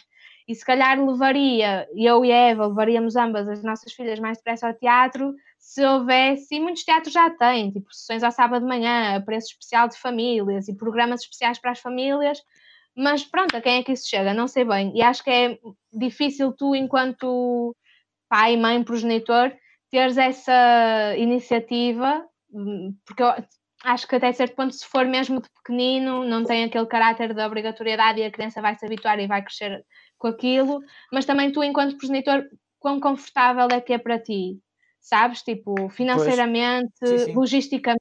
E 0.48 0.54
se 0.54 0.66
calhar 0.66 1.00
levaria, 1.00 1.88
eu 1.96 2.26
e 2.26 2.32
a 2.32 2.36
Eva, 2.36 2.68
levaríamos 2.68 3.16
ambas 3.16 3.48
as 3.48 3.64
nossas 3.64 3.94
filhas 3.94 4.20
mais 4.20 4.38
depressa 4.38 4.68
ao 4.68 4.74
teatro 4.74 5.34
se 5.58 5.86
houvesse, 5.86 6.56
e 6.56 6.60
muitos 6.60 6.84
teatros 6.84 7.14
já 7.14 7.30
têm, 7.30 7.72
tipo 7.72 7.94
sessões 7.94 8.24
ao 8.24 8.32
sábado 8.32 8.64
de 8.64 8.68
manhã, 8.68 9.22
preço 9.22 9.52
especial 9.52 9.88
de 9.88 9.96
famílias 9.96 10.68
e 10.68 10.76
programas 10.76 11.22
especiais 11.22 11.60
para 11.60 11.72
as 11.72 11.80
famílias, 11.80 12.42
mas 12.96 13.24
pronto, 13.24 13.56
a 13.56 13.62
quem 13.62 13.78
é 13.78 13.84
que 13.84 13.92
isso 13.92 14.10
chega? 14.10 14.34
Não 14.34 14.48
sei 14.48 14.66
bem. 14.66 14.92
E 14.96 15.02
acho 15.02 15.24
que 15.24 15.30
é 15.30 15.58
difícil 15.94 16.52
tu, 16.52 16.76
enquanto 16.76 17.76
pai, 18.32 18.56
mãe, 18.56 18.82
progenitor, 18.82 19.52
teres 19.92 20.18
essa 20.18 21.14
iniciativa, 21.18 22.26
hum, 22.50 22.96
porque 23.06 23.22
eu, 23.22 23.28
acho 23.84 24.08
que 24.08 24.16
até 24.16 24.32
certo 24.32 24.56
ponto, 24.56 24.74
se 24.74 24.86
for 24.86 25.06
mesmo 25.06 25.42
de 25.42 25.50
pequenino, 25.50 26.24
não 26.24 26.46
tem 26.46 26.64
aquele 26.64 26.86
caráter 26.86 27.34
de 27.34 27.42
obrigatoriedade 27.42 28.22
e 28.22 28.24
a 28.24 28.32
criança 28.32 28.62
vai 28.62 28.74
se 28.76 28.86
habituar 28.86 29.20
e 29.20 29.28
vai 29.28 29.44
crescer 29.44 29.84
com 30.18 30.28
aquilo, 30.28 30.80
mas 31.12 31.26
também 31.26 31.52
tu, 31.52 31.62
enquanto 31.62 31.98
progenitor, 31.98 32.46
quão 32.80 33.02
confortável 33.02 33.68
é 33.70 33.82
que 33.82 33.92
é 33.92 33.98
para 33.98 34.18
ti? 34.18 34.58
Sabes? 35.02 35.42
Tipo, 35.42 35.90
financeiramente, 35.90 36.90
sim, 37.04 37.18
sim. 37.18 37.34
logisticamente, 37.34 38.00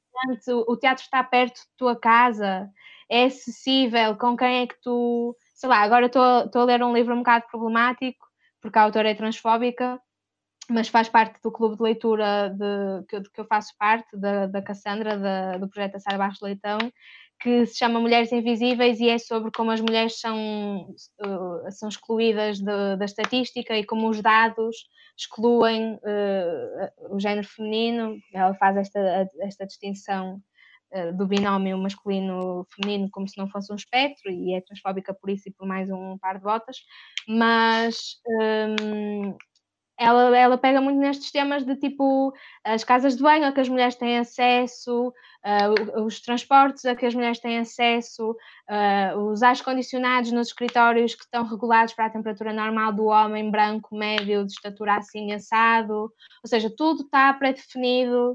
o 0.49 0.77
teatro 0.77 1.03
está 1.03 1.21
perto 1.21 1.55
de 1.55 1.67
tua 1.75 1.99
casa, 1.99 2.69
é 3.09 3.25
acessível, 3.25 4.15
com 4.15 4.37
quem 4.37 4.61
é 4.61 4.67
que 4.67 4.75
tu. 4.81 5.35
Sei 5.55 5.67
lá, 5.67 5.79
agora 5.79 6.05
estou 6.05 6.21
a 6.21 6.63
ler 6.63 6.81
um 6.81 6.93
livro 6.93 7.13
um 7.13 7.17
bocado 7.17 7.47
problemático, 7.51 8.25
porque 8.61 8.79
a 8.79 8.83
autora 8.83 9.09
é 9.09 9.15
transfóbica, 9.15 9.99
mas 10.69 10.87
faz 10.87 11.09
parte 11.09 11.39
do 11.41 11.51
clube 11.51 11.75
de 11.75 11.83
leitura 11.83 12.49
de, 12.49 13.05
que, 13.07 13.15
eu, 13.17 13.23
que 13.23 13.41
eu 13.41 13.45
faço 13.45 13.73
parte, 13.77 14.15
da, 14.15 14.47
da 14.47 14.61
Cassandra, 14.61 15.17
da, 15.17 15.57
do 15.57 15.69
projeto 15.69 15.99
Sara 15.99 16.17
Barros 16.17 16.41
Leitão, 16.41 16.77
que 17.41 17.65
se 17.65 17.77
chama 17.77 17.99
Mulheres 17.99 18.31
Invisíveis 18.31 18.99
e 18.99 19.09
é 19.09 19.17
sobre 19.17 19.51
como 19.51 19.71
as 19.71 19.81
mulheres 19.81 20.19
são, 20.19 20.87
uh, 21.25 21.71
são 21.71 21.89
excluídas 21.89 22.59
de, 22.59 22.95
da 22.97 23.05
estatística 23.05 23.75
e 23.75 23.83
como 23.83 24.07
os 24.09 24.21
dados 24.21 24.75
excluem 25.17 25.95
uh, 25.95 27.15
o 27.15 27.19
género 27.19 27.47
feminino. 27.47 28.15
Ela 28.31 28.53
faz 28.53 28.77
esta, 28.77 29.27
esta 29.41 29.65
distinção 29.65 30.39
uh, 30.93 31.17
do 31.17 31.25
binómio 31.25 31.79
masculino-feminino 31.79 33.09
como 33.11 33.27
se 33.27 33.37
não 33.39 33.49
fosse 33.49 33.73
um 33.73 33.75
espectro 33.75 34.31
e 34.31 34.53
é 34.53 34.61
transfóbica 34.61 35.11
por 35.11 35.29
isso 35.31 35.49
e 35.49 35.51
por 35.51 35.67
mais 35.67 35.89
um 35.89 36.19
par 36.19 36.37
de 36.37 36.43
botas, 36.43 36.77
mas 37.27 38.17
um, 38.27 39.35
ela, 40.01 40.35
ela 40.35 40.57
pega 40.57 40.81
muito 40.81 40.97
nestes 40.97 41.31
temas 41.31 41.63
de 41.63 41.75
tipo 41.75 42.33
as 42.63 42.83
casas 42.83 43.15
de 43.15 43.21
banho 43.21 43.45
a 43.45 43.51
que 43.51 43.61
as 43.61 43.69
mulheres 43.69 43.95
têm 43.95 44.17
acesso, 44.17 45.09
uh, 45.09 46.01
os 46.03 46.19
transportes 46.19 46.85
a 46.85 46.95
que 46.95 47.05
as 47.05 47.13
mulheres 47.13 47.39
têm 47.39 47.59
acesso, 47.59 48.31
uh, 48.31 49.19
os 49.29 49.43
ar 49.43 49.61
condicionados 49.63 50.31
nos 50.31 50.47
escritórios 50.47 51.13
que 51.13 51.23
estão 51.23 51.43
regulados 51.43 51.93
para 51.93 52.07
a 52.07 52.09
temperatura 52.09 52.51
normal 52.51 52.91
do 52.91 53.05
homem 53.05 53.51
branco, 53.51 53.95
médio, 53.95 54.43
de 54.43 54.53
estatura 54.53 54.95
assim 54.95 55.33
assado, 55.33 56.11
ou 56.43 56.47
seja, 56.47 56.73
tudo 56.75 57.03
está 57.03 57.31
pré-definido 57.33 58.31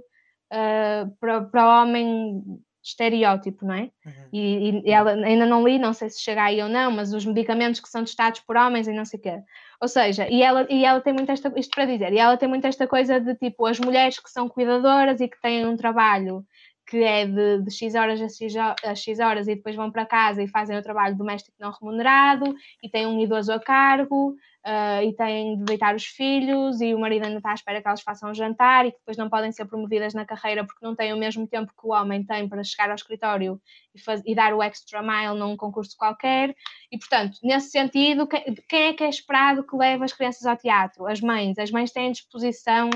uh, 0.52 1.16
para, 1.18 1.40
para 1.42 1.66
o 1.66 1.82
homem 1.82 2.42
estereótipo, 2.80 3.66
não 3.66 3.74
é? 3.74 3.90
Uhum. 4.04 4.28
E, 4.32 4.82
e, 4.84 4.90
ela 4.92 5.10
ainda 5.10 5.44
não 5.44 5.66
li, 5.66 5.80
não 5.80 5.92
sei 5.92 6.08
se 6.08 6.22
chega 6.22 6.44
aí 6.44 6.62
ou 6.62 6.68
não, 6.68 6.92
mas 6.92 7.12
os 7.12 7.26
medicamentos 7.26 7.80
que 7.80 7.88
são 7.88 8.04
testados 8.04 8.38
por 8.40 8.56
homens 8.56 8.86
e 8.86 8.92
não 8.92 9.04
sei 9.04 9.18
o 9.18 9.22
quê. 9.22 9.42
Ou 9.80 9.88
seja, 9.88 10.28
e 10.28 10.42
ela, 10.42 10.66
e 10.70 10.84
ela 10.84 11.00
tem 11.00 11.12
muito 11.12 11.30
esta, 11.30 11.52
isto 11.56 11.74
para 11.74 11.84
dizer, 11.84 12.12
e 12.12 12.18
ela 12.18 12.36
tem 12.36 12.48
muito 12.48 12.66
esta 12.66 12.86
coisa 12.86 13.20
de 13.20 13.34
tipo, 13.34 13.66
as 13.66 13.78
mulheres 13.78 14.18
que 14.18 14.30
são 14.30 14.48
cuidadoras 14.48 15.20
e 15.20 15.28
que 15.28 15.40
têm 15.40 15.66
um 15.66 15.76
trabalho 15.76 16.44
que 16.86 17.02
é 17.02 17.26
de, 17.26 17.62
de 17.62 17.70
X 17.70 17.94
horas 17.94 18.20
a 18.22 18.28
X, 18.28 18.54
a 18.56 18.94
X 18.94 19.18
horas 19.18 19.48
e 19.48 19.56
depois 19.56 19.74
vão 19.74 19.90
para 19.90 20.06
casa 20.06 20.42
e 20.42 20.48
fazem 20.48 20.78
o 20.78 20.82
trabalho 20.82 21.16
doméstico 21.16 21.56
não 21.58 21.72
remunerado 21.72 22.54
e 22.82 22.88
têm 22.88 23.06
um 23.06 23.20
idoso 23.20 23.52
a 23.52 23.58
cargo 23.58 24.36
uh, 24.66 25.02
e 25.02 25.14
têm 25.14 25.56
de 25.56 25.64
deitar 25.64 25.94
os 25.94 26.04
filhos 26.04 26.80
e 26.80 26.92
o 26.92 26.98
marido 26.98 27.24
ainda 27.24 27.38
está 27.38 27.52
à 27.52 27.54
espera 27.54 27.80
que 27.80 27.86
elas 27.86 28.02
façam 28.02 28.34
jantar 28.34 28.84
e 28.84 28.90
que 28.90 28.98
depois 28.98 29.16
não 29.16 29.30
podem 29.30 29.52
ser 29.52 29.64
promovidas 29.66 30.12
na 30.12 30.26
carreira 30.26 30.66
porque 30.66 30.84
não 30.84 30.94
têm 30.94 31.12
o 31.12 31.16
mesmo 31.16 31.46
tempo 31.46 31.72
que 31.72 31.86
o 31.86 31.92
homem 31.92 32.24
tem 32.24 32.48
para 32.48 32.64
chegar 32.64 32.90
ao 32.90 32.96
escritório 32.96 33.60
e, 33.94 34.00
faz, 34.00 34.20
e 34.26 34.34
dar 34.34 34.52
o 34.52 34.62
extra 34.62 35.00
mile 35.02 35.38
num 35.38 35.56
concurso 35.56 35.96
qualquer. 35.96 36.54
E, 36.90 36.98
portanto, 36.98 37.38
nesse 37.42 37.70
sentido, 37.70 38.26
quem, 38.26 38.54
quem 38.68 38.82
é 38.88 38.92
que 38.92 39.04
é 39.04 39.08
esperado 39.08 39.64
que 39.64 39.76
leve 39.76 40.04
as 40.04 40.12
crianças 40.12 40.44
ao 40.44 40.56
teatro? 40.56 41.06
As 41.06 41.20
mães. 41.20 41.56
As 41.58 41.70
mães 41.70 41.92
têm 41.92 42.10
disposição 42.10 42.90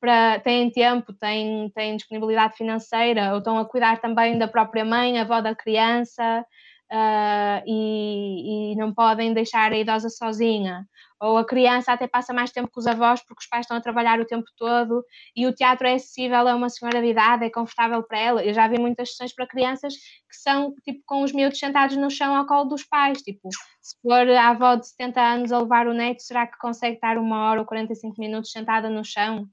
para, 0.00 0.40
têm 0.40 0.70
tempo, 0.70 1.12
têm, 1.12 1.70
têm 1.74 1.96
disponibilidade 1.96 2.56
financeira, 2.56 3.32
ou 3.32 3.38
estão 3.38 3.58
a 3.58 3.66
cuidar 3.66 4.00
também 4.00 4.38
da 4.38 4.48
própria 4.48 4.84
mãe, 4.84 5.18
avó 5.18 5.42
da 5.42 5.54
criança, 5.54 6.44
uh, 6.90 7.62
e, 7.66 8.72
e, 8.72 8.76
não 8.76 8.92
podem 8.92 9.32
deixar 9.32 9.72
a 9.72 9.78
idosa 9.78 10.08
sozinha. 10.08 10.86
Ou 11.20 11.36
a 11.36 11.44
criança 11.44 11.92
até 11.92 12.08
passa 12.08 12.32
mais 12.32 12.50
tempo 12.50 12.70
com 12.72 12.80
os 12.80 12.86
avós 12.86 13.20
porque 13.20 13.42
os 13.42 13.46
pais 13.46 13.64
estão 13.64 13.76
a 13.76 13.80
trabalhar 13.80 14.18
o 14.20 14.24
tempo 14.24 14.46
todo 14.56 15.04
e 15.36 15.46
o 15.46 15.52
teatro 15.52 15.86
é 15.86 15.94
acessível 15.94 16.48
a 16.48 16.54
uma 16.54 16.70
senhora 16.70 17.00
de 17.02 17.08
idade, 17.08 17.44
é 17.44 17.50
confortável 17.50 18.02
para 18.02 18.18
ela. 18.18 18.44
Eu 18.44 18.54
já 18.54 18.66
vi 18.66 18.78
muitas 18.78 19.10
sessões 19.10 19.34
para 19.34 19.46
crianças 19.46 19.94
que 19.94 20.36
são 20.36 20.74
tipo 20.82 21.02
com 21.04 21.22
os 21.22 21.32
miúdos 21.32 21.58
sentados 21.58 21.96
no 21.96 22.10
chão 22.10 22.34
ao 22.34 22.46
colo 22.46 22.70
dos 22.70 22.84
pais. 22.84 23.20
Tipo, 23.20 23.50
se 23.82 23.96
for 24.00 24.28
a 24.30 24.48
avó 24.48 24.76
de 24.76 24.88
70 24.88 25.20
anos 25.20 25.52
a 25.52 25.58
levar 25.58 25.86
o 25.86 25.92
neto, 25.92 26.22
será 26.22 26.46
que 26.46 26.58
consegue 26.58 26.94
estar 26.94 27.18
uma 27.18 27.50
hora 27.50 27.60
ou 27.60 27.66
45 27.66 28.18
minutos 28.18 28.50
sentada 28.50 28.88
no 28.88 29.04
chão? 29.04 29.46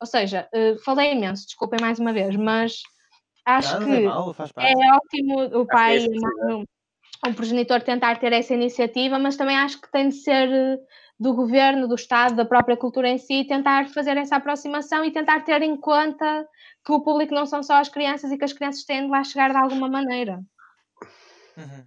Ou 0.00 0.06
seja, 0.06 0.48
uh, 0.52 0.82
falei 0.82 1.12
imenso, 1.12 1.46
desculpem 1.46 1.78
mais 1.80 2.00
uma 2.00 2.12
vez, 2.12 2.34
mas 2.34 2.82
acho 3.46 3.78
que 3.78 3.92
é, 3.92 4.00
mal, 4.00 4.34
é, 4.58 4.94
ótimo 4.96 5.60
o 5.60 5.66
pai 5.66 5.98
e 5.98 6.08
o, 6.08 6.64
o 7.30 7.34
progenitor 7.34 7.80
tentar 7.82 8.18
ter 8.18 8.32
essa 8.32 8.54
iniciativa, 8.54 9.18
mas 9.18 9.36
também 9.36 9.56
acho 9.56 9.80
que 9.80 9.90
tem 9.90 10.08
de 10.08 10.16
ser 10.16 10.48
eh, 10.50 10.78
do 11.18 11.32
governo, 11.32 11.86
do 11.86 11.94
Estado, 11.94 12.34
da 12.34 12.44
própria 12.44 12.76
cultura 12.76 13.08
em 13.08 13.18
si, 13.18 13.44
tentar 13.44 13.88
fazer 13.88 14.16
essa 14.16 14.36
aproximação 14.36 15.04
e 15.04 15.12
tentar 15.12 15.40
ter 15.44 15.62
em 15.62 15.76
conta 15.76 16.46
que 16.84 16.92
o 16.92 17.00
público 17.00 17.34
não 17.34 17.46
são 17.46 17.62
só 17.62 17.74
as 17.74 17.88
crianças 17.88 18.30
e 18.32 18.38
que 18.38 18.44
as 18.44 18.52
crianças 18.52 18.84
têm 18.84 19.04
de 19.04 19.10
lá 19.10 19.22
chegar 19.22 19.50
de 19.50 19.56
alguma 19.56 19.88
maneira. 19.88 20.42
Uhum. 21.56 21.86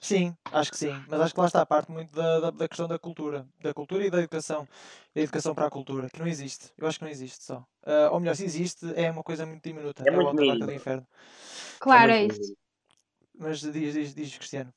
Sim, 0.00 0.36
acho 0.52 0.70
que 0.70 0.76
sim, 0.76 0.92
mas 1.08 1.18
acho 1.18 1.32
que 1.32 1.40
lá 1.40 1.46
está 1.46 1.62
a 1.62 1.66
parte 1.66 1.90
muito 1.90 2.14
da, 2.14 2.38
da, 2.38 2.50
da, 2.50 2.68
questão 2.68 2.86
da 2.86 2.98
cultura, 2.98 3.46
da 3.62 3.72
cultura 3.72 4.04
e 4.04 4.10
da 4.10 4.18
educação, 4.18 4.68
da 5.14 5.22
educação 5.22 5.54
para 5.54 5.66
a 5.66 5.70
cultura, 5.70 6.10
que 6.10 6.18
não 6.18 6.26
existe. 6.26 6.70
Eu 6.76 6.86
acho 6.86 6.98
que 6.98 7.06
não 7.06 7.10
existe 7.10 7.42
só. 7.42 7.64
Uh, 7.82 8.12
ou 8.12 8.20
melhor, 8.20 8.36
se 8.36 8.44
existe, 8.44 8.84
é 8.96 9.10
uma 9.10 9.22
coisa 9.22 9.46
muito 9.46 9.64
diminuta. 9.64 10.04
É, 10.06 10.12
é 10.12 10.16
muito 10.16 10.28
a 10.28 10.66
do 10.66 10.72
inferno. 10.72 11.06
Claro, 11.80 12.12
é, 12.12 12.18
é 12.18 12.26
isso. 12.26 12.54
Mas 13.34 13.60
diz, 13.60 13.94
diz, 13.94 14.14
diz 14.14 14.36
Cristiano. 14.36 14.72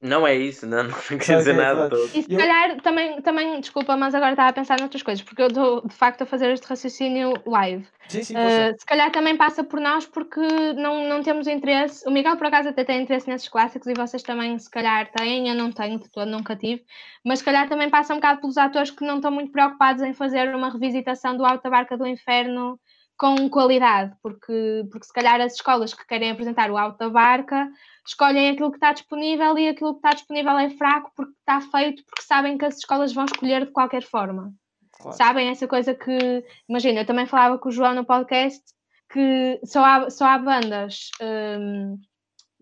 Não 0.00 0.26
é 0.26 0.34
isso, 0.34 0.66
não, 0.66 0.84
não 1.10 1.18
quer 1.18 1.38
dizer 1.38 1.54
nada. 1.54 1.88
Todo. 1.88 2.04
E 2.14 2.22
se 2.22 2.32
eu... 2.32 2.38
calhar 2.38 2.80
também, 2.82 3.20
também, 3.22 3.60
desculpa, 3.60 3.96
mas 3.96 4.14
agora 4.14 4.32
estava 4.32 4.50
a 4.50 4.52
pensar 4.52 4.78
noutras 4.78 5.02
coisas, 5.02 5.24
porque 5.24 5.40
eu 5.40 5.46
estou 5.46 5.86
de 5.86 5.94
facto 5.94 6.22
a 6.22 6.26
fazer 6.26 6.50
este 6.52 6.66
raciocínio 6.66 7.32
live. 7.46 7.86
Sim, 8.08 8.22
sim, 8.22 8.34
uh, 8.34 8.78
se 8.78 8.86
calhar 8.86 9.10
também 9.10 9.36
passa 9.36 9.64
por 9.64 9.80
nós 9.80 10.06
porque 10.06 10.40
não, 10.74 11.08
não 11.08 11.22
temos 11.22 11.46
interesse. 11.46 12.06
O 12.06 12.12
Miguel, 12.12 12.36
por 12.36 12.46
acaso, 12.46 12.68
até 12.68 12.84
tem 12.84 13.02
interesse 13.02 13.28
nesses 13.28 13.48
clássicos 13.48 13.88
e 13.88 13.94
vocês 13.94 14.22
também, 14.22 14.58
se 14.58 14.70
calhar, 14.70 15.10
têm. 15.12 15.48
Eu 15.48 15.54
não 15.54 15.72
tenho 15.72 15.98
de 15.98 16.10
todo, 16.10 16.28
nunca 16.30 16.54
tive. 16.54 16.84
Mas 17.24 17.40
se 17.40 17.44
calhar 17.44 17.68
também 17.68 17.90
passa 17.90 18.12
um 18.12 18.18
bocado 18.18 18.40
pelos 18.40 18.58
atores 18.58 18.90
que 18.90 19.04
não 19.04 19.16
estão 19.16 19.30
muito 19.30 19.50
preocupados 19.50 20.02
em 20.02 20.12
fazer 20.12 20.54
uma 20.54 20.70
revisitação 20.70 21.36
do 21.36 21.44
Alto 21.44 21.64
da 21.64 21.70
Barca 21.70 21.96
do 21.96 22.06
Inferno 22.06 22.78
com 23.16 23.48
qualidade, 23.48 24.14
porque, 24.22 24.84
porque 24.90 25.06
se 25.06 25.12
calhar 25.12 25.40
as 25.40 25.54
escolas 25.54 25.94
que 25.94 26.06
querem 26.06 26.30
apresentar 26.30 26.70
o 26.70 26.76
alto 26.76 26.98
da 26.98 27.08
barca 27.08 27.70
escolhem 28.06 28.50
aquilo 28.50 28.70
que 28.70 28.76
está 28.76 28.92
disponível 28.92 29.58
e 29.58 29.68
aquilo 29.68 29.94
que 29.94 29.98
está 29.98 30.10
disponível 30.10 30.56
é 30.58 30.70
fraco 30.70 31.10
porque 31.16 31.32
está 31.32 31.60
feito, 31.60 32.04
porque 32.04 32.22
sabem 32.22 32.58
que 32.58 32.64
as 32.64 32.76
escolas 32.76 33.12
vão 33.12 33.24
escolher 33.24 33.66
de 33.66 33.72
qualquer 33.72 34.02
forma. 34.02 34.52
Claro. 34.92 35.16
Sabem 35.16 35.48
essa 35.48 35.66
coisa 35.66 35.94
que. 35.94 36.44
Imagina, 36.68 37.00
eu 37.00 37.06
também 37.06 37.26
falava 37.26 37.58
com 37.58 37.68
o 37.68 37.72
João 37.72 37.94
no 37.94 38.04
podcast 38.04 38.62
que 39.10 39.60
só 39.64 39.84
há, 39.84 40.10
só 40.10 40.26
há 40.26 40.38
bandas, 40.38 41.10
um, 41.20 41.98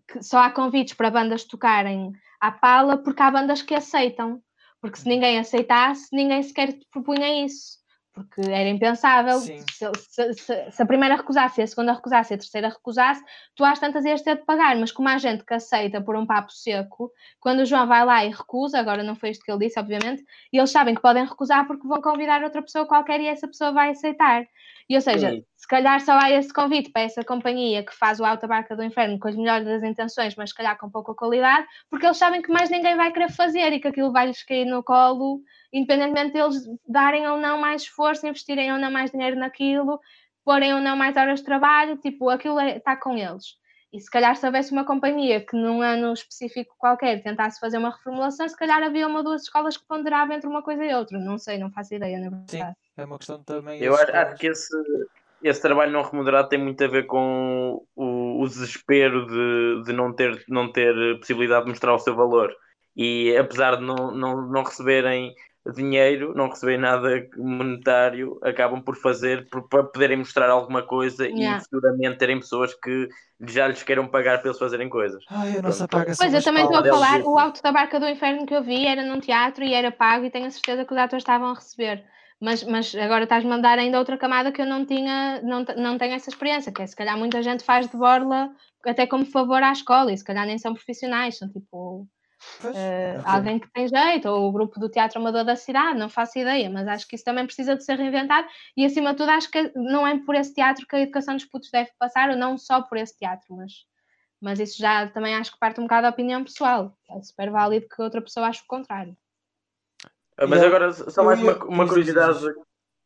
que 0.07 0.23
só 0.23 0.39
há 0.39 0.51
convites 0.51 0.95
para 0.95 1.11
bandas 1.11 1.45
tocarem 1.45 2.13
à 2.41 2.53
pala 2.53 2.99
porque 2.99 3.23
há 3.23 3.31
bandas 3.31 3.63
que 3.63 3.75
aceitam. 3.75 4.43
Porque 4.81 4.99
se 4.99 5.09
ninguém 5.09 5.39
aceitasse, 5.39 6.09
ninguém 6.13 6.43
sequer 6.43 6.79
propunha 6.91 7.45
isso 7.45 7.84
porque 8.15 8.41
era 8.41 8.69
impensável. 8.69 9.41
Se, 9.41 9.65
se, 9.73 10.35
se, 10.35 10.71
se, 10.71 10.83
a 10.83 10.87
primeira 10.87 11.17
recusasse, 11.17 11.61
a 11.61 11.67
segunda 11.67 11.93
recusasse, 11.93 12.33
a 12.33 12.39
terceira 12.39 12.69
recusasse, 12.69 13.23
tu 13.57 13.65
às 13.65 13.79
tantas 13.81 14.05
ias 14.05 14.23
ter 14.23 14.37
de 14.37 14.45
pagar, 14.45 14.77
mas 14.77 14.93
como 14.93 15.09
há 15.09 15.19
gente 15.19 15.45
que 15.45 15.53
aceita 15.53 16.01
por 16.01 16.17
um 16.17 16.25
papo 16.25 16.53
seco, 16.53 17.11
quando 17.41 17.61
o 17.61 17.67
João 17.67 17.87
vai 17.87 18.05
lá 18.05 18.25
e 18.25 18.31
recusa, 18.31 18.79
agora 18.79 19.03
não 19.03 19.17
foi 19.17 19.31
isto 19.31 19.45
que 19.45 19.51
ele 19.51 19.67
disse, 19.67 19.81
obviamente, 19.81 20.25
e 20.53 20.59
eles 20.59 20.71
sabem 20.71 20.95
que 20.95 21.03
podem 21.03 21.27
recusar 21.27 21.67
porque 21.67 21.87
vão 21.87 22.01
convidar 22.01 22.43
outra 22.45 22.63
pessoa 22.63 22.87
qualquer 22.87 23.21
e 23.21 23.27
essa 23.27 23.49
pessoa 23.49 23.73
vai 23.73 23.91
aceitar. 23.91 24.47
E 24.89 24.95
ou 24.95 25.01
seja, 25.01 25.31
Sim. 25.31 25.45
se 25.57 25.67
calhar 25.67 26.01
só 26.01 26.13
há 26.19 26.31
esse 26.31 26.53
convite 26.53 26.91
para 26.91 27.03
essa 27.03 27.25
companhia 27.25 27.85
que 27.85 27.95
faz 27.95 28.21
o 28.21 28.25
Alta 28.25 28.47
Barca 28.47 28.77
do 28.77 28.83
Inferno 28.83 29.19
com 29.19 29.29
as 29.29 29.37
melhores 29.37 29.65
das 29.65 29.83
intenções, 29.83 30.35
mas 30.37 30.51
se 30.51 30.55
calhar 30.55 30.77
com 30.79 30.91
pouca 30.91 31.15
qualidade, 31.15 31.67
porque 31.89 32.05
eles 32.05 32.19
sabem 32.19 32.43
que 32.43 32.53
mais 32.53 32.69
ninguém 32.69 32.97
vai 32.97 33.11
querer 33.11 33.31
fazer 33.31 33.73
e 33.73 33.81
que 33.81 33.89
aquilo 33.89 34.13
vai-lhes 34.13 34.43
cair 34.43 34.67
no 34.67 34.83
colo 34.83 35.41
independentemente 35.75 36.33
deles 36.33 36.63
darem 36.87 37.27
ou 37.27 37.37
não 37.37 37.61
mais 37.61 37.83
esforço, 37.83 38.27
investirem 38.27 38.73
ou 38.73 38.79
não 38.79 38.93
mais 38.93 39.11
dinheiro 39.11 39.37
naquilo, 39.37 39.99
porem 40.45 40.73
ou 40.73 40.81
não 40.81 40.97
mais 40.97 41.17
horas 41.17 41.41
de 41.41 41.45
trabalho, 41.45 41.97
tipo, 41.97 42.31
aquilo 42.31 42.61
é, 42.61 42.77
está 42.77 42.97
com 42.97 43.19
eles. 43.19 43.57
E 43.95 44.01
se 44.01 44.11
calhar 44.11 44.35
se 44.35 44.45
houvesse 44.45 44.73
uma 44.73 44.85
companhia 44.85 45.41
que 45.41 45.57
num 45.57 45.81
ano 45.81 46.13
específico 46.13 46.75
qualquer 46.77 47.23
tentasse 47.23 47.61
fazer 47.61 47.79
uma 47.79 47.91
reformulação, 47.91 48.49
se 48.49 48.57
calhar 48.57 48.83
havia 48.83 49.07
uma 49.07 49.19
ou 49.19 49.25
duas 49.25 49.43
escolas 49.43 49.77
que 49.77 49.87
ponderavam 49.87 50.35
entre 50.35 50.49
uma 50.49 50.65
coisa 50.65 50.85
e 50.85 50.93
outra. 50.93 51.17
Não 51.17 51.39
sei, 51.39 51.59
não 51.59 51.71
faço 51.71 51.95
ideia, 51.95 52.19
na 52.19 52.29
verdade. 52.29 52.51
Sim, 52.51 52.75
é 52.97 53.05
uma 53.05 53.19
questão 53.19 53.41
também. 53.45 53.81
Eu 53.81 53.95
acho, 53.95 54.11
acho, 54.11 54.35
que 54.35 54.49
esse, 54.49 54.77
esse 55.41 55.63
trabalho 55.63 55.93
não 55.93 56.03
remunerado 56.03 56.49
tem 56.49 56.59
muito 56.59 56.83
a 56.83 56.89
ver 56.89 57.07
com 57.07 57.87
o, 57.95 58.43
o 58.43 58.49
desespero 58.49 59.29
de, 59.29 59.85
de 59.85 59.93
não, 59.93 60.13
ter, 60.13 60.45
não 60.49 60.73
ter 60.73 61.17
possibilidade 61.21 61.63
de 61.63 61.71
mostrar 61.71 61.95
o 61.95 62.01
seu 62.01 62.17
valor. 62.17 62.53
E 62.97 63.37
apesar 63.37 63.77
de 63.77 63.85
não, 63.85 64.11
não, 64.11 64.49
não 64.49 64.65
receberem 64.65 65.33
dinheiro, 65.73 66.35
não 66.35 66.49
receberem 66.49 66.81
nada 66.81 67.27
monetário, 67.37 68.39
acabam 68.43 68.83
por 68.83 68.97
fazer 68.97 69.49
por, 69.49 69.67
para 69.69 69.85
poderem 69.85 70.19
mostrar 70.19 70.51
alguma 70.51 70.83
coisa 70.83 71.27
yeah. 71.27 71.57
e 71.57 71.61
futuramente 71.61 72.19
terem 72.19 72.39
pessoas 72.39 72.75
que 72.75 73.09
já 73.41 73.67
lhes 73.67 73.83
queiram 73.83 74.07
pagar 74.07 74.39
para 74.39 74.49
eles 74.49 74.59
fazerem 74.59 74.89
coisas. 74.89 75.25
Ai, 75.31 75.59
a 75.59 75.63
nossa 75.63 75.89
paga 75.89 76.13
Pois 76.17 76.35
eu 76.35 76.43
também 76.43 76.65
estou 76.65 76.79
a 76.79 76.85
falar, 76.85 77.21
o 77.23 77.39
Alto 77.39 77.63
da 77.63 77.73
Barca 77.73 77.99
do 77.99 78.09
Inferno 78.09 78.45
que 78.45 78.55
eu 78.55 78.63
vi 78.63 78.87
era 78.87 79.03
num 79.03 79.21
teatro 79.21 79.65
e 79.65 79.73
era 79.73 79.91
pago 79.91 80.27
e 80.27 80.31
tenho 80.31 80.47
a 80.47 80.51
certeza 80.51 80.85
que 80.85 80.93
os 80.93 80.99
atores 80.99 81.23
estavam 81.23 81.49
a 81.49 81.55
receber. 81.55 82.05
Mas, 82.41 82.63
mas 82.65 82.95
agora 82.97 83.25
estás-me 83.25 83.53
a 83.53 83.59
dar 83.59 83.79
ainda 83.79 83.99
outra 83.99 84.19
camada 84.19 84.53
que 84.53 84.61
eu 84.61 84.67
não 84.67 84.85
tinha, 84.85 85.41
não, 85.43 85.65
não 85.79 85.97
tenho 85.97 86.15
essa 86.15 86.29
experiência, 86.29 86.73
que 86.73 86.83
é 86.83 86.87
se 86.87 86.97
calhar 86.97 87.17
muita 87.17 87.43
gente 87.43 87.65
faz 87.65 87.89
de 87.89 87.97
borla 87.97 88.51
até 88.85 89.07
como 89.07 89.25
favor 89.25 89.63
à 89.63 89.73
escola 89.73 90.13
e 90.13 90.19
se 90.19 90.25
calhar 90.25 90.45
nem 90.45 90.59
são 90.59 90.75
profissionais, 90.75 91.39
são 91.39 91.49
tipo 91.49 92.07
uh, 92.65 93.23
alguém 93.25 93.59
que 93.59 93.71
tem 93.73 93.89
jeito, 93.89 94.29
ou 94.29 94.49
o 94.49 94.53
grupo 94.53 94.79
do 94.79 94.89
Teatro 94.89 95.21
Amador 95.21 95.45
da 95.45 95.57
cidade, 95.57 95.99
não 95.99 96.09
faço 96.09 96.39
ideia, 96.39 96.69
mas 96.71 96.87
acho 96.89 97.07
que 97.07 97.17
isso 97.17 97.25
também 97.25 97.47
precisa 97.47 97.77
de 97.77 97.85
ser 97.85 97.97
reinventado 97.97 98.47
e, 98.77 98.85
acima 98.85 99.11
de 99.11 99.17
tudo, 99.19 99.31
acho 99.31 99.51
que 99.51 99.73
não 99.75 100.07
é 100.07 100.19
por 100.25 100.35
esse 100.35 100.55
teatro 100.55 100.87
que 100.87 100.97
a 100.97 101.01
educação 101.01 101.35
dos 101.35 101.45
putos 101.45 101.71
deve 101.71 101.91
passar, 101.99 102.31
ou 102.31 102.37
não 102.37 102.57
só 102.57 102.83
por 102.83 102.99
esse 102.99 103.17
teatro, 103.19 103.57
mas, 103.57 103.73
mas 104.41 104.61
isso 104.61 104.79
já 104.79 105.09
também 105.09 105.35
acho 105.35 105.53
que 105.53 105.59
parte 105.59 105.81
um 105.81 105.85
bocado 105.85 106.03
da 106.03 106.11
opinião 106.11 106.43
pessoal. 106.45 106.97
É 107.11 107.21
super 107.23 107.51
válido 107.51 107.87
que 107.89 108.03
outra 108.03 108.21
pessoa 108.23 108.49
ache 108.49 108.63
o 108.63 108.67
contrário. 108.67 109.17
Ah, 110.37 110.47
mas 110.47 110.63
agora, 110.63 110.93
só 110.93 111.23
mais 111.23 111.41
uma, 111.41 111.55
uma 111.65 111.87
curiosidade. 111.87 112.41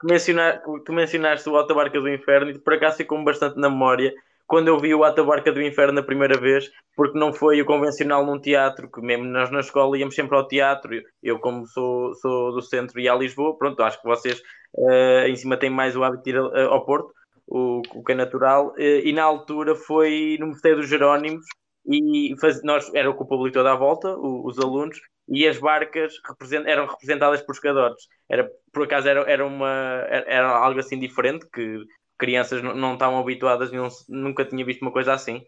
Que 0.01 0.07
mencionar, 0.07 0.63
tu 0.85 0.93
mencionaste 0.93 1.49
o 1.49 1.57
Alta 1.57 1.75
Barca 1.75 2.01
do 2.01 2.09
Inferno 2.09 2.53
e 2.53 2.59
por 2.59 2.73
acaso 2.75 2.99
ficou-me 2.99 3.25
bastante 3.25 3.59
na 3.59 3.69
memória 3.69 4.15
quando 4.49 4.69
eu 4.69 4.79
vi 4.79 4.95
o 4.95 5.05
Atabarca 5.05 5.53
do 5.53 5.63
Inferno 5.63 5.93
na 5.93 6.03
primeira 6.03 6.41
vez, 6.41 6.71
porque 6.97 7.19
não 7.19 7.35
foi 7.35 7.61
o 7.61 7.67
convencional 7.67 8.25
num 8.25 8.41
teatro, 8.41 8.91
que 8.91 9.01
mesmo 9.03 9.27
nós 9.27 9.51
na 9.51 9.61
escola 9.61 9.97
íamos 9.99 10.15
sempre 10.15 10.37
ao 10.37 10.49
teatro, 10.49 10.91
eu 11.23 11.39
como 11.39 11.67
sou, 11.67 12.15
sou 12.15 12.53
do 12.53 12.63
centro 12.63 12.99
e 12.99 13.07
a 13.09 13.15
Lisboa, 13.15 13.57
pronto, 13.59 13.83
acho 13.83 14.01
que 14.01 14.09
vocês 14.09 14.41
uh, 14.75 15.27
em 15.29 15.37
cima 15.37 15.59
têm 15.59 15.69
mais 15.69 15.95
o 15.95 16.03
hábito 16.03 16.25
de 16.25 16.31
ir 16.31 16.41
uh, 16.41 16.71
ao 16.71 16.85
Porto, 16.87 17.13
o, 17.47 17.83
o, 17.95 18.03
que 18.03 18.13
é 18.13 18.15
natural, 18.15 18.69
uh, 18.69 18.81
e 18.81 19.13
na 19.13 19.23
altura 19.23 19.75
foi 19.77 20.39
no 20.41 20.47
Mosteiro 20.47 20.79
dos 20.79 20.89
Jerónimos, 20.89 21.45
e 21.87 22.35
faz, 22.41 22.63
nós, 22.63 22.91
era 22.95 23.13
com 23.13 23.25
o 23.25 23.29
público 23.29 23.55
toda 23.55 23.73
à 23.73 23.77
volta, 23.77 24.09
o, 24.17 24.47
os 24.47 24.59
alunos, 24.59 24.99
e 25.29 25.47
as 25.47 25.59
barcas 25.59 26.15
represent, 26.27 26.67
eram 26.67 26.87
representadas 26.87 27.41
por 27.41 27.49
pescadores. 27.49 28.09
Era, 28.31 28.51
por 28.73 28.85
acaso 28.85 29.09
era, 29.09 29.21
era, 29.31 29.47
uma, 29.47 29.69
era, 30.09 30.25
era 30.27 30.49
algo 30.49 30.81
assim 30.81 30.99
diferente, 30.99 31.47
que 31.53 31.83
crianças 32.19 32.63
não 32.63 32.95
estavam 32.95 33.19
habituadas, 33.19 33.71
não, 33.73 33.89
nunca 34.09 34.45
tinha 34.45 34.65
visto 34.65 34.83
uma 34.83 34.93
coisa 34.93 35.13
assim. 35.13 35.45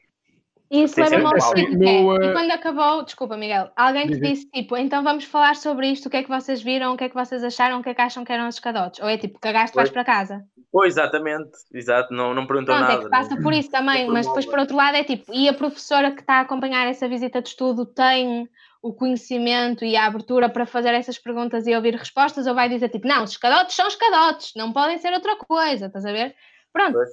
Isso 0.71 1.01
leva-me 1.01 1.25
ao 1.25 1.41
seguinte, 1.41 1.85
é, 1.85 2.01
e 2.01 2.33
quando 2.33 2.51
acabou, 2.53 3.03
desculpa 3.03 3.37
Miguel, 3.37 3.73
alguém 3.75 4.07
te 4.07 4.21
disse 4.21 4.49
tipo, 4.53 4.77
então 4.77 5.03
vamos 5.03 5.25
falar 5.25 5.57
sobre 5.57 5.89
isto, 5.89 6.07
o 6.07 6.11
que 6.11 6.19
é 6.19 6.23
que 6.23 6.29
vocês 6.29 6.63
viram, 6.63 6.95
o 6.95 6.97
que 6.97 7.03
é 7.03 7.09
que 7.09 7.15
vocês 7.15 7.43
acharam, 7.43 7.81
o 7.81 7.83
que 7.83 7.89
é 7.89 7.95
que 7.95 8.01
acham 8.01 8.25
que 8.25 8.33
eram 8.33 8.47
os 8.47 8.55
escadotes? 8.55 9.01
Ou 9.01 9.09
é 9.09 9.19
tipo, 9.19 9.41
cagaste, 9.41 9.75
vais 9.75 9.91
para 9.91 10.05
casa? 10.05 10.45
Pois, 10.71 10.95
exatamente, 10.97 11.51
exato, 11.75 12.15
não, 12.15 12.33
não 12.33 12.47
perguntou 12.47 12.77
Pronto, 12.77 12.89
nada. 12.89 13.01
é 13.01 13.05
que 13.05 13.11
passa 13.11 13.35
não. 13.35 13.43
por 13.43 13.53
isso 13.53 13.69
também, 13.69 14.07
mas 14.07 14.25
depois 14.25 14.47
por 14.47 14.61
outro 14.61 14.77
lado 14.77 14.97
é 14.97 15.03
tipo, 15.03 15.35
e 15.35 15.49
a 15.49 15.53
professora 15.53 16.13
que 16.13 16.21
está 16.21 16.35
a 16.35 16.41
acompanhar 16.43 16.87
essa 16.87 17.09
visita 17.09 17.43
de 17.43 17.49
estudo 17.49 17.85
tem 17.85 18.49
o 18.81 18.93
conhecimento 18.93 19.85
e 19.85 19.97
a 19.97 20.07
abertura 20.07 20.49
para 20.49 20.65
fazer 20.67 20.95
essas 20.95 21.19
perguntas 21.19 21.67
e 21.67 21.75
ouvir 21.75 21.97
respostas, 21.97 22.47
ou 22.47 22.55
vai 22.55 22.69
dizer 22.69 22.91
tipo, 22.91 23.09
não, 23.09 23.25
os 23.25 23.33
escadotes 23.33 23.75
são 23.75 23.89
escadotes, 23.89 24.53
não 24.55 24.73
podem 24.73 24.99
ser 24.99 25.13
outra 25.13 25.35
coisa, 25.35 25.87
estás 25.87 26.07
a 26.07 26.13
ver? 26.13 26.37
Pronto, 26.73 26.93
Pois. 26.93 27.11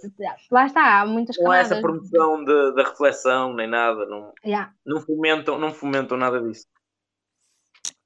lá 0.51 0.65
está, 0.67 1.01
há 1.01 1.05
muitas 1.05 1.35
Não 1.37 1.45
há 1.51 1.55
camadas. 1.55 1.71
essa 1.71 1.81
promoção 1.81 2.43
de- 2.45 2.75
da 2.75 2.83
reflexão, 2.83 3.53
nem 3.55 3.67
nada, 3.67 4.05
não, 4.05 4.31
Yeah. 4.45 4.71
não, 4.85 5.01
fomentam, 5.01 5.57
não 5.57 5.73
fomentam 5.73 6.15
nada 6.17 6.39
disso. 6.41 6.67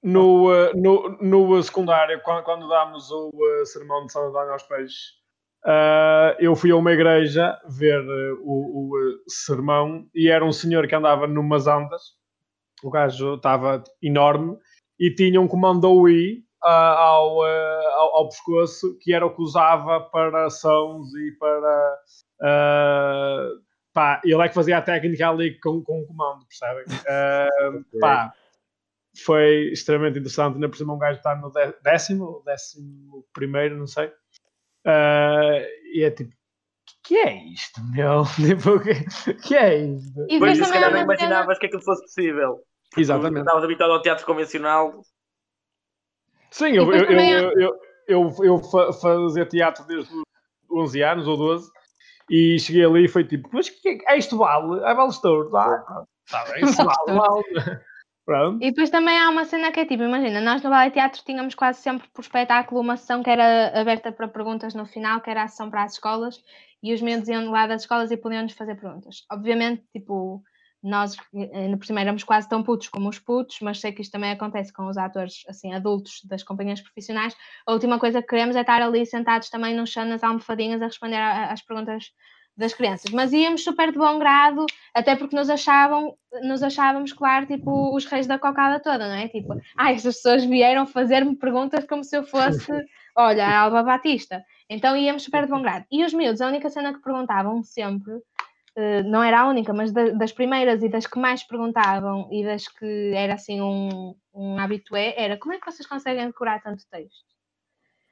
No, 0.04 0.52
eh, 0.54 0.74
no, 0.74 1.18
no 1.22 1.58
eh, 1.58 1.62
secundário, 1.62 2.20
quando, 2.24 2.43
quando 2.43 2.68
dámos 2.68 3.12
o 3.12 3.32
eh, 3.62 3.66
sermão 3.66 4.06
de 4.06 4.12
São 4.12 4.30
António 4.30 4.54
aos 4.54 4.64
Peixes, 4.64 5.20
eh, 5.66 6.38
eu 6.39 6.56
fui 6.56 6.72
a 6.72 6.76
uma 6.76 6.91
igreja 6.91 7.60
ver 7.70 8.02
o, 8.41 8.89
o, 8.89 9.24
sermão 9.28 10.08
e 10.16 10.28
era 10.30 10.43
um 10.43 10.52
senhor 10.52 10.88
que 10.88 10.95
andava 10.95 11.28
numas 11.28 11.68
andas, 11.68 12.16
o 12.84 12.89
gajo 12.89 13.36
estava 13.36 13.84
enorme 14.02 14.58
e 14.99 15.14
tinha 15.14 15.39
um 15.39 15.47
comando 15.47 16.10
I 16.10 16.43
ah, 16.64 16.95
ao, 16.97 17.45
eh, 17.45 17.86
ao, 17.93 18.16
ao 18.18 18.30
pescoço 18.30 18.97
que 18.99 19.14
era 19.14 19.26
o 19.26 19.36
que 19.36 19.41
usava 19.41 19.99
para 20.01 20.49
sons 20.49 21.14
e 21.16 21.32
para. 21.34 21.99
ah, 22.41 23.49
pá, 23.93 24.22
ele 24.24 24.41
é 24.41 24.47
que 24.47 24.55
fazia 24.55 24.78
a 24.78 24.82
técnica 24.82 25.30
ali 25.30 25.59
com, 25.59 25.82
com 25.84 26.01
o 26.01 26.05
comando, 26.05 26.45
percebem? 26.47 26.86
Ah, 27.07 27.49
pá, 27.99 28.34
foi 29.26 29.72
extremamente 29.74 30.20
interessante. 30.20 30.55
Ainda 30.55 30.70
por 30.70 30.78
cima, 30.78 30.93
um 30.93 30.99
gajo 30.99 31.18
está 31.18 31.36
no 31.36 31.51
dé- 31.51 31.76
décimo, 31.84 32.41
décimo 32.45 33.26
primeiro, 33.34 33.78
não 33.78 33.88
sei. 33.88 34.12
E 35.93 36.03
é 36.03 36.12
tipo, 36.12 36.32
que 37.03 37.18
é 37.18 37.43
isto, 37.45 37.82
meu? 37.91 38.24
Tipo, 38.36 38.80
que, 38.80 39.34
que 39.34 39.55
é 39.55 39.76
isto? 39.76 40.22
E 40.30 40.39
Pois, 40.39 40.53
depois 40.53 40.53
e 40.53 40.55
se 40.55 40.62
também 40.62 40.78
há 40.78 40.82
calhar 40.82 40.91
não 40.93 41.01
imaginavas 41.03 41.59
que 41.59 41.66
aquilo 41.66 41.82
fosse 41.82 42.01
possível. 42.03 42.59
Exatamente. 42.97 43.39
Estavas 43.39 43.64
habituado 43.64 43.91
ao 43.91 44.01
teatro 44.01 44.26
convencional. 44.26 45.01
Sim, 46.52 46.72
eu, 46.74 46.91
eu, 46.93 47.06
eu, 47.06 47.52
eu, 47.60 47.80
eu, 48.08 48.36
eu 48.43 48.58
fa- 48.60 48.91
fazia 48.93 49.45
teatro 49.45 49.86
desde 49.86 50.14
os 50.14 50.24
11 50.70 51.02
anos 51.02 51.28
ou 51.28 51.38
12 51.38 51.70
e 52.30 52.60
cheguei 52.60 52.86
ali 52.86 53.06
e 53.06 53.10
foi 53.10 53.24
tipo, 53.24 53.49
mas 53.52 53.70
que 53.70 53.99
é 54.08 54.18
isto 54.18 54.38
vale? 54.38 54.80
É 54.84 54.93
vale 54.93 55.10
estouro, 55.10 55.56
ah, 55.56 56.06
tá 56.30 56.45
bem, 56.52 56.64
vale, 56.66 57.20
vale. 57.20 57.82
Pronto. 58.24 58.64
E 58.64 58.70
depois 58.70 58.89
também 58.89 59.18
há 59.18 59.30
uma 59.30 59.45
cena 59.45 59.72
que 59.72 59.80
é 59.80 59.86
tipo, 59.86 60.04
imagina, 60.04 60.39
nós 60.39 60.62
no 60.62 60.70
Ballet 60.70 60.93
Teatro 60.93 61.22
tínhamos 61.26 61.56
quase 61.56 61.82
sempre 61.82 62.08
por 62.14 62.22
espetáculo 62.22 62.80
uma 62.80 62.95
sessão 62.95 63.24
que 63.24 63.30
era 63.30 63.78
aberta 63.80 64.12
para 64.12 64.28
perguntas 64.28 64.74
no 64.74 64.86
final, 64.86 65.20
que 65.22 65.30
era 65.30 65.43
a 65.43 65.47
sessão 65.47 65.70
para 65.70 65.84
as 65.84 65.93
escolas, 65.93 66.41
e 66.84 66.93
os 66.93 67.02
miúdos 67.02 67.28
iam 67.28 67.49
lá 67.49 67.66
das 67.66 67.82
escolas 67.82 68.12
e 68.12 68.18
podiam-nos 68.18 68.54
fazer 68.54 68.76
perguntas. 68.76 69.26
Obviamente, 69.32 69.84
tipo, 69.91 70.43
nós 70.84 71.16
eh, 71.36 71.50
ainda 71.54 71.78
por 71.78 71.86
cima 71.86 72.02
éramos 72.02 72.24
quase 72.24 72.50
tão 72.50 72.64
putos 72.64 72.88
como 72.88 73.10
os 73.10 73.20
putos, 73.20 73.58
mas 73.62 73.80
sei 73.80 73.92
que 73.92 74.02
isto 74.02 74.12
também 74.12 74.32
acontece 74.32 74.74
com 74.74 74.88
os 74.88 74.98
atores, 74.98 75.44
assim, 75.48 75.74
adultos 75.74 76.22
das 76.26 76.44
companhias 76.44 76.82
profissionais. 76.82 77.36
A 77.66 77.74
última 77.74 78.00
coisa 78.00 78.22
que 78.22 78.28
queremos 78.28 78.56
é 78.56 78.62
estar 78.62 78.82
ali 78.82 79.06
sentados 79.06 79.50
também 79.50 79.76
no 79.76 79.86
chão, 79.86 80.06
nas 80.06 80.24
almofadinhas, 80.24 80.82
a 80.82 80.86
responder 80.86 81.18
às 81.18 81.62
perguntas 81.62 82.12
das 82.58 82.74
crianças. 82.74 83.12
Mas 83.12 83.32
íamos 83.32 83.64
super 83.64 83.92
de 83.92 83.98
bom 83.98 84.20
grado, 84.20 84.66
até 84.94 85.16
porque 85.16 85.36
nos 85.36 85.50
achavam, 85.50 86.16
nos 86.44 86.62
achávamos, 86.62 87.14
claro, 87.14 87.46
tipo, 87.46 87.96
os 87.96 88.06
reis 88.06 88.28
da 88.28 88.38
cocada 88.38 88.80
toda, 88.80 89.08
não 89.08 89.16
é? 89.16 89.28
Tipo, 89.28 89.54
ah, 89.78 89.92
estas 89.92 90.16
pessoas 90.16 90.46
vieram 90.46 90.86
fazer-me 90.86 91.36
perguntas 91.36 91.86
como 91.86 92.04
se 92.04 92.16
eu 92.16 92.24
fosse, 92.24 92.72
olha, 93.16 93.46
a 93.46 93.60
Alba 93.62 93.84
Batista. 93.84 94.44
Então 94.70 94.96
íamos 94.96 95.24
super 95.24 95.46
de 95.46 95.52
bom 95.52 95.62
grado. 95.62 95.86
E 95.92 96.04
os 96.04 96.14
miúdos, 96.14 96.42
a 96.42 96.48
única 96.48 96.70
cena 96.70 96.94
que 96.94 97.02
perguntavam 97.02 97.62
sempre, 97.64 98.14
eh, 98.14 98.20
não 99.06 99.22
era 99.22 99.42
a 99.42 99.48
única, 99.48 99.74
mas 99.74 99.92
da- 99.92 100.10
das 100.12 100.32
primeiras 100.32 100.82
e 100.82 100.90
das 100.90 101.06
que 101.06 101.20
mais 101.20 101.44
perguntavam 101.44 102.28
e 102.32 102.44
das 102.44 102.68
que 102.68 103.12
era 103.16 103.34
assim 103.34 103.62
um, 103.62 104.16
um 104.34 104.58
habitué, 104.60 105.14
era 105.18 105.38
como 105.38 105.54
é 105.54 105.60
que 105.60 105.66
vocês 105.70 105.88
conseguem 105.88 106.28
decorar 106.28 106.62
tanto 106.62 106.84
texto? 106.90 107.32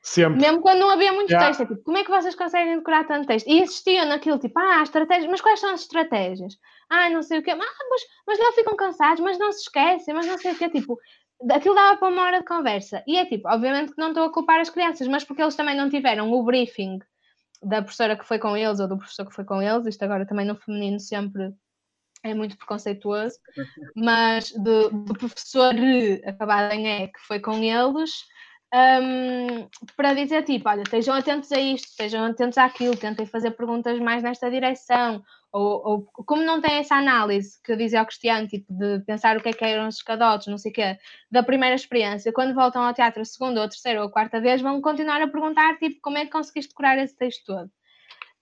Sempre. 0.02 0.42
Mesmo 0.42 0.62
quando 0.62 0.80
não 0.80 0.90
havia 0.90 1.12
muito 1.12 1.30
Yeah. 1.30 1.48
texto, 1.48 1.62
é 1.62 1.66
tipo, 1.66 1.84
como 1.84 1.98
é 1.98 2.04
que 2.04 2.10
vocês 2.10 2.34
conseguem 2.36 2.78
decorar 2.78 3.06
tanto 3.06 3.28
texto? 3.28 3.48
E 3.48 3.62
insistiam 3.62 4.06
naquilo, 4.06 4.40
tipo, 4.40 4.58
ah, 4.58 4.82
estratégias, 4.82 5.30
mas 5.30 5.42
quais 5.42 5.60
são 5.60 5.74
as 5.74 5.82
estratégias? 5.82 6.58
Ah, 6.90 7.10
não 7.10 7.22
sei 7.22 7.40
o 7.40 7.44
quê, 7.44 7.52
ah, 7.52 7.58
mas, 7.58 8.02
mas 8.26 8.40
não 8.40 8.54
ficam 8.54 8.76
cansados, 8.76 9.22
mas 9.22 9.38
não 9.38 9.52
se 9.52 9.62
esquecem, 9.62 10.14
mas 10.14 10.26
não 10.26 10.38
sei 10.38 10.54
o 10.54 10.58
quê, 10.58 10.70
tipo, 10.70 10.98
aquilo 11.52 11.76
dava 11.76 11.98
para 11.98 12.08
uma 12.08 12.24
hora 12.24 12.40
de 12.40 12.46
conversa. 12.46 13.04
E 13.06 13.18
é 13.18 13.26
tipo, 13.26 13.48
obviamente 13.50 13.92
que 13.94 14.00
não 14.00 14.10
estou 14.10 14.24
a 14.24 14.32
culpar 14.32 14.60
as 14.60 14.70
crianças, 14.70 15.08
mas 15.08 15.24
porque 15.24 15.42
eles 15.42 15.56
também 15.56 15.76
não 15.76 15.90
tiveram 15.90 16.32
o 16.32 16.44
briefing 16.44 17.00
da 17.62 17.82
professora 17.82 18.18
que 18.18 18.26
foi 18.26 18.40
com 18.40 18.56
eles 18.56 18.80
ou 18.80 18.88
do 18.88 18.98
professor 18.98 19.26
que 19.26 19.34
foi 19.34 19.44
com 19.44 19.62
eles, 19.62 19.86
isto 19.86 20.04
agora 20.04 20.26
também 20.26 20.46
no 20.46 20.56
feminino 20.56 21.00
sempre 21.00 21.54
é 22.24 22.34
muito 22.34 22.58
preconceituoso, 22.58 23.38
mas 23.96 24.52
do, 24.52 24.90
do 24.90 25.14
professor 25.14 25.74
acabado 26.26 26.74
em 26.74 27.04
E 27.04 27.08
que 27.08 27.20
foi 27.22 27.40
com 27.40 27.64
eles, 27.64 28.12
hum, 28.74 29.68
para 29.96 30.14
dizer 30.14 30.44
tipo, 30.44 30.70
olha, 30.70 30.82
estejam 30.82 31.16
atentos 31.16 31.52
a 31.52 31.60
isto, 31.60 31.86
estejam 31.86 32.26
atentos 32.26 32.58
àquilo, 32.58 32.96
tentem 32.96 33.26
fazer 33.26 33.52
perguntas 33.52 34.00
mais 34.00 34.24
nesta 34.24 34.50
direção, 34.50 35.24
ou, 35.52 35.82
ou 35.88 36.02
como 36.26 36.44
não 36.44 36.62
tem 36.62 36.76
essa 36.76 36.96
análise 36.96 37.60
que 37.64 37.72
eu 37.72 37.78
dizia 37.78 38.00
ao 38.00 38.06
Cristiano, 38.06 38.48
tipo, 38.48 38.72
de 38.72 39.00
pensar 39.06 39.38
o 39.38 39.42
que 39.42 39.50
é 39.50 39.54
que 39.54 39.66
eram 39.66 39.88
os 39.88 39.96
escadotes, 39.96 40.48
não 40.48 40.58
sei 40.58 40.72
o 40.72 40.74
quê, 40.74 40.98
da 41.32 41.44
primeira 41.44 41.76
experiência, 41.76 42.34
quando 42.34 42.54
voltam 42.54 42.84
ao 42.84 42.94
teatro 42.94 43.22
a 43.22 43.26
segunda, 43.26 43.60
ou 43.60 43.66
a 43.66 43.70
terceira, 43.70 44.02
ou 44.02 44.08
a 44.08 44.12
quarta 44.12 44.40
vez, 44.40 44.62
vão 44.62 44.82
continuar 44.82 45.22
a 45.22 45.28
perguntar, 45.28 45.78
tipo, 45.78 46.00
como 46.02 46.18
é 46.18 46.26
que 46.26 46.32
conseguiste 46.32 46.70
decorar 46.70 46.98
esse 46.98 47.16
texto 47.18 47.46
todo? 47.46 47.72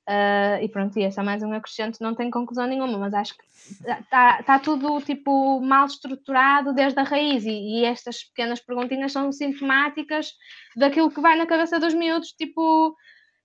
Ah, 0.10 0.62
e 0.62 0.70
pronto, 0.70 0.98
e 0.98 1.04
é 1.04 1.22
mais 1.22 1.44
um 1.44 1.52
acrescente, 1.52 2.00
não 2.00 2.16
tem 2.16 2.32
conclusão 2.32 2.66
nenhuma, 2.66 2.98
mas 2.98 3.14
acho 3.14 3.36
que 3.36 3.44
está 3.82 4.42
tá 4.42 4.58
tudo 4.58 5.02
tipo 5.02 5.60
mal 5.60 5.86
estruturado 5.86 6.74
desde 6.74 6.98
a 6.98 7.04
raiz 7.04 7.44
e, 7.46 7.50
e 7.82 7.84
estas 7.84 8.24
pequenas 8.24 8.62
perguntinhas 8.62 9.12
são 9.12 9.30
sintomáticas 9.34 10.32
daquilo 10.78 11.12
que 11.12 11.20
vai 11.20 11.36
na 11.36 11.46
cabeça 11.46 11.78
dos 11.78 11.94
miúdos, 11.94 12.30
tipo 12.30 12.96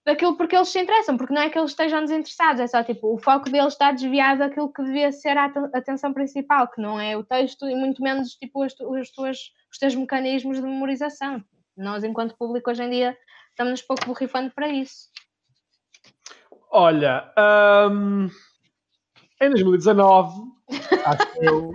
daquilo 0.04 0.36
porque 0.36 0.56
eles 0.56 0.68
se 0.68 0.80
interessam, 0.80 1.16
porque 1.16 1.32
não 1.32 1.42
é 1.42 1.48
que 1.50 1.58
eles 1.58 1.70
estejam 1.70 2.00
desinteressados, 2.00 2.60
é 2.60 2.66
só 2.66 2.82
tipo 2.82 3.14
o 3.14 3.18
foco 3.18 3.48
deles 3.50 3.72
está 3.74 3.92
desviado 3.92 4.40
daquilo 4.40 4.72
que 4.72 4.82
devia 4.82 5.12
ser 5.12 5.36
a 5.36 5.44
aten- 5.44 5.70
atenção 5.74 6.12
principal, 6.12 6.68
que 6.68 6.80
não 6.80 6.98
é 7.00 7.16
o 7.16 7.22
texto 7.24 7.68
e 7.68 7.74
muito 7.74 8.02
menos 8.02 8.30
tipo 8.34 8.64
os, 8.64 8.74
tu- 8.74 8.90
os, 8.90 9.10
tuas, 9.12 9.38
os 9.70 9.78
teus 9.78 9.94
mecanismos 9.94 10.56
de 10.56 10.62
memorização. 10.64 11.42
Nós, 11.76 12.02
enquanto 12.04 12.36
público, 12.36 12.70
hoje 12.70 12.82
em 12.82 12.90
dia 12.90 13.16
estamos 13.50 13.80
pouco 13.82 14.04
borrifando 14.06 14.50
para 14.54 14.68
isso. 14.68 15.08
Olha, 16.70 17.30
hum, 17.90 18.28
em 19.40 19.50
2019, 19.50 20.32
acho 21.04 21.32
que 21.32 21.44
eu. 21.44 21.70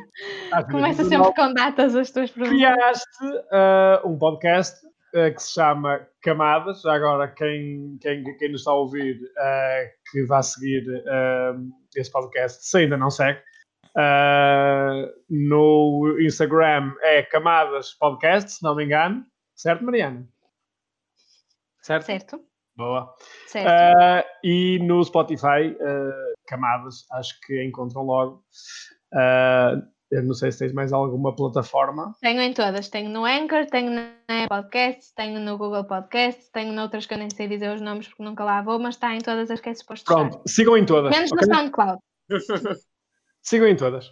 acho 0.52 0.68
Começa 0.72 1.04
2019, 1.04 1.08
sempre 1.08 1.34
com 1.36 1.54
datas 1.54 1.96
as 1.96 2.12
tuas 2.12 2.32
perguntas. 2.32 2.58
criaste 2.58 3.46
ah, 3.52 4.02
um 4.06 4.18
podcast 4.18 4.76
que 5.12 5.40
se 5.40 5.54
chama 5.54 6.08
Camadas. 6.22 6.82
Já 6.82 6.94
Agora, 6.94 7.28
quem, 7.28 7.98
quem, 8.02 8.24
quem 8.38 8.52
nos 8.52 8.62
está 8.62 8.72
a 8.72 8.76
ouvir 8.76 9.20
ah, 9.38 9.84
que 10.12 10.26
vá 10.26 10.42
seguir 10.42 10.84
ah, 11.08 11.56
esse 11.96 12.12
podcast, 12.12 12.66
se 12.66 12.78
ainda 12.80 12.98
não 12.98 13.10
segue, 13.10 13.42
ah, 13.96 15.10
no 15.30 16.18
Instagram 16.20 16.94
é 17.02 17.24
Camadas 17.24 17.94
Podcast, 17.94 18.52
se 18.52 18.64
não 18.64 18.76
me 18.76 18.86
engano. 18.86 19.26
Certo, 19.56 19.84
Mariana? 19.84 20.28
Certo? 21.82 22.06
Certo, 22.06 22.42
Boa. 22.76 23.16
certo. 23.48 24.28
E 24.44 24.78
no 24.80 25.04
Spotify, 25.04 25.76
Camadas, 26.48 27.06
acho 27.14 27.40
que 27.42 27.64
encontram 27.64 28.04
logo. 28.04 28.44
Eu 30.10 30.24
não 30.24 30.34
sei 30.34 30.52
se 30.52 30.60
tens 30.60 30.74
mais 30.74 30.94
alguma 30.94 31.36
plataforma. 31.36 32.16
Tenho 32.22 32.42
em 32.42 32.54
todas. 32.54 32.90
Tenho 32.90 33.10
no 33.10 33.26
Anchor, 33.26 33.66
tenho 33.66 33.92
na 33.92 34.12
Apple 34.28 34.48
Podcasts, 34.48 35.12
tenho 35.12 35.40
no 35.40 35.58
Google 35.58 35.84
Podcasts, 35.84 36.50
tenho 36.50 36.72
noutras 36.72 37.06
que 37.06 37.14
eu 37.14 37.18
nem 37.18 37.30
sei 37.30 37.48
dizer 37.48 37.74
os 37.74 37.82
nomes 37.82 38.08
porque 38.08 38.24
nunca 38.24 38.44
lá 38.44 38.62
vou, 38.62 38.80
mas 38.80 38.96
está 38.96 39.14
em 39.14 39.20
todas 39.20 39.52
as 39.52 39.60
que 39.60 39.70
é 39.70 39.74
suposto 39.74 40.10
estar. 40.10 40.30
Pronto, 40.30 40.42
sigam 40.48 40.78
em 40.78 40.86
todas. 40.86 41.12
Menos 41.12 41.32
ok? 41.32 41.48
no 41.48 41.56
SoundCloud. 41.56 42.00
Sigam 43.42 43.68
em 43.70 43.78
todas. 43.78 44.12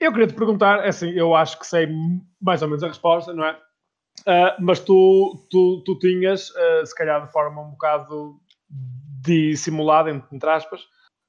Eu 0.00 0.10
queria 0.10 0.26
te 0.26 0.34
perguntar, 0.34 0.84
é 0.84 0.88
assim, 0.88 1.10
eu 1.10 1.32
acho 1.32 1.60
que 1.60 1.66
sei 1.66 1.86
mais 2.40 2.60
ou 2.60 2.66
menos 2.66 2.82
a 2.82 2.88
resposta, 2.88 3.32
não 3.32 3.44
é? 3.44 3.56
Ah, 4.26 4.56
mas 4.58 4.80
tu, 4.80 5.46
tu, 5.48 5.80
tu 5.84 5.96
tinhas, 6.00 6.52
ah, 6.56 6.84
se 6.84 6.92
calhar 6.92 7.24
de 7.24 7.32
forma 7.32 7.62
um 7.62 7.70
bocado 7.70 8.40
dissimulada, 9.20 10.10
entre 10.10 10.50
aspas, 10.50 10.80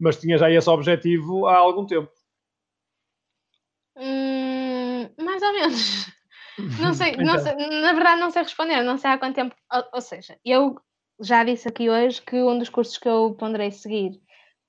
mas 0.04 0.20
tinhas 0.20 0.42
já 0.42 0.52
esse 0.52 0.70
objetivo 0.70 1.48
há 1.48 1.58
algum 1.58 1.86
tempo. 1.86 2.12
Hum, 3.96 5.10
mais 5.18 5.42
ou 5.42 5.54
menos. 5.54 6.14
Não 6.80 6.94
sei, 6.94 7.18
não 7.18 7.40
sei, 7.40 7.56
na 7.82 7.94
verdade 7.94 8.22
não 8.22 8.30
sei 8.30 8.44
responder, 8.44 8.84
não 8.84 8.96
sei 8.96 9.10
há 9.10 9.18
quanto 9.18 9.34
tempo. 9.34 9.56
Ou, 9.74 9.84
ou 9.96 10.02
seja, 10.02 10.38
eu 10.46 10.80
já 11.20 11.44
disse 11.44 11.68
aqui 11.68 11.90
hoje 11.90 12.22
que 12.22 12.36
um 12.44 12.60
dos 12.60 12.70
cursos 12.70 12.96
que 13.00 13.10
eu 13.10 13.34
ponderei 13.34 13.72
seguir 13.72 14.22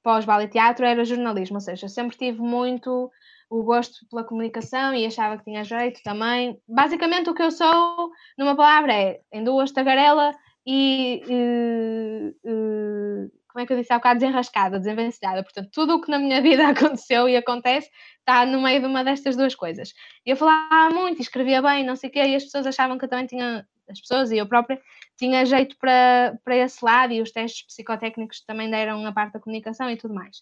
pós-ballet 0.03 0.51
teatro 0.51 0.87
era 0.87 1.05
jornalismo, 1.05 1.57
ou 1.57 1.61
seja, 1.61 1.87
sempre 1.87 2.17
tive 2.17 2.41
muito 2.41 3.11
o 3.51 3.63
gosto 3.63 4.07
pela 4.09 4.25
comunicação 4.25 4.95
e 4.95 5.05
achava 5.05 5.37
que 5.37 5.45
tinha 5.45 5.63
jeito 5.63 6.01
também. 6.03 6.59
Basicamente, 6.67 7.29
o 7.29 7.35
que 7.35 7.43
eu 7.43 7.51
sou, 7.51 8.11
numa 8.39 8.57
palavra, 8.57 8.95
é 8.95 9.21
em 9.31 9.45
duas 9.45 9.71
tagarela 9.71 10.33
e. 10.67 11.23
Uh, 11.29 12.35
uh, 12.51 13.44
como 13.55 13.63
é 13.63 13.67
que 13.67 13.73
eu 13.73 13.77
disse 13.77 13.93
há 13.93 13.99
bocado? 13.99 14.19
Desenrascada, 14.19 14.79
desenvencilhada. 14.81 15.45
Portanto, 15.45 15.71
tudo 15.73 15.95
o 15.95 16.01
que 16.01 16.11
na 16.11 16.19
minha 16.19 16.43
vida 16.43 16.67
aconteceu 16.67 17.29
e 17.29 17.37
acontece 17.37 17.89
está 18.19 18.45
no 18.45 18.61
meio 18.61 18.81
de 18.81 18.87
uma 18.87 19.05
destas 19.05 19.37
duas 19.37 19.55
coisas. 19.55 19.95
Eu 20.27 20.37
falava 20.37 20.93
muito, 20.93 21.23
escrevia 21.23 21.63
bem, 21.63 21.87
não 21.87 21.95
sei 21.95 22.11
o 22.11 22.13
quê, 22.13 22.25
e 22.25 22.35
as 22.35 22.43
pessoas 22.43 22.67
achavam 22.67 22.99
que 22.99 23.05
eu 23.05 23.09
também 23.09 23.27
tinha, 23.27 23.65
as 23.89 24.01
pessoas 24.01 24.33
e 24.33 24.39
eu 24.39 24.49
própria, 24.49 24.83
tinha 25.17 25.47
jeito 25.47 25.77
para, 25.79 26.37
para 26.43 26.57
esse 26.57 26.85
lado 26.85 27.13
e 27.13 27.23
os 27.23 27.31
testes 27.31 27.65
psicotécnicos 27.65 28.41
também 28.45 28.69
deram 28.69 29.07
a 29.07 29.13
parte 29.13 29.35
da 29.35 29.41
comunicação 29.41 29.89
e 29.89 29.97
tudo 29.97 30.15
mais. 30.15 30.39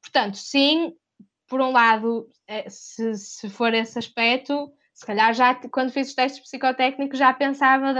Portanto, 0.00 0.36
sim, 0.36 0.92
por 1.48 1.60
um 1.60 1.72
lado, 1.72 2.30
é, 2.46 2.68
se, 2.70 3.12
se 3.16 3.50
for 3.50 3.74
esse 3.74 3.98
aspecto, 3.98 4.72
se 4.94 5.04
calhar 5.04 5.34
já 5.34 5.52
quando 5.68 5.90
fiz 5.90 6.10
os 6.10 6.14
testes 6.14 6.40
psicotécnicos 6.40 7.18
já 7.18 7.34
pensava 7.34 7.92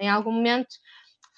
em 0.00 0.08
algum 0.08 0.32
momento 0.32 0.74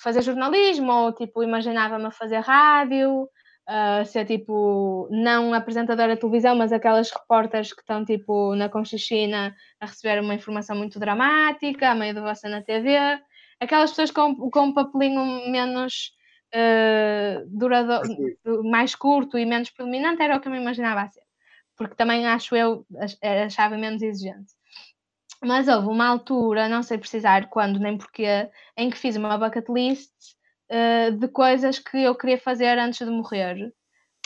fazer 0.00 0.22
jornalismo 0.22 0.90
ou 0.92 1.12
tipo 1.12 1.42
imaginava-me 1.42 2.06
a 2.06 2.10
fazer 2.10 2.38
rádio, 2.38 3.24
uh, 3.24 4.04
ser 4.06 4.24
tipo 4.24 5.06
não 5.10 5.52
apresentadora 5.54 6.14
de 6.14 6.20
televisão, 6.20 6.56
mas 6.56 6.72
aquelas 6.72 7.10
repórteres 7.10 7.72
que 7.72 7.80
estão 7.80 8.04
tipo 8.04 8.54
na 8.54 8.68
Conchichina 8.68 9.54
a 9.78 9.86
receber 9.86 10.20
uma 10.20 10.34
informação 10.34 10.76
muito 10.76 10.98
dramática, 10.98 11.90
a 11.90 11.94
meio 11.94 12.14
de 12.14 12.20
você 12.20 12.48
na 12.48 12.62
TV, 12.62 12.96
aquelas 13.60 13.90
pessoas 13.90 14.10
com, 14.10 14.50
com 14.50 14.60
um 14.60 14.74
papelinho 14.74 15.50
menos 15.50 16.12
uh, 16.54 17.46
durador, 17.46 18.02
mais 18.64 18.94
curto 18.94 19.38
e 19.38 19.44
menos 19.44 19.70
predominante, 19.70 20.22
era 20.22 20.36
o 20.36 20.40
que 20.40 20.48
eu 20.48 20.52
me 20.52 20.58
imaginava 20.58 21.02
a 21.02 21.08
ser. 21.08 21.22
Porque 21.76 21.94
também 21.94 22.26
acho 22.26 22.56
eu, 22.56 22.86
achava 23.22 23.76
menos 23.76 24.02
exigente. 24.02 24.52
Mas 25.42 25.68
houve 25.68 25.88
uma 25.88 26.06
altura, 26.06 26.68
não 26.68 26.82
sei 26.82 26.98
precisar 26.98 27.48
quando 27.48 27.78
nem 27.78 27.96
porquê, 27.96 28.50
em 28.76 28.90
que 28.90 28.98
fiz 28.98 29.16
uma 29.16 29.38
bucket 29.38 29.68
list 29.68 30.12
uh, 30.70 31.12
de 31.12 31.28
coisas 31.28 31.78
que 31.78 32.02
eu 32.02 32.14
queria 32.14 32.38
fazer 32.38 32.78
antes 32.78 33.06
de 33.06 33.12
morrer. 33.12 33.72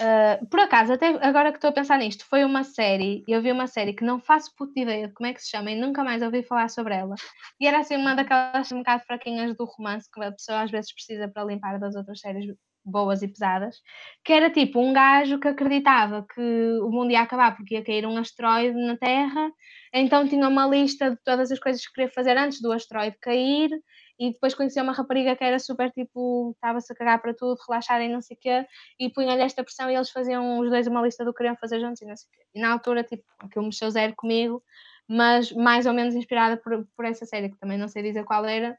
Uh, 0.00 0.44
por 0.48 0.58
acaso, 0.58 0.92
até 0.92 1.06
agora 1.24 1.52
que 1.52 1.58
estou 1.58 1.70
a 1.70 1.72
pensar 1.72 1.98
nisto, 1.98 2.24
foi 2.24 2.44
uma 2.44 2.64
série, 2.64 3.22
eu 3.28 3.40
vi 3.40 3.52
uma 3.52 3.68
série 3.68 3.92
que 3.92 4.04
não 4.04 4.18
faço 4.18 4.50
puta 4.56 4.80
ideia 4.80 5.06
de 5.06 5.14
como 5.14 5.28
é 5.28 5.32
que 5.32 5.40
se 5.40 5.50
chama 5.50 5.70
e 5.70 5.76
nunca 5.76 6.02
mais 6.02 6.20
ouvi 6.20 6.42
falar 6.42 6.68
sobre 6.68 6.94
ela. 6.94 7.14
E 7.60 7.66
era 7.66 7.78
assim 7.78 7.96
uma 7.96 8.14
daquelas 8.16 8.72
um 8.72 8.78
bocado 8.78 9.04
fraquinhas 9.04 9.56
do 9.56 9.64
romance 9.64 10.10
que 10.10 10.20
a 10.20 10.32
pessoa 10.32 10.62
às 10.62 10.70
vezes 10.72 10.92
precisa 10.92 11.28
para 11.28 11.44
limpar 11.44 11.78
das 11.78 11.94
outras 11.94 12.18
séries 12.18 12.44
boas 12.84 13.22
e 13.22 13.28
pesadas, 13.28 13.80
que 14.24 14.32
era 14.32 14.50
tipo 14.50 14.80
um 14.80 14.92
gajo 14.92 15.38
que 15.40 15.48
acreditava 15.48 16.26
que 16.34 16.78
o 16.82 16.90
mundo 16.90 17.10
ia 17.10 17.22
acabar 17.22 17.56
porque 17.56 17.74
ia 17.74 17.84
cair 17.84 18.06
um 18.06 18.18
asteroide 18.18 18.78
na 18.78 18.96
Terra, 18.96 19.50
então 19.92 20.28
tinha 20.28 20.46
uma 20.48 20.66
lista 20.66 21.10
de 21.10 21.16
todas 21.24 21.50
as 21.50 21.58
coisas 21.58 21.86
que 21.86 21.92
queria 21.94 22.10
fazer 22.10 22.36
antes 22.36 22.60
do 22.60 22.72
asteroide 22.72 23.16
cair 23.20 23.70
e 24.18 24.32
depois 24.32 24.54
conheci 24.54 24.80
uma 24.80 24.92
rapariga 24.92 25.34
que 25.34 25.42
era 25.42 25.58
super 25.58 25.90
tipo, 25.90 26.52
estava-se 26.54 26.92
a 26.92 26.96
cagar 26.96 27.20
para 27.20 27.34
tudo, 27.34 27.58
relaxar 27.66 28.00
e 28.00 28.08
não 28.08 28.20
sei 28.20 28.36
o 28.36 28.40
quê, 28.40 28.66
e 29.00 29.10
punha-lhe 29.10 29.42
esta 29.42 29.64
pressão 29.64 29.90
e 29.90 29.94
eles 29.94 30.10
faziam 30.10 30.60
os 30.60 30.70
dois 30.70 30.86
uma 30.86 31.02
lista 31.02 31.24
do 31.24 31.32
que 31.32 31.38
queriam 31.38 31.56
fazer 31.56 31.80
juntos 31.80 32.00
e 32.02 32.06
não 32.06 32.16
sei 32.16 32.28
o 32.28 32.32
quê. 32.32 32.46
E 32.54 32.60
na 32.60 32.72
altura, 32.72 33.02
tipo, 33.02 33.24
aquilo 33.40 33.64
mexeu 33.64 33.90
zero 33.90 34.14
comigo, 34.16 34.62
mas 35.08 35.52
mais 35.52 35.86
ou 35.86 35.92
menos 35.92 36.14
inspirada 36.14 36.56
por, 36.56 36.86
por 36.96 37.04
essa 37.04 37.26
série, 37.26 37.50
que 37.50 37.58
também 37.58 37.78
não 37.78 37.88
sei 37.88 38.02
dizer 38.02 38.24
qual 38.24 38.44
era, 38.44 38.78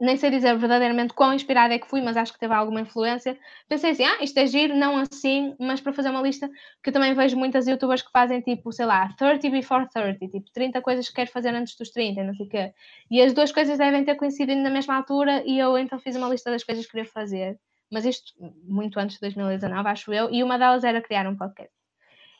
nem 0.00 0.16
sei, 0.16 0.30
dizer 0.30 0.56
verdadeiramente 0.56 1.12
quão 1.12 1.34
inspirada 1.34 1.74
é 1.74 1.78
que 1.78 1.88
fui, 1.88 2.00
mas 2.00 2.16
acho 2.16 2.32
que 2.32 2.38
teve 2.38 2.54
alguma 2.54 2.80
influência. 2.80 3.36
Pensei 3.68 3.90
assim, 3.90 4.04
ah, 4.04 4.22
isto 4.22 4.38
é 4.38 4.46
giro, 4.46 4.76
não 4.76 4.98
assim, 4.98 5.56
mas 5.58 5.80
para 5.80 5.92
fazer 5.92 6.10
uma 6.10 6.22
lista, 6.22 6.48
que 6.82 6.90
eu 6.90 6.92
também 6.92 7.12
vejo 7.12 7.36
muitas 7.36 7.66
youtubers 7.66 8.02
que 8.02 8.10
fazem 8.12 8.40
tipo, 8.40 8.72
sei 8.72 8.86
lá, 8.86 9.12
30 9.18 9.50
before 9.50 9.88
30, 9.88 10.28
tipo 10.28 10.50
30 10.52 10.80
coisas 10.80 11.08
que 11.08 11.14
quero 11.14 11.30
fazer 11.30 11.48
antes 11.48 11.76
dos 11.76 11.90
30, 11.90 12.22
não 12.22 12.34
sei 12.34 12.46
o 12.46 12.48
quê. 12.48 12.72
E 13.10 13.20
as 13.20 13.32
duas 13.32 13.50
coisas 13.50 13.78
devem 13.78 14.04
ter 14.04 14.14
coincidido 14.14 14.60
na 14.60 14.70
mesma 14.70 14.94
altura 14.96 15.42
e 15.44 15.58
eu 15.58 15.76
então 15.76 15.98
fiz 15.98 16.14
uma 16.14 16.28
lista 16.28 16.50
das 16.50 16.62
coisas 16.62 16.84
que 16.84 16.92
queria 16.92 17.10
fazer. 17.10 17.58
Mas 17.90 18.04
isto 18.04 18.32
muito 18.64 19.00
antes 19.00 19.16
de 19.16 19.22
2019, 19.22 19.88
acho 19.88 20.12
eu, 20.12 20.30
e 20.30 20.42
uma 20.44 20.58
delas 20.58 20.84
era 20.84 21.00
criar 21.00 21.26
um 21.26 21.36
podcast. 21.36 21.72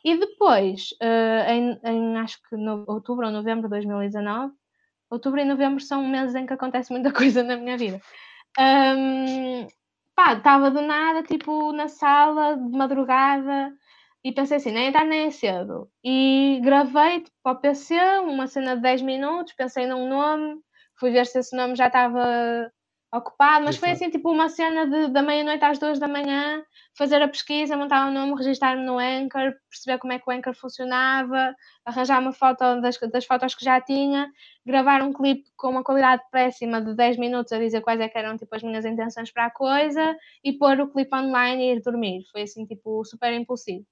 E 0.05 0.17
depois, 0.17 0.91
uh, 1.03 1.51
em, 1.51 1.81
em, 1.85 2.17
acho 2.19 2.39
que 2.49 2.57
no 2.57 2.85
outubro 2.87 3.27
ou 3.27 3.33
novembro 3.33 3.65
de 3.65 3.71
2019, 3.71 4.53
outubro 5.11 5.41
e 5.41 5.45
novembro 5.45 5.81
são 5.81 6.07
meses 6.07 6.35
em 6.35 6.47
que 6.47 6.53
acontece 6.53 6.93
muita 6.93 7.13
coisa 7.13 7.43
na 7.43 7.57
minha 7.57 7.77
vida. 7.77 8.01
Um, 8.59 9.67
pá, 10.15 10.35
estava 10.35 10.71
do 10.71 10.83
nada, 10.83 11.23
tipo, 11.23 11.73
na 11.73 11.89
sala, 11.89 12.57
de 12.57 12.77
madrugada, 12.77 13.73
e 14.25 14.33
pensei 14.33 14.57
assim, 14.57 14.73
nem 14.73 14.93
tarde 14.93 15.09
nem 15.09 15.27
é 15.27 15.31
cedo. 15.31 15.91
E 16.05 16.61
gravei 16.63 17.21
tipo, 17.21 17.37
para 17.43 17.53
o 17.53 17.61
PC 17.61 17.95
uma 18.21 18.47
cena 18.47 18.77
de 18.77 18.83
10 18.83 19.03
minutos, 19.03 19.55
pensei 19.55 19.87
num 19.87 20.09
nome, 20.09 20.61
fui 20.99 21.11
ver 21.11 21.27
se 21.27 21.39
esse 21.39 21.57
nome 21.57 21.77
já 21.77 21.87
estava 21.87 22.71
ocupado, 23.13 23.65
mas 23.65 23.77
foi 23.77 23.91
assim, 23.91 24.11
tipo, 24.11 24.31
uma 24.31 24.49
cena 24.49 24.87
de, 24.87 25.09
da 25.09 25.23
meia-noite 25.23 25.65
às 25.65 25.79
duas 25.79 25.99
da 25.99 26.07
manhã, 26.07 26.63
fazer 26.97 27.23
a 27.23 27.29
pesquisa, 27.29 27.77
montar 27.77 28.07
o 28.07 28.11
um 28.11 28.13
nome, 28.13 28.35
registrar-me 28.37 28.85
no 28.85 28.99
Anchor, 28.99 29.55
perceber 29.71 29.99
como 29.99 30.13
é 30.13 30.19
que 30.19 30.29
o 30.29 30.33
Anchor 30.33 30.55
funcionava, 30.55 31.55
arranjar 31.87 32.21
uma 32.21 32.33
foto 32.33 32.81
das, 32.83 32.99
das 32.99 33.25
fotos 33.25 33.55
que 33.55 33.65
já 33.65 33.81
tinha, 33.81 34.31
gravar 34.65 35.03
um 35.03 35.13
clipe 35.13 35.45
com 35.57 35.71
uma 35.71 35.83
qualidade 35.83 36.23
péssima 36.31 36.83
de 36.83 36.95
10 36.95 37.17
minutos 37.17 37.53
a 37.53 37.59
dizer 37.59 37.81
quais 37.81 38.01
é 38.01 38.09
que 38.09 38.19
eram, 38.19 38.37
tipo, 38.37 38.55
as 38.55 38.63
minhas 38.63 38.85
intenções 38.85 39.33
para 39.33 39.47
a 39.47 39.51
coisa, 39.51 40.17
e 40.45 40.53
pôr 40.53 40.79
o 40.81 40.91
clipe 40.91 41.15
online 41.17 41.63
e 41.63 41.77
ir 41.77 41.83
dormir. 41.83 42.25
Foi 42.31 42.43
assim, 42.43 42.67
tipo, 42.67 43.05
super 43.05 43.33
impulsivo. 43.33 43.87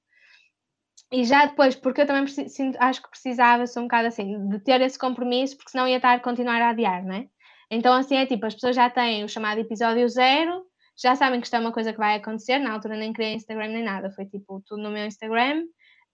E 1.12 1.24
já 1.24 1.46
depois, 1.46 1.76
porque 1.76 2.02
eu 2.02 2.06
também 2.06 2.26
sinto, 2.26 2.76
acho 2.80 3.00
que 3.02 3.10
precisava, 3.10 3.66
sou 3.66 3.82
um 3.82 3.86
bocado 3.86 4.08
assim, 4.08 4.48
de 4.48 4.58
ter 4.58 4.80
esse 4.80 4.98
compromisso, 4.98 5.56
porque 5.56 5.70
senão 5.70 5.86
ia 5.86 5.96
estar 5.96 6.14
a 6.14 6.20
continuar 6.20 6.60
a 6.60 6.70
adiar, 6.70 7.04
não 7.04 7.14
é? 7.14 7.28
Então, 7.70 7.92
assim, 7.92 8.16
é 8.16 8.26
tipo, 8.26 8.46
as 8.46 8.54
pessoas 8.54 8.76
já 8.76 8.88
têm 8.88 9.24
o 9.24 9.28
chamado 9.28 9.58
episódio 9.58 10.08
zero, 10.08 10.64
já 10.96 11.14
sabem 11.16 11.40
que 11.40 11.46
isto 11.46 11.56
é 11.56 11.58
uma 11.58 11.72
coisa 11.72 11.92
que 11.92 11.98
vai 11.98 12.16
acontecer, 12.16 12.58
na 12.58 12.72
altura 12.72 12.96
nem 12.96 13.12
criei 13.12 13.34
Instagram 13.34 13.68
nem 13.68 13.82
nada, 13.82 14.10
foi 14.10 14.24
tipo 14.24 14.62
tudo 14.66 14.82
no 14.82 14.90
meu 14.90 15.04
Instagram, 15.04 15.64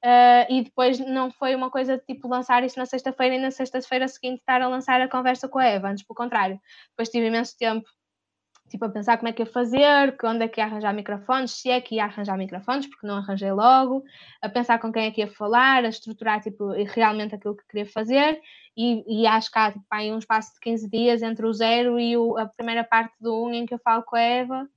uh, 0.04 0.46
e 0.52 0.62
depois 0.64 0.98
não 0.98 1.30
foi 1.30 1.54
uma 1.54 1.70
coisa 1.70 1.98
de 1.98 2.04
tipo 2.04 2.26
lançar 2.26 2.64
isso 2.64 2.78
na 2.78 2.86
sexta-feira 2.86 3.36
e 3.36 3.38
na 3.38 3.50
sexta-feira 3.50 4.08
seguinte 4.08 4.40
estar 4.40 4.62
a 4.62 4.68
lançar 4.68 5.00
a 5.00 5.08
conversa 5.08 5.48
com 5.48 5.58
a 5.58 5.64
Eva, 5.64 5.88
antes 5.88 6.04
pelo 6.04 6.16
contrário, 6.16 6.58
depois 6.90 7.08
tive 7.10 7.26
imenso 7.26 7.56
tempo 7.58 7.88
tipo, 8.72 8.84
a 8.84 8.88
pensar 8.88 9.16
como 9.18 9.28
é 9.28 9.32
que 9.32 9.42
ia 9.42 9.46
fazer, 9.46 10.16
onde 10.24 10.44
é 10.44 10.48
que 10.48 10.60
ia 10.60 10.64
arranjar 10.64 10.92
microfones, 10.92 11.52
se 11.52 11.70
é 11.70 11.80
que 11.80 11.96
ia 11.96 12.04
arranjar 12.04 12.36
microfones, 12.36 12.86
porque 12.86 13.06
não 13.06 13.16
arranjei 13.16 13.52
logo, 13.52 14.02
a 14.40 14.48
pensar 14.48 14.80
com 14.80 14.92
quem 14.92 15.06
é 15.06 15.10
que 15.10 15.20
ia 15.20 15.28
falar, 15.28 15.84
a 15.84 15.88
estruturar 15.88 16.40
tipo, 16.40 16.72
realmente 16.94 17.34
aquilo 17.34 17.56
que 17.56 17.66
queria 17.68 17.86
fazer, 17.86 18.40
e, 18.76 19.22
e 19.22 19.26
acho 19.26 19.50
que 19.50 19.58
há 19.58 19.70
tipo, 19.70 19.84
aí 19.90 20.10
um 20.10 20.18
espaço 20.18 20.54
de 20.54 20.60
15 20.60 20.90
dias 20.90 21.22
entre 21.22 21.46
o 21.46 21.52
zero 21.52 22.00
e 22.00 22.16
o, 22.16 22.36
a 22.38 22.46
primeira 22.46 22.82
parte 22.82 23.14
do 23.20 23.44
1 23.44 23.46
um 23.46 23.54
em 23.54 23.66
que 23.66 23.74
eu 23.74 23.78
falo 23.78 24.02
com 24.02 24.16
a 24.16 24.20
Eva, 24.20 24.68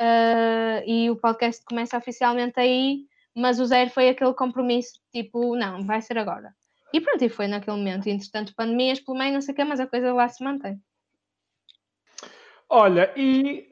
uh, 0.00 0.82
e 0.86 1.10
o 1.10 1.16
podcast 1.16 1.64
começa 1.64 1.96
oficialmente 1.96 2.58
aí, 2.58 3.04
mas 3.34 3.60
o 3.60 3.66
zero 3.66 3.90
foi 3.90 4.08
aquele 4.08 4.34
compromisso, 4.34 4.98
tipo, 5.12 5.54
não, 5.54 5.84
vai 5.84 6.00
ser 6.00 6.18
agora. 6.18 6.54
E 6.92 7.00
pronto, 7.00 7.22
e 7.22 7.28
foi 7.28 7.46
naquele 7.46 7.76
momento. 7.76 8.06
Entretanto, 8.06 8.54
pandemias 8.56 9.00
pelo 9.00 9.18
meio, 9.18 9.34
não 9.34 9.40
sei 9.42 9.52
o 9.52 9.56
quê, 9.56 9.64
mas 9.64 9.80
a 9.80 9.86
coisa 9.86 10.14
lá 10.14 10.28
se 10.28 10.42
mantém. 10.42 10.80
Olha, 12.68 13.12
e 13.16 13.68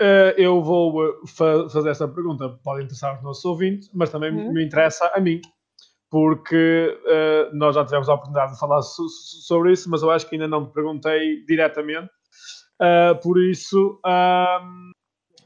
uh, 0.00 0.34
eu 0.36 0.62
vou 0.62 1.04
eh, 1.04 1.12
fa 1.26 1.68
fazer 1.70 1.90
essa 1.90 2.06
pergunta, 2.06 2.48
pode 2.62 2.84
interessar 2.84 3.16
os 3.16 3.22
nossos 3.22 3.44
ouvintes, 3.44 3.90
mas 3.94 4.10
também 4.10 4.32
uhum. 4.32 4.52
me 4.52 4.64
interessa 4.64 5.10
a 5.14 5.20
mim, 5.20 5.40
porque 6.10 6.98
uh, 7.04 7.56
nós 7.56 7.74
já 7.74 7.84
tivemos 7.84 8.08
a 8.08 8.14
oportunidade 8.14 8.52
de 8.52 8.58
falar 8.58 8.82
so 8.82 9.08
sobre 9.08 9.72
isso, 9.72 9.88
mas 9.88 10.02
eu 10.02 10.10
acho 10.10 10.28
que 10.28 10.34
ainda 10.34 10.48
não 10.48 10.66
te 10.66 10.72
perguntei 10.72 11.44
diretamente. 11.46 12.10
Uh, 12.80 13.18
por 13.22 13.38
isso, 13.42 14.00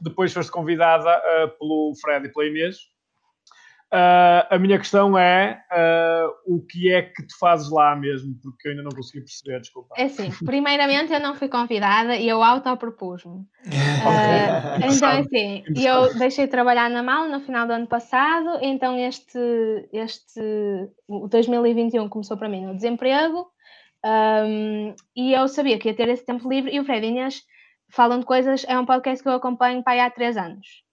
depois 0.01 0.31
foste 0.33 0.51
convidada 0.51 1.21
pelo 1.59 1.93
Fred 2.01 2.27
e 2.27 2.31
pela 2.31 2.47
Inês 2.47 2.77
Uh, 3.95 4.43
a 4.49 4.59
minha 4.59 4.77
questão 4.77 5.17
é 5.17 5.63
uh, 5.71 6.53
o 6.53 6.59
que 6.59 6.91
é 6.91 7.01
que 7.01 7.23
tu 7.23 7.39
fazes 7.39 7.71
lá 7.71 7.95
mesmo, 7.95 8.35
porque 8.43 8.67
eu 8.67 8.71
ainda 8.71 8.83
não 8.83 8.91
consegui 8.91 9.21
perceber, 9.21 9.61
desculpa. 9.61 9.95
É 9.97 10.03
assim, 10.03 10.29
primeiramente 10.43 11.13
eu 11.13 11.19
não 11.21 11.33
fui 11.33 11.47
convidada 11.47 12.17
e 12.17 12.27
eu 12.27 12.43
autopropus-me. 12.43 13.45
Uh, 14.05 14.93
então 14.93 15.09
é 15.09 15.19
assim, 15.19 15.63
eu 15.75 16.13
deixei 16.19 16.45
de 16.45 16.51
trabalhar 16.51 16.89
na 16.89 17.01
MAL 17.01 17.27
no 17.27 17.39
final 17.39 17.65
do 17.65 17.73
ano 17.73 17.87
passado, 17.87 18.59
então 18.61 18.95
este, 18.99 19.39
este 19.91 20.41
2021 21.07 22.07
começou 22.07 22.37
para 22.37 22.47
mim 22.47 22.67
no 22.67 22.75
desemprego 22.75 23.47
um, 24.05 24.93
e 25.15 25.33
eu 25.33 25.47
sabia 25.47 25.79
que 25.79 25.89
ia 25.89 25.95
ter 25.95 26.07
esse 26.09 26.23
tempo 26.23 26.47
livre 26.47 26.71
e 26.71 26.79
o 26.79 26.85
Fred 26.85 27.07
Inês 27.07 27.41
falam 27.89 28.19
de 28.19 28.25
coisas, 28.25 28.63
é 28.67 28.77
um 28.77 28.85
podcast 28.85 29.23
que 29.23 29.27
eu 29.27 29.33
acompanho 29.33 29.83
para 29.83 29.93
aí 29.93 29.99
há 30.01 30.11
três 30.11 30.37
anos. 30.37 30.84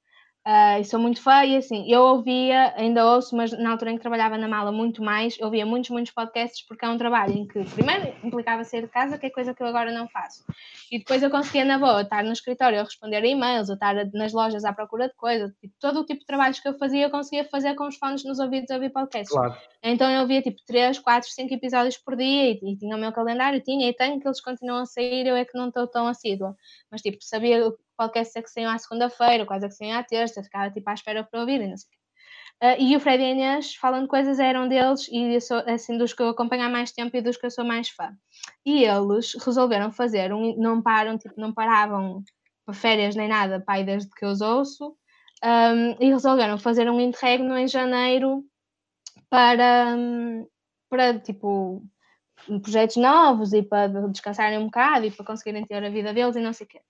Uh, 0.44 0.81
e 0.81 0.85
sou 0.85 0.98
muito 0.98 1.23
fã, 1.23 1.44
e 1.44 1.56
assim, 1.56 1.89
eu 1.89 2.02
ouvia, 2.02 2.74
ainda 2.77 3.06
ouço, 3.06 3.36
mas 3.36 3.52
na 3.52 3.70
altura 3.70 3.93
em 3.93 3.94
que 3.94 4.02
trabalhava 4.02 4.36
na 4.36 4.48
mala 4.48 4.73
muito 4.73 5.01
mais, 5.01 5.39
eu 5.39 5.44
ouvia 5.44 5.64
muitos, 5.64 5.90
muitos 5.90 6.12
podcasts, 6.12 6.66
porque 6.66 6.85
é 6.85 6.89
um 6.89 6.98
trabalho 6.98 7.32
em 7.32 7.47
que, 7.47 7.62
primeiro, 7.64 8.12
implicava 8.24 8.64
sair 8.64 8.82
de 8.82 8.89
casa, 8.89 9.16
que 9.16 9.27
é 9.27 9.31
coisa 9.31 9.55
que 9.55 9.62
eu 9.62 9.69
agora 9.69 9.93
não 9.93 10.09
faço, 10.09 10.43
e 10.90 10.98
depois 10.98 11.23
eu 11.23 11.31
conseguia, 11.31 11.64
na 11.64 11.78
boa, 11.78 12.02
estar 12.02 12.24
no 12.24 12.32
escritório 12.32 12.81
a 12.81 12.82
responder 12.82 13.19
a 13.19 13.27
e-mails, 13.27 13.69
ou 13.69 13.77
estar 13.77 13.94
nas 14.12 14.32
lojas 14.32 14.64
à 14.64 14.73
procura 14.73 15.06
de 15.06 15.14
coisas, 15.14 15.52
tipo, 15.60 15.73
todo 15.78 16.01
o 16.01 16.05
tipo 16.05 16.19
de 16.19 16.27
trabalhos 16.27 16.59
que 16.59 16.69
eu 16.69 16.77
fazia, 16.77 17.05
eu 17.05 17.10
conseguia 17.10 17.44
fazer 17.44 17.77
com 17.77 17.86
os 17.86 17.94
fones 17.94 18.24
nos 18.24 18.40
ouvidos 18.40 18.69
a 18.73 18.74
ouvir 18.74 18.90
podcasts. 18.90 19.31
Claro. 19.31 19.55
Então 19.81 20.10
eu 20.10 20.23
ouvia, 20.23 20.43
tipo, 20.43 20.59
3, 20.66 20.98
4, 20.98 21.31
5 21.31 21.55
episódios 21.55 21.98
por 21.98 22.16
dia, 22.16 22.51
e, 22.51 22.60
e 22.64 22.77
tinha 22.77 22.97
o 22.97 22.98
meu 22.98 23.12
calendário, 23.12 23.62
tinha 23.62 23.89
e 23.89 23.94
tenho, 23.94 24.19
que 24.19 24.27
eles 24.27 24.40
continuam 24.40 24.82
a 24.82 24.86
sair, 24.86 25.24
eu 25.24 25.36
é 25.36 25.44
que 25.44 25.56
não 25.56 25.69
estou 25.69 25.86
tão 25.86 26.09
assídua, 26.09 26.56
mas, 26.90 27.01
tipo, 27.01 27.19
sabia 27.20 27.64
podcasts 28.03 28.37
é 28.37 28.43
que 28.43 28.51
saiam 28.51 28.73
à 28.73 28.79
segunda-feira, 28.79 29.47
quais 29.47 29.62
é 29.62 29.69
que 29.69 29.74
saiam 29.74 29.99
à 29.99 30.03
terça, 30.03 30.43
ficava 30.43 30.70
tipo 30.70 30.89
à 30.89 30.95
espera 30.95 31.24
para 31.24 31.41
ouvir 31.41 31.61
e 31.61 31.69
não 31.69 31.77
sei. 31.77 31.91
Uh, 32.62 32.77
e 32.79 32.97
o 32.97 33.01
Fred 33.01 33.23
e 33.23 33.33
Inês, 33.33 33.74
falando 33.74 34.07
coisas, 34.07 34.39
eram 34.39 34.69
deles 34.69 35.09
e 35.11 35.41
sou 35.41 35.59
assim 35.66 35.99
dos 35.99 36.12
que 36.12 36.23
eu 36.23 36.29
acompanho 36.29 36.62
há 36.62 36.69
mais 36.69 36.93
tempo 36.93 37.16
e 37.16 37.20
dos 37.20 37.37
que 37.37 37.45
eu 37.45 37.51
sou 37.51 37.65
mais 37.65 37.89
fã. 37.89 38.15
E 38.65 38.85
eles 38.85 39.35
resolveram 39.45 39.91
fazer 39.91 40.33
um, 40.33 40.57
não 40.57 40.81
param, 40.81 41.19
tipo, 41.19 41.35
não 41.41 41.53
paravam 41.53 42.23
para 42.65 42.74
férias 42.74 43.16
nem 43.16 43.29
nada, 43.29 43.61
pai, 43.61 43.83
desde 43.83 44.11
que 44.11 44.24
eu 44.24 44.29
os 44.29 44.41
ouço, 44.41 44.97
um, 45.45 45.97
e 45.99 46.11
resolveram 46.11 46.57
fazer 46.57 46.89
um 46.89 47.01
interregno 47.01 47.59
em 47.59 47.66
janeiro 47.66 48.45
para, 49.29 49.97
para 50.89 51.19
tipo, 51.19 51.83
projetos 52.62 52.97
novos 52.97 53.53
e 53.53 53.62
para 53.62 53.89
descansarem 54.09 54.59
um 54.59 54.66
bocado 54.66 55.07
e 55.07 55.11
para 55.11 55.27
conseguirem 55.27 55.66
ter 55.66 55.83
a 55.83 55.91
vida 55.91 56.12
deles 56.12 56.37
e 56.37 56.41
não 56.41 56.53
sei 56.53 56.66
o 56.66 56.69
quê. 56.69 56.81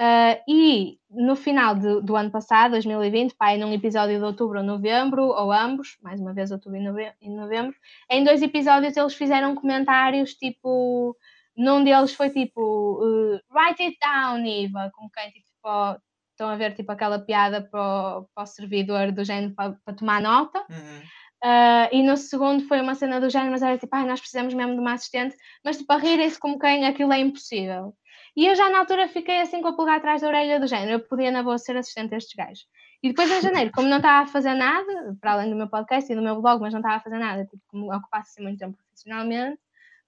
Uh, 0.00 0.38
e 0.46 0.98
no 1.10 1.34
final 1.34 1.74
de, 1.74 2.00
do 2.02 2.14
ano 2.14 2.30
passado, 2.30 2.72
2020, 2.72 3.34
pai, 3.34 3.58
num 3.58 3.72
episódio 3.72 4.16
de 4.16 4.24
outubro 4.24 4.58
ou 4.58 4.64
novembro, 4.64 5.24
ou 5.24 5.50
ambos, 5.50 5.98
mais 6.00 6.20
uma 6.20 6.32
vez 6.32 6.52
outubro 6.52 6.78
e 6.78 7.28
novembro, 7.28 7.74
em 8.08 8.22
dois 8.22 8.40
episódios 8.40 8.96
eles 8.96 9.14
fizeram 9.14 9.54
comentários 9.54 10.34
tipo. 10.34 11.16
Num 11.56 11.82
deles 11.82 12.14
foi 12.14 12.30
tipo 12.30 12.60
uh, 13.02 13.40
Write 13.52 13.82
it 13.82 13.98
down, 14.00 14.46
Eva, 14.46 14.92
como 14.94 15.10
quem 15.10 15.28
tipo, 15.32 16.00
estão 16.30 16.48
a 16.48 16.54
ver 16.54 16.76
tipo 16.76 16.92
aquela 16.92 17.18
piada 17.18 17.60
para 17.60 18.18
o, 18.20 18.28
para 18.32 18.44
o 18.44 18.46
servidor 18.46 19.10
do 19.10 19.24
género 19.24 19.52
para, 19.56 19.72
para 19.84 19.94
tomar 19.94 20.22
nota. 20.22 20.60
Uhum. 20.70 21.00
Uh, 21.42 21.88
e 21.90 22.02
no 22.04 22.16
segundo 22.16 22.64
foi 22.68 22.80
uma 22.80 22.94
cena 22.94 23.20
do 23.20 23.28
género, 23.28 23.50
mas 23.50 23.62
era 23.62 23.76
tipo, 23.76 23.94
ah, 23.94 24.04
nós 24.04 24.20
precisamos 24.20 24.54
mesmo 24.54 24.74
de 24.74 24.80
uma 24.80 24.92
assistente, 24.92 25.36
mas 25.64 25.78
tipo, 25.78 25.92
a 25.92 25.96
rirem-se 25.96 26.38
como 26.38 26.58
quem 26.58 26.86
aquilo 26.86 27.12
é 27.12 27.18
impossível. 27.18 27.92
E 28.38 28.46
eu 28.46 28.54
já 28.54 28.70
na 28.70 28.78
altura 28.78 29.08
fiquei 29.08 29.40
assim 29.40 29.60
com 29.60 29.66
a 29.66 29.72
pulgar 29.72 29.96
atrás 29.96 30.22
da 30.22 30.28
orelha 30.28 30.60
do 30.60 30.68
género, 30.68 30.92
eu 30.92 31.00
podia 31.00 31.28
na 31.28 31.42
boa 31.42 31.58
ser 31.58 31.76
assistente 31.76 32.10
destes 32.10 32.36
gajos. 32.36 32.68
E 33.02 33.08
depois 33.08 33.28
em 33.28 33.40
janeiro, 33.40 33.72
como 33.74 33.88
não 33.88 33.96
estava 33.96 34.22
a 34.22 34.26
fazer 34.28 34.54
nada, 34.54 35.16
para 35.20 35.32
além 35.32 35.50
do 35.50 35.56
meu 35.56 35.68
podcast 35.68 36.12
e 36.12 36.14
do 36.14 36.22
meu 36.22 36.40
blog, 36.40 36.60
mas 36.60 36.72
não 36.72 36.78
estava 36.78 36.98
a 36.98 37.00
fazer 37.00 37.18
nada, 37.18 37.44
tipo, 37.46 37.60
como 37.66 37.92
ocupasse 37.92 38.30
assim 38.30 38.42
muito 38.44 38.60
tempo 38.60 38.76
profissionalmente, 38.76 39.58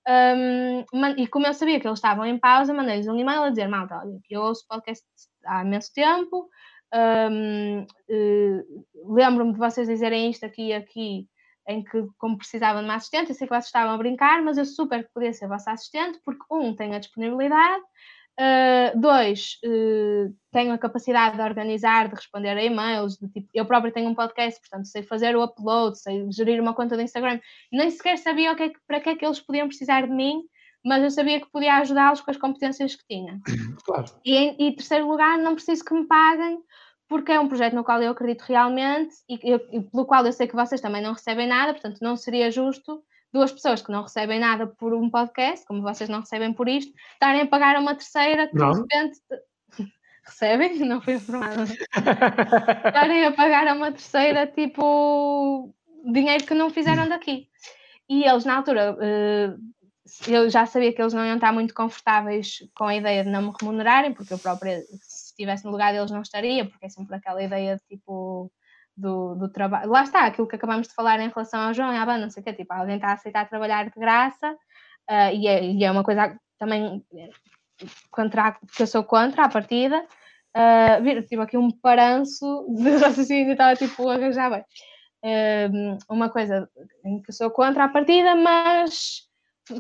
um, 0.09 0.85
e 1.16 1.27
como 1.27 1.48
eu 1.48 1.55
sabia 1.55 1.81
que 1.81 1.89
eles 1.89 1.98
estavam 1.98 2.24
em 2.24 2.39
pausa, 2.39 2.73
mandei-lhes 2.73 3.09
um 3.09 3.19
e-mail 3.19 3.43
a 3.43 3.51
dizer, 3.51 3.66
malta, 3.66 3.98
olha, 3.98 4.20
eu 4.31 4.43
ouço 4.43 4.65
podcast 4.69 5.05
há 5.44 5.65
imenso 5.65 5.93
tempo, 5.93 6.48
um, 6.94 7.81
uh, 7.81 7.86
eh, 8.09 8.65
lembro-me 9.07 9.55
de 9.55 9.59
vocês 9.59 9.89
dizerem 9.89 10.31
isto 10.31 10.47
aqui 10.47 10.69
e 10.69 10.73
aqui, 10.73 11.28
em 11.66 11.82
que, 11.82 12.07
como 12.16 12.39
precisavam 12.39 12.81
de 12.81 12.89
uma 12.89 12.94
assistente, 12.94 13.31
eu 13.31 13.35
sei 13.35 13.48
que 13.48 13.52
vocês 13.52 13.66
estavam 13.66 13.93
a 13.93 13.98
brincar, 13.98 14.40
mas 14.40 14.57
eu 14.57 14.65
super 14.65 15.09
podia 15.12 15.32
ser 15.32 15.48
vossa 15.48 15.73
assistente, 15.73 16.20
porque, 16.24 16.44
um, 16.48 16.74
tenho 16.77 16.94
a 16.94 16.98
disponibilidade, 17.01 17.82
uh, 18.41 18.99
dois, 18.99 19.59
uh, 19.65 20.35
tenho 20.51 20.73
a 20.73 20.79
capacidade 20.79 21.37
de 21.37 21.43
organizar, 21.43 22.09
de 22.09 22.15
responder 22.15 22.57
a 22.57 22.65
e-mails, 22.65 23.17
de, 23.19 23.29
tipo, 23.29 23.49
eu 23.53 23.67
próprio 23.67 23.93
tenho 23.93 24.09
um 24.09 24.15
podcast, 24.15 24.59
portanto, 24.61 24.89
sei 24.89 25.03
fazer 25.03 25.37
o 25.37 25.45
upload, 25.45 25.99
sei 25.99 26.27
gerir 26.33 26.61
uma 26.61 26.75
conta 26.75 26.97
do 26.97 27.03
Instagram, 27.03 27.39
nem 27.71 27.91
sequer 27.91 28.19
sabia 28.19 28.53
o 28.53 28.57
que 28.57 28.62
é 28.65 28.69
que, 28.71 28.79
para 28.87 29.01
que 29.01 29.11
é 29.11 29.17
que 29.17 29.25
eles 29.25 29.41
podiam 29.41 29.69
precisar 29.69 30.07
de 30.07 30.12
mim, 30.12 30.41
mas 30.85 31.03
eu 31.03 31.11
sabia 31.11 31.41
que 31.41 31.51
podia 31.51 31.75
ajudá-los 31.77 32.23
com 32.23 32.31
as 32.31 32.39
competências 32.39 32.97
que 32.97 33.07
tinha. 33.07 33.41
Claro. 33.85 34.07
E 34.25 34.35
em 34.35 34.75
terceiro 34.75 35.09
lugar, 35.09 35.39
não 35.39 35.55
preciso 35.55 35.85
que 35.85 35.95
me 35.95 36.07
paguem, 36.07 36.61
porque 37.09 37.33
é 37.33 37.41
um 37.41 37.49
projeto 37.49 37.75
no 37.75 37.83
qual 37.83 38.01
eu 38.01 38.12
acredito 38.12 38.43
realmente 38.43 39.15
e, 39.29 39.39
eu, 39.43 39.61
e, 39.73 39.81
pelo 39.81 40.07
qual 40.07 40.25
eu 40.25 40.33
sei 40.33 40.47
que 40.47 40.55
vocês 40.55 40.81
também 40.81 41.03
não 41.03 41.12
recebem 41.12 41.49
nada, 41.49 41.73
portanto, 41.73 41.99
não 42.01 42.17
seria 42.17 42.51
justo 42.51 43.03
duas 43.32 43.52
pessoas 43.52 43.82
que 43.82 43.93
não 43.93 44.02
recebem 44.02 44.40
nada 44.40 44.66
por 44.66 44.93
um 44.93 45.09
podcast, 45.09 45.65
como 45.66 45.82
vocês 45.82 46.09
não 46.09 46.20
recebem 46.20 46.52
por 46.52 46.69
isto, 46.69 46.93
estarem 47.12 47.43
a 47.43 47.47
pagar 47.47 47.77
a 47.77 47.81
uma 47.81 47.94
terceira 47.94 48.48
que 48.48 48.57
não. 48.57 48.73
de 48.73 48.81
repente 48.81 49.20
recebem, 50.24 50.78
não 50.81 51.01
fui 51.01 51.15
informada, 51.15 51.65
estarem 52.86 53.27
a 53.27 53.32
pagar 53.32 53.69
a 53.69 53.74
uma 53.74 53.93
terceira 53.93 54.47
tipo 54.47 55.73
dinheiro 56.05 56.44
que 56.44 56.55
não 56.55 56.70
fizeram 56.70 57.09
daqui. 57.09 57.48
E 58.09 58.24
eles, 58.24 58.44
na 58.44 58.57
altura, 58.57 58.94
uh, 58.94 59.70
eu 60.27 60.51
já 60.51 60.66
sabia 60.66 60.93
que 60.93 61.01
eles 61.01 61.12
não 61.12 61.24
iam 61.24 61.36
estar 61.36 61.52
muito 61.52 61.73
confortáveis 61.73 62.59
com 62.74 62.85
a 62.85 62.97
ideia 62.97 63.23
de 63.23 63.31
não 63.31 63.43
me 63.43 63.52
remunerarem, 63.61 64.12
porque 64.12 64.32
eu 64.32 64.39
própria, 64.39 64.81
se 64.81 65.27
estivesse 65.27 65.65
no 65.65 65.70
lugar 65.70 65.93
deles, 65.93 66.11
não 66.11 66.23
estaria, 66.23 66.65
porque 66.65 66.86
é 66.86 66.89
sempre 66.89 67.15
aquela 67.15 67.43
ideia 67.43 67.77
de 67.77 67.97
tipo 67.97 68.51
do, 69.01 69.35
do 69.35 69.49
trabalho. 69.49 69.91
Lá 69.91 70.03
está, 70.03 70.27
aquilo 70.27 70.47
que 70.47 70.57
acabamos 70.57 70.89
de 70.89 70.95
falar 70.95 71.21
em 71.21 71.29
relação 71.29 71.61
ao 71.61 71.75
João 71.75 71.93
e 71.93 71.97
à 71.97 72.07
banda, 72.07 72.23
não 72.23 72.31
sei 72.31 72.43
o 72.43 72.45
quê, 72.45 72.53
tipo, 72.53 72.73
alguém 72.73 72.97
está 72.97 73.09
a 73.09 73.13
aceitar 73.15 73.49
trabalhar 73.49 73.85
de 73.85 73.99
graça, 73.99 74.53
uh, 74.53 75.35
e, 75.35 75.49
é, 75.49 75.65
e, 75.65 75.85
é, 75.85 75.91
uma 75.91 76.05
coisa 76.05 76.37
também 76.59 77.05
contra, 78.11 78.53
que 78.77 78.83
eu 78.83 78.87
sou 78.87 79.03
contra 79.03 79.45
a 79.45 79.49
partida. 79.49 80.05
Uh, 80.57 81.23
tipo, 81.29 81.43
aqui 81.43 81.57
um 81.57 81.71
paranço 81.71 82.67
de 82.77 82.91
raciocínio, 82.99 83.53
estava 83.53 83.77
tipo 83.77 84.09
a 84.09 84.19
bem. 84.19 84.65
Uh, 85.23 85.99
uma 86.09 86.29
coisa 86.29 86.69
em 87.05 87.21
que 87.23 87.31
eu 87.31 87.35
sou 87.35 87.51
contra 87.51 87.85
a 87.85 87.89
partida, 87.89 88.35
mas 88.35 89.29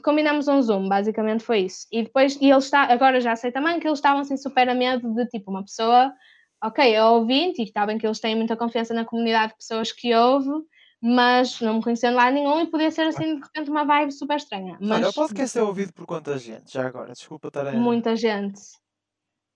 combinamos 0.02 0.46
um 0.46 0.62
Zoom, 0.62 0.88
basicamente 0.88 1.42
foi 1.42 1.60
isso. 1.60 1.86
E 1.90 2.04
depois, 2.04 2.36
e 2.36 2.50
ele 2.50 2.58
está, 2.58 2.82
agora 2.82 3.20
já 3.20 3.34
sei 3.34 3.50
também 3.50 3.80
que 3.80 3.88
eles 3.88 3.98
estavam 3.98 4.20
assim 4.20 4.36
super 4.36 4.68
a 4.68 4.74
medo 4.74 5.12
de 5.14 5.26
tipo 5.26 5.50
uma 5.50 5.64
pessoa, 5.64 6.12
ok, 6.62 6.94
é 6.94 7.04
ouvinte, 7.04 7.62
e 7.62 7.64
está 7.64 7.86
bem 7.86 7.98
que 7.98 8.06
eles 8.06 8.20
têm 8.20 8.36
muita 8.36 8.56
confiança 8.56 8.94
na 8.94 9.04
comunidade 9.04 9.52
de 9.52 9.58
pessoas 9.58 9.92
que 9.92 10.14
ouve, 10.14 10.50
mas 11.02 11.60
não 11.60 11.74
me 11.74 11.82
conhecendo 11.82 12.16
lá 12.16 12.30
nenhum 12.30 12.60
e 12.60 12.66
podia 12.66 12.90
ser 12.90 13.02
assim 13.02 13.36
de 13.36 13.42
repente 13.42 13.70
uma 13.70 13.84
vibe 13.84 14.12
super 14.12 14.36
estranha. 14.36 14.76
Mas, 14.80 14.98
Olha, 14.98 15.08
o 15.08 15.14
podcast 15.14 15.58
é 15.58 15.62
ouvido 15.62 15.92
por 15.92 16.06
quanta 16.06 16.36
gente 16.38 16.72
já 16.72 16.86
agora? 16.86 17.12
Desculpa 17.12 17.48
estar 17.48 17.66
a... 17.66 17.72
Muita 17.72 18.14
gente 18.14 18.60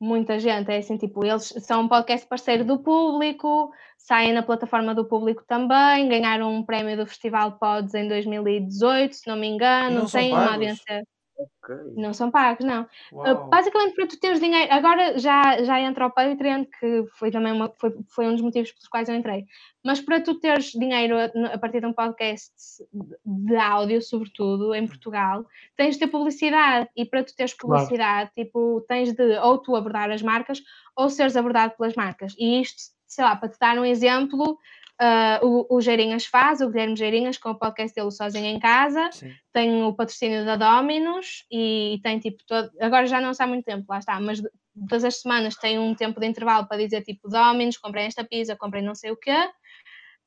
muita 0.05 0.39
gente. 0.39 0.71
É 0.71 0.79
assim, 0.79 0.97
tipo, 0.97 1.25
eles 1.25 1.55
são 1.61 1.83
um 1.83 1.89
podcast 1.89 2.27
parceiro 2.27 2.65
do 2.65 2.79
público, 2.79 3.73
saem 3.97 4.33
na 4.33 4.43
plataforma 4.43 4.95
do 4.95 5.05
público 5.05 5.43
também, 5.47 6.09
ganharam 6.09 6.53
um 6.55 6.63
prémio 6.63 6.97
do 6.97 7.07
Festival 7.07 7.59
Pods 7.59 7.95
em 7.95 8.07
2018, 8.07 9.15
se 9.15 9.27
não 9.27 9.37
me 9.37 9.49
engano, 9.49 10.09
têm 10.11 10.33
uma 10.33 10.53
audiência. 10.53 11.05
Okay. 11.37 11.95
Não 11.97 12.13
são 12.13 12.31
pagos, 12.31 12.65
não. 12.65 12.87
Uh, 13.13 13.49
basicamente, 13.49 13.95
para 13.95 14.07
tu 14.07 14.21
teres 14.21 14.39
dinheiro, 14.39 14.73
agora 14.73 15.19
já, 15.19 15.63
já 15.65 15.81
entra 15.81 16.07
o 16.07 16.11
Patreon, 16.11 16.65
que 16.65 17.05
foi 17.19 17.31
também 17.31 17.53
uma, 17.53 17.73
foi, 17.79 17.93
foi 18.09 18.27
um 18.29 18.33
dos 18.33 18.43
motivos 18.43 18.71
pelos 18.71 18.89
quais 18.89 19.09
eu 19.09 19.17
entrei. 19.17 19.45
Mas 19.85 20.01
para 20.01 20.21
tu 20.21 20.39
teres 20.39 20.67
dinheiro 20.67 21.17
a, 21.19 21.55
a 21.55 21.59
partir 21.59 21.81
de 21.81 21.87
um 21.87 21.93
podcast 21.93 22.53
de 23.25 23.57
áudio, 23.57 24.01
sobretudo 24.01 24.75
em 24.75 24.87
Portugal, 24.87 25.45
tens 25.77 25.95
de 25.95 26.01
ter 26.01 26.09
publicidade. 26.09 26.89
E 26.97 27.05
para 27.05 27.25
tu 27.25 27.35
teres 27.35 27.55
publicidade, 27.55 28.31
claro. 28.33 28.49
tipo, 28.49 28.85
tens 28.87 29.13
de 29.13 29.39
ou 29.39 29.59
tu 29.59 29.75
abordar 29.75 30.11
as 30.11 30.23
marcas 30.23 30.63
ou 30.97 31.11
seres 31.11 31.37
abordado 31.37 31.75
pelas 31.77 31.95
marcas. 31.95 32.35
E 32.39 32.61
isto, 32.61 32.93
sei 33.07 33.25
lá, 33.25 33.35
para 33.35 33.49
te 33.49 33.59
dar 33.59 33.77
um 33.79 33.85
exemplo, 33.85 34.59
Uh, 35.01 35.45
o, 35.45 35.77
o 35.77 35.81
Geirinhas 35.81 36.25
faz, 36.25 36.61
o 36.61 36.69
Guilherme 36.69 36.95
Geirinhas, 36.95 37.37
com 37.37 37.51
o 37.51 37.59
podcast 37.59 37.93
dele 37.95 38.13
Sozinho 38.13 38.47
em 38.47 38.61
Casa, 38.61 39.11
Sim. 39.11 39.33
tem 39.53 39.83
o 39.83 39.93
patrocínio 39.93 40.45
da 40.45 40.55
Dominos 40.55 41.45
e, 41.51 41.99
tem 42.03 42.21
tipo 42.21 42.39
todo. 42.47 42.71
Agora 42.81 43.05
já 43.07 43.21
não 43.21 43.33
está 43.33 43.43
há 43.43 43.47
muito 43.47 43.65
tempo, 43.65 43.85
lá 43.89 43.99
está, 43.99 44.21
mas 44.21 44.41
todas 44.89 45.05
as 45.05 45.21
semanas 45.21 45.57
tem 45.57 45.81
um 45.81 45.97
tempo 45.97 46.21
de 46.21 46.27
intervalo 46.27 46.69
para 46.69 46.79
dizer 46.79 47.03
tipo 47.03 47.29
Dominos, 47.29 47.77
comprei 47.77 48.07
esta 48.07 48.23
pizza, 48.23 48.55
comprei 48.55 48.83
não 48.83 48.95
sei 48.95 49.11
o 49.11 49.17
quê. 49.17 49.37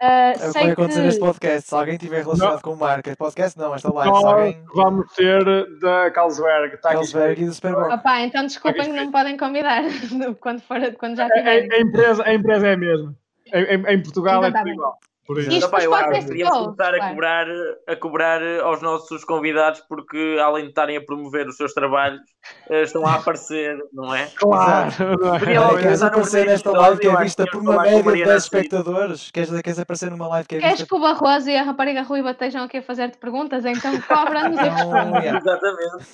Uh, 0.03 0.05
é 0.05 0.33
o 0.35 0.53
que 0.53 0.59
vai 0.59 0.71
acontecer 0.71 0.99
que... 0.99 1.05
neste 1.05 1.19
podcast. 1.21 1.69
Se 1.69 1.75
alguém 1.75 1.97
tiver 1.97 2.21
relacionado 2.21 2.55
não. 2.55 2.61
com 2.61 2.75
marca, 2.75 3.15
podcast 3.15 3.57
não, 3.57 3.73
esta 3.73 3.91
live. 3.91 4.11
Nós 4.11 4.25
alguém... 4.25 4.63
vamos 4.75 5.11
ter 5.13 5.43
da 5.79 6.11
Carlsberg. 6.11 6.77
Tá 6.81 6.91
Carlsberg 6.91 7.41
e 7.41 7.45
do 7.45 7.53
Superboc. 7.53 7.93
Opa, 7.93 8.19
então 8.19 8.45
desculpem 8.45 8.91
que 8.91 8.91
não 8.91 9.11
podem 9.11 9.37
convidar 9.37 9.83
quando, 10.41 10.59
for, 10.59 10.77
quando 10.99 11.15
já 11.15 11.27
tiverem. 11.29 11.71
A, 11.71 11.75
a, 11.75 11.79
empresa, 11.79 12.23
a 12.23 12.33
empresa 12.33 12.67
é 12.67 12.73
a 12.73 12.77
mesma. 12.77 13.15
Em, 13.53 13.93
em, 13.93 14.01
Portugal 14.01 14.43
então, 14.43 14.59
é 14.59 14.63
tudo 14.63 14.73
igual. 14.73 14.99
Por 15.27 15.37
isso. 15.39 15.51
Isto 15.51 15.67
Epá, 15.67 15.77
dos 15.77 15.85
eu 15.85 15.93
acho 15.93 16.03
que 16.03 16.09
podcasts 16.09 16.29
devíamos 16.29 16.57
todos, 16.57 16.75
começar 16.77 16.95
a 16.95 17.09
cobrar, 17.09 17.47
a 17.87 17.95
cobrar 17.97 18.41
aos 18.63 18.81
nossos 18.81 19.25
convidados, 19.25 19.81
porque 19.81 20.37
além 20.41 20.63
de 20.63 20.69
estarem 20.69 20.95
a 20.97 21.01
promover 21.01 21.45
os 21.47 21.57
seus 21.57 21.73
trabalhos, 21.73 22.21
eh, 22.69 22.83
estão 22.83 23.05
a 23.05 23.15
aparecer, 23.15 23.77
não 23.91 24.15
é? 24.15 24.27
Claro, 24.37 24.89
é? 25.35 25.81
Queres 25.81 26.01
aparecer 26.01 26.29
primeiro 26.45 26.51
nesta 26.51 26.71
live 26.71 26.99
que 27.01 27.07
é 27.07 27.15
vista 27.17 27.45
por 27.51 27.61
uma 27.61 27.81
média 27.81 27.97
de 27.97 28.03
Mariana 28.05 28.31
10 28.31 28.43
Cid. 28.43 28.55
espectadores? 28.55 29.31
Queres, 29.31 29.49
queres 29.61 29.79
aparecer 29.79 30.09
numa 30.09 30.27
live 30.29 30.47
que 30.47 30.55
é 30.55 30.59
Queres 30.59 30.79
vista 30.79 30.87
que 30.87 30.95
o 30.95 30.99
Barroso 31.03 31.49
e 31.49 31.57
a 31.57 31.63
rapariga 31.63 32.01
Ruiva 32.03 32.31
estejam 32.31 32.63
aqui 32.63 32.77
a 32.77 32.81
fazer-te 32.81 33.17
perguntas? 33.17 33.65
Então 33.65 33.91
cobra-nos 34.07 34.57
e 34.59 34.63
responde. 34.69 35.17
yeah. 35.17 35.37
Exatamente. 35.39 36.05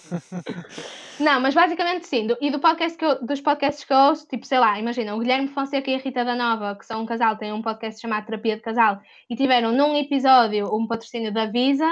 Não, 1.20 1.40
mas 1.40 1.54
basicamente 1.54 2.08
sim. 2.08 2.26
Do- 2.28 2.38
e 2.42 2.50
do 2.50 2.60
podcast 2.60 2.98
que 2.98 3.06
eu- 3.06 3.24
dos 3.24 3.40
podcasts 3.40 3.84
que 3.86 3.94
eu 3.94 3.98
ouço, 3.98 4.28
tipo, 4.28 4.46
sei 4.48 4.58
lá, 4.60 4.80
imagina, 4.80 5.14
o 5.16 5.20
Guilherme 5.20 5.48
Fonseca 5.48 5.90
e 5.92 5.96
a 5.96 6.00
Rita 6.00 6.26
da 6.26 6.36
Nova, 6.36 6.76
que 6.76 6.86
são 6.86 7.02
um 7.02 7.06
casal, 7.06 7.38
têm 7.38 7.54
um 7.54 7.62
podcast 7.62 8.02
chamado 8.02 8.26
Terapia 8.26 8.56
de 8.56 8.62
Casal, 8.64 9.00
e 9.30 9.36
tiveram 9.36 9.72
num 9.72 9.96
episódio 9.96 10.74
um 10.76 10.88
patrocínio 10.88 11.34
da 11.34 11.46
Visa, 11.46 11.90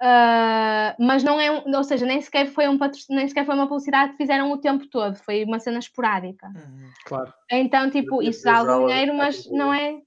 ah, 0.00 0.94
mas 0.98 1.24
não 1.24 1.40
é, 1.40 1.50
um, 1.50 1.74
ou 1.74 1.84
seja, 1.84 2.04
nem 2.04 2.20
sequer, 2.20 2.46
foi 2.48 2.68
um 2.68 2.78
nem 3.10 3.26
sequer 3.28 3.46
foi 3.46 3.54
uma 3.54 3.66
publicidade 3.66 4.12
que 4.12 4.18
fizeram 4.18 4.52
o 4.52 4.58
tempo 4.58 4.86
todo, 4.88 5.16
foi 5.16 5.44
uma 5.44 5.58
cena 5.58 5.78
esporádica. 5.78 6.46
Uhum. 6.48 6.90
Claro. 7.04 7.32
Então, 7.50 7.90
tipo, 7.90 8.22
isso 8.22 8.44
dá 8.44 8.58
algum 8.58 8.86
dinheiro, 8.86 9.14
mas 9.14 9.50
não 9.50 9.72
é. 9.72 10.00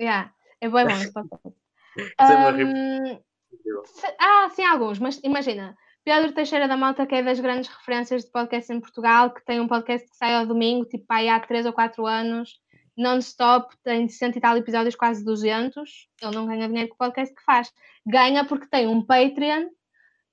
Yeah, 0.00 0.32
é 0.60 0.68
bem 0.68 0.84
bom 0.84 0.88
rir. 0.88 1.12
Ahm, 2.18 3.18
se- 3.84 4.16
Ah, 4.18 4.48
sim, 4.50 4.64
alguns, 4.64 4.98
mas 4.98 5.20
imagina, 5.22 5.76
Pedro 6.04 6.32
Teixeira 6.32 6.66
da 6.66 6.76
Malta, 6.76 7.06
que 7.06 7.14
é 7.16 7.22
das 7.22 7.38
grandes 7.38 7.68
referências 7.68 8.24
de 8.24 8.30
podcast 8.30 8.72
em 8.72 8.80
Portugal, 8.80 9.30
que 9.30 9.44
tem 9.44 9.60
um 9.60 9.68
podcast 9.68 10.08
que 10.08 10.16
sai 10.16 10.34
ao 10.34 10.46
domingo, 10.46 10.86
tipo 10.86 11.04
aí 11.10 11.28
há 11.28 11.38
3 11.38 11.66
ou 11.66 11.72
4 11.72 12.06
anos, 12.06 12.58
non-stop, 12.96 13.74
tem 13.82 14.08
100 14.08 14.30
e 14.36 14.40
tal 14.40 14.56
episódios, 14.56 14.94
quase 14.94 15.24
200. 15.24 16.08
Ele 16.20 16.34
não 16.34 16.46
ganha 16.46 16.68
dinheiro 16.68 16.88
com 16.88 16.94
o 16.94 16.98
podcast 16.98 17.34
que 17.34 17.42
faz. 17.44 17.70
Ganha 18.06 18.44
porque 18.44 18.66
tem 18.66 18.86
um 18.86 19.04
Patreon, 19.04 19.66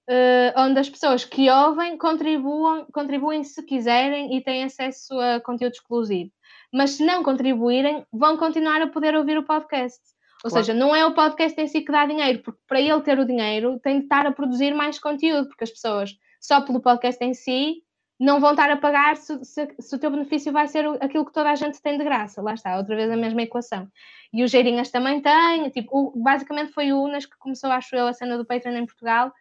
eh, 0.09 0.53
onde 0.57 0.79
as 0.79 0.89
pessoas 0.89 1.23
que 1.23 1.49
ouvem 1.49 1.97
contribuam, 1.97 2.85
contribuem 2.93 3.43
se 3.43 3.63
quiserem 3.65 4.35
e 4.35 4.43
têm 4.43 4.63
acesso 4.63 5.19
a 5.19 5.39
conteúdo 5.39 5.73
exclusivo. 5.73 6.31
Mas 6.73 6.91
se 6.91 7.05
não 7.05 7.23
contribuírem, 7.23 8.05
vão 8.11 8.37
continuar 8.37 8.81
a 8.81 8.87
poder 8.87 9.15
ouvir 9.15 9.37
o 9.37 9.43
podcast. 9.45 9.99
Ou 10.43 10.49
Claro. 10.49 10.65
seja, 10.65 10.77
não 10.77 10.95
é 10.95 11.05
o 11.05 11.13
podcast 11.13 11.59
em 11.61 11.67
si 11.67 11.81
que 11.81 11.91
dá 11.91 12.05
dinheiro, 12.05 12.41
porque 12.43 12.59
para 12.67 12.79
ele 12.79 13.01
ter 13.01 13.19
o 13.19 13.25
dinheiro 13.25 13.79
tem 13.83 13.99
de 13.99 14.05
estar 14.05 14.25
a 14.25 14.31
produzir 14.31 14.73
mais 14.73 14.97
conteúdo, 14.97 15.49
porque 15.49 15.65
as 15.65 15.71
pessoas, 15.71 16.11
só 16.39 16.61
pelo 16.61 16.81
podcast 16.81 17.21
em 17.23 17.33
si, 17.33 17.83
não 18.19 18.39
vão 18.39 18.51
estar 18.51 18.69
a 18.69 18.75
pagar 18.77 19.15
se, 19.15 19.43
se- 19.45 19.75
se 19.79 19.95
o 19.95 19.99
teu 19.99 20.11
benefício 20.11 20.51
vai 20.51 20.67
ser 20.67 20.85
aquilo 21.01 21.25
que 21.25 21.31
toda 21.31 21.49
a 21.49 21.55
gente 21.55 21.81
tem 21.81 21.97
de 21.97 22.03
graça. 22.03 22.41
Lá 22.41 22.53
está, 22.53 22.75
outra 22.77 22.95
vez 22.95 23.09
a 23.09 23.15
mesma 23.15 23.41
equação. 23.43 23.87
E 24.33 24.43
o 24.43 24.47
Geirinhas 24.47 24.91
também 24.91 25.21
tem, 25.21 25.69
tipo, 25.69 25.89
o- 25.97 26.21
basicamente 26.21 26.73
foi 26.73 26.91
o 26.91 27.01
Unas 27.01 27.25
que 27.25 27.37
começou, 27.37 27.71
acho 27.71 27.95
eu, 27.95 28.07
a 28.07 28.13
cena 28.13 28.37
do 28.37 28.45
Patreon 28.45 28.75
em 28.75 28.85
Portugal, 28.85 29.31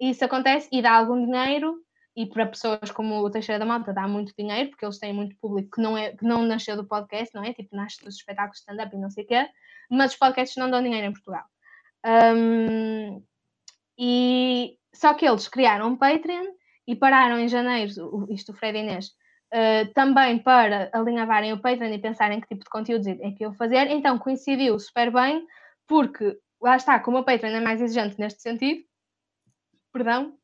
e 0.00 0.10
isso 0.10 0.24
acontece 0.24 0.68
e 0.72 0.80
dá 0.80 0.92
algum 0.92 1.24
dinheiro, 1.24 1.76
e 2.16 2.26
para 2.26 2.46
pessoas 2.46 2.90
como 2.90 3.16
o 3.20 3.30
Teixeira 3.30 3.58
da 3.58 3.64
Malta 3.66 3.92
dá 3.92 4.08
muito 4.08 4.34
dinheiro, 4.36 4.70
porque 4.70 4.84
eles 4.84 4.98
têm 4.98 5.12
muito 5.12 5.36
público 5.40 5.70
que 5.76 5.80
não, 5.82 5.96
é, 5.96 6.12
que 6.16 6.24
não 6.24 6.42
nasceu 6.42 6.76
do 6.76 6.86
podcast, 6.86 7.34
não 7.34 7.44
é? 7.44 7.52
Tipo, 7.52 7.76
nasce 7.76 8.02
dos 8.04 8.16
espetáculos 8.16 8.56
de 8.56 8.60
stand-up 8.60 8.94
e 8.96 8.98
não 8.98 9.10
sei 9.10 9.24
o 9.24 9.26
quê, 9.26 9.48
mas 9.90 10.12
os 10.12 10.18
podcasts 10.18 10.56
não 10.56 10.70
dão 10.70 10.82
dinheiro 10.82 11.06
em 11.06 11.12
Portugal. 11.12 11.44
Hum, 12.04 13.22
e 13.98 14.76
só 14.92 15.14
que 15.14 15.26
eles 15.26 15.48
criaram 15.48 15.88
um 15.88 15.96
Patreon 15.96 16.46
e 16.86 16.96
pararam 16.96 17.38
em 17.38 17.48
janeiro, 17.48 17.90
isto 18.30 18.52
o 18.52 18.54
Fred 18.54 18.78
Inês, 18.78 19.10
eh, 19.52 19.84
também 19.94 20.38
para 20.38 20.90
alinhavarem 20.92 21.52
o 21.52 21.60
Patreon 21.60 21.92
e 21.92 21.98
pensarem 21.98 22.40
que 22.40 22.48
tipo 22.48 22.64
de 22.64 22.70
conteúdos 22.70 23.06
é 23.06 23.30
que 23.32 23.44
eu 23.44 23.52
fazer, 23.54 23.86
então 23.88 24.18
coincidiu 24.18 24.78
super 24.78 25.12
bem, 25.12 25.46
porque 25.86 26.38
lá 26.60 26.76
está, 26.76 26.98
como 26.98 27.18
o 27.18 27.24
Patreon 27.24 27.56
é 27.56 27.60
mais 27.60 27.80
exigente 27.80 28.18
neste 28.18 28.40
sentido, 28.40 28.82
perdão, 29.92 30.34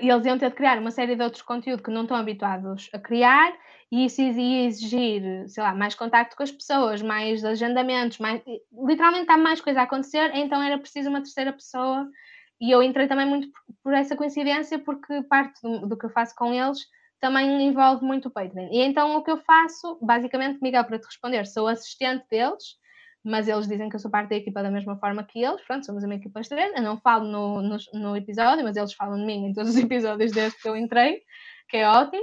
e 0.00 0.08
eles 0.08 0.24
iam 0.24 0.38
ter 0.38 0.50
de 0.50 0.54
criar 0.54 0.78
uma 0.78 0.92
série 0.92 1.16
de 1.16 1.22
outros 1.22 1.42
conteúdos 1.42 1.84
que 1.84 1.90
não 1.90 2.02
estão 2.02 2.16
habituados 2.16 2.88
a 2.92 2.98
criar, 2.98 3.52
e 3.90 4.04
isso 4.04 4.20
ia 4.20 4.66
exigir, 4.66 5.48
sei 5.48 5.62
lá, 5.62 5.74
mais 5.74 5.94
contacto 5.94 6.36
com 6.36 6.42
as 6.42 6.52
pessoas, 6.52 7.02
mais 7.02 7.44
agendamentos, 7.44 8.18
mais, 8.18 8.40
literalmente 8.86 9.30
há 9.30 9.36
mais 9.36 9.60
coisa 9.60 9.80
a 9.80 9.82
acontecer, 9.82 10.30
então 10.34 10.62
era 10.62 10.78
preciso 10.78 11.08
uma 11.08 11.20
terceira 11.20 11.52
pessoa, 11.52 12.08
e 12.60 12.70
eu 12.70 12.82
entrei 12.82 13.06
também 13.06 13.26
muito 13.26 13.48
por, 13.82 13.92
essa 13.92 14.16
coincidência, 14.16 14.78
porque 14.78 15.22
parte 15.22 15.60
do, 15.62 15.86
do 15.88 15.96
que 15.96 16.06
eu 16.06 16.10
faço 16.10 16.34
com 16.34 16.52
eles 16.52 16.80
também 17.20 17.66
envolve 17.66 18.04
muito 18.04 18.28
o 18.28 18.30
Patreon. 18.30 18.68
E 18.70 18.80
então 18.82 19.16
o 19.16 19.22
que 19.22 19.30
eu 19.30 19.38
faço, 19.38 19.98
basicamente, 20.02 20.60
Miguel, 20.62 20.84
para 20.84 20.98
te 20.98 21.06
responder, 21.06 21.46
sou 21.46 21.66
assistente 21.66 22.24
deles, 22.30 22.76
mas 23.24 23.48
eles 23.48 23.66
dizem 23.66 23.88
que 23.88 23.96
eu 23.96 24.00
sou 24.00 24.10
parte 24.10 24.30
da 24.30 24.36
equipa 24.36 24.62
da 24.62 24.70
mesma 24.70 24.96
forma 24.98 25.24
que 25.24 25.42
eles, 25.42 25.60
pronto, 25.62 25.84
somos 25.84 26.04
uma 26.04 26.14
equipa 26.14 26.40
estranha, 26.40 26.72
eu 26.76 26.82
não 26.82 26.98
falo 26.98 27.24
no, 27.24 27.62
no, 27.62 27.76
no 27.94 28.16
episódio, 28.16 28.64
mas 28.64 28.76
eles 28.76 28.94
falam 28.94 29.18
de 29.18 29.24
mim 29.24 29.46
em 29.46 29.52
todos 29.52 29.70
os 29.70 29.76
episódios 29.82 30.32
desde 30.32 30.58
que 30.60 30.68
eu 30.68 30.76
entrei, 30.76 31.20
que 31.68 31.78
é 31.78 31.88
ótimo. 31.88 32.22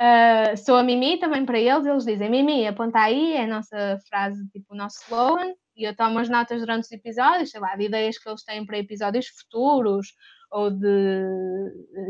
Uh, 0.00 0.56
sou 0.58 0.76
a 0.76 0.82
Mimi 0.82 1.18
também 1.18 1.44
para 1.46 1.58
eles, 1.58 1.86
eles 1.86 2.04
dizem 2.04 2.30
Mimi, 2.30 2.66
aponta 2.66 3.00
aí, 3.00 3.32
é 3.32 3.44
a 3.44 3.46
nossa 3.46 3.98
frase, 4.08 4.46
tipo 4.50 4.74
o 4.74 4.76
nosso 4.76 5.02
slogan, 5.04 5.54
e 5.76 5.84
eu 5.84 5.94
tomo 5.94 6.18
as 6.18 6.28
notas 6.28 6.60
durante 6.60 6.84
os 6.84 6.92
episódios, 6.92 7.50
sei 7.50 7.60
lá, 7.60 7.76
de 7.76 7.84
ideias 7.84 8.18
que 8.18 8.28
eles 8.28 8.44
têm 8.44 8.64
para 8.64 8.78
episódios 8.78 9.26
futuros, 9.28 10.14
ou 10.50 10.70
de 10.70 11.26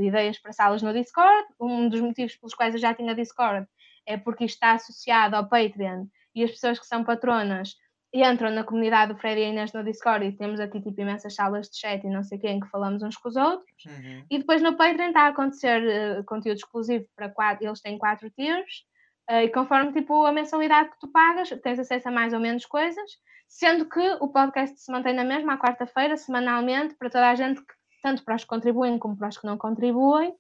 ideias 0.01 0.38
para 0.38 0.52
salas 0.52 0.82
no 0.82 0.93
Discord. 0.93 1.47
Um 1.60 1.88
dos 1.88 2.01
motivos 2.01 2.36
pelos 2.36 2.55
quais 2.55 2.74
eu 2.74 2.80
já 2.80 2.94
tinha 2.94 3.14
Discord 3.14 3.66
é 4.06 4.16
porque 4.16 4.44
isto 4.44 4.55
está 4.55 4.72
associado 4.72 5.34
ao 5.36 5.48
Patreon 5.48 6.06
e 6.34 6.44
as 6.44 6.51
pessoas 6.51 6.78
que 6.78 6.86
são 6.86 7.02
patronas 7.02 7.74
entram 8.14 8.51
na 8.51 8.64
comunidade 8.64 9.12
do 9.12 9.18
Fred 9.18 9.40
e 9.40 9.44
Inês 9.44 9.72
no 9.72 9.84
Discord 9.84 10.24
e 10.24 10.32
temos 10.32 10.60
aqui 10.60 10.80
tipo 10.80 11.01
imensas 11.01 11.34
salas 11.34 11.68
de 11.68 11.78
chat 11.78 12.02
e 12.05 12.10
não 12.10 12.22
sei 12.22 12.38
quem 12.38 12.60
que 12.60 12.68
falamos 12.68 13.02
uns 13.02 13.16
com 13.16 13.28
os 13.28 13.36
outros. 13.36 13.84
Uhum. 13.84 14.24
E 14.30 14.38
depois 14.38 14.62
no 14.62 14.76
Patreon 14.76 15.09
está 15.09 15.22
a 15.22 15.28
acontecer 15.28 15.82
uh, 16.18 16.24
conteúdo 16.24 16.56
exclusivo 16.56 17.05
para 17.14 17.28
quatro, 17.28 17.66
eles 17.66 17.80
têm 17.80 17.98
quatro 17.98 18.30
tiers. 18.30 18.84
Uh, 19.28 19.43
e 19.43 19.48
conforme 19.48 19.93
tipo 19.93 20.24
a 20.24 20.32
mensalidade 20.32 20.90
que 20.90 21.01
tu 21.01 21.09
pagas, 21.09 21.51
tens 21.62 21.78
acesso 21.78 22.09
a 22.09 22.12
mais 22.12 22.32
ou 22.32 22.38
menos 22.38 22.64
coisas, 22.64 23.10
sendo 23.48 23.89
que 23.89 24.09
o 24.20 24.28
podcast 24.28 24.78
se 24.78 24.90
mantém 24.90 25.14
na 25.14 25.24
mesma 25.24 25.55
à 25.55 25.59
quarta-feira, 25.59 26.16
semanalmente, 26.16 26.94
para 26.94 27.10
toda 27.10 27.31
a 27.31 27.35
gente, 27.35 27.60
tanto 28.02 28.24
para 28.24 28.36
os 28.36 28.43
que 28.43 28.48
contribuem 28.48 28.98
como 28.98 29.16
para 29.16 29.28
os 29.28 29.39
que 29.39 29.47
não 29.47 29.56
contribuem. 29.56 30.35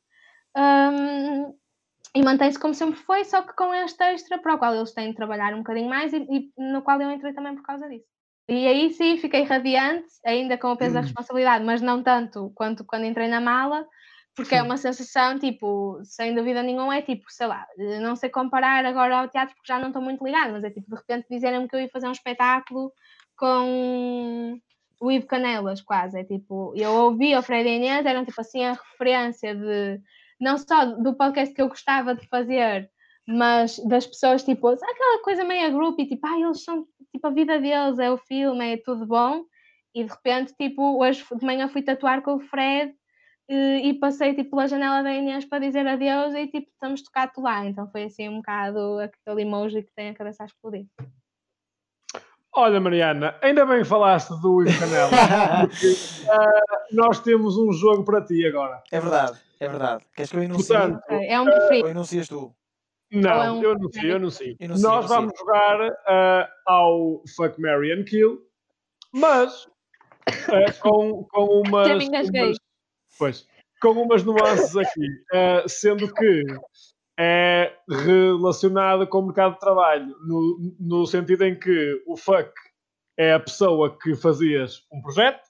Um, 0.56 1.54
e 2.14 2.22
mantém-se 2.22 2.58
como 2.58 2.74
sempre 2.74 2.98
foi, 3.00 3.24
só 3.24 3.42
que 3.42 3.54
com 3.54 3.74
este 3.74 4.02
extra 4.02 4.38
para 4.38 4.54
o 4.54 4.58
qual 4.58 4.74
eles 4.74 4.94
têm 4.94 5.10
de 5.10 5.16
trabalhar 5.16 5.52
um 5.52 5.58
bocadinho 5.58 5.88
mais 5.88 6.12
e, 6.12 6.26
e, 6.30 6.52
no 6.56 6.82
qual 6.82 7.00
eu 7.00 7.10
entrei 7.10 7.32
também 7.34 7.54
por 7.54 7.62
causa 7.62 7.88
disso. 7.88 8.06
E 8.48 8.66
aí 8.66 8.90
sim 8.90 9.18
fiquei 9.18 9.42
radiante, 9.42 10.06
ainda 10.24 10.56
com 10.56 10.68
o 10.68 10.76
peso 10.76 10.94
da 10.94 11.00
responsabilidade, 11.00 11.64
mas 11.64 11.82
não 11.82 12.02
tanto 12.02 12.52
quanto 12.54 12.84
quando 12.84 13.04
entrei 13.04 13.28
na 13.28 13.40
mala, 13.40 13.86
porque 14.36 14.54
é 14.54 14.62
uma 14.62 14.76
sensação, 14.76 15.38
tipo, 15.38 15.98
sem 16.04 16.34
dúvida 16.34 16.62
nenhuma, 16.62 16.94
é 16.94 17.00
tipo, 17.00 17.24
sei 17.30 17.46
lá, 17.46 17.66
não 18.02 18.14
sei 18.14 18.28
comparar 18.28 18.84
agora 18.84 19.20
ao 19.20 19.28
teatro 19.28 19.54
porque 19.56 19.72
já 19.72 19.78
não 19.78 19.88
estou 19.88 20.02
muito 20.02 20.22
ligada, 20.22 20.52
mas 20.52 20.62
é 20.62 20.70
tipo, 20.70 20.90
de 20.90 20.94
repente 20.94 21.26
dizerem-me 21.30 21.66
que 21.66 21.74
eu 21.74 21.80
ia 21.80 21.88
fazer 21.88 22.06
um 22.06 22.12
espetáculo 22.12 22.92
com 23.34 24.60
o 25.00 25.10
Ivo 25.10 25.26
Canelas, 25.26 25.80
quase, 25.80 26.20
é 26.20 26.24
tipo, 26.24 26.74
eu 26.76 26.92
ouvi 26.92 27.34
o 27.34 27.42
Fred 27.42 27.66
e 27.66 27.76
Inês, 27.76 28.04
eram 28.04 28.26
tipo 28.26 28.38
assim 28.38 28.62
a 28.62 28.74
referência 28.74 29.54
de 29.54 30.00
não 30.38 30.58
só 30.58 30.84
do 30.84 31.14
podcast 31.14 31.54
que 31.54 31.62
eu 31.62 31.68
gostava 31.68 32.14
de 32.14 32.28
fazer, 32.28 32.90
mas 33.26 33.78
das 33.88 34.06
pessoas, 34.06 34.44
tipo, 34.44 34.68
aquela 34.68 35.22
coisa 35.22 35.44
meio 35.44 35.72
grupo 35.72 36.02
e 36.02 36.06
tipo, 36.06 36.26
ah, 36.26 36.38
eles 36.38 36.62
são, 36.62 36.86
tipo, 37.10 37.26
a 37.26 37.30
vida 37.30 37.58
deles 37.58 37.98
é 37.98 38.10
o 38.10 38.18
filme, 38.18 38.74
é 38.74 38.76
tudo 38.76 39.06
bom, 39.06 39.44
e 39.94 40.04
de 40.04 40.10
repente, 40.10 40.54
tipo, 40.60 41.02
hoje 41.02 41.24
de 41.34 41.46
manhã 41.46 41.68
fui 41.68 41.80
tatuar 41.80 42.20
com 42.20 42.34
o 42.34 42.40
Fred 42.40 42.94
e, 43.48 43.88
e 43.90 43.94
passei, 43.94 44.34
tipo, 44.34 44.50
pela 44.50 44.66
janela 44.66 45.02
da 45.02 45.12
Inês 45.12 45.44
para 45.44 45.58
dizer 45.60 45.86
adeus 45.86 46.34
e, 46.34 46.46
tipo, 46.48 46.68
estamos 46.70 47.02
tocado 47.02 47.40
lá, 47.40 47.64
então 47.64 47.88
foi 47.90 48.04
assim 48.04 48.28
um 48.28 48.36
bocado 48.36 48.98
aquele 49.00 49.42
emoji 49.42 49.82
que 49.82 49.92
tem 49.94 50.08
a 50.10 50.14
cabeça 50.14 50.42
a 50.42 50.46
explodir. 50.46 50.86
Olha, 52.58 52.80
Mariana, 52.80 53.36
ainda 53.42 53.66
bem 53.66 53.84
falaste 53.84 54.30
do 54.40 54.62
Ivo 54.62 54.78
Canela, 54.78 55.10
porque 55.68 55.92
uh, 55.92 56.94
nós 56.96 57.20
temos 57.20 57.58
um 57.58 57.70
jogo 57.70 58.02
para 58.02 58.24
ti 58.24 58.46
agora. 58.46 58.82
É 58.90 58.98
verdade, 58.98 59.38
é 59.60 59.68
verdade. 59.68 60.04
Queres 60.14 60.30
que 60.30 60.36
eu 60.38 60.42
enuncie? 60.42 60.72
Portanto, 60.72 61.02
Okay, 61.04 61.26
é 61.28 61.40
um 61.40 61.44
preferido. 61.44 61.84
Ou 61.84 61.90
enuncias 61.90 62.28
tu? 62.28 62.56
Não, 63.12 63.30
é 63.42 63.52
um- 63.52 63.62
eu 63.62 63.78
não 63.78 63.90
sei, 63.92 64.10
eu 64.10 64.30
sei, 64.30 64.56
Nós 64.80 65.06
vamos 65.06 65.32
jogar 65.38 65.80
uh, 65.80 66.48
ao 66.66 67.22
Fuck, 67.36 67.60
Mary 67.60 67.92
and 67.92 68.04
Kill, 68.04 68.40
mas 69.12 69.66
uh, 69.66 70.80
com, 70.80 71.24
com 71.24 71.44
umas, 71.60 72.08
umas- 72.08 72.58
Pois, 73.18 73.46
com 73.80 73.90
umas 73.92 74.22
nuances 74.24 74.76
aqui, 74.76 75.06
uh, 75.32 75.68
sendo 75.68 76.12
que 76.12 76.42
é 77.18 77.72
relacionado 77.88 79.06
com 79.06 79.18
o 79.20 79.26
mercado 79.26 79.54
de 79.54 79.60
trabalho, 79.60 80.14
no, 80.26 80.74
no 80.78 81.06
sentido 81.06 81.44
em 81.44 81.58
que 81.58 82.02
o 82.06 82.16
fuck 82.16 82.50
é 83.16 83.32
a 83.32 83.40
pessoa 83.40 83.96
que 83.98 84.14
fazias 84.14 84.82
um 84.92 85.00
projeto, 85.00 85.40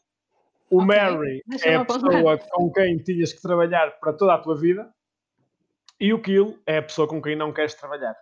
o 0.71 0.83
Ok, 0.83 0.87
Mary 0.87 1.43
é 1.65 1.75
a 1.77 1.85
pessoa 1.85 2.39
com 2.51 2.73
quem 2.73 2.99
tinhas 2.99 3.33
que 3.33 3.43
trabalhar 3.43 3.99
para 4.01 4.13
toda 4.13 4.35
a 4.35 4.39
tua 4.39 4.57
vida, 4.57 4.89
e 5.99 6.13
o 6.13 6.21
kill 6.21 6.59
é 6.67 6.79
a 6.79 6.83
pessoa 6.83 7.09
com 7.09 7.23
quem 7.23 7.35
não 7.35 7.53
queres 7.53 7.75
trabalhar. 7.75 8.15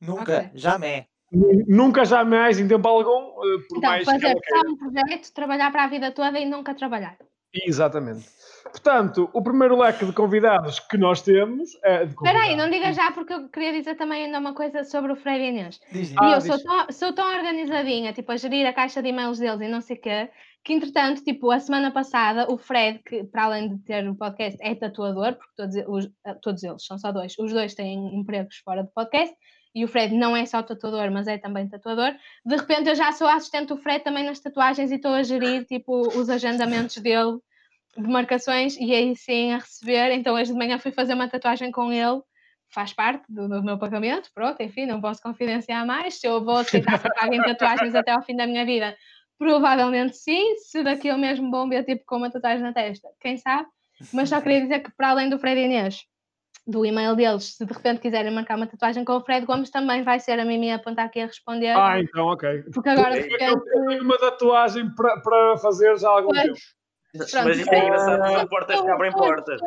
Nunca, 0.00 0.38
Ok. 0.38 0.50
jamais. 0.54 1.04
Nu- 1.30 1.64
Nunca 1.66 2.04
jamais 2.04 2.58
em 2.58 2.68
tempo 2.68 2.86
algum, 2.88 3.30
eh, 3.42 3.58
por 3.68 3.78
Então, 3.78 3.90
mais 3.90 4.04
que 4.04 4.12
fazer 4.12 4.26
ela 4.26 4.40
queira. 4.40 4.68
um 4.68 4.76
projeto, 4.76 5.32
trabalhar 5.32 5.70
para 5.70 5.84
a 5.84 5.86
vida 5.86 6.10
toda 6.12 6.38
e 6.38 6.44
nunca 6.44 6.74
trabalhar. 6.74 7.16
Exatamente. 7.54 8.28
Portanto, 8.64 9.28
o 9.34 9.42
primeiro 9.42 9.76
leque 9.78 10.06
de 10.06 10.12
convidados 10.12 10.78
que 10.80 10.96
nós 10.96 11.20
temos 11.20 11.76
é. 11.84 12.06
de 12.06 12.12
Espera 12.12 12.40
aí, 12.40 12.56
não 12.56 12.70
diga 12.70 12.92
já, 12.92 13.10
porque 13.12 13.32
eu 13.34 13.48
queria 13.48 13.72
dizer 13.72 13.96
também 13.96 14.24
ainda 14.24 14.38
uma 14.38 14.54
coisa 14.54 14.82
sobre 14.84 15.12
o 15.12 15.16
Freire 15.16 15.44
e 15.44 15.48
Inês. 15.48 15.80
Diz. 15.92 16.10
E 16.12 16.14
Ah, 16.18 16.30
eu 16.32 16.40
sou 16.40 16.56
diz. 16.56 16.64
tão, 16.64 16.86
sou 16.90 17.12
tão 17.12 17.36
organizadinha, 17.36 18.12
tipo, 18.14 18.32
a 18.32 18.36
gerir 18.36 18.66
a 18.66 18.72
caixa 18.72 19.02
de 19.02 19.08
e-mails 19.10 19.38
deles 19.38 19.60
e 19.60 19.68
não 19.68 19.80
sei 19.82 19.96
o 19.96 20.00
quê, 20.00 20.30
que 20.64 20.72
entretanto, 20.72 21.22
tipo, 21.22 21.50
a 21.50 21.58
semana 21.60 21.90
passada, 21.90 22.50
o 22.50 22.56
Fred, 22.56 23.00
que 23.04 23.24
para 23.24 23.44
além 23.44 23.68
de 23.68 23.78
ter 23.82 24.08
o 24.08 24.14
podcast, 24.14 24.56
é 24.62 24.74
tatuador, 24.74 25.34
porque 25.34 25.52
todos, 25.56 25.76
os- 25.88 26.10
eh, 26.24 26.34
todos 26.40 26.62
eles 26.62 26.86
são 26.86 26.96
só 26.98 27.12
dois, 27.12 27.34
os 27.38 27.52
dois 27.52 27.74
têm 27.74 28.14
empregos 28.18 28.56
fora 28.64 28.82
do 28.84 28.90
podcast, 28.94 29.34
e 29.74 29.84
o 29.84 29.88
Fred 29.88 30.14
não 30.14 30.36
é 30.36 30.44
só 30.44 30.62
tatuador, 30.62 31.10
mas 31.10 31.26
é 31.26 31.38
também 31.38 31.68
tatuador. 31.68 32.14
De 32.44 32.56
repente 32.56 32.88
eu 32.88 32.94
já 32.94 33.12
sou 33.12 33.26
assistente 33.26 33.68
do 33.68 33.76
Fred 33.76 34.04
também 34.04 34.24
nas 34.24 34.40
tatuagens 34.40 34.90
e 34.90 34.96
estou 34.96 35.12
a 35.12 35.22
gerir, 35.22 35.64
tipo, 35.64 36.08
os 36.18 36.28
agendamentos 36.28 36.96
dele 36.98 37.38
de 37.96 38.08
marcações 38.08 38.76
e 38.76 38.94
aí 38.94 39.16
sim 39.16 39.52
a 39.52 39.58
receber. 39.58 40.12
Então 40.12 40.34
hoje 40.34 40.52
de 40.52 40.58
manhã 40.58 40.78
fui 40.78 40.92
fazer 40.92 41.14
uma 41.14 41.28
tatuagem 41.28 41.70
com 41.70 41.92
ele, 41.92 42.20
faz 42.68 42.92
parte 42.92 43.24
do, 43.28 43.48
do 43.48 43.62
meu 43.62 43.78
pagamento, 43.78 44.30
pronto, 44.34 44.62
enfim, 44.62 44.86
não 44.86 45.00
posso 45.00 45.22
confidenciar 45.22 45.86
mais. 45.86 46.20
Se 46.20 46.26
eu 46.26 46.44
vou 46.44 46.56
aceitar 46.56 46.98
ser 46.98 47.12
paga 47.14 47.34
em 47.34 47.42
tatuagens 47.42 47.94
até 47.94 48.10
ao 48.12 48.22
fim 48.22 48.36
da 48.36 48.46
minha 48.46 48.64
vida, 48.64 48.96
provavelmente 49.38 50.16
sim. 50.16 50.56
Se 50.58 50.82
daqui 50.82 51.08
eu 51.08 51.16
mesmo 51.16 51.68
ver 51.68 51.84
tipo 51.84 52.04
com 52.06 52.16
uma 52.16 52.30
tatuagem 52.30 52.62
na 52.62 52.72
testa, 52.72 53.08
quem 53.20 53.36
sabe? 53.36 53.68
Mas 54.12 54.28
só 54.28 54.40
queria 54.40 54.60
dizer 54.60 54.80
que 54.80 54.90
para 54.90 55.10
além 55.10 55.28
do 55.28 55.38
Fred 55.38 55.60
Inês, 55.60 56.02
do 56.66 56.86
e-mail 56.86 57.16
deles, 57.16 57.56
se 57.56 57.64
de 57.64 57.72
repente 57.72 58.00
quiserem 58.00 58.32
marcar 58.32 58.56
uma 58.56 58.66
tatuagem 58.66 59.04
com 59.04 59.14
o 59.14 59.20
Fred 59.20 59.44
Gomes, 59.44 59.70
também 59.70 60.02
vai 60.02 60.20
ser 60.20 60.38
a 60.38 60.44
Mimi 60.44 60.70
a 60.70 60.76
apontar 60.76 61.06
aqui 61.06 61.20
a 61.20 61.26
responder. 61.26 61.76
Ah, 61.76 62.00
então, 62.00 62.26
ok. 62.26 62.64
porque 62.72 62.88
agora 62.88 63.20
de 63.20 63.26
Eu 63.26 63.30
repente. 63.30 63.68
eu 63.74 63.86
tenho 63.86 64.02
uma 64.04 64.18
tatuagem 64.18 64.94
para, 64.94 65.20
para 65.20 65.56
fazer 65.58 65.98
já 65.98 66.08
há 66.08 66.12
algum 66.12 66.28
Pois. 66.28 66.42
tempo. 66.42 66.58
Pronto. 67.30 67.44
Mas 67.48 67.58
isto 67.58 67.72
é 67.72 67.78
engraçado, 67.78 68.32
são 68.32 68.46
portas 68.46 68.80
que 68.80 68.88
abrem 68.88 69.12
portas. 69.12 69.60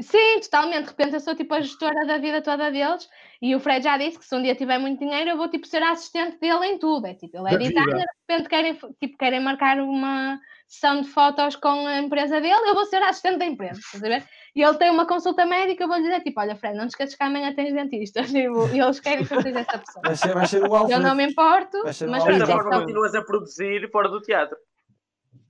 Sim, 0.00 0.40
totalmente. 0.40 0.84
De 0.84 0.90
repente 0.90 1.14
eu 1.14 1.20
sou 1.20 1.36
tipo 1.36 1.54
a 1.54 1.60
gestora 1.60 2.06
da 2.06 2.18
vida 2.18 2.42
toda 2.42 2.70
deles 2.70 3.08
e 3.40 3.54
o 3.54 3.60
Fred 3.60 3.84
já 3.84 3.98
disse 3.98 4.18
que 4.18 4.24
se 4.24 4.34
um 4.34 4.42
dia 4.42 4.54
tiver 4.54 4.78
muito 4.78 4.98
dinheiro 4.98 5.30
eu 5.30 5.36
vou 5.36 5.48
tipo 5.48 5.66
ser 5.66 5.82
a 5.82 5.92
assistente 5.92 6.38
dele 6.40 6.66
em 6.66 6.78
tudo. 6.78 7.06
É 7.06 7.14
tipo, 7.14 7.36
ele 7.36 7.54
é 7.54 7.58
designer, 7.58 8.06
de 8.06 8.32
repente 8.32 8.48
querem, 8.48 8.74
tipo, 8.74 9.18
querem 9.18 9.40
marcar 9.40 9.78
uma 9.80 10.40
sessão 10.66 11.02
de 11.02 11.08
fotos 11.08 11.56
com 11.56 11.86
a 11.86 11.98
empresa 11.98 12.40
dele, 12.40 12.68
eu 12.70 12.74
vou 12.74 12.86
ser 12.86 13.02
a 13.02 13.10
assistente 13.10 13.38
da 13.38 13.44
empresa. 13.44 13.78
Estás 13.78 14.02
a 14.02 14.08
ver? 14.08 14.26
E 14.54 14.62
ele 14.62 14.76
tem 14.76 14.90
uma 14.90 15.06
consulta 15.06 15.46
médica, 15.46 15.82
eu 15.84 15.88
vou 15.88 15.96
lhe 15.96 16.02
dizer 16.02 16.20
tipo, 16.22 16.38
olha 16.38 16.54
Fred, 16.54 16.76
não 16.76 16.86
te 16.86 16.90
esqueças 16.90 17.14
que 17.14 17.22
amanhã 17.22 17.54
tens 17.54 17.72
dentista. 17.72 18.22
Tipo, 18.24 18.68
e 18.74 18.80
eles 18.80 19.00
querem 19.00 19.24
que 19.24 19.32
eu 19.34 19.40
seja 19.40 19.60
essa 19.60 19.78
pessoa. 19.78 20.02
Vai 20.04 20.16
ser, 20.16 20.34
vai 20.34 20.46
ser 20.46 20.62
o 20.62 20.66
Eu 20.66 20.74
Alfred. 20.76 21.02
não 21.02 21.14
me 21.14 21.24
importo, 21.26 21.78
mas 21.84 22.00
Exato. 22.02 22.46
forma 22.46 22.68
então- 22.68 22.80
continuas 22.80 23.14
a 23.14 23.22
produzir 23.22 23.90
fora 23.90 24.08
do 24.10 24.20
teatro. 24.20 24.56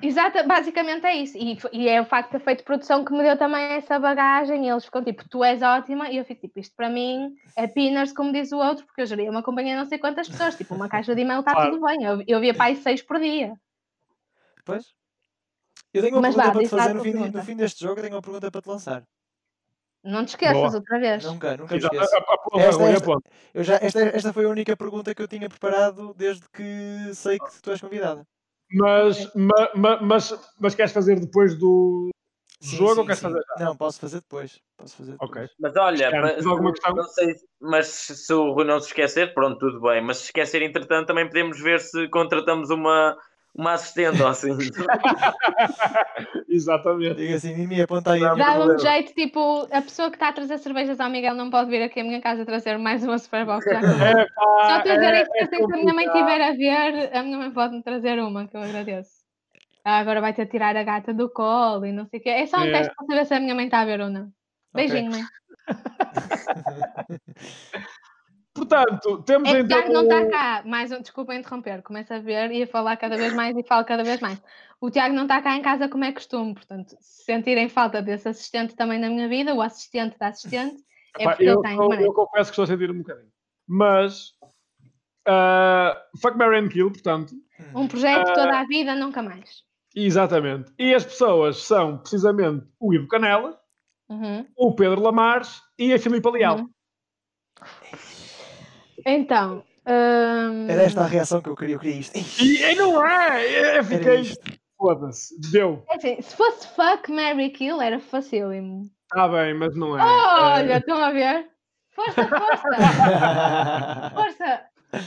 Exato, 0.01 0.45
basicamente 0.49 1.05
é 1.07 1.15
isso. 1.17 1.37
E, 1.39 1.59
e 1.73 1.89
é 1.89 2.01
o 2.01 2.05
facto 2.05 2.33
de 2.33 2.39
ter 2.39 2.45
feito 2.45 2.65
produção 2.65 3.05
que 3.05 3.13
me 3.13 3.23
deu 3.23 3.37
também 3.37 3.63
essa 3.75 3.99
bagagem. 4.01 4.67
E 4.67 4.69
eles 4.69 4.85
ficam 4.85 5.03
tipo, 5.03 5.29
tu 5.29 5.45
és 5.45 5.63
ótima. 5.63 6.09
E 6.11 6.17
eu 6.17 6.25
fico 6.25 6.41
tipo, 6.41 6.59
isto 6.59 6.75
para 6.77 6.89
mim 6.89 7.33
é 7.57 7.67
pinners, 7.69 8.13
como 8.13 8.33
diz 8.33 8.51
o 8.53 8.59
outro, 8.59 8.85
porque 8.85 9.03
eu 9.03 9.07
geria 9.07 9.31
uma 9.31 9.43
companhia 9.45 9.75
de 9.75 9.79
não 9.79 9.87
sei 9.87 9.99
quantas 9.99 10.29
pessoas. 10.29 10.57
Tipo, 10.57 10.75
uma 10.75 10.89
caixa 10.89 11.15
de 11.15 11.21
e-mail 11.23 11.39
está 11.41 11.53
Claro. 11.53 11.71
tudo 11.73 11.87
bem. 11.87 12.03
Eu, 12.03 12.23
eu 12.27 12.41
via 12.41 12.53
para 12.55 12.65
aí 12.67 12.77
seis 12.77 13.01
por 13.01 13.21
dia. 13.21 13.55
Pois. 14.65 14.85
Eu 15.93 16.03
tenho 16.03 16.17
uma 16.17 16.23
Mas 16.23 16.35
pergunta 16.35 16.49
vá, 16.49 16.53
para 16.53 16.63
te 16.63 16.69
fazer 16.69 16.95
no 16.95 17.03
fim, 17.03 17.13
no 17.13 17.43
fim 17.43 17.57
deste 17.57 17.83
jogo. 17.83 17.99
Eu 17.99 18.03
tenho 18.05 18.15
uma 18.17 18.23
pergunta 18.23 18.51
para 18.51 18.63
te 18.63 18.69
lançar. 18.69 19.03
Não 20.03 20.25
te 20.25 20.31
esqueças 20.31 20.55
Boa. 20.55 20.75
outra 20.75 20.99
vez. 20.99 21.25
Nunca, 21.25 21.57
nunca 21.57 21.75
me 21.75 21.81
esqueço. 21.81 22.17
A- 22.17 22.19
a- 22.19 22.59
a- 22.59 22.61
Esta- 22.61 22.85
esta-. 22.91 23.19
Eu 23.55 23.63
já, 23.63 23.75
esta, 23.77 24.01
esta 24.01 24.33
foi 24.33 24.45
a 24.47 24.49
única 24.49 24.77
pergunta 24.77 25.15
que 25.15 25.23
eu 25.23 25.29
tinha 25.29 25.49
preparado 25.49 26.13
desde 26.15 26.49
que 26.49 27.15
sei 27.15 27.39
que 27.39 27.63
tu 27.63 27.71
és 27.71 27.81
convidada. 27.81 28.27
Mas, 28.73 29.33
ma- 29.35 29.71
ma- 29.77 30.01
mas, 30.01 30.53
mas 30.59 30.75
queres 30.75 30.93
fazer 30.93 31.21
depois 31.21 31.57
do 31.57 32.09
Sim, 32.61 32.77
jogo 32.77 32.95
sim, 32.95 33.01
ou 33.01 33.05
queres 33.07 33.19
sim. 33.19 33.27
fazer 33.27 33.43
já? 33.59 33.65
Não, 33.65 33.77
posso 33.77 34.01
fazer 34.01 34.17
depois. 34.21 34.61
Posso 34.77 34.97
fazer 34.97 35.13
depois. 35.13 35.31
Ok. 35.31 35.49
Mas 35.61 35.77
olha, 35.77 36.11
mas, 36.21 36.35
tens 36.35 36.47
alguma 36.47 36.73
questão? 36.73 36.95
não 36.95 37.05
sei, 37.05 37.35
mas 37.61 37.87
se 37.87 38.17
se 38.17 38.33
o 38.33 38.53
Rui 38.53 38.65
não 38.65 38.81
se 38.81 38.87
esquecer, 38.89 39.35
pronto, 39.35 39.59
tudo 39.59 39.81
bem. 39.81 40.03
Mas 40.03 40.19
se 40.19 40.25
esquecer, 40.27 40.63
entretanto, 40.63 41.09
também 41.09 41.27
podemos 41.27 41.61
ver 41.61 41.81
se 41.81 42.09
contratamos 42.09 42.71
uma, 42.71 43.17
uma 43.55 43.73
assistente 43.75 44.23
assim. 44.23 44.51
Exatamente. 46.49 47.17
Diga 47.17 47.37
assim, 47.37 47.55
Mimi, 47.55 47.81
aponta 47.83 48.13
aí. 48.13 48.21
Dava-me 48.21 48.45
problema. 48.45 48.79
jeito, 48.79 49.13
tipo, 49.15 49.69
a 49.71 49.83
pessoa 49.83 50.11
que 50.11 50.17
está 50.17 50.29
a 50.29 50.33
trazer 50.33 50.59
cervejas 50.59 50.99
ao 51.01 51.11
Miguel 51.11 51.35
não 51.35 51.51
pode 51.51 51.71
vir 51.71 51.83
aqui 51.83 52.01
à 52.01 52.05
minha 52.05 52.21
casa 52.21 52.45
trazer 52.47 52.79
mais 52.79 53.05
uma 53.05 53.19
Superbox. 53.19 53.67
É, 53.67 53.81
pá, 53.81 54.69
Só 54.69 54.77
estou 54.79 54.93
a 54.93 54.97
dizer 54.97 55.15
é- 55.15 55.23
isto 55.23 55.35
é 55.37 55.43
assim, 55.45 55.57
se 55.57 55.75
a 55.75 55.77
minha 55.77 55.95
mãe 55.95 56.07
estiver 56.07 56.41
a 56.41 56.53
ver, 56.53 57.17
a 57.17 57.23
minha 57.23 57.39
mãe 57.39 57.51
pode-me 57.51 57.83
trazer 57.83 58.19
uma, 58.21 58.47
que 58.49 58.57
eu 58.57 58.63
agradeço. 58.63 59.23
Ah, 59.85 59.99
agora 59.99 60.21
vai 60.21 60.33
ter 60.33 60.47
tirar 60.47 60.77
a 60.77 60.83
gata 60.85 61.13
do 61.13 61.29
colo 61.29 61.85
e 61.85 61.93
não 61.93 62.07
sei 62.07 62.21
o 62.21 62.23
quê. 62.23 62.31
É 62.31 62.47
só 62.47 62.59
um 62.59 62.65
É. 62.65 62.73
teste 62.73 62.95
para 62.95 63.07
saber 63.07 63.27
se 63.27 63.35
a 63.35 63.41
minha 63.41 63.55
mãe 63.55 63.65
está 63.67 63.81
a 63.81 63.85
ver 63.85 64.01
ou 64.01 64.09
não. 64.09 64.31
Beijinho, 64.73 65.11
mãe. 65.11 65.23
Portanto, 68.55 69.23
temos 69.23 69.49
É 69.49 69.61
então. 69.61 69.79
Tiago 69.79 69.93
não 69.93 70.03
está 70.03 70.29
cá. 70.29 70.63
Mais 70.67 70.93
um, 70.93 71.01
desculpa 71.01 71.35
interromper. 71.35 71.83
Começa 71.83 72.17
a 72.17 72.19
ver 72.19 72.51
e 72.53 72.63
a 72.63 72.67
falar 72.67 72.97
cada 72.97 73.17
vez 73.17 73.35
mais 73.35 73.57
e 73.57 73.63
falo 73.63 73.85
cada 73.85 74.05
vez 74.05 74.21
mais. 74.21 74.43
O 74.81 74.91
Tiago 74.91 75.15
não 75.15 75.23
está 75.23 75.41
cá 75.41 75.57
em 75.57 75.63
casa 75.63 75.89
como 75.89 76.05
é 76.05 76.13
costume. 76.13 76.55
Portanto, 76.55 76.95
se 77.01 77.25
sentirem 77.25 77.69
falta 77.69 78.03
desse 78.03 78.29
assistente 78.29 78.77
também 78.77 78.99
na 78.99 79.09
minha 79.09 79.29
vida, 79.29 79.55
o 79.55 79.63
assistente 79.63 80.19
da 80.19 80.29
assistente, 80.29 80.83
é 81.19 81.25
porque 81.25 81.45
ele 81.45 81.53
eu, 81.53 81.65
em 81.65 81.77
eu, 81.77 81.93
eu 82.07 82.13
confesso 82.13 82.51
que 82.51 82.61
estou 82.61 82.65
a 82.65 82.67
sentir 82.67 82.91
um 82.91 82.99
bocadinho. 82.99 83.31
Mas. 83.67 84.33
ah, 85.27 85.97
fuck 86.21 86.37
Mary 86.37 86.69
Kill, 86.69 86.91
portanto. 86.91 87.35
Um 87.75 87.89
projeto 87.89 88.35
toda 88.35 88.59
a 88.59 88.67
vida, 88.67 88.95
nunca 88.95 89.23
mais. 89.23 89.63
Exatamente. 89.95 90.73
E 90.79 90.95
as 90.95 91.05
pessoas 91.05 91.63
são 91.63 91.99
precisamente 91.99 92.67
o 92.81 92.93
Ivo 92.93 93.09
Canela, 93.09 93.59
Uhum. 94.09 94.47
o 94.57 94.75
Pedro 94.75 95.01
Lamares 95.01 95.63
e 95.79 95.95
a 95.95 95.99
Filipa 95.99 96.31
Leal. 96.31 96.59
Uhum. 96.59 96.71
Então. 99.07 99.65
hum, 99.87 100.67
Era 100.69 100.83
esta 100.83 101.03
a 101.03 101.07
reação 101.07 101.41
que 101.41 101.49
eu 101.49 101.57
queria. 101.57 101.77
Eu 101.77 101.81
queria 101.81 101.97
isto. 102.01 102.17
E, 102.17 102.63
e 102.63 102.75
não 102.75 103.05
é! 103.07 103.79
Eu 103.79 103.85
fiquei. 103.85 104.21
isto. 104.21 104.53
Foda-se. 104.77 105.39
Deu. 105.53 105.85
é 105.89 105.97
assim, 105.97 106.21
se 106.21 106.35
fosse 106.37 106.67
fuck, 106.69 107.11
Mary 107.11 107.51
Kill, 107.51 107.81
era 107.81 108.01
facílimo. 108.01 108.91
Está 109.05 109.29
bem, 109.29 109.55
mas 109.55 109.77
não 109.77 109.97
é. 109.99 110.03
Olha, 110.03 110.73
É, 110.75 110.79
estão 110.79 111.03
a 111.03 111.13
ver? 111.13 111.49
Força, 111.91 112.27
força! 112.27 114.11
força! 114.15 114.65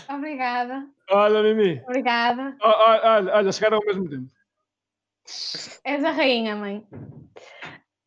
Obrigada, 0.10 0.88
olha, 1.12 1.44
Mimi. 1.44 1.80
obrigada. 1.84 2.56
Olha, 2.62 3.36
olha, 3.36 3.52
chegaram 3.52 3.78
ao 3.78 3.86
mesmo 3.86 4.10
tempo. 4.10 4.28
És 5.84 6.04
a 6.04 6.12
rainha, 6.12 6.56
mãe. 6.56 6.86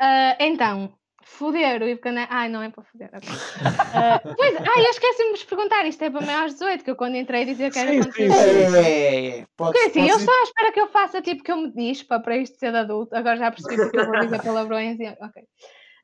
Ah, 0.01 0.36
então, 0.40 0.93
foder 1.28 1.82
o 1.82 1.88
Ivo 1.88 2.00
Canela. 2.00 2.28
Ai, 2.30 2.48
não 2.48 2.62
é 2.62 2.70
para 2.70 2.84
foder. 2.84 3.10
ok. 3.14 3.28
Ah, 3.90 4.20
pois, 4.22 4.55
ai, 4.55 4.84
eu 4.84 4.90
esqueci-me 4.90 5.32
de 5.32 5.38
vos 5.38 5.44
perguntar. 5.44 5.86
Isto 5.86 6.05
é 6.05 6.10
para 6.10 6.20
maiores 6.20 6.52
de 6.52 6.59
18, 6.59 6.84
que 6.84 6.90
eu 6.90 6.96
quando 6.96 7.16
entrei 7.16 7.46
dizia 7.46 7.70
que 7.70 7.78
era 7.78 7.90
Sim, 7.90 8.02
sim, 8.02 8.12
sim. 8.12 8.34
É, 8.34 8.80
é, 8.80 9.38
é. 9.40 9.46
Porque 9.56 9.78
assim, 9.78 10.02
eu 10.02 10.09
podes- 10.09 10.24
só 10.24 10.42
espero 10.42 10.72
que 10.72 10.80
eu 10.80 10.88
faça 10.88 11.22
tipo 11.22 11.42
que 11.42 11.50
eu 11.50 11.56
me 11.56 11.72
dispa 11.72 12.20
para 12.20 12.36
isto 12.36 12.59
ser 12.59 12.70
de 12.70 12.78
adulto. 12.78 13.16
Agora 13.16 13.36
já 13.36 13.50
percebi 13.50 13.76
porque 13.76 13.98
eu 13.98 14.06
vou 14.06 14.20
dizer 14.20 14.42
palavrões. 14.42 15.00
E... 15.00 15.09
ok. 15.09 15.42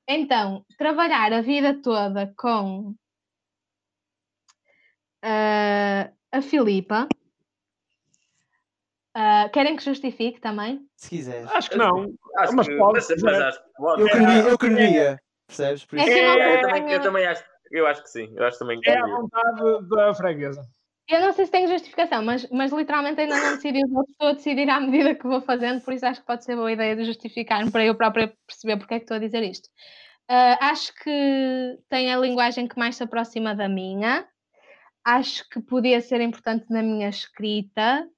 Então, 0.09 0.65
trabalhar 0.79 1.33
a 1.33 1.43
vida 1.43 1.79
toda 1.83 2.33
com 2.39 2.95
ah, 5.23 6.11
a 6.33 6.43
Filipa. 6.43 7.07
Ah, 9.15 9.49
querem 9.53 9.77
que 9.77 9.85
justifique 9.85 10.41
também? 10.41 10.85
Se 10.97 11.09
quiseres. 11.09 11.49
Acho 11.53 11.71
que 11.71 11.79
não. 11.79 12.13
Acho 12.39 12.57
Mas 12.57 12.67
que, 12.69 12.77
pode, 12.77 12.93
mas, 12.95 13.23
mas 13.23 13.41
acho 13.41 13.63
que 13.63 13.71
pode. 13.77 14.03
Eu 14.03 14.11
queria, 14.11 14.41
eu 14.51 14.59
queria. 14.59 15.21
Percebes? 15.47 15.85
Por 15.85 15.99
É 15.99 16.03
isso. 16.03 16.13
que 16.13 16.19
eu 16.19 16.41
É, 16.41 16.57
eu, 16.57 16.61
também, 16.61 16.83
tenho- 16.83 16.97
eu 16.97 17.03
também 17.03 17.27
acho, 17.27 17.45
eu 17.71 17.87
acho 17.87 18.03
que 18.03 18.11
sim. 18.11 18.33
Eu 18.35 18.45
acho 18.45 18.59
também 18.59 18.81
que 18.81 18.91
É 18.91 18.99
a 18.99 19.07
vontade 19.07 19.89
da 19.89 20.15
freguesa. 20.15 20.63
Eu 21.07 21.21
não 21.21 21.33
sei 21.33 21.45
se 21.45 21.53
tem 21.53 21.69
justificação, 21.69 22.25
mas, 22.25 22.49
mas 22.51 22.73
literalmente 22.73 23.21
ainda 23.21 23.37
não 23.39 23.55
decidi 23.57 23.79
estou 23.79 24.29
a 24.29 24.33
decidir 24.33 24.71
à 24.71 24.81
medida 24.81 25.15
que 25.15 25.27
vou 25.27 25.43
fazendo, 25.43 25.83
por 25.83 25.93
isso 25.93 26.07
acho 26.07 26.21
que 26.21 26.27
pode 26.27 26.45
ser 26.45 26.57
boa 26.57 26.73
ideia 26.73 26.97
de 26.97 27.05
justificar-me 27.05 27.71
para 27.71 27.85
eu 27.85 27.95
própria 27.95 28.35
perceber 28.47 28.79
porque 28.79 28.95
é 28.95 28.99
que 28.99 29.05
estou 29.05 29.19
a 29.19 29.21
dizer 29.21 29.43
isto. 29.43 29.69
Ah, 30.27 30.71
acho 30.71 30.95
que 30.95 31.79
tem 31.91 32.11
a 32.13 32.17
linguagem 32.17 32.67
que 32.67 32.79
mais 32.79 32.97
se 32.97 33.03
aproxima 33.03 33.55
da 33.55 33.69
minha, 33.69 34.27
acho 35.05 35.47
que 35.51 35.61
podia 35.61 36.01
ser 36.01 36.23
importante 36.23 36.65
na 36.71 36.83
minha 36.83 37.11
escrita, 37.11 38.09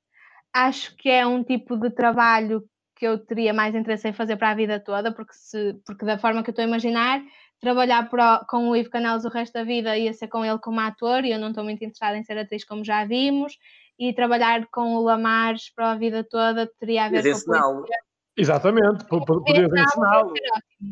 acho 0.65 0.97
que 0.97 1.09
é 1.09 1.27
um 1.27 1.43
tipo 1.45 1.77
de 1.77 1.91
trabalho 1.91 2.65
que 2.97 3.07
eu 3.07 3.19
teria 3.19 3.53
mais 3.53 3.75
interesse 3.75 4.09
em 4.09 4.13
fazer 4.13 4.37
para 4.37 4.51
a 4.51 4.55
vida 4.55 4.81
toda, 4.81 5.13
porque, 5.13 5.35
se, 5.35 5.75
porque 5.85 6.05
da 6.07 6.19
forma 6.19 6.43
que 6.43 6.49
eu 6.49 6.53
estou 6.53 6.65
a 6.65 6.69
imaginar, 6.69 7.23
trabalhar 7.61 8.09
para 8.09 8.41
o- 8.43 8.47
com 8.47 8.69
o 8.71 8.77
Ivo 8.77 8.89
Canelos 8.91 9.25
o 9.25 9.29
resto 9.29 9.53
da 9.53 9.65
vida 9.65 9.97
ia 9.99 10.13
ser 10.13 10.29
com 10.29 10.45
ele 10.45 10.59
como 10.59 10.81
ator 10.81 11.25
e 11.25 11.31
eu 11.33 11.39
não 11.39 11.49
estou 11.51 11.63
muito 11.65 11.85
interessada 11.85 12.17
em 12.17 12.25
ser 12.25 12.39
atriz 12.39 12.65
como 12.65 12.85
já 12.85 13.05
vimos 13.05 13.57
e 13.99 14.13
trabalhar 14.15 14.67
com 14.71 14.95
o 14.95 15.01
Lamares 15.03 15.71
para 15.75 15.93
a 15.93 15.95
vida 15.97 16.25
toda 16.25 16.71
teria 16.79 17.05
a 17.05 17.09
ver 17.11 17.25
Ias 17.25 17.45
com 17.45 17.51
poesia. 17.53 17.97
Exatamente, 18.37 19.05
po- 19.07 19.25
podias 19.25 19.73
ensiná-lo. 19.73 20.35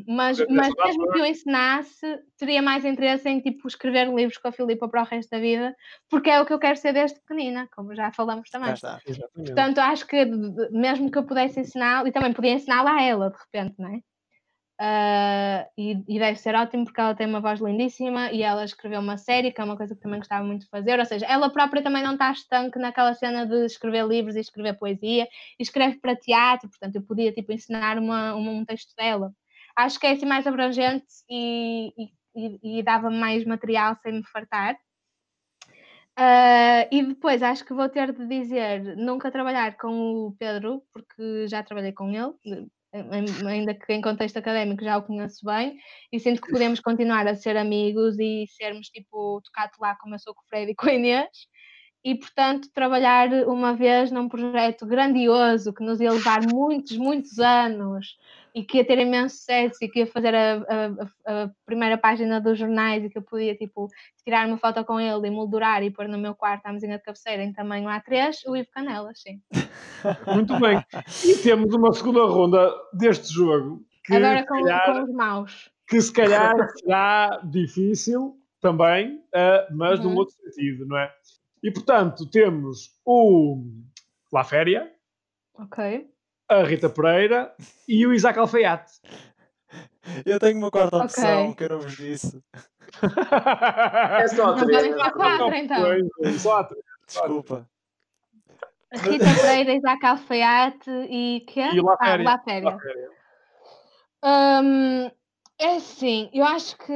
Mas, 0.06 0.38
mas 0.48 0.72
mesmo 0.74 1.12
que 1.12 1.18
eu 1.18 1.26
ensinasse, 1.26 2.18
teria 2.38 2.62
mais 2.62 2.84
interesse 2.84 3.28
em 3.28 3.40
tipo, 3.40 3.68
escrever 3.68 4.08
livros 4.12 4.38
com 4.38 4.48
a 4.48 4.52
Filipa 4.52 4.88
para 4.88 5.02
o 5.02 5.04
resto 5.04 5.30
da 5.30 5.38
vida, 5.38 5.76
porque 6.08 6.30
é 6.30 6.40
o 6.40 6.46
que 6.46 6.52
eu 6.54 6.58
quero 6.58 6.76
ser 6.76 6.92
desde 6.94 7.20
pequenina, 7.20 7.68
como 7.76 7.94
já 7.94 8.10
falamos 8.12 8.48
também. 8.48 8.68
Já 8.68 8.74
está. 8.74 9.00
Portanto, 9.34 9.78
acho 9.78 10.06
que 10.06 10.24
mesmo 10.70 11.10
que 11.10 11.18
eu 11.18 11.24
pudesse 11.24 11.60
ensinar, 11.60 12.06
e 12.06 12.12
também 12.12 12.32
podia 12.32 12.52
ensiná-la 12.52 12.96
a 12.96 13.02
ela, 13.02 13.30
de 13.30 13.36
repente, 13.36 13.74
não 13.78 13.94
é? 13.94 14.00
Ah, 14.86 15.66
e, 15.78 15.92
e 16.06 16.18
deve 16.18 16.36
ser 16.38 16.54
ótimo 16.54 16.84
porque 16.84 17.00
ela 17.00 17.14
tem 17.14 17.26
uma 17.26 17.40
voz 17.40 17.58
lindíssima 17.58 18.30
e 18.32 18.42
ela 18.42 18.64
escreveu 18.66 19.00
uma 19.00 19.16
série, 19.16 19.50
que 19.50 19.58
é 19.60 19.64
uma 19.64 19.78
coisa 19.78 19.94
que 19.94 20.00
também 20.02 20.18
gostava 20.20 20.44
muito 20.44 20.62
de 20.64 20.68
fazer. 20.68 20.98
Ou 20.98 21.06
seja, 21.06 21.24
ela 21.26 21.48
própria 21.50 21.82
também 21.82 22.02
não 22.02 22.12
está 22.12 22.30
estanque 22.30 22.78
naquela 22.78 23.14
cena 23.14 23.46
de 23.46 23.64
escrever 23.64 24.06
livros 24.06 24.36
e 24.36 24.40
escrever 24.40 24.74
poesia, 24.78 25.24
e 25.58 25.62
escreve 25.62 25.98
para 26.00 26.14
teatro, 26.14 26.68
portanto, 26.68 26.96
eu 26.96 27.02
podia 27.02 27.32
tipo, 27.32 27.50
ensinar 27.52 27.96
uma, 27.98 28.34
uma- 28.34 28.50
um 28.50 28.64
texto 28.66 28.94
dela. 28.96 29.32
Acho 29.74 29.98
que 29.98 30.06
é 30.06 30.12
assim 30.12 30.26
mais 30.26 30.46
abrangente 30.46 31.06
e, 31.30 31.90
e, 32.36 32.78
e- 32.80 32.82
dava-me 32.82 33.16
mais 33.18 33.42
material 33.46 33.96
sem 34.02 34.12
me 34.12 34.24
fartar. 34.26 34.76
Ah, 36.16 36.86
e 36.92 37.02
depois 37.02 37.42
acho 37.42 37.64
que 37.64 37.72
vou 37.74 37.88
ter 37.88 38.12
de 38.12 38.26
dizer 38.26 38.96
nunca 38.96 39.30
trabalhar 39.32 39.76
com 39.76 40.26
o 40.28 40.32
Pedro, 40.38 40.82
porque 40.92 41.48
já 41.48 41.62
trabalhei 41.62 41.92
com 41.92 42.10
ele, 42.10 42.34
ainda 43.46 43.74
que 43.74 43.92
em 43.92 44.00
contexto 44.00 44.36
académico 44.36 44.84
já 44.84 44.96
o 44.96 45.02
conheço 45.02 45.44
bem, 45.44 45.76
e 46.12 46.20
sinto 46.20 46.40
que 46.40 46.50
podemos 46.50 46.80
continuar 46.80 47.26
a 47.26 47.34
ser 47.34 47.56
amigos 47.56 48.18
e 48.18 48.46
sermos 48.48 48.88
tipo 48.88 49.40
tocado 49.42 49.72
lá 49.80 49.96
como 49.96 50.14
eu 50.14 50.18
sou 50.18 50.34
com 50.34 50.42
o 50.42 50.46
Fred 50.48 50.70
e 50.70 50.74
com 50.74 50.88
a 50.88 50.94
Inês. 50.94 51.28
E, 52.04 52.14
portanto, 52.14 52.68
trabalhar 52.74 53.32
uma 53.48 53.74
vez 53.74 54.10
num 54.10 54.28
projeto 54.28 54.84
grandioso 54.86 55.72
que 55.72 55.82
nos 55.82 56.00
ia 56.00 56.12
levar 56.12 56.42
muitos, 56.46 56.98
muitos 56.98 57.38
anos 57.38 58.18
e 58.54 58.62
que 58.62 58.78
ia 58.78 58.84
ter 58.86 58.98
imenso 58.98 59.36
sucesso 59.36 59.76
e 59.82 59.88
que 59.88 59.98
ia 60.00 60.06
fazer 60.06 60.34
a, 60.34 60.54
a- 60.54 61.42
a- 61.44 61.50
primeira 61.66 61.98
página 61.98 62.40
dos 62.40 62.56
jornais 62.58 63.02
e 63.04 63.10
que 63.10 63.18
eu 63.18 63.22
podia, 63.22 63.56
tipo, 63.56 63.88
tirar 64.24 64.46
uma 64.46 64.56
foto 64.56 64.84
com 64.84 65.00
ele 65.00 65.26
e 65.26 65.30
moldurar 65.30 65.82
e 65.82 65.90
pôr 65.90 66.06
no 66.06 66.16
meu 66.16 66.34
quarto 66.36 66.64
a 66.66 66.72
mesinha 66.72 66.96
de 66.96 67.02
cabeceira 67.02 67.42
em 67.42 67.52
tamanho 67.52 67.88
A3, 67.88 68.32
o 68.46 68.56
Ivo 68.56 68.70
Canelas, 68.70 69.20
sim. 69.20 69.40
Muito 70.32 70.58
bem. 70.60 70.80
E 71.24 71.36
temos 71.42 71.74
uma 71.74 71.92
segunda 71.92 72.24
ronda 72.26 72.70
deste 72.92 73.32
jogo 73.34 73.84
que, 74.04 74.14
Agora 74.14 74.46
com, 74.46 74.54
calhar, 74.62 74.84
com 74.94 75.02
os 75.02 75.12
maus. 75.12 75.70
que 75.88 76.00
se 76.00 76.12
calhar 76.12 76.54
será 76.78 77.40
difícil 77.44 78.36
também, 78.60 79.20
ah, 79.34 79.66
mas 79.72 79.98
num 79.98 80.10
Uhum. 80.10 80.16
outro 80.18 80.34
sentido, 80.36 80.86
não 80.86 80.96
é? 80.96 81.12
E 81.62 81.70
portanto 81.72 82.24
temos 82.30 82.90
o 83.04 83.64
La 84.32 84.44
Féria, 84.44 84.92
Ok. 85.56 86.06
A 86.48 86.62
Rita 86.62 86.88
Pereira 86.88 87.54
e 87.88 88.06
o 88.06 88.12
Isaac 88.12 88.38
Alfaiate. 88.38 88.92
Eu 90.26 90.38
tenho 90.38 90.58
uma 90.58 90.70
quarta 90.70 90.96
Ok. 90.96 91.06
opção 91.06 91.54
que 91.54 91.64
eu 91.64 91.68
não 91.70 91.80
vos 91.80 91.96
disse. 91.96 92.42
É 94.20 94.28
só 94.28 94.54
Não 94.54 94.64
três. 94.66 94.76
podem 94.78 94.92
ficar 94.92 95.12
quatro, 95.12 95.54
então. 95.54 95.82
Pois, 96.20 96.42
só 96.42 96.58
há 96.60 96.64
três. 96.64 96.84
Desculpa. 97.06 97.68
Rita 98.92 99.24
Pereira, 99.40 99.74
Isaac 99.74 100.06
Alfaiate 100.06 100.90
e 101.10 101.40
que 101.48 101.60
E 101.60 101.80
o 101.80 101.84
La 101.84 101.96
Ah, 102.00 102.04
Féria. 102.06 102.24
La 102.24 102.38
Féria. 102.38 102.70
La 102.70 102.78
Féria. 102.78 103.10
Hum, 104.24 105.10
é 105.58 105.76
assim, 105.76 106.30
eu 106.32 106.44
acho 106.44 106.76
que 106.78 106.92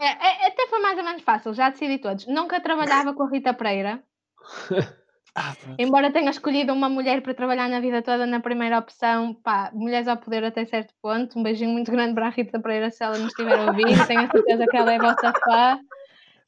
é, 0.00 0.06
é- 0.06 0.46
até 0.48 0.66
foi 0.68 0.80
mais 0.80 0.96
ou 0.98 1.04
menos 1.04 1.22
fácil, 1.22 1.52
já 1.54 1.68
decidi 1.70 1.98
todos. 1.98 2.26
Nunca 2.26 2.60
trabalhava 2.60 3.12
com 3.14 3.22
a 3.24 3.28
Rita 3.30 3.52
Pereira, 3.54 4.02
Ah, 5.34 5.56
embora 5.78 6.12
tenha 6.12 6.30
escolhido 6.30 6.74
uma 6.74 6.90
mulher 6.90 7.22
para 7.22 7.32
trabalhar 7.32 7.66
na 7.68 7.80
vida 7.80 8.02
toda 8.02 8.26
na 8.26 8.38
primeira 8.40 8.78
opção, 8.78 9.32
pá, 9.34 9.70
mulheres 9.72 10.06
ao 10.06 10.18
poder 10.18 10.44
até 10.44 10.64
certo 10.66 10.92
ponto. 11.00 11.38
Um 11.38 11.42
beijinho 11.42 11.70
muito 11.70 11.90
grande 11.90 12.14
para 12.14 12.26
a 12.26 12.30
Rita 12.30 12.60
Pereira 12.60 12.90
se 12.90 13.02
ela 13.02 13.16
nos 13.16 13.28
estiver 13.28 13.58
a 13.58 13.70
ouvir. 13.70 13.84
Tenho 14.14 14.26
a 14.26 14.30
certeza 14.30 14.66
que 14.66 14.76
ela 14.76 14.92
é 14.92 14.98
vossa 14.98 15.32
fã. 15.32 15.80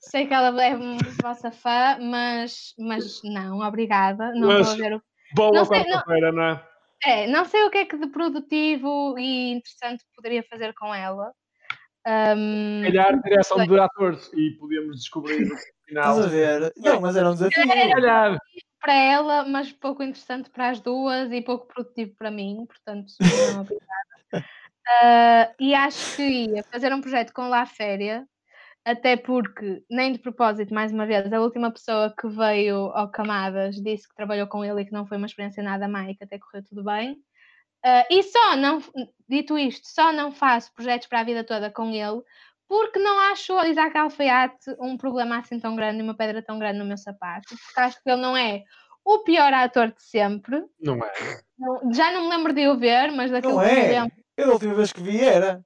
Sei 0.01 0.27
que 0.27 0.35
ela 0.35 0.63
é 0.63 0.77
vossa 1.23 1.51
fã, 1.51 1.97
mas, 1.99 2.75
mas 2.79 3.21
não, 3.25 3.61
obrigada. 3.61 4.33
Não 4.35 4.49
Mas- 4.49 4.73
a 4.73 4.77
ver 4.77 4.95
o 4.97 5.03
Boa 5.35 5.65
sei, 5.65 5.79
não- 5.85 5.87
quarta-feira, 5.93 6.31
não 6.31 6.43
é? 6.45 6.69
É, 7.07 7.27
não 7.27 7.45
sei 7.47 7.65
o 7.65 7.71
que 7.71 7.79
é 7.79 7.85
que 7.87 7.97
de 7.97 8.07
produtivo 8.09 9.19
e 9.19 9.53
interessante 9.53 10.05
poderia 10.15 10.43
fazer 10.43 10.75
com 10.75 10.95
ela. 10.95 11.33
Hum, 12.07 12.83
Se 12.85 12.93
calhar 12.93 13.23
direção 13.23 13.67
de 13.67 13.81
atores 13.81 14.31
e 14.35 14.51
podíamos 14.61 14.99
descobrir 15.01 15.49
final. 15.85 16.19
Estás 16.19 16.27
a 16.27 16.29
ver? 16.29 16.73
Não, 16.77 17.01
mas 17.01 17.17
era 17.17 17.31
um 17.31 17.35
desafio. 17.35 17.69
Calhar. 17.69 18.39
para 18.81 18.95
ela, 18.95 19.45
mas 19.45 19.73
pouco 19.73 20.03
interessante 20.03 20.51
para 20.51 20.71
as 20.71 20.81
duas 20.81 21.31
e 21.33 21.41
pouco 21.41 21.67
produtivo 21.67 22.15
para 22.17 22.31
mim, 22.31 22.67
portanto, 22.67 23.13
não 23.21 23.61
obrigada. 23.63 24.47
Ah, 24.87 25.55
e 25.59 25.75
acho 25.75 26.17
que 26.17 26.23
ia 26.23 26.63
fazer 26.65 26.93
um 26.93 27.01
projeto 27.01 27.33
com 27.33 27.49
La 27.49 27.65
Féria, 27.65 28.27
até 28.85 29.17
porque, 29.17 29.83
nem 29.91 30.13
de 30.13 30.19
propósito, 30.19 30.75
mais 30.75 30.93
uma 30.93 31.07
vez, 31.07 31.33
a 31.33 31.41
última 31.41 31.73
pessoa 31.73 32.15
que 32.19 32.29
veio 32.29 32.91
ao 32.93 33.11
Camadas 33.11 33.77
disse 33.77 34.07
que 34.07 34.15
trabalhou 34.15 34.47
com 34.47 34.63
ele 34.63 34.83
e 34.83 34.85
que 34.85 34.93
não 34.93 35.07
foi 35.07 35.17
uma 35.17 35.27
experiência 35.27 35.63
nada 35.63 35.89
má 35.89 36.11
e 36.11 36.15
que 36.15 36.25
até 36.25 36.39
correu 36.39 36.63
tudo 36.65 36.85
bem. 36.85 37.17
Ah, 37.83 38.07
e 38.11 38.23
só 38.23 38.57
não, 38.57 38.83
dito 39.29 39.59
isto, 39.59 39.87
só 39.89 40.13
não 40.13 40.33
faço 40.33 40.73
projetos 40.75 41.07
para 41.07 41.21
a 41.21 41.25
vida 41.25 41.45
toda 41.45 41.71
com 41.71 41.91
ele, 41.91 42.23
porque 42.69 42.99
não 42.99 43.19
acho 43.31 43.53
o 43.55 43.65
Isaac 43.65 43.97
Alfaiate 43.97 44.71
um 44.81 44.97
problema 44.97 45.39
assim 45.39 45.59
tão 45.61 45.75
grande, 45.77 46.03
uma 46.03 46.17
pedra 46.17 46.43
tão 46.43 46.59
grande 46.59 46.79
no 46.79 46.85
meu 46.85 46.97
sapato, 46.99 47.49
porque 47.49 47.81
acho 47.81 48.03
que 48.03 48.11
ele 48.11 48.21
não 48.21 48.37
é 48.37 48.63
o 49.05 49.19
pior 49.21 49.53
ator 49.53 49.89
de 49.89 50.03
sempre. 50.03 50.63
Não 50.81 50.97
é. 51.05 51.13
Já 51.93 52.11
não 52.11 52.25
me 52.25 52.31
lembro 52.37 52.53
de 52.53 52.67
o 52.69 52.77
ver, 52.79 53.13
mas 53.13 53.31
daquilo 53.31 53.55
Não 53.55 53.63
é? 53.63 53.89
lembro. 53.89 54.13
Eu 54.37 54.47
da 54.47 54.53
última 54.55 54.75
vez 54.75 54.93
que 54.93 55.03
vi 55.03 55.21
era. 55.23 55.65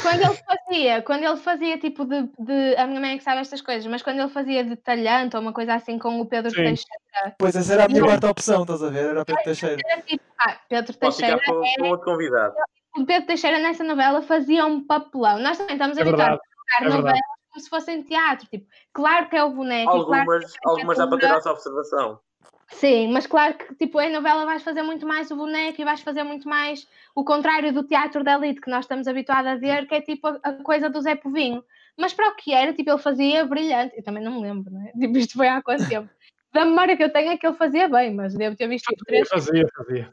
Quando 0.00 0.22
ele 0.22 0.34
fazia, 0.46 1.02
quando 1.02 1.24
ele 1.24 1.36
fazia 1.36 1.78
tipo 1.78 2.04
de, 2.06 2.22
de- 2.38 2.74
A 2.76 2.86
minha 2.86 3.00
mãe 3.00 3.12
é 3.14 3.18
que 3.18 3.22
sabe 3.22 3.40
estas 3.42 3.60
coisas, 3.60 3.86
mas 3.86 4.02
quando 4.02 4.18
ele 4.18 4.30
fazia 4.30 4.64
de 4.64 4.76
talhante 4.76 5.36
ou 5.36 5.42
uma 5.42 5.52
coisa 5.52 5.74
assim 5.74 5.98
com 5.98 6.20
o 6.20 6.26
Pedro 6.26 6.50
Sim. 6.50 6.56
Teixeira, 6.56 7.36
Pois 7.38 7.54
essa 7.54 7.74
era 7.74 7.84
a 7.84 7.88
minha 7.88 8.02
quarta 8.02 8.30
opção, 8.30 8.62
estás 8.62 8.82
a 8.82 8.88
ver? 8.88 9.10
Era 9.10 9.20
o 9.22 9.24
Pedro 9.24 9.42
Teixeira. 9.44 9.82
era 9.86 10.02
tipo. 10.02 10.24
Ah, 10.40 10.58
Pedro 10.68 10.94
Pode 10.94 11.16
Teixeira. 11.16 11.38
ficar 11.38 11.52
com, 11.52 11.62
com 11.82 11.88
outro 11.90 12.04
convidado. 12.06 12.54
O 12.96 13.04
Pedro 13.04 13.26
Teixeira 13.26 13.58
nessa 13.58 13.82
novela 13.82 14.22
fazia 14.22 14.64
um 14.66 14.84
papelão. 14.84 15.38
Nós 15.40 15.58
também 15.58 15.74
estamos 15.74 15.98
É 15.98 16.02
habituados 16.02 16.38
a 16.38 16.80
jogar 16.80 16.80
é 16.80 16.84
novelas 16.84 17.04
verdade. 17.04 17.20
como 17.50 17.62
se 17.62 17.70
fossem 17.70 18.02
teatro. 18.02 18.46
Tipo, 18.46 18.66
claro 18.92 19.28
que 19.28 19.36
é 19.36 19.42
o 19.42 19.50
boneco. 19.50 19.90
claro 20.04 20.20
Algumas, 20.20 20.52
que 20.52 20.58
é 20.58 20.70
algumas 20.70 20.98
dá 20.98 21.06
para 21.06 21.18
ter 21.18 21.28
nossa 21.28 21.50
observação. 21.50 22.20
Sim, 22.68 23.12
mas 23.12 23.26
claro 23.26 23.54
que 23.54 23.74
tipo, 23.74 24.00
em 24.00 24.12
novela 24.12 24.46
vais 24.46 24.62
fazer 24.62 24.82
muito 24.82 25.06
mais 25.06 25.30
o 25.30 25.36
boneco 25.36 25.80
e 25.80 25.84
vais 25.84 26.00
fazer 26.00 26.22
muito 26.22 26.48
mais 26.48 26.88
o 27.14 27.22
contrário 27.24 27.72
do 27.72 27.84
teatro 27.84 28.24
da 28.24 28.34
elite 28.34 28.60
que 28.60 28.70
nós 28.70 28.84
estamos 28.84 29.06
habituados 29.06 29.50
a 29.50 29.56
ver, 29.56 29.86
que 29.86 29.94
é 29.94 30.00
tipo 30.00 30.26
a, 30.26 30.38
a 30.42 30.52
coisa 30.62 30.88
do 30.88 31.00
Zé 31.00 31.14
Povinho. 31.14 31.62
Mas 31.96 32.12
para 32.12 32.28
o 32.28 32.34
que 32.34 32.52
era, 32.52 32.72
tipo, 32.72 32.90
ele 32.90 32.98
fazia 32.98 33.44
brilhante. 33.44 33.96
Eu 33.96 34.02
também 34.02 34.22
não 34.22 34.32
me 34.32 34.42
lembro, 34.42 34.72
não 34.72 34.82
é? 34.82 34.92
Tipo, 34.98 35.18
isto 35.18 35.34
foi 35.34 35.48
há 35.48 35.62
quanto 35.62 35.88
tempo? 35.88 36.08
Da 36.52 36.64
memória 36.64 36.96
que 36.96 37.04
eu 37.04 37.12
tenho 37.12 37.32
é 37.32 37.36
que 37.36 37.46
ele 37.46 37.56
fazia 37.56 37.88
bem, 37.88 38.14
mas 38.14 38.34
devo 38.34 38.56
ter 38.56 38.68
visto 38.68 38.86
tipo, 38.86 39.04
três. 39.04 39.28
Fazia, 39.28 39.66
fazia. 39.76 40.10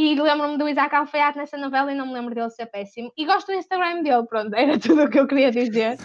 E 0.00 0.14
lembro-me 0.14 0.56
do 0.56 0.68
Isaac 0.68 0.94
Alfaiate 0.94 1.38
nessa 1.38 1.56
novela 1.56 1.90
e 1.90 1.94
não 1.96 2.06
me 2.06 2.14
lembro 2.14 2.32
dele 2.32 2.50
ser 2.50 2.66
péssimo. 2.66 3.12
E 3.16 3.26
gosto 3.26 3.48
do 3.48 3.54
Instagram 3.54 4.00
dele, 4.04 4.24
pronto, 4.28 4.54
era 4.54 4.78
tudo 4.78 5.02
o 5.02 5.10
que 5.10 5.18
eu 5.18 5.26
queria 5.26 5.50
dizer. 5.50 5.98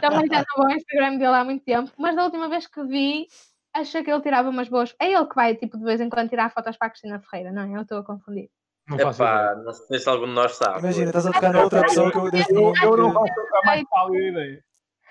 Também 0.00 0.28
já 0.28 0.38
não 0.38 0.56
vou 0.56 0.66
ao 0.66 0.76
Instagram 0.76 1.18
dele 1.18 1.34
há 1.34 1.44
muito 1.44 1.64
tempo, 1.64 1.90
mas 1.98 2.14
da 2.14 2.22
última 2.22 2.48
vez 2.48 2.68
que 2.68 2.80
vi, 2.84 3.26
achei 3.74 4.04
que 4.04 4.12
ele 4.12 4.22
tirava 4.22 4.48
umas 4.48 4.68
boas. 4.68 4.94
É 5.00 5.12
ele 5.12 5.26
que 5.26 5.34
vai, 5.34 5.56
tipo, 5.56 5.76
de 5.76 5.82
vez 5.82 6.00
em 6.00 6.08
quando 6.08 6.28
tirar 6.28 6.52
fotos 6.52 6.76
para 6.76 6.86
a 6.86 6.90
Cristina 6.90 7.18
Ferreira, 7.18 7.50
não 7.50 7.62
é? 7.62 7.78
Eu 7.78 7.82
estou 7.82 7.98
a 7.98 8.04
confundir. 8.04 8.48
Não. 8.88 8.96
Epá, 9.00 9.56
não 9.56 9.72
sei 9.72 9.98
se 9.98 10.08
algum 10.08 10.26
de 10.26 10.34
nós 10.34 10.54
sabe. 10.54 10.78
Imagina, 10.78 11.06
estás 11.06 11.26
a 11.26 11.32
tocar 11.32 11.52
na 11.52 11.64
outra 11.64 11.82
pessoa 11.82 12.12
que 12.12 12.18
eu 12.18 12.26
Eu, 12.26 12.74
eu 12.80 12.96
não 12.96 13.12
faço 13.12 13.32
a 13.60 13.66
mais 13.66 13.82
pálida 13.88 14.24
ideia. 14.24 14.64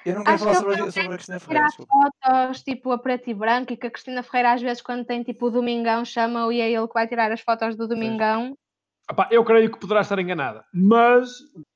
Eu 0.06 0.16
não 0.16 0.24
quero 0.24 0.36
Acho 0.36 0.44
falar 0.46 0.56
que 0.56 0.62
sobre, 0.62 0.74
a- 0.74 0.92
sobre 0.92 1.02
a 1.02 1.16
Cristina 1.16 1.40
Ferreira. 1.40 1.68
tirar 1.68 1.86
desculpa. 1.86 2.12
fotos 2.24 2.64
tipo 2.64 2.92
a 2.92 2.98
preto 2.98 3.30
e 3.30 3.34
branco 3.34 3.74
e 3.74 3.78
que 3.78 3.88
a 3.88 3.92
Cristina 3.92 4.24
Ferreira 4.24 4.54
às 4.54 4.62
vezes 4.62 4.82
quando 4.82 5.06
tem 5.06 5.22
tipo 5.24 5.46
o 5.48 5.52
Domingão 5.52 6.04
chama-o 6.06 6.52
e 6.52 6.60
é 6.62 6.72
ele 6.72 6.88
que 6.88 6.94
vai 6.94 7.08
tirar 7.08 7.32
as 7.32 7.42
fotos 7.42 7.76
do 7.76 7.88
Domingão. 7.88 8.58
Epá, 9.10 9.28
eu 9.32 9.44
creio 9.44 9.72
que 9.72 9.80
poderá 9.80 10.02
estar 10.02 10.18
enganada, 10.20 10.64
mas 10.74 11.30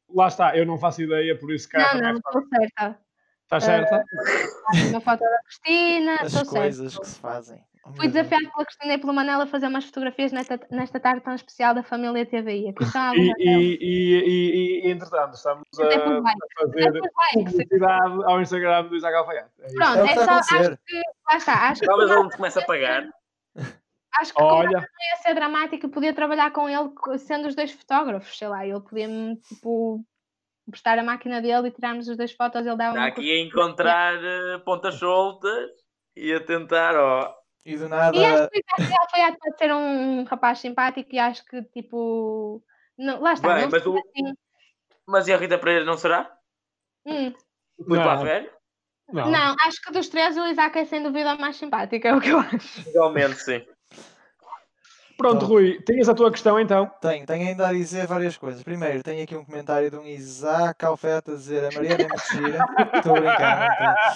lá 0.10 0.27
está, 0.27 0.56
eu 0.57 0.65
não 0.65 0.77
faço 0.77 1.02
ideia, 1.02 1.38
por 1.38 1.53
isso 1.53 1.68
cá 1.69 1.93
Não, 1.95 2.02
não, 2.02 2.18
estou 2.18 2.41
certa. 2.47 2.99
está 3.43 3.60
certa. 3.60 4.03
Uma 4.89 5.02
foto 5.02 5.19
da 5.19 5.39
Cristina, 5.43 6.15
As 6.22 6.31
certa. 6.31 6.49
coisas 6.49 6.97
que 6.97 7.07
se 7.07 7.19
fazem. 7.19 7.61
Oh, 7.88 7.94
Fui 7.94 8.07
Deus. 8.07 8.14
desafiada 8.14 8.52
pela 8.52 8.66
Cristina 8.66 8.94
e 8.95 8.98
pela 8.98 9.14
Manela 9.14 9.44
a 9.44 9.48
fazer 9.48 9.68
umas 9.68 9.86
fotografias 9.86 10.32
nesta, 10.32 10.60
nesta 10.72 10.99
tarde 10.99 11.22
tão 11.22 11.36
especial 11.36 11.76
da 11.76 11.84
família 11.84 12.26
TVI. 12.26 12.70
Aqui 12.70 12.84
E, 13.16 13.32
e, 13.38 13.78
e, 13.80 14.24
e, 14.26 14.88
e, 14.88 14.91
entretanto, 14.91 15.36
estamos 15.36 15.64
a, 15.80 15.84
Até 15.86 15.99
por 15.99 16.14
a 16.14 16.22
fazer 16.60 16.88
Até 16.90 16.99
por 16.99 17.10
likes. 17.36 17.52
publicidade 17.53 18.24
ao 18.26 18.41
Instagram 18.41 18.88
do 18.88 18.95
Isaac 18.95 19.16
Alfaiate. 19.16 19.52
É. 19.60 19.74
Pronto, 19.74 19.99
É 19.99 20.14
que 20.14 20.20
é 20.20 20.26
só, 20.26 20.32
acho 20.32 20.78
que, 20.86 21.02
lá 21.30 21.38
está, 21.38 21.70
acho 21.70 21.82
que, 21.82 21.88
Talvez 21.88 22.10
ele 22.10 22.24
nos 22.24 22.36
comece 22.36 22.60
a 22.60 22.66
pagar. 22.66 23.10
acho 24.20 24.34
que 24.34 24.40
como 24.40 24.49
Olha, 24.56 24.70
não 24.72 24.80
ia 24.82 25.18
ser 25.22 25.36
dramático, 25.36 25.86
eu 25.86 25.90
podia 25.91 26.14
trabalhar 26.14 26.52
com 26.52 26.68
ele 26.68 26.90
sendo 27.20 27.48
os 27.48 27.56
dois 27.56 27.72
fotógrafos, 27.72 28.36
sei 28.36 28.48
lá, 28.48 28.66
ele 28.66 28.80
podia-me, 28.82 29.36
tipo, 29.41 30.03
prestar 30.72 30.98
a 30.98 31.03
máquina 31.03 31.40
dele 31.40 31.68
e 31.68 31.72
tirarmos 31.72 32.10
as 32.10 32.18
duas 32.18 32.32
fotos, 32.32 32.66
ele 32.66 32.76
dava 32.78 32.98
Está 32.98 33.06
aqui 33.10 33.32
a 33.32 33.41
encontrar 33.41 34.16
eh, 34.24 34.57
pontas 34.66 34.95
soltas 34.95 35.70
e 36.16 36.34
a 36.34 36.44
tentar, 36.44 36.95
ó. 36.95 37.44
E 37.66 37.78
do 37.78 37.90
nada. 37.90 38.16
E 38.16 38.24
acho 38.24 38.50
que 38.50 38.58
o 38.58 38.62
Isaac 38.82 38.94
Alfaiate 39.02 39.38
pode 39.40 39.58
ser 39.58 39.74
um 39.74 40.24
rapaz 40.26 40.60
simpático 40.60 41.10
e 41.14 41.20
acho 41.20 41.44
que, 41.46 41.64
tipo. 41.64 42.64
Não, 42.98 43.20
lá 43.22 43.34
está. 43.34 43.54
Bem, 43.56 43.64
não 43.64 43.72
mas 43.72 43.86
o- 43.86 43.98
assim. 43.98 44.34
Mas 45.08 45.28
e 45.28 45.34
a 45.34 45.38
Rita 45.38 45.58
Pereira 45.58 45.84
não 45.86 45.98
será? 45.98 46.32
Hum, 47.06 47.34
O 47.78 47.84
Filipe 47.84 48.04
Não. 48.04 48.06
Lafayette? 48.06 48.52
Não. 49.12 49.30
Não, 49.32 49.56
acho 49.62 49.82
que 49.82 49.92
dos 49.92 50.08
três 50.10 50.36
o 50.38 50.46
Isaac 50.48 50.78
é 50.80 50.86
sem 50.86 51.04
dúvida 51.04 51.32
a 51.32 51.38
mais 51.38 51.56
simpática, 51.58 52.10
é 52.10 52.16
o 52.16 52.22
que 52.22 52.30
eu 52.30 52.40
acho. 52.40 52.88
Igualmente, 52.90 53.36
sim. 53.36 53.64
Pronto, 55.18 55.38
Então. 55.38 55.48
Rui, 55.48 55.80
tinhas 55.86 56.10
a 56.10 56.14
tua 56.16 56.30
questão 56.32 56.60
então? 56.60 56.88
Tenho, 57.02 57.26
tenho 57.26 57.48
ainda 57.48 57.68
a 57.68 57.72
dizer 57.74 58.06
várias 58.08 58.36
coisas. 58.38 58.62
Primeiro, 58.64 59.02
tenho 59.04 59.24
aqui 59.24 59.36
um 59.36 59.46
comentário 59.46 59.90
de 59.92 59.96
um 59.98 60.06
Isaac 60.06 60.84
Alfete 60.84 61.32
a 61.32 61.36
dizer 61.36 61.64
a 61.66 61.72
Mariana 61.72 62.04
é 62.04 62.08
muito 62.08 62.28
gira. 62.34 62.60
Estou 62.96 63.16
a 63.16 63.20
brincar, 63.22 64.16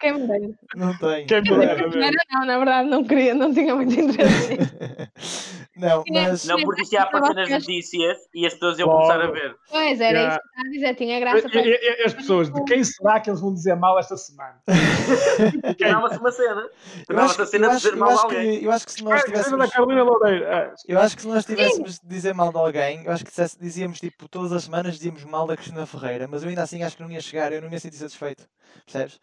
Quem 0.00 0.12
me 0.14 0.26
dera. 0.26 0.50
não 0.76 0.96
tenho. 0.98 1.26
Quem 1.26 1.42
me 1.42 1.50
Não 1.50 1.58
dera, 1.58 2.12
não, 2.32 2.46
na 2.46 2.58
verdade 2.58 2.88
não 2.88 3.04
queria, 3.04 3.34
não 3.34 3.52
tinha 3.52 3.74
muito 3.74 3.92
interesse 3.98 4.56
nisso. 4.56 5.58
Não, 5.78 6.02
Tinha- 6.02 6.30
mas. 6.30 6.44
Não, 6.44 6.60
porque 6.62 6.82
isto 6.82 6.92
ia 6.94 7.02
aparecer 7.02 7.34
nas 7.34 7.48
notícias 7.50 8.16
e 8.34 8.44
as 8.44 8.52
pessoas 8.54 8.80
iam 8.80 8.88
começar 8.88 9.20
a 9.20 9.30
ver. 9.30 9.54
Pois, 9.70 10.00
era 10.00 10.18
Yeah. 10.18 10.34
isso 10.34 10.40
que 10.42 10.48
estava 10.48 10.66
a 10.66 10.70
dizer, 10.72 10.94
tinha 10.96 11.20
graça 11.20 11.48
para 11.48 11.60
e- 11.60 11.70
e- 11.70 12.04
as 12.04 12.14
pessoas, 12.14 12.52
de 12.52 12.64
quem 12.64 12.82
será 12.82 13.20
que 13.20 13.30
eles 13.30 13.40
vão 13.40 13.54
dizer 13.54 13.76
mal 13.76 13.96
esta 13.96 14.16
semana? 14.16 14.60
Tornava-se 15.78 16.18
uma 16.18 16.32
cena. 16.32 16.60
Eu 16.62 17.04
Tornava-se 17.06 17.32
acho, 17.34 17.42
a 17.42 17.46
cena 17.46 17.68
de 17.70 17.76
dizer 17.76 17.92
eu 17.92 17.96
mal 17.98 18.08
a 18.10 18.12
acho 18.14 18.24
alguém. 18.24 18.58
que, 18.58 18.64
eu 18.64 18.72
acho 18.72 18.86
que 18.86 18.92
se 18.92 19.04
nós 19.04 19.22
tivéssemos. 19.22 19.70
Carolina 19.70 20.02
Loureiro. 20.02 20.46
Ah, 20.48 20.74
Eu 20.88 20.98
acho 21.00 21.14
que 21.16 21.22
se 21.22 21.28
nós 21.28 21.44
tivéssemos 21.44 22.00
de 22.00 22.08
dizer 22.08 22.34
mal 22.34 22.50
de 22.50 22.58
alguém, 22.58 23.04
eu 23.04 23.12
acho 23.12 23.24
que 23.24 23.32
dizíamos 23.60 24.00
tipo, 24.00 24.28
todas 24.28 24.52
as 24.52 24.64
semanas 24.64 24.94
dizíamos 24.94 25.22
mal 25.24 25.46
da 25.46 25.54
Cristina 25.56 25.86
Ferreira, 25.86 26.26
mas 26.28 26.42
eu 26.42 26.48
ainda 26.48 26.62
assim 26.64 26.82
acho 26.82 26.96
que 26.96 27.02
não 27.04 27.10
ia 27.12 27.20
chegar, 27.20 27.52
eu 27.52 27.62
não 27.62 27.70
ia 27.70 27.78
sentir 27.78 27.98
satisfeito. 27.98 28.48
Percebes? 28.84 29.20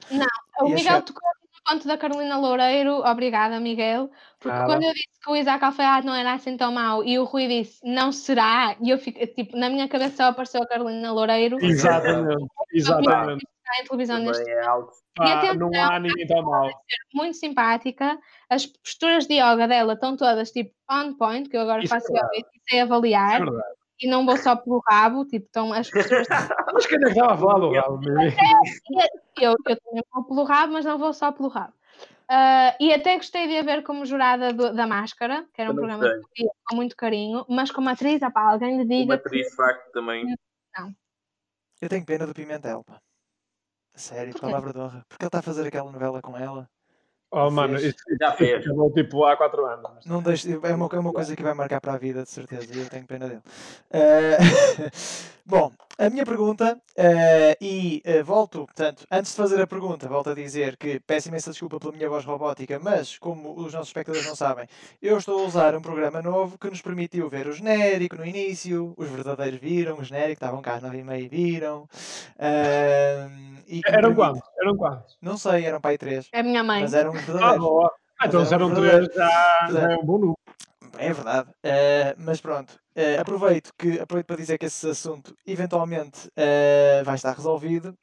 O 0.65 0.69
Miguel 0.69 0.83
chegar. 0.83 1.01
tocou 1.01 1.21
no 1.23 1.71
ponto 1.71 1.87
da 1.87 1.97
Carolina 1.97 2.37
Loureiro, 2.37 2.99
obrigada 3.05 3.59
Miguel, 3.59 4.11
porque 4.39 4.57
Nada. 4.57 4.71
quando 4.71 4.83
eu 4.83 4.93
disse 4.93 5.19
que 5.23 5.31
o 5.31 5.35
Isaac 5.35 5.63
Alfaiate 5.63 6.05
não 6.05 6.13
era 6.15 6.33
assim 6.33 6.55
tão 6.57 6.71
mau 6.71 7.03
e 7.03 7.17
o 7.17 7.23
Rui 7.23 7.47
disse 7.47 7.79
não 7.83 8.11
será, 8.11 8.75
e 8.81 8.89
eu 8.89 8.97
fico, 8.97 9.25
tipo, 9.27 9.57
na 9.57 9.69
minha 9.69 9.87
cabeça 9.87 10.17
só 10.17 10.23
apareceu 10.25 10.61
a 10.61 10.67
Carolina 10.67 11.11
Loureiro 11.11 11.57
Exatamente, 11.59 12.45
exatamente. 12.73 13.47
está 13.57 13.81
em 13.81 13.85
televisão 13.85 14.19
neste 14.19 14.49
é 14.49 14.65
algo. 14.65 14.91
E 15.17 15.23
atenção, 15.23 15.69
não 15.71 15.83
há 15.83 15.99
ninguém 15.99 16.27
tão 16.27 16.43
mal. 16.43 16.69
muito 17.13 17.37
simpática, 17.37 18.19
as 18.49 18.65
posturas 18.65 19.25
de 19.25 19.35
yoga 19.35 19.67
dela 19.67 19.93
estão 19.93 20.17
todas 20.17 20.51
tipo 20.51 20.71
on 20.91 21.13
point, 21.13 21.49
que 21.49 21.55
eu 21.55 21.61
agora 21.61 21.83
Isso 21.83 21.95
é 21.95 21.99
faço 21.99 22.11
yoga 22.11 22.29
e 22.33 22.69
sei 22.69 22.79
É 22.79 22.81
avaliar, 22.81 23.39
verdade. 23.39 23.74
E 23.99 24.07
não 24.09 24.25
vou 24.25 24.37
só 24.37 24.55
pelo 24.55 24.81
rabo, 24.87 25.25
tipo, 25.25 25.45
estão 25.45 25.71
as 25.73 25.89
posturas 25.89 26.27
Mas 26.73 26.85
quem 26.85 26.97
é 26.97 27.01
que 27.01 27.07
estava 27.09 27.33
a 27.33 27.37
falar 27.37 27.59
do 27.59 27.71
Galo? 27.71 27.99
Eu, 29.37 29.55
eu 29.67 29.77
também 29.81 30.03
vou 30.13 30.23
pelo 30.25 30.43
rabo, 30.43 30.73
mas 30.73 30.85
não 30.85 30.97
vou 30.97 31.13
só 31.13 31.31
pelo 31.31 31.49
rabo. 31.49 31.73
Ah, 32.27 32.75
e 32.79 32.91
até 32.93 33.15
gostei 33.17 33.47
de 33.47 33.57
a 33.57 33.63
ver 33.63 33.83
como 33.83 34.05
jurada 34.05 34.51
do- 34.51 34.73
da 34.73 34.87
Máscara, 34.87 35.45
que 35.53 35.61
era 35.61 35.71
um 35.71 35.75
Também 35.75 35.89
programa 35.97 36.17
que 36.33 36.43
eu 36.43 36.51
com 36.65 36.75
muito 36.75 36.95
carinho, 36.95 37.45
mas 37.47 37.69
como 37.71 37.89
atriz, 37.89 38.21
opá, 38.21 38.51
alguém 38.51 38.77
lhe 38.77 38.85
diga 38.85 39.17
que 39.17 39.27
atriz, 39.27 39.49
de 39.49 39.55
facto, 39.55 39.91
também. 39.91 40.35
Eu 41.81 41.89
tenho 41.89 42.05
pena 42.05 42.25
do 42.25 42.33
Pimentel, 42.33 42.83
pá. 42.83 42.99
Sério, 43.93 44.33
palavra 44.39 44.73
de 44.73 44.79
honra. 44.79 45.05
Porque 45.07 45.23
ele 45.23 45.27
está 45.27 45.39
a 45.39 45.43
fazer 45.43 45.67
aquela 45.67 45.91
novela 45.91 46.21
com 46.21 46.35
ela. 46.35 46.67
Oh, 47.37 47.51
mano, 47.51 47.77
Fez. 47.77 47.93
isso, 47.93 48.17
Já 48.19 48.31
fez. 48.31 48.65
acabou 48.65 48.89
tipo 48.93 49.25
há 49.25 49.35
4 49.35 49.65
anos. 49.65 49.91
mas- 49.93 50.05
Não 50.05 50.21
deixe, 50.21 50.49
é, 50.53 50.73
uma, 50.73 50.87
é 50.93 50.99
uma 50.99 51.11
coisa 51.11 51.35
que 51.35 51.43
vai 51.43 51.53
marcar 51.53 51.81
para 51.81 51.93
a 51.93 51.97
vida, 51.97 52.23
de 52.23 52.29
certeza, 52.29 52.73
e 52.73 52.79
eu 52.79 52.89
tenho 52.89 53.05
pena 53.05 53.27
dele. 53.27 53.41
Eh, 53.91 54.37
bom, 55.45 55.71
a 55.97 56.09
minha 56.09 56.25
pergunta, 56.25 56.77
eh, 56.95 57.57
e 57.61 58.01
eh, 58.05 58.23
volto, 58.23 58.65
portanto, 58.65 59.05
antes 59.11 59.31
de 59.31 59.37
fazer 59.37 59.61
a 59.61 59.67
pergunta, 59.67 60.07
volto 60.07 60.29
a 60.29 60.33
dizer 60.33 60.75
que 60.77 60.99
peço 61.01 61.27
imensa 61.29 61.51
desculpa 61.51 61.79
pela 61.79 61.91
minha 61.93 62.09
voz 62.09 62.23
robótica, 62.25 62.79
mas 62.81 63.17
como 63.17 63.53
os 63.57 63.73
nossos 63.73 63.89
espectadores 63.89 64.25
não 64.27 64.35
sabem, 64.35 64.65
eu 65.01 65.17
estou 65.17 65.39
a 65.39 65.43
usar 65.45 65.75
um 65.75 65.81
programa 65.81 66.21
novo 66.21 66.57
que 66.57 66.69
nos 66.69 66.81
permitiu 66.81 67.29
ver 67.29 67.47
o 67.47 67.51
genérico 67.53 68.15
no 68.17 68.25
início, 68.25 68.93
os 68.97 69.09
verdadeiros 69.09 69.59
viram 69.59 69.97
o 69.97 70.03
genérico, 70.03 70.33
estavam 70.33 70.61
cá 70.61 70.75
às 70.75 70.83
9h30 70.83 71.19
e 71.19 71.27
viram. 71.27 71.87
e 73.67 73.81
Eram 73.87 74.01
permite- 74.01 74.15
quantos? 74.15 74.41
Eram 74.59 74.77
quantos? 74.77 75.17
Não 75.21 75.37
sei, 75.37 75.65
eram 75.65 75.79
aí 75.83 75.97
três, 75.97 76.27
é 76.31 76.39
a 76.39 76.43
minha 76.43 76.63
mãe. 76.63 76.81
mas 76.81 76.93
eram 76.93 77.13
Ah. 77.29 77.55
Ah, 78.19 78.27
então 78.27 78.73
três, 78.73 79.07
já, 79.13 79.67
já 79.71 79.91
é 79.91 79.95
um 79.97 80.05
bom 80.05 80.17
número. 80.17 80.37
É 80.97 81.11
verdade. 81.11 81.49
Eh, 81.61 82.15
mas 82.17 82.39
pronto, 82.39 82.73
eh, 82.95 83.17
aproveito, 83.17 83.71
que, 83.77 83.99
aproveito 83.99 84.27
para 84.27 84.37
dizer 84.37 84.57
que 84.57 84.65
esse 84.65 84.89
assunto 84.89 85.35
eventualmente 85.45 86.29
eh, 86.37 87.01
vai 87.03 87.15
estar 87.15 87.33
resolvido. 87.35 87.93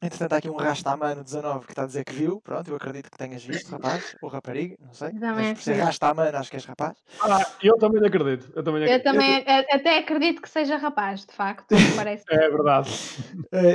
Entretanto, 0.00 0.32
há 0.32 0.36
aqui 0.38 0.48
um 0.50 0.56
Rastamano 0.56 1.22
19 1.22 1.66
que 1.66 1.72
está 1.72 1.82
a 1.82 1.86
dizer 1.86 2.04
que 2.04 2.12
viu. 2.14 2.40
Pronto, 2.42 2.68
eu 2.68 2.74
acredito 2.76 3.08
que 3.10 3.16
tenhas 3.16 3.44
visto, 3.44 3.70
rapaz, 3.70 4.16
ou 4.20 4.28
rapariga, 4.30 4.74
não 4.80 4.92
sei. 4.94 5.10
Também 5.12 5.30
Mas 5.32 5.52
por 5.52 5.62
ser. 5.62 5.74
Rastamano, 5.74 6.36
acho 6.38 6.50
que 6.50 6.56
és 6.56 6.64
rapaz. 6.64 6.96
Ah, 7.20 7.46
eu 7.62 7.76
também 7.78 8.04
acredito. 8.04 8.50
Eu 8.56 8.64
também 8.64 8.82
Eu 8.82 8.86
acredito. 8.96 9.04
também 9.04 9.44
a- 9.46 9.76
até 9.76 9.98
acredito 9.98 10.40
que 10.42 10.48
seja 10.48 10.76
rapaz, 10.78 11.24
de 11.26 11.32
facto, 11.34 11.66
parece. 12.08 12.24
É 12.30 12.48
verdade. 12.50 12.90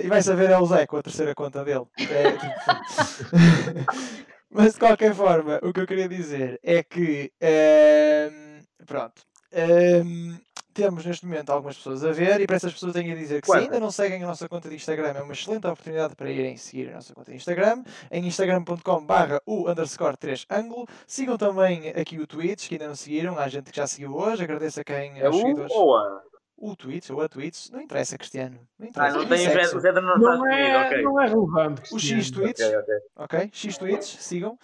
E 0.04 0.08
vai 0.08 0.22
saber 0.24 0.50
é 0.50 0.58
o 0.58 0.66
Zé 0.66 0.86
com 0.88 0.98
a 0.98 1.04
terceira 1.04 1.34
conta 1.36 1.64
dele. 1.64 1.86
Tipo, 1.96 2.08
Mas 4.50 4.74
de 4.74 4.80
qualquer 4.80 5.14
forma, 5.14 5.60
o 5.62 5.74
que 5.74 5.82
eu 5.82 5.88
queria 5.88 6.08
dizer 6.08 6.60
é 6.64 6.82
que 6.84 7.32
ehm, 7.42 8.64
pronto. 8.86 9.22
ehm, 9.52 10.40
temos 10.74 11.06
neste 11.06 11.26
momento 11.26 11.50
algumas 11.52 11.76
pessoas 11.78 12.04
a 12.04 12.12
ver 12.12 12.40
e 12.40 12.46
para 12.48 12.56
essas 12.56 12.72
pessoas 12.74 12.94
tenho 12.94 13.12
a 13.12 13.16
dizer 13.16 13.42
que 13.42 13.50
se 13.50 13.52
Quantas? 13.52 13.66
ainda 13.66 13.80
não 13.80 13.90
seguem 13.92 14.24
a 14.24 14.28
nossa 14.28 14.48
conta 14.48 14.70
de 14.70 14.76
Instagram 14.76 15.10
é 15.18 15.22
uma 15.24 15.34
excelente 15.34 15.66
oportunidade 15.68 16.16
para 16.16 16.30
irem 16.32 16.56
seguir 16.56 16.90
a 16.90 16.96
nossa 16.96 17.14
conta 17.16 17.32
de 17.32 17.38
Instagram 17.38 17.84
em 18.12 18.26
instagram.com 18.28 19.06
barra 19.06 19.42
o 19.46 19.70
underscore 19.70 20.16
3 20.18 20.46
ângulo 20.52 20.86
sigam 21.08 21.38
também 21.38 21.90
aqui 21.90 22.20
o 22.20 22.28
Twitch 22.28 22.68
que 22.68 22.76
ainda 22.76 22.88
não 22.90 22.96
seguiram, 22.96 23.38
há 23.40 23.48
gente 23.48 23.72
que 23.72 23.76
já 23.78 23.88
seguiu 23.88 24.16
hoje 24.16 24.44
agradeço 24.44 24.80
a 24.80 24.84
quem 24.84 25.20
É 25.20 25.26
aos 25.26 25.36
o 25.36 25.40
seguidores 25.40 25.72
ou 25.74 25.96
a? 25.98 26.22
O 26.58 26.76
Twitch 26.76 27.10
ou 27.12 27.22
a 27.22 27.30
Twitch, 27.30 27.70
não 27.70 27.80
interessa 27.82 28.18
Cristiano 28.18 28.60
não 28.80 28.88
Ah, 28.88 28.90
interessa, 28.90 29.18
não 29.18 29.24
é 29.24 29.28
tem 29.28 29.78
o 29.78 29.80
Zé- 29.80 29.92
não 29.92 30.18
Não 30.18 30.48
é, 30.48 30.78
ok. 30.78 31.02
não 31.04 31.22
é 31.22 31.28
relevante. 31.28 31.82
o 31.94 32.00
X 32.00 32.32
Cristiano. 32.32 32.34
Twitch 32.34 32.60
Ok, 32.62 32.78
ok. 32.78 32.96
ok, 33.40 33.50
X 33.54 33.78
Tweets, 33.78 34.08
sigam 34.24 34.58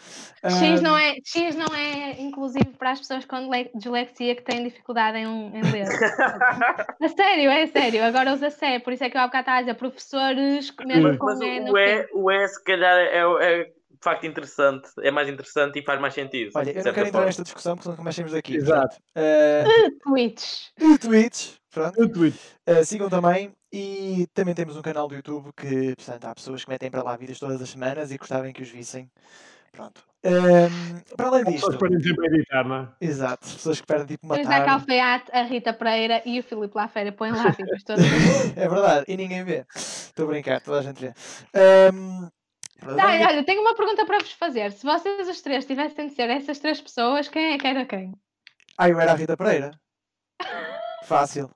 X 0.44 0.82
não, 0.82 0.95
Ahm, 0.95 0.99
é, 0.99 1.15
X 1.26 1.56
não 1.56 1.76
é 1.76 2.20
inclusive 2.22 2.65
para 2.78 2.91
as 2.91 2.99
pessoas 2.99 3.26
com 3.26 3.49
dislexia 3.76 4.36
que 4.36 4.41
têm 4.41 4.64
dificuldade 4.64 5.18
em, 5.18 5.26
em 5.26 5.61
ler. 5.61 5.86
A 7.03 7.07
sério, 7.10 7.49
é 7.52 7.68
sério. 7.68 8.03
Agora 8.03 8.34
usa 8.34 8.49
C, 8.49 8.80
por 8.80 8.94
isso 8.94 9.03
é 9.03 9.10
que 9.10 9.18
eu 9.18 9.22
há 9.22 9.26
bocado 9.28 9.41
estava 9.41 9.57
a 9.57 9.61
dizer 9.61 9.74
professores, 9.76 10.74
mesmo 10.86 11.03
Mas, 11.03 11.18
com 11.18 11.26
mas 11.26 11.40
o, 11.40 11.44
no 11.44 11.72
o, 11.74 11.78
e, 11.78 12.10
o 12.14 12.32
E, 12.32 12.48
se 12.48 12.64
calhar, 12.64 12.98
é, 12.98 13.20
é 13.61 13.72
de 14.04 14.10
facto 14.10 14.26
interessante. 14.26 14.90
É 15.02 15.10
mais 15.10 15.30
interessante 15.30 15.80
e 15.80 15.82
faz 15.84 16.00
mais 16.00 16.14
sentido. 16.14 16.52
Olha, 16.56 16.72
eu 16.72 16.84
não 16.84 16.94
quero 16.94 17.08
entrar 17.08 17.26
nesta 17.26 17.44
discussão 17.44 17.76
porque 17.76 17.84
senão 17.84 17.96
começamos 17.96 18.34
daqui. 18.34 18.58
Exato. 18.58 18.98
Eh, 19.16 19.64
Tweets. 20.04 20.74
Twitch, 21.00 21.54
pronto. 21.72 22.02
O 22.02 22.10
tweet. 22.10 22.38
eh, 22.68 22.84
sigam 22.84 23.10
também. 23.10 23.52
E 23.72 24.28
também 24.36 24.54
temos 24.54 24.78
um 24.78 24.82
canal 24.84 25.08
do 25.08 25.16
YouTube 25.16 25.50
que, 25.56 25.96
portanto, 25.96 26.26
há 26.26 26.36
pessoas 26.36 26.64
que 26.64 26.70
metem 26.70 26.92
para 26.92 27.02
lá 27.02 27.16
vídeos 27.16 27.40
todas 27.40 27.60
as 27.60 27.70
semanas 27.70 28.12
e 28.12 28.18
gostavam 28.18 28.52
que 28.52 28.62
os 28.62 28.70
vissem. 28.70 29.10
Pronto. 29.72 30.04
Ehm, 30.24 31.02
para 31.18 31.28
além 31.30 31.44
disto, 31.46 31.56
pessoas 31.72 31.78
podem 31.78 32.00
tempo 32.00 32.22
a 32.22 32.26
editar, 32.28 32.64
não 32.64 32.76
é? 32.76 32.88
exato, 33.02 33.50
pessoas 33.50 33.82
que 33.82 33.88
perdem 33.88 34.06
tipo 34.06 34.26
uma 34.28 34.40
Isaac 34.40 34.58
tarde. 34.58 34.72
Alfaiate, 34.72 35.32
a 35.34 35.42
Rita 35.44 35.74
Pereira 35.74 36.22
e 36.26 36.40
o 36.40 36.44
Filipe 36.44 36.78
Lafeira 36.78 37.12
põem 37.12 37.32
lá 37.32 37.50
vídeos 37.50 37.84
todos. 37.84 38.04
é 38.56 38.70
verdade, 38.70 39.06
e 39.08 39.18
ninguém 39.18 39.44
vê. 39.44 39.66
Estou 39.76 40.26
a 40.26 40.28
brincar, 40.28 40.62
toda 40.62 40.80
a 40.80 40.82
gente 40.84 41.02
vê. 41.02 41.14
Ehm, 41.56 42.28
pronto, 42.30 42.43
Tá, 42.80 42.88
vamos- 42.88 43.28
olha, 43.28 43.44
tenho 43.45 43.62
uma 43.62 43.76
pergunta 43.76 44.06
para 44.06 44.20
vos 44.20 44.32
fazer. 44.34 44.72
Se 44.72 44.86
vocês 44.86 45.28
os 45.28 45.41
três 45.41 45.66
tivessem 45.66 46.08
de 46.08 46.14
ser 46.14 46.30
essas 46.30 46.60
três 46.60 46.82
pessoas, 46.82 47.28
quem 47.30 47.54
é 47.54 47.58
que 47.58 47.68
era 47.68 47.86
quem? 47.86 48.14
Ah, 48.78 48.90
eu 48.90 49.00
era 49.00 49.12
a 49.12 49.16
Rita 49.16 49.38
Pereira. 49.38 49.72
Fácil. 51.06 51.50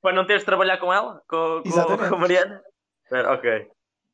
Para 0.00 0.14
não 0.14 0.26
teres 0.26 0.42
de 0.42 0.46
trabalhar 0.46 0.78
com 0.78 0.92
ela? 0.92 1.22
Com, 1.28 1.62
com, 1.62 1.68
Exatamente. 1.68 2.08
com 2.08 2.14
a 2.14 2.18
Mariana? 2.18 2.62
Ok. 3.32 3.70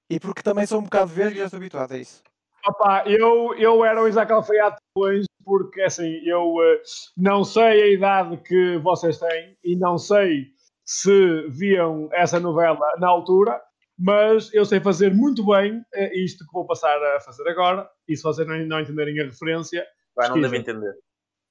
E 0.08 0.18
porque 0.20 0.42
também 0.42 0.66
sou 0.66 0.80
um 0.80 0.84
bocado 0.84 1.06
verde 1.06 1.36
e 1.36 1.38
já 1.38 1.44
estou 1.44 1.58
habituado 1.58 1.92
a 1.92 1.98
isso. 1.98 2.22
Opa, 2.66 3.04
eu, 3.06 3.54
eu 3.54 3.84
era 3.84 4.02
o 4.02 4.08
Isaac 4.08 4.30
Alfaiate 4.30 4.76
depois, 4.88 5.24
porque 5.44 5.80
assim, 5.80 6.20
eu 6.26 6.54
eh, 6.62 6.82
não 7.16 7.42
sei 7.42 7.82
a 7.82 7.86
idade 7.86 8.36
que 8.38 8.76
vocês 8.78 9.18
têm 9.18 9.56
e 9.64 9.76
não 9.76 9.96
sei 9.96 10.48
se 10.84 11.46
viam 11.48 12.08
essa 12.12 12.38
novela 12.38 12.80
na 12.98 13.08
altura, 13.08 13.62
mas 14.00 14.52
eu 14.54 14.64
sei 14.64 14.80
fazer 14.80 15.12
muito 15.14 15.44
bem 15.44 15.82
eh, 15.94 16.18
isto 16.18 16.46
que 16.46 16.52
vou 16.52 16.66
passar 16.66 16.96
a 17.16 17.20
fazer 17.20 17.46
agora, 17.48 17.88
e 18.08 18.16
se 18.16 18.22
vocês 18.22 18.48
não, 18.48 18.56
não 18.66 18.80
entenderem 18.80 19.20
a 19.20 19.24
referência, 19.24 19.86
Vai, 20.16 20.28
não 20.28 20.34
Pesquisa. 20.34 20.50
deve 20.50 20.70
entender. 20.72 20.94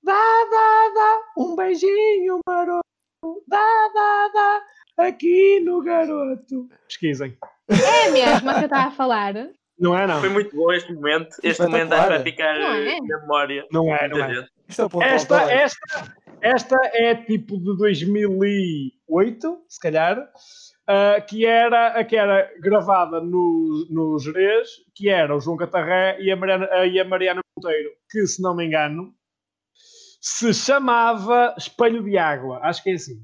dá, 0.03 0.13
dá, 0.13 0.93
dá, 0.93 1.21
um 1.37 1.55
beijinho 1.55 2.39
maroto, 2.47 2.83
dá, 3.47 3.89
dá, 3.93 4.29
dá, 4.97 5.07
aqui 5.07 5.59
no 5.59 5.81
garoto. 5.81 6.67
Pesquisem. 6.87 7.37
É 7.69 8.07
a 8.07 8.11
mesma 8.11 8.53
que 8.55 8.59
eu 8.61 8.65
estava 8.65 8.87
a 8.87 8.91
falar. 8.91 9.33
Não 9.79 9.97
é, 9.97 10.05
não? 10.05 10.19
Foi 10.19 10.29
muito 10.29 10.55
bom 10.55 10.73
este 10.73 10.91
momento. 10.93 11.37
Este 11.41 11.61
momento 11.61 11.93
acho 11.93 12.03
que 12.03 12.09
vai 12.09 12.23
ficar 12.23 12.59
é? 12.59 12.95
eh, 12.95 13.01
na 13.01 13.21
memória. 13.21 13.65
Não 13.71 13.95
é, 13.95 14.07
não 14.09 14.17
é. 14.23 14.39
é 14.39 15.13
Esta, 15.13 15.51
esta, 15.51 16.15
esta 16.41 16.75
é 16.93 17.15
tipo 17.15 17.57
de 17.57 17.77
2008, 17.77 19.63
se 19.69 19.79
calhar. 19.79 20.29
Uh, 20.89 21.25
que, 21.27 21.45
era, 21.45 21.99
a 21.99 22.03
que 22.03 22.15
era 22.15 22.51
gravada 22.59 23.21
no, 23.21 23.85
no 23.89 24.17
Jerez, 24.19 24.69
que 24.95 25.07
era 25.09 25.35
o 25.35 25.39
João 25.39 25.55
Catarré 25.57 26.19
e 26.19 26.31
a 26.31 26.35
Mariana, 26.35 26.67
e 26.85 26.99
a 26.99 27.05
Mariana 27.05 27.41
Monteiro, 27.57 27.91
que, 28.09 28.25
se 28.25 28.41
não 28.41 28.55
me 28.55 28.65
engano, 28.65 29.13
se 30.19 30.53
chamava 30.53 31.55
Espelho 31.57 32.03
de 32.03 32.17
Água. 32.17 32.59
Acho 32.63 32.83
que 32.83 32.89
é 32.89 32.93
assim. 32.93 33.23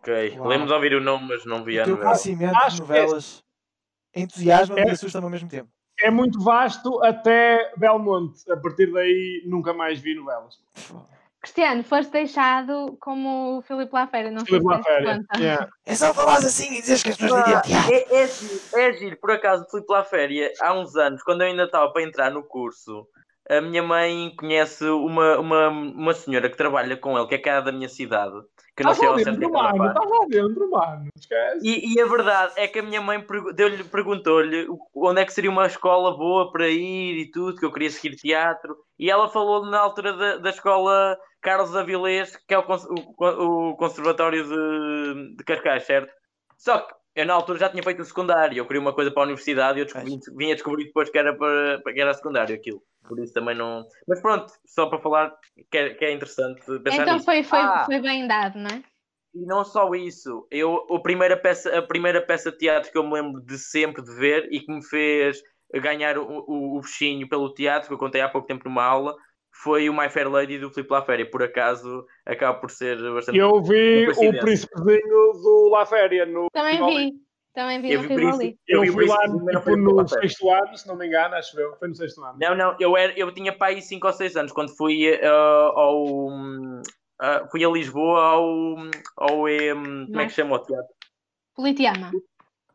Ok. 0.00 0.36
Uau. 0.38 0.48
Lembro 0.48 0.66
de 0.66 0.72
ouvir 0.72 0.94
o 0.94 1.00
nome, 1.00 1.28
mas 1.28 1.44
não 1.44 1.62
vi 1.62 1.78
O 1.78 1.82
a 1.82 1.84
teu 1.84 1.94
novela. 1.94 2.10
conhecimento 2.10 2.52
de 2.54 2.58
que 2.58 2.74
é- 2.74 2.80
novelas 2.80 3.44
entusiasma-me 4.14 4.80
É- 4.82 4.86
e 4.86 4.90
assusta-me 4.90 5.24
ao 5.24 5.30
mesmo 5.30 5.48
tempo. 5.48 5.70
É 6.00 6.10
muito 6.10 6.40
vasto 6.42 7.02
até 7.04 7.72
Belmonte. 7.76 8.50
A 8.50 8.56
partir 8.56 8.90
daí 8.92 9.42
nunca 9.46 9.72
mais 9.72 10.00
vi 10.00 10.14
novelas. 10.16 10.56
Cristiano, 11.42 11.82
foste 11.82 12.12
deixado 12.12 12.96
como 13.00 13.58
o 13.58 13.62
Filipe 13.62 13.92
Lafera, 13.92 14.30
não 14.30 14.44
sei 14.46 14.60
Filipe 14.60 14.64
conta. 14.64 15.26
Yeah. 15.36 15.68
É 15.84 15.94
só 15.96 16.14
falares 16.14 16.44
assim 16.46 16.68
e 16.78 16.80
dizes 16.80 17.02
que 17.02 17.10
as 17.10 17.16
pessoas 17.16 17.42
Ah, 17.44 17.62
é, 17.90 18.22
é, 18.22 18.26
giro, 18.28 18.60
é 18.74 18.92
giro, 18.92 19.16
por 19.20 19.32
acaso, 19.32 19.66
fui 19.68 19.82
pela 19.82 20.04
férias 20.04 20.52
há 20.60 20.72
uns 20.72 20.94
anos, 20.94 21.20
quando 21.24 21.40
eu 21.42 21.48
ainda 21.48 21.64
estava 21.64 21.90
para 21.92 22.02
entrar 22.02 22.30
no 22.30 22.44
curso. 22.44 23.06
A 23.50 23.60
minha 23.60 23.82
mãe 23.82 24.32
conhece 24.38 24.84
uma, 24.84 25.36
uma, 25.40 25.68
uma 25.68 26.14
senhora 26.14 26.48
que 26.48 26.56
trabalha 26.56 26.96
com 26.96 27.18
ele, 27.18 27.26
que 27.26 27.34
é 27.34 27.38
cá 27.38 27.60
da 27.60 27.72
minha 27.72 27.88
cidade, 27.88 28.36
que 28.76 28.84
não 28.84 28.94
sei 28.94 29.08
ao 29.08 29.18
certo 29.18 29.42
é 29.42 29.48
mano. 29.48 29.88
Estás 29.88 30.08
lá 30.10 30.26
dentro, 30.28 30.70
mano. 30.70 31.08
Esquece. 31.16 31.58
E, 31.60 31.92
e 31.92 32.00
a 32.00 32.06
verdade 32.06 32.52
é 32.56 32.68
que 32.68 32.78
a 32.78 32.82
minha 32.84 33.00
mãe 33.00 33.20
pergu- 33.20 33.52
deu-lhe- 33.52 33.82
perguntou-lhe 33.82 34.68
onde 34.94 35.20
é 35.20 35.24
que 35.24 35.32
seria 35.32 35.50
uma 35.50 35.66
escola 35.66 36.16
boa 36.16 36.52
para 36.52 36.68
ir 36.68 37.18
e 37.18 37.30
tudo, 37.32 37.56
que 37.58 37.64
eu 37.66 37.72
queria 37.72 37.90
seguir 37.90 38.14
teatro. 38.14 38.76
E 38.96 39.10
ela 39.10 39.28
falou 39.28 39.66
na 39.66 39.80
altura 39.80 40.12
da, 40.16 40.36
da 40.36 40.50
escola 40.50 41.18
Carlos 41.42 41.76
Avilés, 41.76 42.36
que 42.36 42.54
é 42.54 42.58
o, 42.58 42.64
o, 43.18 43.70
o 43.70 43.76
Conservatório 43.76 44.44
de, 44.44 45.36
de 45.36 45.44
Cascais, 45.44 45.84
certo? 45.84 46.12
Só 46.56 46.78
que 46.80 46.94
eu 47.14 47.26
na 47.26 47.34
altura 47.34 47.58
já 47.58 47.68
tinha 47.68 47.82
feito 47.82 48.00
o 48.00 48.04
secundário, 48.04 48.56
eu 48.56 48.66
queria 48.66 48.80
uma 48.80 48.94
coisa 48.94 49.10
para 49.10 49.22
a 49.22 49.26
universidade 49.26 49.78
e 49.78 49.82
eu 49.82 49.84
descobri, 49.84 50.18
vim 50.36 50.50
a 50.52 50.54
descobrir 50.54 50.84
depois 50.86 51.10
que 51.10 51.18
era, 51.18 51.36
para, 51.36 51.80
para- 51.82 51.92
que 51.92 52.00
era 52.00 52.14
secundário 52.14 52.54
aquilo. 52.54 52.82
Por 53.06 53.18
isso 53.18 53.34
também 53.34 53.54
não. 53.56 53.84
Mas 54.08 54.20
pronto, 54.20 54.52
só 54.64 54.86
para 54.86 55.00
falar 55.00 55.34
que 55.70 55.76
é, 55.76 55.90
que 55.94 56.04
é 56.04 56.12
interessante 56.12 56.62
pensar 56.82 57.02
Então 57.02 57.14
nisso. 57.14 57.26
foi, 57.26 57.42
foi, 57.42 57.58
Ah, 57.58 57.84
foi 57.84 58.00
bem 58.00 58.26
dado, 58.26 58.58
não 58.58 58.70
é? 58.70 58.82
e 59.34 59.46
não 59.46 59.64
só 59.64 59.94
isso, 59.94 60.46
eu, 60.50 60.76
a, 60.94 61.00
primeira 61.00 61.36
peça, 61.36 61.76
a 61.78 61.82
primeira 61.82 62.20
peça 62.20 62.52
de 62.52 62.58
teatro 62.58 62.92
que 62.92 62.98
eu 62.98 63.04
me 63.04 63.14
lembro 63.14 63.40
de 63.40 63.58
sempre 63.58 64.02
de 64.02 64.14
ver 64.14 64.48
e 64.52 64.60
que 64.60 64.70
me 64.72 64.84
fez 64.84 65.42
ganhar 65.74 66.18
o, 66.18 66.24
o, 66.46 66.76
o 66.76 66.80
bichinho 66.80 67.26
pelo 67.28 67.52
teatro, 67.54 67.88
que 67.88 67.94
eu 67.94 67.98
contei 67.98 68.20
há 68.20 68.28
pouco 68.28 68.46
tempo 68.46 68.64
numa 68.68 68.84
aula, 68.84 69.16
foi 69.52 69.88
o 69.88 69.92
My 69.92 70.08
Fair 70.08 70.28
Lady 70.30 70.58
do 70.58 70.70
Filipe 70.70 70.92
Laféria. 70.92 71.30
Por 71.30 71.42
acaso, 71.42 72.06
acaba 72.24 72.58
por 72.58 72.70
ser 72.70 72.96
bastante. 73.12 73.38
Eu 73.38 73.62
vi 73.62 74.08
o 74.08 74.40
príncipezinho 74.40 75.32
do 75.34 75.68
La 75.70 75.84
Féria 75.86 76.26
no 76.26 76.48
Também 76.52 76.84
vi. 76.84 77.12
Também 77.54 77.82
vi 77.82 77.92
Eu 77.92 78.02
no 78.02 78.08
vi 78.08 78.14
Rivoli. 78.16 78.58
eu 78.66 78.84
Eu 78.84 78.92
fui 78.94 79.06
lá 79.06 79.18
que 79.18 79.58
tipo, 79.58 79.76
no 79.76 80.08
sexto 80.08 80.50
ano, 80.50 80.76
se 80.76 80.88
não 80.88 80.96
me 80.96 81.06
engano, 81.06 81.34
acho 81.34 81.60
eu. 81.60 81.76
Foi 81.76 81.88
no 81.88 81.94
sexto 81.94 82.24
ano. 82.24 82.38
Não, 82.40 82.54
não, 82.54 82.76
eu, 82.80 82.96
era, 82.96 83.12
eu 83.12 83.32
tinha 83.32 83.56
pai 83.56 83.80
5 83.80 84.06
ou 84.06 84.12
6 84.12 84.36
anos 84.36 84.52
quando 84.52 84.74
fui 84.74 85.06
eh, 85.06 85.26
ao. 85.26 86.30
ah, 87.20 87.46
fui 87.50 87.62
a 87.62 87.68
Lisboa 87.68 88.20
ao. 88.20 88.76
ao 89.18 89.48
em, 89.50 90.06
como 90.06 90.20
é 90.20 90.24
que 90.24 90.30
se 90.30 90.36
chama 90.36 90.56
o 90.56 90.58
teatro? 90.60 90.94
Politeama. 91.54 92.10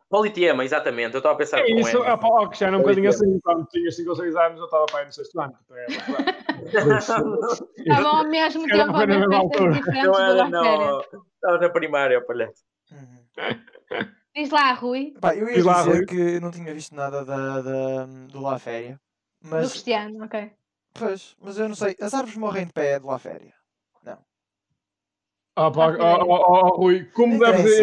Politeama, 0.10 0.64
exatamente. 0.64 1.14
Eu 1.16 1.18
estava 1.20 1.36
a 1.36 1.38
pensar 1.38 1.60
É 1.60 1.64
com 1.72 1.80
isso, 1.80 1.98
ele. 1.98 2.08
ah, 2.08 2.18
pá, 2.18 2.28
ó, 2.30 2.48
Cristiano, 2.48 2.78
um 2.78 2.82
bocadinho 2.82 3.10
assim, 3.10 3.40
quando 3.42 3.66
tinha 3.68 3.92
5 3.92 4.10
ou 4.10 4.16
6 4.16 4.36
anos, 4.38 4.60
eu 4.60 4.66
estava 4.66 4.86
para 4.86 5.00
aí 5.00 5.06
no 5.06 5.12
sexto 5.12 5.40
ano. 5.42 5.54
Estavam 7.78 8.16
ao 8.18 8.28
mesmo 8.28 8.66
Era 8.72 8.86
tempo 8.86 8.98
a 8.98 9.06
na 9.06 9.06
ver 9.06 9.20
festas 9.20 9.34
altura. 9.34 9.74
diferentes 9.74 10.12
do 10.12 10.20
era 10.20 10.34
Laféria. 10.34 10.92
no, 10.92 11.02
estava 11.36 11.58
na 11.60 11.70
primária, 11.70 12.26
palhaço. 12.26 12.64
Uhum. 12.92 13.26
Diz 14.36 14.50
lá, 14.52 14.72
Rui, 14.74 15.14
Pá, 15.20 15.36
eu 15.36 15.48
ia 15.50 15.56
Diz 15.56 15.66
lá, 15.66 15.84
dizer 15.84 15.96
Rui. 15.98 16.06
que 16.06 16.16
eu 16.36 16.42
não 16.42 16.52
tinha 16.52 16.74
visto 16.74 16.96
nada 16.96 17.26
da, 17.26 17.62
da, 17.62 18.06
do 18.06 18.42
La 18.42 18.60
Féria. 18.60 19.00
do 19.42 19.50
Mas, 19.50 19.72
Cristiano, 19.72 20.24
ok. 20.24 20.52
pois, 20.94 21.36
mas 21.42 21.58
eu 21.60 21.68
não 21.68 21.76
sei. 21.76 21.96
As 22.00 22.14
árvores 22.14 22.38
morrem 22.38 22.66
de 22.66 22.72
pé 22.74 23.00
de 23.00 23.06
La 23.06 23.18
Féria. 23.20 23.54
Ah, 25.60 25.72
pá, 25.72 25.88
Ok. 25.88 26.00
ó, 26.00 26.24
ó, 26.24 26.68
ó, 26.68 26.78
Rui, 26.78 27.06
como 27.16 27.34
Não 27.34 27.40
deves 27.40 27.80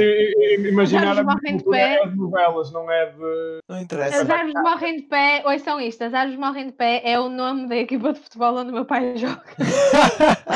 imaginar, 0.64 1.10
As 1.10 1.18
a 1.18 1.18
árvores 1.18 1.34
morrem 1.42 1.56
de 1.56 1.64
pé. 1.64 1.94
é 2.02 2.06
novelas, 2.06 2.72
não 2.72 2.88
é 2.88 3.06
de. 3.06 3.58
Não 3.68 3.76
As 3.76 3.82
interessa. 3.82 4.32
árvores 4.32 4.54
morrem 4.54 4.96
de 4.98 5.02
pé, 5.02 5.42
ouçam 5.44 5.80
isto, 5.80 6.04
as 6.04 6.14
árvores 6.14 6.38
morrem 6.38 6.66
de 6.66 6.72
pé 6.72 7.02
é 7.04 7.18
o 7.18 7.28
nome 7.28 7.66
da 7.68 7.74
equipa 7.74 8.12
de 8.12 8.20
futebol 8.20 8.56
onde 8.56 8.70
o 8.70 8.74
meu 8.74 8.84
pai 8.84 9.16
joga. 9.16 9.42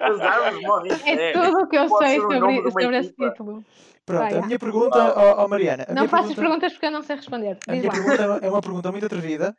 As 0.00 0.20
árvores 0.20 0.62
morrem 0.66 0.96
de 0.96 1.02
É 1.08 1.16
pé. 1.16 1.32
tudo 1.32 1.58
o 1.60 1.66
que 1.68 1.76
eu 1.78 1.88
Pode 1.88 2.08
sei 2.08 2.20
sobre, 2.20 2.70
sobre 2.72 2.98
esse 2.98 3.12
título. 3.12 3.64
Pronto, 4.04 4.20
Vai. 4.20 4.34
a 4.38 4.42
minha 4.42 4.58
pergunta, 4.58 4.98
ó 5.16 5.44
ó, 5.44 5.48
Mariana. 5.48 5.86
A 5.88 5.94
Não 5.94 6.08
faças 6.08 6.34
pergunta, 6.34 6.40
perguntas 6.42 6.72
porque 6.72 6.86
eu 6.86 6.90
não 6.90 7.02
sei 7.02 7.16
responder. 7.16 7.58
a 7.68 7.72
Diz 7.72 7.82
minha 7.82 7.84
lá. 7.84 7.92
pergunta 7.92 8.46
é 8.46 8.50
uma 8.50 8.60
pergunta 8.60 8.90
muito 8.90 9.06
atrevida. 9.06 9.54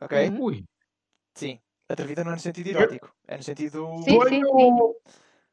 Ok? 0.00 0.28
Uhum. 0.30 0.40
Ui. 0.40 0.64
Sim. 1.34 1.58
Atrevida 1.88 2.24
não 2.24 2.32
é 2.32 2.34
no 2.34 2.40
sentido 2.40 2.68
erótico. 2.68 3.10
É 3.28 3.36
no 3.36 3.42
sentido. 3.42 3.86
Sim, 4.02 4.20
sim, 4.28 4.42
sim. 4.42 4.78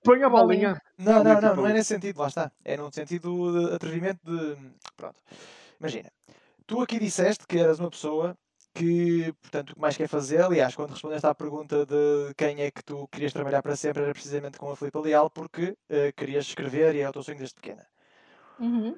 Põe 0.03 0.23
a 0.23 0.29
bolinha. 0.29 0.81
Não, 0.97 1.23
não, 1.23 1.23
não, 1.23 1.41
Tipo- 1.49 1.55
não 1.55 1.67
é 1.67 1.73
nesse 1.73 1.93
sentido, 1.93 2.19
lá 2.19 2.27
está. 2.27 2.51
É 2.63 2.75
no 2.77 2.91
sentido 2.93 3.67
de 3.67 3.73
atrevimento 3.75 4.19
de. 4.25 4.57
Pronto. 4.95 5.15
Imagina, 5.79 6.11
tu 6.67 6.81
aqui 6.81 6.99
disseste 6.99 7.45
que 7.47 7.57
eras 7.57 7.79
uma 7.79 7.89
pessoa 7.89 8.37
que, 8.73 9.31
portanto, 9.41 9.69
o 9.71 9.73
que 9.75 9.79
mais 9.81 9.95
quer 9.95 10.07
fazer, 10.07 10.41
aliás, 10.41 10.75
quando 10.75 10.91
respondeste 10.91 11.25
à 11.27 11.35
pergunta 11.35 11.85
de 11.85 12.33
quem 12.35 12.61
é 12.61 12.71
que 12.71 12.83
tu 12.83 13.07
querias 13.07 13.31
trabalhar 13.31 13.61
para 13.61 13.75
sempre, 13.75 14.01
era 14.03 14.11
precisamente 14.13 14.57
com 14.57 14.71
a 14.71 14.75
Filipe 14.75 14.97
Leal, 14.99 15.29
porque 15.29 15.77
eh, 15.89 16.11
querias 16.11 16.45
escrever 16.45 16.95
e 16.95 17.01
é 17.01 17.07
o 17.09 17.13
teu 17.13 17.21
sonho 17.23 17.37
desde 17.37 17.55
pequena. 17.55 17.85
Uhum. 18.59 18.97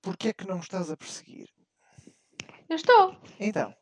Porquê 0.00 0.28
é 0.28 0.32
que 0.32 0.46
não 0.46 0.60
estás 0.60 0.90
a 0.90 0.96
perseguir? 0.96 1.48
Eu 2.68 2.76
estou, 2.76 3.16
Então, 3.40 3.74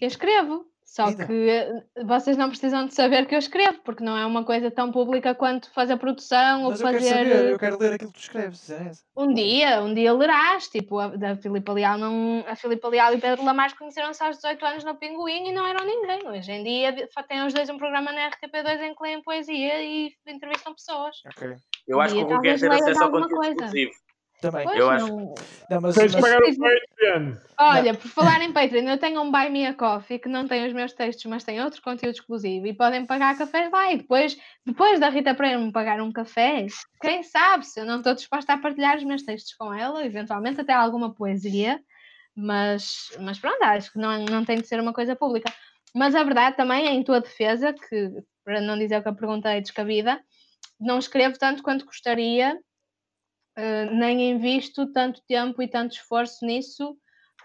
eu 0.00 0.08
escrevo. 0.08 0.66
Só 0.84 1.12
que 1.12 1.48
eh, 1.48 1.82
vocês 2.04 2.36
não 2.36 2.48
precisam 2.48 2.86
de 2.86 2.94
saber 2.94 3.26
que 3.26 3.34
eu 3.34 3.38
escrevo, 3.38 3.80
porque 3.84 4.04
não 4.04 4.16
é 4.16 4.24
uma 4.24 4.44
coisa 4.44 4.70
tão 4.70 4.92
pública 4.92 5.34
quanto 5.34 5.72
fazer 5.72 5.96
produção 5.96 6.64
ou 6.64 6.70
mas 6.70 6.80
eu 6.80 6.86
quero 6.86 6.98
fazer. 6.98 7.10
saber, 7.10 7.52
eu 7.52 7.58
quero 7.58 7.78
ler 7.78 7.94
aquilo 7.94 8.12
que 8.12 8.18
tu 8.18 8.22
escreves. 8.22 8.70
é. 8.70 8.90
Um 9.16 9.32
dia, 9.32 9.82
um 9.82 9.94
dia 9.94 10.12
lerás, 10.12 10.68
tipo, 10.68 10.98
a, 10.98 11.08
da 11.08 11.36
Filipe 11.36 11.72
Leal, 11.72 11.98
não, 11.98 12.44
a 12.46 12.54
Filipe 12.54 12.86
Leal 12.86 13.14
e 13.14 13.20
Pedro 13.20 13.44
Lamares 13.44 13.74
conheceram-se 13.74 14.22
aos 14.22 14.36
18 14.36 14.64
anos 14.64 14.84
no 14.84 14.94
Pinguim 14.94 15.48
e 15.48 15.52
não 15.52 15.66
eram 15.66 15.84
ninguém. 15.84 16.28
Hoje 16.28 16.52
em 16.52 16.62
dia 16.62 17.08
têm 17.26 17.44
os 17.44 17.54
dois 17.54 17.68
um 17.70 17.78
programa 17.78 18.12
na 18.12 18.30
RTP2 18.30 18.80
em 18.82 18.94
que 18.94 19.02
leem 19.02 19.22
poesia 19.22 19.82
e 19.82 20.12
entrevistam 20.26 20.74
pessoas. 20.74 21.16
Ok. 21.26 21.56
Eu 21.88 22.00
acho 22.00 22.14
que 22.14 22.22
o 22.22 22.28
talvez 22.28 22.60
ter 22.60 22.70
acesso 22.70 22.98
ao 22.98 23.06
alguma 23.06 23.22
conteúdo 23.22 23.40
coisa. 23.40 23.64
exclusivo. 23.64 24.03
Também. 24.50 24.64
Pois 24.64 24.78
Eu 24.78 24.90
acho- 24.90 25.06
não... 25.08 25.34
Não, 25.70 25.80
mas, 25.80 25.94
Tens 25.94 26.12
de 26.12 26.20
mas- 26.20 26.30
pagar 26.30 26.42
o 26.42 26.56
Patreon. 26.58 27.36
Olha, 27.58 27.94
por 27.94 28.08
falar 28.08 28.42
em 28.42 28.52
Patreon, 28.52 28.88
eu 28.88 28.98
tenho 28.98 29.22
um 29.22 29.30
Buy 29.30 29.48
Me 29.50 29.66
a 29.66 29.72
Coffee 29.74 30.18
que 30.18 30.28
não 30.28 30.46
tem 30.46 30.66
os 30.66 30.72
meus 30.72 30.92
textos, 30.92 31.24
mas 31.26 31.44
tem 31.44 31.62
outro 31.62 31.80
conteúdo 31.80 32.14
exclusivo 32.14 32.66
e 32.66 32.74
podem 32.74 33.06
pagar 33.06 33.36
cafés 33.38 33.70
lá. 33.70 33.92
E 33.92 33.98
depois, 33.98 34.36
depois 34.66 35.00
da 35.00 35.08
Rita 35.08 35.34
Pereira 35.34 35.58
me 35.58 35.72
pagar 35.72 36.00
um 36.00 36.12
café, 36.12 36.66
quem 37.00 37.22
sabe 37.22 37.66
se 37.66 37.80
eu 37.80 37.86
não 37.86 37.98
estou 37.98 38.14
disposta 38.14 38.52
a 38.52 38.58
partilhar 38.58 38.96
os 38.96 39.04
meus 39.04 39.22
textos 39.22 39.54
com 39.54 39.72
ela, 39.72 40.04
eventualmente 40.04 40.60
até 40.60 40.72
alguma 40.72 41.14
poesia, 41.14 41.80
mas, 42.36 43.10
mas 43.20 43.38
pronto, 43.38 43.62
acho 43.62 43.92
que 43.92 43.98
não, 43.98 44.24
não 44.24 44.44
tem 44.44 44.60
de 44.60 44.66
ser 44.66 44.80
uma 44.80 44.92
coisa 44.92 45.14
pública. 45.16 45.52
Mas 45.94 46.14
a 46.14 46.22
verdade 46.24 46.56
também 46.56 46.86
é 46.88 46.90
em 46.92 47.02
tua 47.04 47.20
defesa, 47.20 47.72
que 47.72 48.10
para 48.44 48.60
não 48.60 48.76
dizer 48.76 48.98
o 48.98 49.02
que 49.02 49.08
a 49.08 49.12
pergunta 49.14 49.48
é 49.50 49.60
descabida, 49.60 50.20
não 50.80 50.98
escrevo 50.98 51.38
tanto 51.38 51.62
quanto 51.62 51.86
gostaria, 51.86 52.58
eh, 53.56 53.86
nem 53.86 54.30
invisto 54.30 54.90
tanto 54.92 55.22
tempo 55.26 55.62
e 55.62 55.68
tanto 55.68 55.92
esforço 55.92 56.44
nisso 56.44 56.96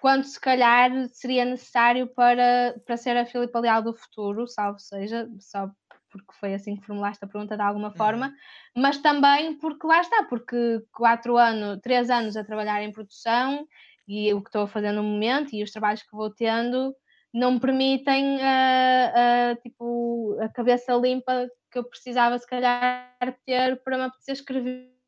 quanto 0.02 0.28
se 0.28 0.40
calhar 0.40 0.92
seria 1.10 1.46
necessário 1.46 2.08
para, 2.08 2.76
para 2.86 2.98
ser 2.98 3.18
a 3.18 3.26
Filipa 3.26 3.60
Leal 3.60 3.82
do 3.82 3.94
futuro, 3.94 4.48
salvo 4.48 4.80
seja, 4.80 5.30
só 5.40 5.70
porque 6.10 6.34
foi 6.40 6.54
assim 6.54 6.76
que 6.76 6.86
formulaste 6.86 7.24
a 7.24 7.28
pergunta 7.28 7.56
de 7.56 7.62
alguma 7.62 7.92
forma, 7.92 8.34
mas 8.76 8.98
também 8.98 9.58
porque 9.60 9.86
lá 9.86 10.02
está, 10.02 10.24
porque 10.24 10.82
quatro 10.92 11.38
anos, 11.38 11.80
três 11.84 12.10
anos 12.10 12.36
a 12.36 12.44
trabalhar 12.44 12.82
em 12.82 12.92
produção 12.92 13.68
e 14.08 14.34
o 14.34 14.42
que 14.42 14.50
estou 14.50 14.64
a 14.64 14.68
fazer 14.68 14.92
no 14.92 15.04
momento 15.04 15.54
e 15.54 15.62
os 15.62 15.72
trabalhos 15.72 16.02
que 16.02 16.16
vou 16.16 16.32
tendo 16.32 16.96
não 17.32 17.52
me 17.52 17.60
permitem 17.60 18.42
ah, 18.42 19.52
ah, 19.52 19.56
tipo, 19.62 20.36
a 20.42 20.50
cabeça 20.50 20.94
limpa 20.94 21.48
que 21.72 21.78
eu 21.78 21.84
precisava 21.84 22.40
se 22.40 22.48
calhar 22.48 23.14
ter 23.46 23.80
para 23.84 23.98
me 23.98 24.04
apetecer 24.06 24.34
escrever. 24.34 24.99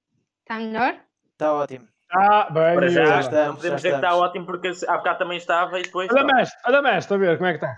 Está 0.51 0.59
melhor? 0.59 0.95
Está 1.31 1.53
ótimo. 1.53 1.87
Ah, 2.11 2.49
bem. 2.51 2.75
Para 2.75 2.89
já, 2.89 3.19
estamos, 3.21 3.47
não 3.47 3.55
podemos 3.55 3.61
já 3.61 3.75
dizer 3.77 3.89
que 3.91 3.95
está 3.95 4.15
ótimo 4.17 4.45
porque 4.45 4.71
há 4.85 4.97
bocado 4.97 5.19
também 5.19 5.37
estava 5.37 5.79
e 5.79 5.83
depois. 5.83 6.09
Olha 6.11 6.25
mestre, 6.25 6.59
olha 6.65 6.81
mestre, 6.81 7.15
a 7.15 7.17
ver 7.17 7.37
como 7.37 7.47
é 7.49 7.57
que 7.57 7.65
está. 7.65 7.75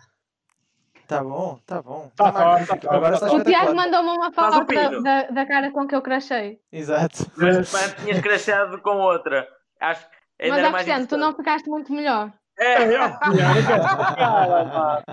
Está 0.95 1.23
bom, 1.23 1.57
está 1.61 1.81
bom. 1.83 2.11
Tá 2.15 2.31
Tá 2.31 2.57
tá 2.57 2.65
top, 2.65 2.87
Agora 2.87 3.19
tá 3.19 3.27
está 3.27 3.37
O 3.37 3.43
Tiago 3.43 3.75
mandou-me 3.75 4.09
uma 4.09 4.31
foto 4.31 4.65
da, 4.65 4.89
da, 4.89 5.21
da 5.29 5.45
cara 5.45 5.69
com 5.71 5.87
que 5.87 5.95
eu 5.95 6.01
crachei. 6.01 6.59
Exato. 6.71 7.31
Mas 7.37 7.75
antes 7.75 7.93
tinhas 8.03 8.21
crachado 8.21 8.81
com 8.81 8.97
outra. 8.97 9.47
Acho 9.79 10.09
que 10.09 10.15
ainda 10.45 10.71
Mas, 10.71 10.73
Cristiano, 10.73 11.05
tu 11.05 11.17
não 11.17 11.35
ficaste 11.35 11.69
muito 11.69 11.93
melhor. 11.93 12.33
É, 12.57 12.85
É, 12.85 12.95
eu 12.95 13.19
pá. 13.19 15.03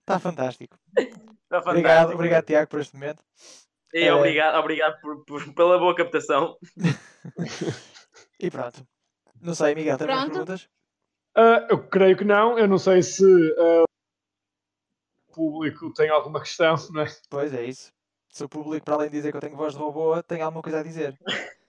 Está 0.00 0.18
fantástico. 0.18 0.78
está 0.96 1.60
fantástico. 1.60 1.68
Obrigado, 1.68 2.14
obrigado, 2.14 2.44
Tiago, 2.46 2.70
por 2.70 2.80
este 2.80 2.94
momento. 2.94 3.22
E 3.94 4.04
É. 4.04 4.12
obrigado, 4.12 4.56
obrigado 4.58 5.00
por, 5.00 5.24
por- 5.24 5.54
pela 5.54 5.78
boa 5.78 5.94
captação. 5.94 6.58
E 8.40 8.50
pronto. 8.50 8.86
Não 9.40 9.54
sei, 9.54 9.74
Miguel, 9.74 9.96
tem 9.96 10.06
mais 10.08 10.20
Pronto. 10.20 10.32
perguntas? 10.32 10.68
Ah, 11.36 11.66
eu 11.70 11.88
creio 11.88 12.16
que 12.16 12.24
não. 12.24 12.58
Eu 12.58 12.66
não 12.68 12.78
sei 12.78 13.02
se 13.02 13.24
ah, 13.58 13.84
o 15.28 15.32
público 15.32 15.92
tem 15.94 16.10
alguma 16.10 16.40
questão, 16.40 16.74
não 16.90 17.02
é? 17.02 17.06
Pois 17.30 17.54
é 17.54 17.64
isso. 17.64 17.92
Se 18.28 18.42
o 18.44 18.48
público, 18.48 18.84
para 18.84 18.94
além 18.94 19.08
de 19.10 19.16
dizer 19.16 19.30
que 19.30 19.36
eu 19.36 19.40
tenho 19.40 19.56
voz 19.56 19.72
de 19.74 19.78
robô, 19.78 20.20
tem 20.22 20.42
alguma 20.42 20.62
coisa 20.62 20.80
a 20.80 20.82
dizer. 20.82 21.16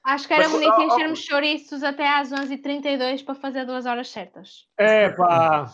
Acho 0.04 0.28
que 0.28 0.34
era 0.34 0.44
Mas, 0.44 0.52
bonito 0.52 0.74
ó, 0.74 0.82
enchermos 0.82 1.20
chouriços 1.24 1.84
até 1.84 2.08
às 2.08 2.32
11h32 2.32 3.24
para 3.24 3.36
fazer 3.36 3.66
duas 3.66 3.86
horas 3.86 4.10
certas. 4.10 4.68
É 4.78 5.10
pá. 5.10 5.72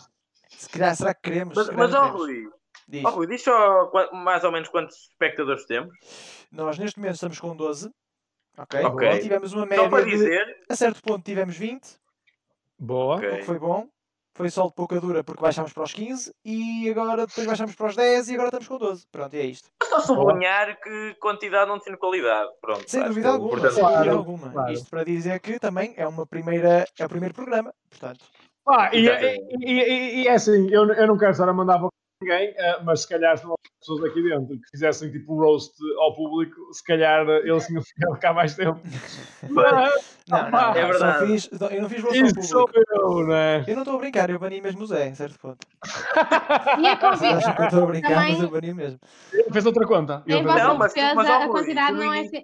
Se 0.48 0.68
calhar, 0.68 0.94
será 0.94 1.14
que 1.14 1.22
queremos? 1.22 1.56
Mas, 1.56 1.70
mas 1.70 1.94
ó. 1.94 2.08
Rui, 2.10 2.50
Diz. 2.88 3.02
Rui, 3.04 3.26
diz 3.26 3.42
só 3.42 3.90
mais 4.12 4.44
ou 4.44 4.52
menos 4.52 4.68
quantos 4.68 4.96
espectadores 5.10 5.64
temos. 5.66 5.94
Nós 6.50 6.78
neste 6.78 6.98
momento 6.98 7.14
estamos 7.14 7.40
com 7.40 7.54
12. 7.56 7.90
Ok? 8.58 8.84
Ok. 8.84 9.08
E 9.10 9.20
tivemos 9.20 9.52
uma 9.52 9.64
média 9.64 9.84
Só 9.84 9.90
para 9.90 10.04
de... 10.04 10.10
dizer, 10.10 10.44
A 10.68 10.76
certo 10.76 11.02
ponto 11.02 11.24
tivemos 11.24 11.56
20, 11.56 11.96
Boa. 12.78 13.16
Ok. 13.16 13.28
o 13.28 13.36
que 13.38 13.42
foi 13.44 13.58
bom. 13.58 13.88
Foi 14.34 14.48
só 14.48 14.66
de 14.66 14.72
pouca 14.74 14.98
dura 14.98 15.22
porque 15.22 15.42
baixámos 15.42 15.74
para 15.74 15.82
os 15.82 15.92
15 15.92 16.32
e 16.42 16.88
agora 16.90 17.26
depois 17.26 17.46
baixámos 17.46 17.74
para 17.74 17.86
os 17.88 17.94
10 17.96 18.28
e 18.30 18.32
agora 18.34 18.48
estamos 18.48 18.66
com 18.66 18.78
12. 18.78 19.06
Pronto, 19.12 19.34
e 19.36 19.38
é 19.38 19.44
isto. 19.44 19.68
só 19.84 20.00
sublinhar 20.00 20.80
que 20.80 21.14
quantidade 21.20 21.68
não 21.68 21.76
define 21.76 21.98
qualidade. 21.98 22.48
Pronto, 22.60 22.90
Sem 22.90 23.02
dúvida 23.04 23.20
que 23.20 23.26
é 23.26 23.30
alguma, 23.30 23.50
importante. 23.58 23.74
sem 23.74 23.84
dúvida 23.84 24.10
alguma. 24.12 24.50
claro. 24.52 24.72
Isto 24.72 24.88
para 24.88 25.04
dizer 25.04 25.38
que 25.40 25.58
também 25.58 25.92
é 25.98 26.08
uma 26.08 26.26
primeira, 26.26 26.86
é 26.98 27.04
o 27.04 27.08
primeiro 27.10 27.34
programa, 27.34 27.74
portanto. 27.90 28.24
Ah, 28.66 28.88
e, 28.94 29.00
Exatamente. 29.06 29.56
e, 29.60 29.70
e- 29.70 30.22
e 30.22 30.28
é 30.28 30.32
assim, 30.32 30.66
eu, 30.70 30.90
eu 30.90 31.06
não 31.06 31.18
quero 31.18 31.32
estar 31.32 31.48
a 31.48 31.52
mandar 31.52 31.78
para 31.78 31.88
ninguém, 32.22 32.54
ah, 32.58 32.80
mas 32.84 33.00
se 33.02 33.08
calhar 33.08 33.36
se 33.36 33.44
não 33.44 33.50
houver 33.52 33.70
pessoas 33.80 34.04
aqui 34.10 34.22
dentro 34.22 34.46
que 34.56 34.70
fizessem 34.70 35.10
tipo 35.10 35.34
um 35.34 35.38
roast 35.38 35.72
ao 35.98 36.14
público, 36.14 36.54
se 36.72 36.84
calhar 36.84 37.28
ah, 37.28 37.38
eles 37.38 37.66
tinham 37.66 37.82
ficado 37.82 38.18
cá 38.18 38.32
mais 38.32 38.54
tempo. 38.54 38.80
Mas, 39.50 40.12
Não, 40.28 40.38
não, 40.44 40.50
não, 40.52 40.70
é 40.76 40.86
verdade. 40.86 41.26
fiz, 41.26 41.50
eu 41.50 41.82
não 41.82 41.88
fiz 41.88 42.04
ao 42.04 42.14
isso 42.14 42.42
sou 42.44 42.66
público. 42.68 42.92
eu, 42.92 43.26
né? 43.26 43.64
Eu 43.66 43.74
não 43.74 43.82
estou 43.82 43.96
a 43.96 43.98
brincar, 43.98 44.30
eu 44.30 44.38
bani 44.38 44.60
mesmo 44.60 44.82
o 44.82 44.86
Zé, 44.86 45.08
em 45.08 45.14
certo 45.16 45.36
ponto. 45.40 45.58
E 46.78 46.86
a 46.86 46.94
Vocês 46.94 47.38
acham 47.38 47.54
que 47.56 47.60
eu 47.62 47.64
estou 47.66 47.82
a 47.82 47.86
brincar, 47.86 48.14
mas 48.14 48.26
Também- 48.28 48.42
eu 48.44 48.50
bani 48.50 48.72
mesmo. 48.74 49.00
Fez 49.52 49.66
outra 49.66 49.84
conta. 49.84 50.22
Em 50.28 50.42
vossa 50.44 50.58
Não, 50.64 50.78
mas- 50.78 50.94
defesa, 50.94 51.14
mas, 51.16 51.28
a 51.28 51.48
quantidade 51.48 51.96
não 51.98 52.12
é 52.12 52.20
assim. 52.20 52.42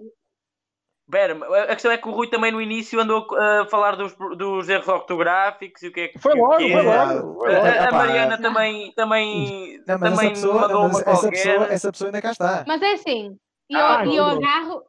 Pera, 1.11 1.33
a 1.63 1.73
questão 1.73 1.91
é 1.91 1.97
que 1.97 2.07
o 2.07 2.11
Rui 2.11 2.27
também 2.29 2.51
no 2.51 2.61
início 2.61 2.99
andou 2.99 3.25
a 3.35 3.65
falar 3.65 3.95
dos, 3.95 4.15
dos 4.37 4.69
erros 4.69 4.87
ortográficos 4.87 5.81
e 5.81 5.87
o 5.87 5.91
que 5.91 6.01
é 6.01 6.07
que 6.09 6.19
Foi 6.19 6.35
logo, 6.35 6.57
que 6.57 6.71
foi 6.71 6.85
é. 6.85 6.97
logo. 7.03 7.39
foi 7.39 7.55
A, 7.55 7.57
logo. 7.59 7.87
a- 7.87 7.91
Mariana 7.97 8.37
também, 8.37 8.91
também, 8.93 9.81
Não, 9.87 9.99
também 9.99 10.11
essa 10.13 10.29
pessoa, 10.29 10.61
mandou 10.61 10.81
uma 10.85 10.99
essa, 10.99 11.03
qualquer. 11.03 11.29
pessoa, 11.31 11.65
essa 11.67 11.91
pessoa 11.91 12.07
ainda 12.09 12.21
cá 12.21 12.31
está. 12.31 12.63
Mas 12.67 12.81
é 12.81 12.93
assim, 12.93 13.35
e 13.69 13.73
eu, 13.73 13.85
Ah, 13.85 14.05
eu 14.05 14.23
agarro. 14.25 14.83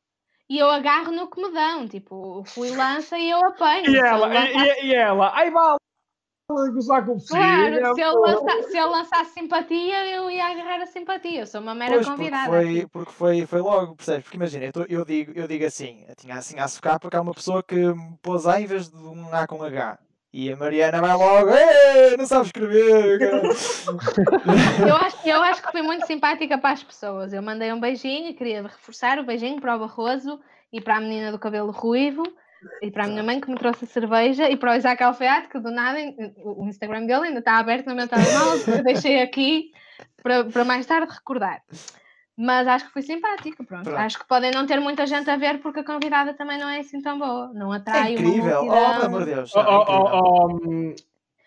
E 0.49 0.59
eu 0.59 0.69
agarro 0.69 1.13
no 1.13 1.31
que 1.31 1.41
me 1.41 1.53
dão, 1.53 1.87
tipo, 1.87 2.15
o 2.17 2.45
Rui 2.57 2.71
lança 2.75 3.17
e 3.17 3.31
eu 3.31 3.39
apanho. 3.47 3.87
E 3.87 3.91
Se 3.93 3.99
ela, 3.99 4.35
e, 4.35 4.57
e- 4.57 4.87
e 4.87 4.95
ela, 4.95 5.31
ai 5.33 5.49
vale, 5.51 5.79
gozar 6.73 7.05
com 7.07 7.13
o 7.13 7.21
Claro, 7.27 7.73
filho, 7.75 7.95
se 7.95 8.05
lança, 8.05 8.63
se 8.71 8.77
ele 8.77 8.87
lançasse 8.87 9.33
simpatia, 9.35 10.07
eu 10.15 10.31
ia 10.31 10.47
agarrar 10.47 10.83
a 10.83 10.87
simpatia. 10.87 11.41
Eu 11.41 11.47
sou 11.47 11.61
uma 11.61 11.75
mera 11.75 11.95
Pois, 11.95 12.07
porque 12.07 12.19
convidada. 12.19 12.51
foi, 12.51 12.65
aqui. 12.69 12.87
porque 12.89 13.13
foi, 13.13 13.47
foi 13.47 13.61
logo, 13.61 13.97
percebes? 13.97 14.23
Porque 14.25 14.37
imagina, 14.37 14.65
eu, 14.67 14.73
tô- 14.73 14.87
eu 14.89 15.05
digo, 15.05 15.33
eu 15.35 15.47
digo 15.49 15.65
assim, 15.65 16.05
eu 16.09 16.15
tinha 16.17 16.35
assim 16.35 16.59
a 16.59 16.69
socar 16.69 16.99
porque 17.01 17.17
há 17.17 17.21
uma 17.21 17.35
pessoa 17.35 17.63
que 17.63 17.75
me 17.75 18.17
pôs 18.23 18.47
A 18.47 18.61
em 18.61 18.67
vez 18.67 18.89
de 18.89 18.97
um 18.97 19.33
A 19.35 19.47
com 19.47 19.63
H. 19.63 19.99
E 20.33 20.53
a 20.53 20.57
Mariana 20.57 21.01
vai 21.01 21.13
logo, 21.17 21.51
"Ei, 21.51 22.17
não 22.17 22.25
sabe 22.25 22.47
escrever. 22.47 23.19
cara." 23.19 23.43
Eu 24.89 24.95
acho, 24.97 25.17
eu 25.29 25.43
acho 25.43 25.63
que 25.63 25.73
fui 25.73 25.83
muito 25.83 26.07
simpática 26.07 26.57
para 26.57 26.71
as 26.73 26.83
pessoas. 26.85 27.33
Eu 27.33 27.43
mandei 27.43 27.73
um 27.73 27.81
beijinho 27.81 28.29
e 28.29 28.35
queria 28.35 28.63
reforçar 28.63 29.19
o 29.19 29.25
beijinho 29.25 29.61
para 29.61 29.75
o 29.77 29.81
Barroso 29.81 30.41
e 30.73 30.81
para 30.81 30.97
a 30.97 31.01
menina 31.01 31.33
do 31.33 31.39
cabelo 31.39 31.71
ruivo 31.73 32.23
e 32.83 32.91
para 32.91 33.05
a 33.05 33.09
minha 33.09 33.23
mãe 33.23 33.41
que 33.41 33.51
me 33.51 33.57
trouxe 33.57 33.85
a 33.85 33.89
cerveja 33.89 34.49
e 34.49 34.57
para 34.57 34.73
o 34.73 34.75
Isaac 34.75 35.03
Alfeate, 35.03 35.49
que 35.49 35.59
do 35.59 35.71
nada 35.71 35.99
o 36.45 36.67
Instagram 36.67 37.07
dele 37.07 37.29
ainda 37.29 37.39
está 37.41 37.59
aberto 37.59 37.87
no 37.87 37.95
meu 37.95 38.09
telemóvel, 38.09 38.75
eu 38.79 38.85
deixei 38.85 39.23
aqui 39.23 39.73
para, 40.23 40.45
para 40.45 40.65
mais 40.65 40.87
tarde 40.87 41.13
recordar. 41.13 41.63
Mas 42.37 42.67
acho 42.67 42.87
que 42.87 42.93
foi 42.93 43.03
simpática, 43.03 43.63
pronto. 43.65 43.85
Pronto. 43.85 43.99
Acho 43.99 44.19
que 44.19 44.27
podem 44.27 44.51
não 44.51 44.67
ter 44.67 44.81
muita 44.81 45.07
gente 45.07 45.29
a 45.29 45.37
ver 45.37 45.61
porque 45.61 45.81
a 45.81 45.85
convidada 45.85 46.33
também 46.33 46.59
não 46.59 46.69
é 46.69 46.79
assim 46.79 47.03
tão 47.03 47.19
boa. 47.19 47.53
Não 47.53 47.73
É 47.73 47.77
atrai 47.77 48.15
incrível, 48.15 48.63
uma 48.63 48.73
oh, 48.73 48.73
pelo 48.73 48.81
multidão. 48.81 49.07
amor 49.07 49.25
de 49.25 49.35
Deus. 49.35 49.53
Oh, 49.55 49.61
é 49.61 49.65
oh, 49.69 49.85
oh, 49.89 50.59
oh, 50.65 50.95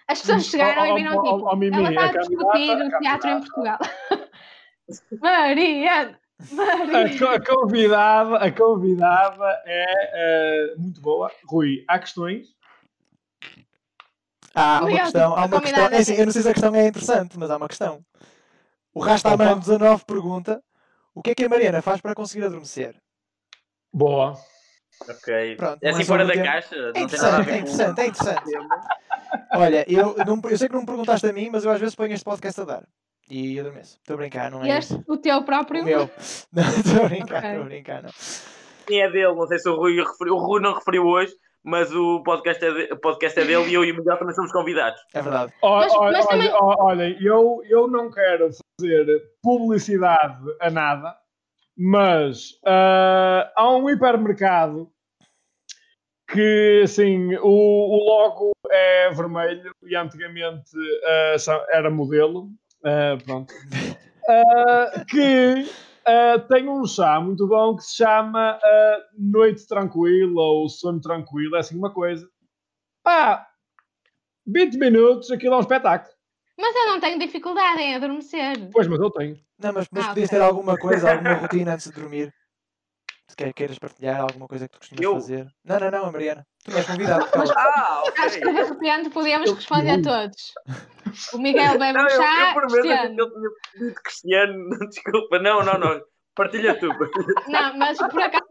As 0.07 0.21
pessoas 0.21 0.45
chegaram 0.45 0.83
Oh, 0.83 0.85
e 0.85 0.91
oh, 0.91 0.95
viram 0.95 1.17
oh, 1.17 1.23
tipo, 1.23 1.45
oh, 1.45 1.63
ela 1.73 1.89
está 1.89 2.01
a 2.01 2.09
a 2.09 2.17
discutir 2.17 2.71
o 2.77 2.99
teatro 2.99 3.29
em. 3.29 3.39
Portugal. 3.39 3.79
Mariana! 5.21 6.22
A, 6.51 7.35
a 7.35 7.45
convidada, 7.45 8.37
a 8.37 8.51
convidada 8.51 9.61
é 9.65 9.85
eh, 10.13 10.75
muito 10.77 11.01
boa. 11.01 11.31
Rui, 11.45 11.83
há 11.87 11.99
questões? 11.99 12.47
Há 14.55 14.81
uma 14.83 14.99
questão, 14.99 15.35
há 15.35 15.45
uma 15.45 15.61
questão. 15.61 15.85
É 15.87 15.97
assim, 15.97 16.13
é- 16.13 16.21
eu 16.21 16.25
não 16.25 16.31
sei 16.33 16.41
se 16.41 16.49
a 16.49 16.53
questão 16.53 16.75
é 16.75 16.87
interessante, 16.87 17.37
mas 17.39 17.49
há 17.49 17.57
uma 17.57 17.67
questão. 17.67 18.05
O 18.93 18.99
Rastaman 18.99 19.57
19 19.59 20.05
pergunta: 20.05 20.63
o 21.15 21.21
que 21.21 21.31
é 21.31 21.35
que 21.35 21.43
a 21.45 21.49
Mariana 21.49 21.81
faz 21.81 22.01
para 22.01 22.13
conseguir 22.13 22.45
adormecer? 22.45 22.95
Boa. 23.91 24.37
Ok. 25.09 25.55
Pronto, 25.55 25.83
é 25.83 25.89
assim 25.89 26.01
é 26.01 26.05
fora 26.05 26.25
da 26.25 26.31
o 26.31 26.33
tema. 26.33 26.45
caixa? 26.45 26.75
É 26.75 26.99
Não 26.99 27.07
tem 27.07 27.19
nada 27.19 27.37
a 27.37 27.41
interessante, 27.41 27.45
ver 27.45 27.51
é 27.51 27.57
interessante, 27.57 28.01
é 28.01 28.07
interessante. 28.07 28.51
Olha, 29.55 29.85
eu, 29.91 30.15
não, 30.25 30.41
eu 30.49 30.57
sei 30.57 30.67
que 30.67 30.73
não 30.73 30.81
me 30.81 30.85
perguntaste 30.87 31.27
a 31.27 31.33
mim, 31.33 31.49
mas 31.51 31.65
eu 31.65 31.71
às 31.71 31.79
vezes 31.79 31.95
ponho 31.95 32.13
este 32.13 32.23
podcast 32.23 32.61
a 32.61 32.65
dar. 32.65 32.83
E 33.29 33.59
adormeço. 33.59 33.97
Estou 33.97 34.15
a 34.15 34.17
brincar, 34.17 34.51
não 34.51 34.65
E 34.65 34.69
é 34.71 34.77
este, 34.77 35.01
o 35.07 35.17
teu 35.17 35.43
próprio? 35.43 35.81
O 35.81 35.85
meu. 35.85 36.09
Não, 36.53 36.63
estou 36.63 37.05
a 37.05 37.07
brincar, 37.09 37.43
estou 37.45 37.61
a 37.61 37.65
brincar, 37.65 38.03
não. 38.03 38.11
Sim, 38.11 38.99
é 38.99 39.09
dele. 39.09 39.33
Não 39.33 39.47
sei 39.47 39.57
se 39.59 39.69
o 39.69 39.75
Rui 39.75 39.95
referiu. 39.95 40.35
O 40.35 40.39
Rui 40.45 40.61
não 40.61 40.73
referiu 40.73 41.05
hoje, 41.05 41.33
mas 41.63 41.93
o 41.95 42.21
podcast 42.23 42.63
é, 42.63 42.71
de- 42.71 42.95
podcast 42.97 43.39
é 43.39 43.45
dele 43.45 43.69
e 43.69 43.73
eu 43.73 43.83
e 43.85 43.91
o 43.91 43.95
Miguel 43.95 44.17
também 44.17 44.35
somos 44.35 44.51
convidados. 44.51 44.99
É 45.13 45.21
verdade. 45.21 45.53
Olha, 45.61 46.11
mas 46.11 46.25
também- 46.27 46.49
olha, 46.51 46.75
olha, 46.79 47.17
eu, 47.21 47.61
eu 47.69 47.87
não 47.87 48.11
quero 48.11 48.49
fazer 48.79 49.21
publicidade 49.41 50.43
a 50.59 50.69
nada, 50.69 51.15
mas 51.77 52.59
ah, 52.65 53.51
há 53.55 53.71
um 53.75 53.89
hipermercado 53.89 54.91
que 56.29 56.81
assim 56.83 57.35
o, 57.37 57.47
o 57.47 58.05
logo 58.05 58.51
é 58.69 59.09
vermelho 59.11 59.71
e 59.83 59.95
antigamente 59.95 60.71
sa- 61.37 61.65
era 61.71 61.89
modelo, 61.89 62.49
ah, 62.83 63.17
pronto, 63.23 63.53
Ah, 64.29 65.05
que 65.09 65.65
ah, 66.05 66.39
tem 66.47 66.67
um 66.69 66.85
chá 66.85 67.19
muito 67.19 67.47
bom 67.47 67.75
que 67.75 67.83
se 67.83 67.97
chama 67.97 68.59
Noite 69.17 69.67
Tranquila 69.67 70.41
ou 70.41 70.69
Sono 70.69 71.01
Tranquilo, 71.01 71.55
é 71.55 71.59
assim 71.59 71.77
uma 71.77 71.93
coisa. 71.93 72.27
Pá, 73.03 73.47
20 74.45 74.77
minutos, 74.77 75.31
aquilo 75.31 75.53
é 75.53 75.57
um 75.57 75.61
espetáculo. 75.61 76.13
Mas 76.57 76.75
eu 76.75 76.87
não 76.87 76.99
tenho 76.99 77.19
dificuldade 77.19 77.81
em 77.81 77.95
adormecer. 77.95 78.69
Pois, 78.71 78.87
mas 78.87 78.99
eu 78.99 79.09
tenho. 79.09 79.39
Não, 79.57 79.73
mas, 79.73 79.87
mas 79.91 80.05
Ah, 80.05 80.09
podias 80.09 80.29
ok. 80.29 80.39
ter 80.39 80.43
alguma 80.45 80.77
coisa, 80.77 81.11
alguma 81.11 81.33
rotina 81.33 81.73
antes 81.73 81.87
de 81.87 81.93
dormir? 81.93 82.33
Se 83.33 83.37
quer, 83.37 83.51
queiras 83.51 83.79
partilhar 83.79 84.21
alguma 84.21 84.47
coisa 84.47 84.67
que 84.67 84.73
tu 84.73 84.77
costumas 84.77 85.03
Eu? 85.03 85.13
fazer. 85.15 85.47
Não, 85.65 85.79
não, 85.79 85.89
não, 85.89 86.11
Mariana. 86.11 86.45
Tu 86.63 86.71
és 86.77 86.85
convidado. 86.85 87.25
cala. 87.31 87.51
Ah, 87.57 88.03
Acho 88.19 88.39
que 88.39 88.45
de 88.45 88.61
repente 88.61 89.09
podíamos 89.09 89.49
Eu- 89.49 89.55
responder 89.55 89.89
a 89.91 90.01
todos. 90.03 90.53
O 91.33 91.39
Miguel 91.39 91.79
bebe 91.79 91.93
Não, 91.93 92.03
um 92.05 92.07
eu, 92.09 92.09
chá, 92.11 92.53
eu 92.53 92.59
achei 92.59 92.79
Cristiano. 92.81 93.15
que 93.15 93.21
ele 93.23 93.31
tinha 93.31 93.49
pedido 93.73 93.95
Cristiano. 94.03 94.69
Desculpa, 94.89 95.39
não, 95.39 95.63
não, 95.65 95.79
não. 95.79 96.01
Partilha 96.35 96.79
tu. 96.79 96.87
Não, 97.47 97.75
mas 97.77 97.97
por 97.97 98.21
acaso 98.21 98.43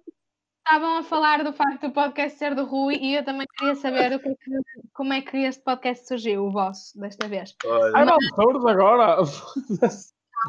estavam 0.67 0.99
a 0.99 1.03
falar 1.05 1.45
do 1.45 1.53
facto 1.53 1.83
do 1.87 1.93
podcast 1.93 2.37
ser 2.37 2.55
do 2.57 2.65
Rui 2.65 2.97
e 2.97 3.15
eu 3.17 3.25
também 3.25 3.47
queria 3.57 3.77
saber 3.77 4.13
o 4.15 4.19
que 4.19 4.31
é 4.31 4.35
que- 4.35 4.89
como 4.95 5.13
é 5.13 5.21
que 5.23 5.37
este 5.37 5.63
podcast 5.63 6.09
surgiu, 6.09 6.45
o 6.47 6.51
vosso, 6.51 6.99
desta 6.99 7.29
vez. 7.29 7.55
Olha, 7.65 7.93
Ai, 7.99 8.05
não, 8.05 8.17
todos 8.35 8.67
agora. 8.67 9.17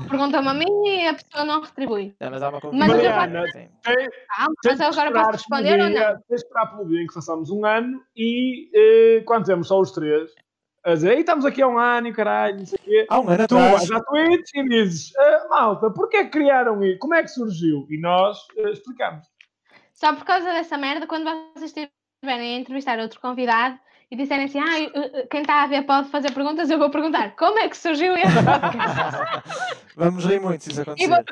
Pergunta-me 0.09 0.47
a 0.47 0.53
mim 0.53 0.87
e 0.87 1.07
a 1.07 1.13
pessoa 1.13 1.45
não 1.45 1.61
retribui. 1.61 2.15
Não, 2.19 2.31
mas 2.31 2.41
há 2.41 2.49
uma 2.49 2.59
Mas 2.73 2.89
eu- 2.89 2.95
Mariana, 3.11 3.47
Sim. 3.51 3.69
Calma, 3.83 4.53
Tens 4.63 4.79
mas 4.79 4.79
eu 4.79 4.87
agora 5.03 5.11
posso 5.13 5.31
responder 5.31 5.81
ou 5.81 5.89
dia- 5.89 5.99
não? 6.13 6.15
Tens 6.15 6.27
de 6.29 6.35
esperar 6.35 6.65
pelo 6.71 6.87
dia 6.87 7.01
em 7.03 7.07
que 7.07 7.13
façamos 7.13 7.49
um 7.51 7.65
ano 7.65 8.01
e 8.15 8.69
eh, 8.73 9.23
quando 9.25 9.45
temos 9.45 9.67
só 9.67 9.79
os 9.79 9.91
três, 9.91 10.31
a 10.83 10.93
dizer, 10.95 11.11
"Ei, 11.13 11.19
estamos 11.19 11.45
aqui 11.45 11.61
há 11.61 11.67
um 11.67 11.77
ano 11.77 12.07
e 12.07 12.13
caralho, 12.13 12.57
não 12.57 12.65
sei 12.65 12.77
o 12.79 12.83
quê. 12.83 13.05
Há 13.09 13.19
um 13.19 13.29
ano 13.29 13.47
Tu 13.47 13.55
atrás. 13.57 13.87
vais 13.87 13.91
à 13.91 14.03
Twitch 14.03 14.49
e 14.55 14.67
dizes, 14.69 15.15
"Ah, 15.15 15.47
malta, 15.49 15.91
porquê 15.91 16.23
que 16.25 16.31
criaram 16.31 16.83
isso? 16.83 16.99
Como 16.99 17.13
é 17.13 17.21
que 17.21 17.29
surgiu? 17.29 17.85
E 17.89 17.99
nós 17.99 18.37
eh, 18.57 18.71
explicamos. 18.71 19.25
Só 19.93 20.13
por 20.15 20.25
causa 20.25 20.51
dessa 20.51 20.77
merda, 20.77 21.05
quando 21.07 21.29
vocês 21.55 21.71
estiverem 21.75 22.55
a 22.55 22.59
entrevistar 22.59 22.99
outro 22.99 23.21
convidado 23.21 23.77
e 24.13 24.15
disserem 24.15 24.45
assim, 24.45 24.59
ah, 24.59 25.25
quem 25.31 25.41
está 25.41 25.63
a 25.63 25.67
ver 25.67 25.83
pode 25.87 26.09
fazer 26.09 26.31
perguntas, 26.31 26.69
eu 26.69 26.77
vou 26.77 26.89
perguntar 26.91 27.35
como 27.35 27.57
é 27.57 27.67
que 27.67 27.75
surgiu 27.75 28.15
este 28.15 28.43
podcast? 28.45 29.73
Vamos 29.97 30.25
rir 30.25 30.39
muito 30.39 30.63
se 30.63 30.71
isso 30.71 30.81
acontecer. 30.81 31.07
vou- 31.09 31.23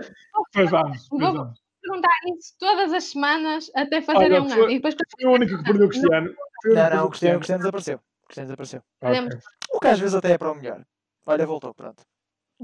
Pois 0.53 0.69
vamos, 0.69 1.07
pois 1.07 1.21
Vou- 1.21 1.33
vamos. 1.33 1.59
perguntar 1.81 2.09
isso 2.37 2.55
todas 2.59 2.91
as 2.93 3.03
semanas 3.05 3.71
até 3.75 4.01
fazerem 4.01 4.33
Olha, 4.39 4.41
um 4.43 4.49
foi- 4.49 4.59
ano. 4.63 4.71
E 4.71 4.75
depois 4.75 4.95
Fui 5.15 5.25
o 5.29 5.31
único 5.33 5.57
que 5.57 5.63
perdeu 5.63 5.85
o 5.85 5.89
Cristiano. 5.89 6.33
Não, 6.65 6.89
não, 6.89 7.05
o 7.05 7.09
Cristiano, 7.09 7.35
o 7.35 7.39
Cristiano 7.39 7.59
desapareceu. 7.59 7.97
O 7.97 8.25
Cristiano 8.27 8.47
desapareceu. 8.47 8.79
Ok. 9.01 9.09
podemos. 9.21 9.35
O 9.73 9.79
que 9.79 9.87
às 9.87 9.99
vezes 9.99 10.15
até 10.15 10.31
é 10.31 10.37
para 10.37 10.51
o 10.51 10.55
melhor. 10.55 10.81
Olha, 11.25 11.45
voltou, 11.45 11.73
pronto. 11.75 12.03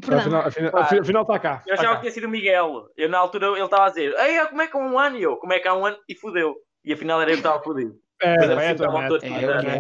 Perdão. 0.02 0.20
Afinal, 0.20 0.42
afinal, 0.48 0.72
Pá. 0.72 0.82
afinal 0.82 1.22
está 1.24 1.40
cá. 1.40 1.64
Eu 1.68 1.74
achava 1.76 1.96
que 1.96 2.02
tinha 2.02 2.12
sido 2.12 2.28
o 2.28 2.30
Miguel. 2.30 2.88
Eu 2.96 3.10
na 3.10 3.18
altura 3.20 3.48
ele 3.48 3.62
estava 3.64 3.86
a 3.86 3.90
dizer, 3.90 4.14
Ei, 4.20 4.46
como 4.48 4.62
é 4.62 4.68
que 4.68 4.76
há 4.78 4.80
um 4.80 4.98
ano? 5.00 5.18
E 5.18 5.24
eu, 5.24 5.38
como 5.38 5.54
é 5.54 5.60
que 5.60 5.68
há 5.68 5.74
um 5.76 5.86
ano? 5.86 5.98
E 6.08 6.16
fodeu. 6.16 6.56
E 6.84 6.94
afinal 6.94 7.20
era 7.22 7.32
eu 7.32 7.36
que 7.36 7.40
estava 7.40 7.62
fodido. 7.64 7.96
É, 8.22 8.36
Mas 8.38 8.50
é, 8.50 8.54
assim, 8.54 8.84
é, 9.24 9.28
é, 9.28 9.74
é, 9.74 9.78
é. 9.78 9.80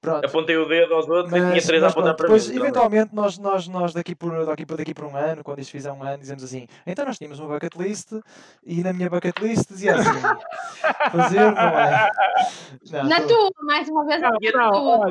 Pronto. 0.00 0.24
Apontei 0.24 0.56
o 0.56 0.66
dedo 0.66 0.94
aos 0.94 1.06
outros 1.08 1.30
e 1.34 1.36
tinha 1.36 1.52
Mas, 1.52 1.66
três 1.66 1.82
a 1.82 1.86
mas 1.86 1.92
apontar 1.92 2.16
para 2.16 2.24
depois, 2.26 2.48
mim. 2.48 2.56
eventualmente, 2.56 3.14
nós, 3.14 3.36
nós, 3.36 3.68
nós 3.68 3.92
daqui, 3.92 4.14
por, 4.14 4.46
daqui, 4.46 4.64
por, 4.64 4.78
daqui 4.78 4.94
por 4.94 5.04
um 5.04 5.14
ano, 5.14 5.44
quando 5.44 5.58
isto 5.58 5.72
fizer 5.72 5.92
um 5.92 6.02
ano, 6.02 6.18
dizemos 6.18 6.42
assim: 6.42 6.66
então 6.86 7.04
nós 7.04 7.18
tínhamos 7.18 7.38
uma 7.38 7.48
bucket 7.48 7.74
list 7.76 8.12
e 8.64 8.82
na 8.82 8.94
minha 8.94 9.10
bucket 9.10 9.38
list 9.40 9.68
dizia 9.68 9.96
assim: 9.96 10.10
fazer, 11.12 11.54
não 11.54 11.78
é? 11.78 12.10
Não, 12.90 13.08
Na 13.08 13.20
tô- 13.20 13.26
tua, 13.26 13.50
mais 13.62 13.88
uma 13.90 14.06
vez, 14.06 14.22
na 14.22 14.30
Não, 14.30 14.38
tua. 14.38 14.60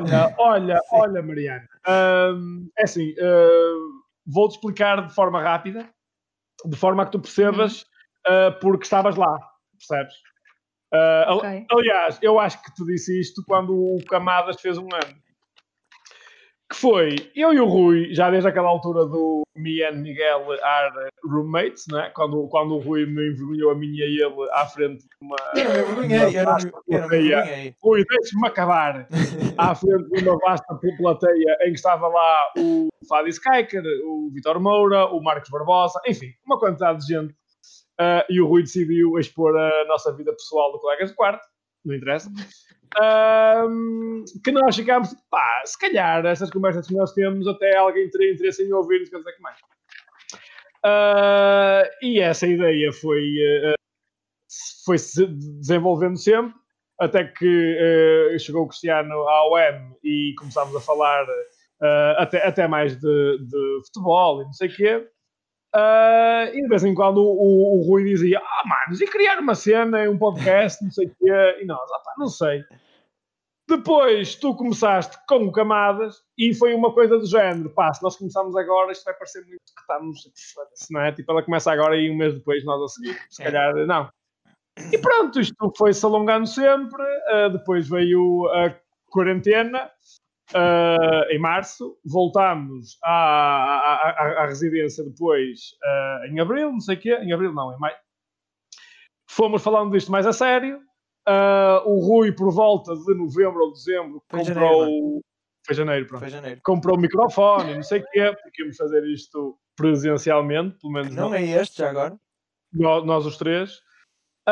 olha, 0.00 0.34
olha, 0.38 0.80
olha, 0.92 1.22
Mariana. 1.22 1.68
Hum, 2.34 2.68
é 2.76 2.82
assim, 2.82 3.14
hum, 3.20 4.00
vou-te 4.26 4.54
explicar 4.56 5.06
de 5.06 5.14
forma 5.14 5.40
rápida, 5.40 5.88
de 6.64 6.76
forma 6.76 7.02
a 7.04 7.06
que 7.06 7.12
tu 7.12 7.20
percebas 7.20 7.82
uh, 8.26 8.58
porque 8.60 8.84
estavas 8.84 9.14
lá, 9.14 9.38
percebes? 9.78 10.14
Uh, 10.92 11.24
al- 11.26 11.38
Ok. 11.38 11.66
Aliás, 11.70 12.18
eu 12.22 12.38
acho 12.38 12.62
que 12.62 12.72
te 12.74 12.84
disse 12.84 13.18
isto 13.20 13.42
quando 13.46 13.72
o 13.74 13.98
Camadas 14.08 14.60
fez 14.60 14.76
um 14.78 14.88
ano. 14.92 15.14
Que 16.72 16.76
foi, 16.76 17.16
eu 17.34 17.52
e 17.52 17.58
o 17.58 17.66
Rui, 17.66 18.14
já 18.14 18.30
desde 18.30 18.48
aquela 18.48 18.68
altura 18.68 19.04
do 19.04 19.42
me 19.56 19.82
and 19.82 19.96
Miguel 20.02 20.46
are 20.62 21.08
roommates, 21.24 21.84
né? 21.90 22.12
quando, 22.14 22.46
quando 22.48 22.76
o 22.76 22.78
Rui 22.78 23.06
me 23.06 23.28
envergonhou 23.28 23.72
a 23.72 23.74
mim 23.74 23.92
e 23.92 24.02
a 24.04 24.06
ele 24.06 24.50
à 24.52 24.64
frente 24.66 25.00
de 25.02 25.08
uma. 25.20 25.34
Eu 25.56 25.64
envergonhei, 26.04 26.18
eu 26.88 27.04
envergonhei. 27.04 27.74
Rui, 27.82 28.04
deixe-me 28.08 28.46
acabar 28.46 29.08
à 29.58 29.74
frente 29.74 30.08
de 30.10 30.28
uma 30.28 30.38
vasta 30.38 30.78
plateia 30.96 31.56
em 31.62 31.70
que 31.72 31.76
estava 31.76 32.06
lá 32.06 32.52
o 32.56 32.88
Fadi 33.08 33.30
Skyker, 33.30 33.82
o 34.06 34.30
Vitor 34.32 34.60
Moura, 34.60 35.06
o 35.06 35.20
Marcos 35.20 35.50
Barbosa, 35.50 36.00
enfim, 36.06 36.28
uma 36.46 36.56
quantidade 36.58 37.00
de 37.00 37.12
gente. 37.12 37.34
Ah, 38.00 38.24
e 38.30 38.40
o 38.40 38.46
Rui 38.46 38.62
decidiu 38.62 39.18
expor 39.18 39.54
a 39.54 39.84
nossa 39.84 40.10
vida 40.16 40.32
pessoal 40.32 40.72
de 40.72 40.80
colegas 40.80 41.10
de 41.10 41.16
quarto, 41.16 41.46
não 41.84 41.94
interessa. 41.94 42.30
Ahm, 42.98 44.24
que 44.42 44.50
nós 44.50 44.74
ficámos, 44.74 45.14
pá, 45.30 45.62
se 45.66 45.78
calhar 45.78 46.24
estas 46.24 46.50
conversas 46.50 46.86
que 46.86 46.94
nós 46.94 47.12
temos, 47.12 47.46
até 47.46 47.76
alguém 47.76 48.08
teria 48.08 48.32
interesse 48.32 48.64
em 48.64 48.72
ouvir, 48.72 49.00
não 49.00 49.22
sei 49.22 49.32
o 49.32 49.36
que 49.36 49.42
mais. 49.42 49.58
Ah, 50.82 51.82
e 52.00 52.20
essa 52.20 52.46
ideia 52.46 52.90
foi, 52.90 53.36
ah, 53.66 53.74
foi 54.86 54.96
se 54.96 55.26
desenvolvendo 55.26 56.16
sempre, 56.16 56.58
até 56.98 57.24
que 57.24 57.76
eh, 57.78 58.38
chegou 58.38 58.62
o 58.62 58.68
Cristiano 58.68 59.12
à 59.28 59.46
OM 59.46 59.94
e 60.02 60.34
começámos 60.38 60.74
a 60.74 60.80
falar 60.80 61.26
até, 62.18 62.46
até 62.46 62.68
mais 62.68 62.94
de, 62.98 63.38
de 63.38 63.80
futebol 63.86 64.42
e 64.42 64.44
não 64.44 64.52
sei 64.52 64.68
o 64.68 64.74
quê. 64.74 65.08
Ah, 65.74 66.50
e 66.52 66.62
de 66.62 66.68
vez 66.68 66.82
em 66.84 66.94
quando 66.94 67.18
o, 67.18 67.30
o- 67.32 67.78
o 67.80 67.82
Rui 67.86 68.04
dizia: 68.04 68.40
Ah, 68.40 68.62
manos, 68.68 69.00
e 69.00 69.06
criar 69.06 69.38
uma 69.38 69.54
cena, 69.54 70.08
um 70.10 70.18
podcast, 70.18 70.82
não 70.84 70.90
sei 70.90 71.06
o 71.06 71.10
quê. 71.10 71.58
E 71.62 71.64
nós, 71.64 71.88
ah, 71.92 71.98
pá, 72.04 72.12
não 72.18 72.26
sei. 72.28 72.64
Depois 73.68 74.34
tu 74.34 74.52
começaste 74.56 75.16
com 75.28 75.50
Camadas 75.52 76.16
e 76.36 76.52
foi 76.52 76.74
uma 76.74 76.92
coisa 76.92 77.16
do 77.18 77.26
género: 77.26 77.70
pá, 77.70 77.92
se 77.94 78.02
nós 78.02 78.16
começamos 78.16 78.56
agora, 78.56 78.90
isto 78.90 79.04
vai 79.04 79.14
parecer 79.14 79.40
muito 79.46 79.60
que 79.74 79.80
estamos. 79.80 80.22
foda-se, 80.54 80.92
Não 80.92 81.00
é? 81.02 81.12
Tipo, 81.12 81.30
ela 81.32 81.42
começa 81.42 81.70
agora 81.72 81.96
e 81.96 82.10
um 82.10 82.16
mês 82.16 82.34
depois 82.34 82.64
nós 82.64 82.82
a 82.82 82.88
seguir. 82.88 83.16
Se 83.30 83.42
É. 83.42 83.44
calhar, 83.44 83.74
não. 83.86 84.08
E 84.92 84.98
pronto, 84.98 85.38
isto 85.38 85.54
foi-se 85.76 86.04
alongando 86.04 86.46
sempre. 86.48 87.02
ah, 87.28 87.48
depois 87.48 87.88
veio 87.88 88.48
a 88.48 88.74
quarentena 89.08 89.88
ah, 90.54 91.26
em 91.30 91.38
março. 91.38 91.96
Voltámos 92.04 92.98
à, 93.02 93.10
à, 93.10 94.10
à- 94.10 94.42
à 94.42 94.46
residência 94.46 95.04
depois 95.04 95.76
ah, 95.82 96.20
em 96.28 96.40
abril, 96.40 96.72
não 96.72 96.80
sei 96.80 96.96
o 96.96 97.00
quê. 97.00 97.14
Em 97.16 97.32
abril, 97.32 97.52
não, 97.52 97.74
em 97.74 97.78
maio. 97.78 97.96
Fomos 99.28 99.62
falando 99.62 99.92
disto 99.92 100.10
mais 100.10 100.26
a 100.26 100.32
sério. 100.32 100.80
Ah, 101.26 101.82
o 101.86 102.00
Rui, 102.00 102.32
por 102.32 102.50
volta 102.52 102.94
de 102.94 103.14
novembro 103.14 103.60
ou 103.64 103.72
dezembro, 103.72 104.22
Foi 104.28 104.40
comprou. 104.44 105.22
Foi 105.66 105.74
janeiro, 105.74 106.06
pronto. 106.06 106.20
Foi 106.20 106.30
janeiro. 106.30 106.60
Comprou 106.64 106.96
o 106.96 107.00
microfone, 107.00 107.74
não 107.74 107.82
sei 107.82 108.00
o 108.00 108.04
quê, 108.10 108.34
porque 108.42 108.62
íamos 108.62 108.76
fazer 108.76 109.04
isto 109.06 109.58
presencialmente, 109.76 110.78
pelo 110.80 110.92
menos 110.92 111.14
Não 111.14 111.32
é 111.34 111.42
este 111.42 111.78
já 111.78 111.90
agora? 111.90 112.16
nó- 112.72 113.04
nós 113.04 113.26
os 113.26 113.36
três. 113.36 113.78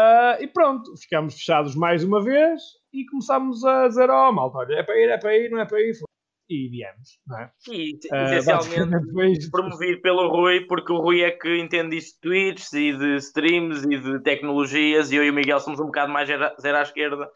Ah, 0.01 0.37
e 0.41 0.47
pronto, 0.47 0.97
ficámos 0.97 1.35
fechados 1.35 1.75
mais 1.75 2.05
uma 2.05 2.23
vez 2.23 2.63
e 2.93 3.05
começámos 3.07 3.65
a 3.65 3.89
dizer: 3.89 4.09
Oh, 4.09 4.31
malta, 4.31 4.59
olha, 4.59 4.75
é 4.77 4.83
para 4.85 4.97
ir, 4.97 5.09
é 5.11 5.19
para 5.19 5.37
ir, 5.37 5.51
não 5.51 5.59
é 5.59 5.65
para 5.67 5.81
ir. 5.81 5.93
E 6.49 6.69
viemos, 6.69 7.19
não 7.27 7.39
é? 7.41 7.51
E 7.73 7.99
Ah, 8.13 8.37
essencialmente 8.37 9.51
promovido 9.51 10.01
pelo 10.01 10.29
Rui, 10.29 10.61
porque 10.67 10.93
o 10.93 10.99
Rui 10.99 11.23
é 11.23 11.33
que 11.33 11.59
entende 11.59 11.97
isto 11.97 12.15
de 12.15 12.21
tweets 12.21 12.73
e 12.73 12.93
de 12.97 13.17
streams 13.17 13.85
e 13.85 13.99
de 13.99 14.21
tecnologias, 14.23 15.11
e 15.11 15.17
eu 15.17 15.25
e 15.25 15.31
o 15.31 15.35
Miguel 15.35 15.59
somos 15.59 15.81
um 15.81 15.87
bocado 15.87 16.13
mais 16.13 16.29
zero, 16.29 16.49
zero 16.61 16.79
à 16.79 16.83
esquerda. 16.83 17.29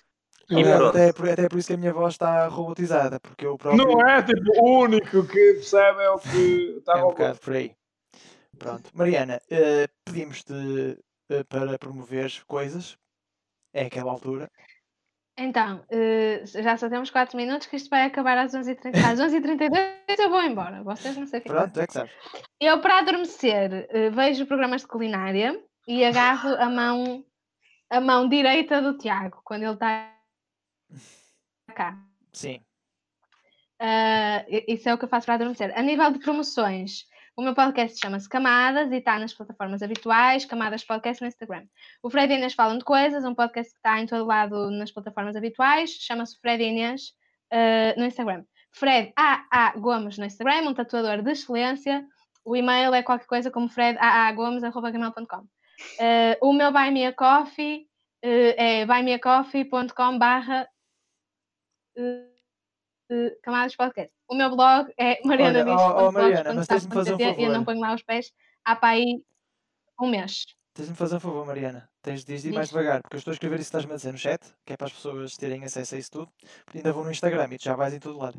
E 0.48 0.62
pronto. 0.62 0.88
até, 0.96 1.12
por- 1.12 1.28
até 1.28 1.48
por 1.48 1.58
isso 1.58 1.68
que 1.68 1.74
a 1.74 1.76
minha 1.78 1.92
voz 1.92 2.14
está 2.14 2.46
robotizada, 2.46 3.18
porque 3.18 3.44
eu 3.44 3.58
próprio. 3.58 3.84
Não 3.86 4.06
é 4.08 4.22
tipo 4.22 4.40
o 4.62 4.82
único 4.82 5.26
que 5.26 5.54
percebe 5.54 6.02
é 6.02 6.10
o 6.10 6.18
que 6.18 6.28
está 6.78 6.98
É 6.98 7.00
a 7.00 7.06
um 7.06 7.08
bocado 7.08 7.38
por 7.40 7.54
aí. 7.54 7.72
Pronto. 8.58 8.90
Mariana, 8.94 9.40
eh, 9.50 9.88
pedimos-te 10.04 10.54
eh, 11.32 11.44
para 11.44 11.78
promover 11.78 12.30
coisas. 12.46 12.96
É 13.72 13.86
aquela 13.86 14.12
altura. 14.12 14.50
Então, 15.38 15.82
eh, 15.90 16.42
já 16.44 16.76
só 16.76 16.90
temos 16.90 17.10
4 17.10 17.36
minutos 17.36 17.66
que 17.66 17.76
isto 17.76 17.88
vai 17.88 18.04
acabar 18.04 18.36
às 18.36 18.52
11h30. 18.52 18.92
Às 19.04 19.18
11h32 19.18 20.18
eu 20.18 20.28
vou 20.28 20.42
embora. 20.42 20.82
Vocês 20.82 21.16
não 21.16 21.26
sei 21.26 21.40
o 21.40 21.42
que. 21.42 21.48
Pronto, 21.48 21.80
é 21.80 21.86
que. 21.86 21.98
Eu, 22.60 22.80
para 22.80 22.98
adormecer, 22.98 23.86
eh, 23.90 24.10
vejo 24.10 24.46
programas 24.46 24.82
de 24.82 24.88
culinária 24.88 25.58
e 25.88 26.04
agarro 26.04 26.50
a 26.56 26.68
mão, 26.68 27.24
a 27.90 28.00
mão 28.00 28.28
direita 28.28 28.82
do 28.82 28.98
Tiago, 28.98 29.40
quando 29.44 29.62
ele 29.62 29.72
está 29.72 30.14
cá. 31.74 31.98
Sim. 32.32 32.60
I- 34.48 34.64
isso 34.68 34.88
é 34.88 34.94
o 34.94 34.98
que 34.98 35.04
eu 35.04 35.08
faço 35.08 35.26
para 35.26 35.34
adormecer. 35.34 35.76
A 35.76 35.82
nível 35.82 36.10
de 36.12 36.18
promoções, 36.20 37.04
o 37.36 37.42
meu 37.42 37.54
podcast 37.54 37.98
chama-se 37.98 38.28
Camadas 38.28 38.90
e 38.92 38.96
está 38.96 39.18
nas 39.18 39.32
plataformas 39.32 39.82
habituais, 39.82 40.44
Camadas 40.44 40.84
Podcast 40.84 41.22
no 41.22 41.28
Instagram. 41.28 41.66
O 42.02 42.10
Fred 42.10 42.32
e 42.32 42.36
Inês 42.36 42.54
falam 42.54 42.78
de 42.78 42.84
coisas, 42.84 43.24
um 43.24 43.34
podcast 43.34 43.72
que 43.72 43.78
está 43.78 44.00
em 44.00 44.06
todo 44.06 44.26
lado 44.26 44.70
nas 44.70 44.90
plataformas 44.90 45.36
habituais, 45.36 45.90
chama-se 45.90 46.38
Fred 46.40 46.62
e 46.62 46.68
Inês 46.68 47.14
ah, 47.50 47.94
no 47.96 48.04
Instagram. 48.04 48.44
Fred 48.72 49.12
AA 49.16 49.72
Gomes 49.76 50.18
no 50.18 50.24
Instagram, 50.24 50.68
um 50.68 50.74
tatuador 50.74 51.22
de 51.22 51.30
excelência. 51.30 52.06
O 52.44 52.56
e-mail 52.56 52.92
é 52.94 53.02
qualquer 53.02 53.26
coisa 53.26 53.50
como 53.50 53.68
fredaagomes.com. 53.68 55.46
Uh, 55.98 56.36
o 56.40 56.52
meu 56.52 56.72
Buy 56.72 56.90
Me 56.90 57.06
a 57.06 57.12
Coffee 57.12 57.86
uh, 58.24 58.54
é 58.56 58.86
buymeacoffee.com 58.86 60.18
barra 60.18 60.68
uh, 63.12 63.30
Camadas 63.42 63.76
Podcast. 63.76 64.12
O 64.28 64.34
meu 64.34 64.50
blog 64.50 64.92
é 64.98 65.18
Olha, 65.26 65.66
ó, 65.76 66.06
ó, 66.08 66.12
Mariana, 66.12 66.54
mas 66.54 66.66
tens-me 66.66 66.88
de 66.88 66.94
fazer 66.94 67.14
um 67.14 67.18
e 67.18 67.22
eu 67.24 67.48
não 67.48 67.52
favor. 67.60 67.64
ponho 67.66 67.80
lá 67.80 67.94
os 67.94 68.02
pés 68.02 68.32
há 68.64 68.74
para 68.76 68.90
aí 68.90 69.22
um 70.00 70.08
mês. 70.10 70.44
Tens-me 70.74 70.92
de 70.94 70.98
fazer 70.98 71.16
um 71.16 71.20
favor, 71.20 71.46
Mariana. 71.46 71.88
Tens 72.00 72.24
de 72.24 72.34
ir 72.48 72.52
mais 72.52 72.68
devagar, 72.70 73.02
porque 73.02 73.16
eu 73.16 73.18
estou 73.18 73.30
a 73.30 73.34
escrever 73.34 73.60
isso 73.60 73.70
que 73.70 73.76
estás-me 73.76 73.92
a 73.92 73.96
dizer 73.96 74.12
no 74.12 74.18
chat, 74.18 74.40
que 74.64 74.72
é 74.72 74.76
para 74.76 74.86
as 74.86 74.92
pessoas 74.92 75.36
terem 75.36 75.62
acesso 75.64 75.94
a 75.94 75.98
isso 75.98 76.10
tudo. 76.10 76.32
Porque 76.64 76.78
ainda 76.78 76.92
vou 76.92 77.04
no 77.04 77.10
Instagram 77.10 77.48
e 77.52 77.58
tu 77.58 77.64
já 77.64 77.76
vais 77.76 77.92
em 77.94 78.00
todo 78.00 78.18
lado. 78.18 78.36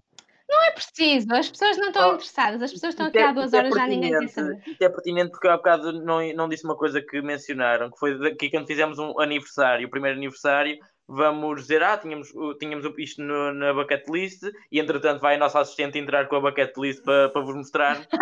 Não 0.50 0.66
é 0.66 0.72
preciso, 0.72 1.34
as 1.34 1.50
pessoas 1.50 1.78
não 1.78 1.88
estão 1.88 2.10
Oh, 2.12 2.14
interessadas, 2.16 2.62
as 2.62 2.72
pessoas 2.72 2.94
estão 2.94 3.08
aqui 3.08 3.18
é- 3.18 3.24
há 3.24 3.32
duas 3.32 3.46
isto 3.46 3.56
é 3.56 3.60
horas 3.60 3.74
já 3.76 3.88
ninguém 3.88 4.12
quer 4.20 4.28
saber. 4.28 4.62
Isto 4.68 4.82
é 4.84 4.90
pertinente 4.90 5.32
porque 5.32 5.48
há 5.48 5.56
bocado 5.58 5.94
não, 6.04 6.34
não 6.34 6.50
disse 6.50 6.64
uma 6.66 6.76
coisa 6.76 7.02
que 7.02 7.22
mencionaram, 7.22 7.90
que 7.90 7.98
foi 7.98 8.20
daqui 8.20 8.50
quando 8.52 8.68
fizemos 8.68 9.00
um 9.00 9.20
aniversário, 9.20 9.88
o 9.88 9.90
primeiro 9.90 10.18
aniversário, 10.18 10.78
vamos 11.08 11.62
dizer, 11.62 11.84
ah, 11.84 11.98
tínhamos, 11.98 12.34
tínhamos 12.60 12.86
isto 12.98 13.22
no- 13.22 13.54
na 13.54 13.74
bucket 13.74 14.08
list 14.10 14.44
e 14.72 14.80
entretanto 14.80 15.20
vai 15.22 15.36
a 15.36 15.38
nossa 15.40 15.60
assistente 15.60 15.98
entrar 16.00 16.28
com 16.28 16.36
a 16.38 16.40
bucket 16.42 16.76
list 16.78 17.04
para, 17.04 17.30
para 17.30 17.42
vos 17.42 17.56
mostrar. 17.56 17.98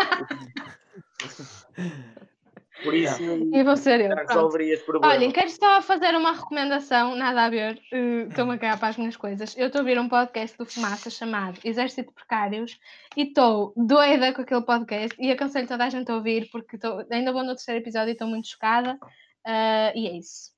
Por 2.84 2.95
isso, 2.95 3.22
E 3.22 3.64
vou 3.64 3.78
ser 3.78 4.02
eu. 4.02 4.08
já 4.08 4.16
pronto. 4.16 4.28
resolveria 4.30 4.74
este 4.74 4.86
problema. 4.88 5.14
Olhem, 5.14 5.32
quero 5.32 5.52
só 5.52 5.84
fazer 5.84 6.16
uma 6.16 6.32
recomendação, 6.32 7.16
nada 7.16 7.45
a 7.45 7.49
ver, 7.49 7.80
eh, 7.94 8.24
estou-me 8.28 8.56
a 8.56 8.58
cagar 8.58 8.80
para 8.80 8.88
as 8.88 8.98
minhas 8.98 9.16
coisas. 9.16 9.56
Eu 9.56 9.68
estou 9.68 9.80
a 9.80 9.84
ouvir 9.84 9.99
um 9.99 10.10
podcast 10.10 10.58
do 10.58 10.66
Fumaça 10.66 11.12
chamado 11.12 11.60
Exército 11.64 12.10
de 12.10 12.16
Precários 12.16 12.80
e 13.16 13.22
estou 13.28 13.72
doida 13.78 14.34
com 14.34 14.41
aquele 14.41 14.64
podcast 14.64 15.16
e 15.22 15.30
aconselho 15.32 15.68
toda 15.68 15.86
a 15.86 15.90
gente 15.90 16.10
a 16.12 16.16
ouvir 16.16 16.49
porque 16.52 16.76
estou- 16.76 17.06
ainda 17.12 17.32
vou 17.32 17.44
no 17.44 17.53
terceiro 17.53 17.82
episódio 17.82 18.10
e 18.10 18.14
estou 18.14 18.28
muito 18.28 18.48
chocada. 18.48 18.98
Ah, 19.45 19.91
e 19.94 20.08
é 20.08 20.18
isso. 20.18 20.49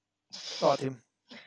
Ótimo. 0.61 0.95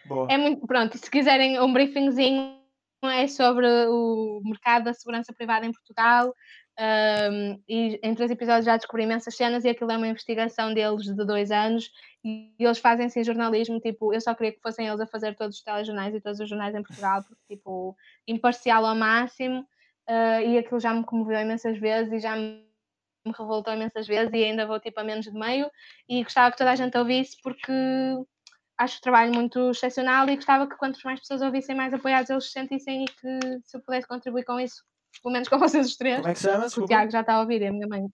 Boa. 0.04 0.30
É 0.30 0.36
muito, 0.36 0.66
pronto, 0.66 0.96
se 0.96 1.10
quiserem 1.10 1.60
um 1.60 1.72
briefingzinho 1.72 2.56
é 3.04 3.26
sobre 3.26 3.66
o 3.88 4.40
mercado 4.44 4.84
da 4.84 4.94
segurança 4.94 5.32
privada 5.32 5.66
em 5.66 5.72
Portugal. 5.72 6.34
ahm, 6.78 7.58
e 7.68 7.98
em 8.02 8.14
três 8.14 8.30
episódios 8.30 8.66
já 8.66 8.76
descobri 8.76 9.04
imensas 9.04 9.34
cenas 9.34 9.64
e 9.64 9.68
aquilo 9.68 9.90
é 9.92 9.96
uma 9.96 10.08
investigação 10.08 10.74
deles 10.74 11.04
de 11.04 11.24
dois 11.24 11.50
anos 11.50 11.90
e 12.24 12.52
eles 12.58 12.78
fazem 12.78 13.06
assim 13.06 13.24
jornalismo, 13.24 13.80
tipo, 13.80 14.12
eu 14.12 14.20
só 14.20 14.34
queria 14.34 14.52
que 14.52 14.60
fossem 14.60 14.86
eles 14.86 15.00
a 15.00 15.06
fazer 15.06 15.34
todos 15.36 15.56
os 15.56 15.62
telejornais 15.62 16.14
e 16.14 16.20
todos 16.20 16.40
os 16.40 16.48
jornais 16.48 16.74
em 16.74 16.82
Portugal, 16.82 17.22
porque 17.22 17.56
tipo, 17.56 17.96
imparcial 18.26 18.84
ao 18.84 18.94
máximo, 18.94 19.66
ah, 20.06 20.42
e 20.42 20.58
aquilo 20.58 20.80
já 20.80 20.92
me 20.92 21.04
comoveu 21.04 21.40
imensas 21.40 21.78
vezes 21.78 22.12
e 22.12 22.18
já 22.18 22.36
me 22.36 22.66
revoltou 23.36 23.72
imensas 23.72 24.06
vezes 24.06 24.32
e 24.32 24.44
ainda 24.44 24.66
vou 24.66 24.78
tipo 24.78 25.00
a 25.00 25.04
menos 25.04 25.24
de 25.24 25.32
meio 25.32 25.70
e 26.08 26.22
gostava 26.22 26.50
que 26.52 26.58
toda 26.58 26.70
a 26.70 26.76
gente 26.76 26.96
ouvisse 26.96 27.36
porque 27.42 27.72
acho 28.78 28.98
o 28.98 29.00
trabalho 29.00 29.34
muito 29.34 29.70
excepcional 29.70 30.28
e 30.28 30.36
gostava 30.36 30.66
que 30.66 30.76
quantas 30.76 31.02
mais 31.02 31.20
pessoas 31.20 31.42
ouvissem 31.42 31.74
mais 31.74 31.92
apoiados 31.92 32.30
eles 32.30 32.44
se 32.44 32.52
sentissem 32.52 33.04
e 33.04 33.06
que 33.06 33.40
se 33.64 33.76
eu 33.76 33.80
pudesse 33.80 34.06
contribuir 34.06 34.44
com 34.44 34.60
isso, 34.60 34.82
pelo 35.22 35.32
menos 35.32 35.48
com 35.48 35.58
vocês 35.58 35.86
os 35.86 35.96
três. 35.96 36.16
Como 36.16 36.28
é 36.28 36.32
que 36.32 36.38
se 36.38 36.50
chama? 36.50 36.66
O. 36.66 36.86
Tiago 36.86 37.10
já 37.10 37.20
está 37.20 37.34
a 37.34 37.40
ouvir, 37.40 37.62
é 37.62 37.68
a 37.68 37.72
minha 37.72 37.86
mãe. 37.88 38.06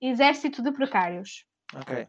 Exército 0.00 0.62
de 0.62 0.72
Precários. 0.72 1.44
Ok. 1.74 2.06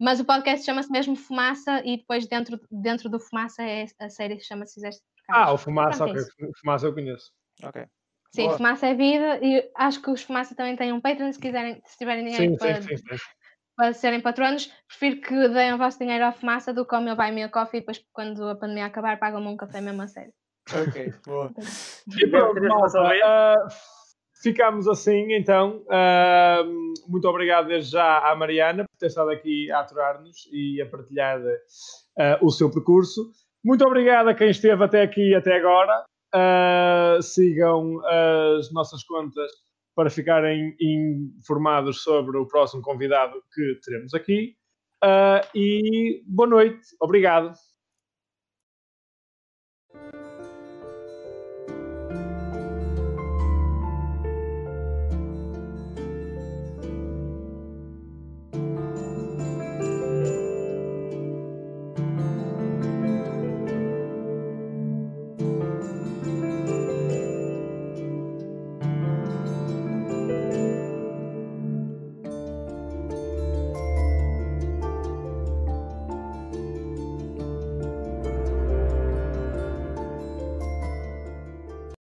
Mas 0.00 0.18
o 0.18 0.24
podcast 0.24 0.64
chama-se 0.64 0.90
mesmo 0.90 1.14
Fumaça 1.14 1.80
e 1.84 1.98
depois 1.98 2.26
dentro, 2.26 2.60
dentro 2.70 3.08
do 3.08 3.20
Fumaça 3.20 3.62
é 3.62 3.86
a 4.00 4.08
série 4.08 4.36
que 4.36 4.44
chama-se 4.44 4.80
Exército 4.80 5.04
de 5.06 5.22
Precários. 5.22 5.48
Ah, 5.48 5.52
o 5.52 5.58
Fumaça, 5.58 6.04
Pronto, 6.04 6.18
é 6.18 6.22
ok. 6.22 6.52
Fumaça 6.60 6.86
eu 6.86 6.94
conheço. 6.94 7.32
Ok. 7.62 7.86
Sim, 8.34 8.46
Boa. 8.46 8.56
Fumaça 8.56 8.86
é 8.88 8.94
vida 8.94 9.38
e 9.40 9.70
acho 9.76 10.02
que 10.02 10.10
os 10.10 10.22
Fumaça 10.22 10.56
também 10.56 10.74
têm 10.74 10.92
um 10.92 11.00
Patreon 11.00 11.32
se 11.32 11.38
quiserem, 11.38 11.80
se 11.86 11.96
tiverem 11.96 12.24
dinheiro 12.24 12.52
Sim, 12.52 12.58
para, 12.58 12.82
sim, 12.82 12.96
sim, 12.96 13.06
sim. 13.06 13.16
Para 13.76 13.92
serem 13.92 14.20
patronos. 14.20 14.70
Prefiro 14.88 15.20
que 15.20 15.48
deem 15.48 15.74
o 15.74 15.78
vosso 15.78 15.98
dinheiro 15.98 16.24
à 16.24 16.32
Fumaça 16.32 16.72
do 16.72 16.86
que 16.86 16.94
ao 16.94 17.02
meu 17.02 17.16
Buy 17.16 17.30
Me 17.32 17.42
a 17.42 17.48
Coffee 17.48 17.78
e 17.78 17.80
depois 17.80 18.02
quando 18.12 18.48
a 18.48 18.54
pandemia 18.54 18.86
acabar 18.86 19.18
pagam-me 19.18 19.48
um 19.48 19.56
café 19.56 19.80
mesmo 19.80 20.02
a 20.02 20.08
sério. 20.08 20.32
Ok. 20.72 21.12
Boa. 21.26 21.52
E 22.18 22.26
pronto, 22.28 22.62
malta, 22.62 22.98
ah, 23.24 23.68
ficamos 24.42 24.88
assim 24.88 25.32
então. 25.32 25.84
Ah, 25.90 26.62
muito 27.08 27.28
obrigado 27.28 27.68
desde 27.68 27.92
já 27.92 28.30
à 28.30 28.34
Mariana 28.34 28.84
por 28.84 28.98
ter 28.98 29.06
estado 29.06 29.30
aqui 29.30 29.70
a 29.70 29.80
aturar-nos 29.80 30.48
e 30.52 30.80
a 30.80 30.86
partilhar 30.86 31.40
ah, 32.18 32.38
o 32.40 32.50
seu 32.50 32.70
percurso. 32.70 33.30
Muito 33.64 33.84
obrigado 33.84 34.28
a 34.28 34.34
quem 34.34 34.50
esteve 34.50 34.84
até 34.84 35.02
aqui 35.02 35.30
e 35.30 35.34
até 35.34 35.56
agora. 35.56 36.04
Ah, 36.32 37.18
sigam 37.20 38.00
as 38.06 38.72
nossas 38.72 39.04
contas 39.04 39.50
para 39.94 40.10
ficarem 40.10 40.76
informados 40.80 42.02
sobre 42.02 42.36
o 42.36 42.46
próximo 42.46 42.82
convidado 42.82 43.42
que 43.52 43.78
teremos 43.84 44.14
aqui. 44.14 44.56
Uh, 45.04 45.46
e 45.54 46.22
boa 46.26 46.48
noite, 46.48 46.80
obrigado. 47.00 47.54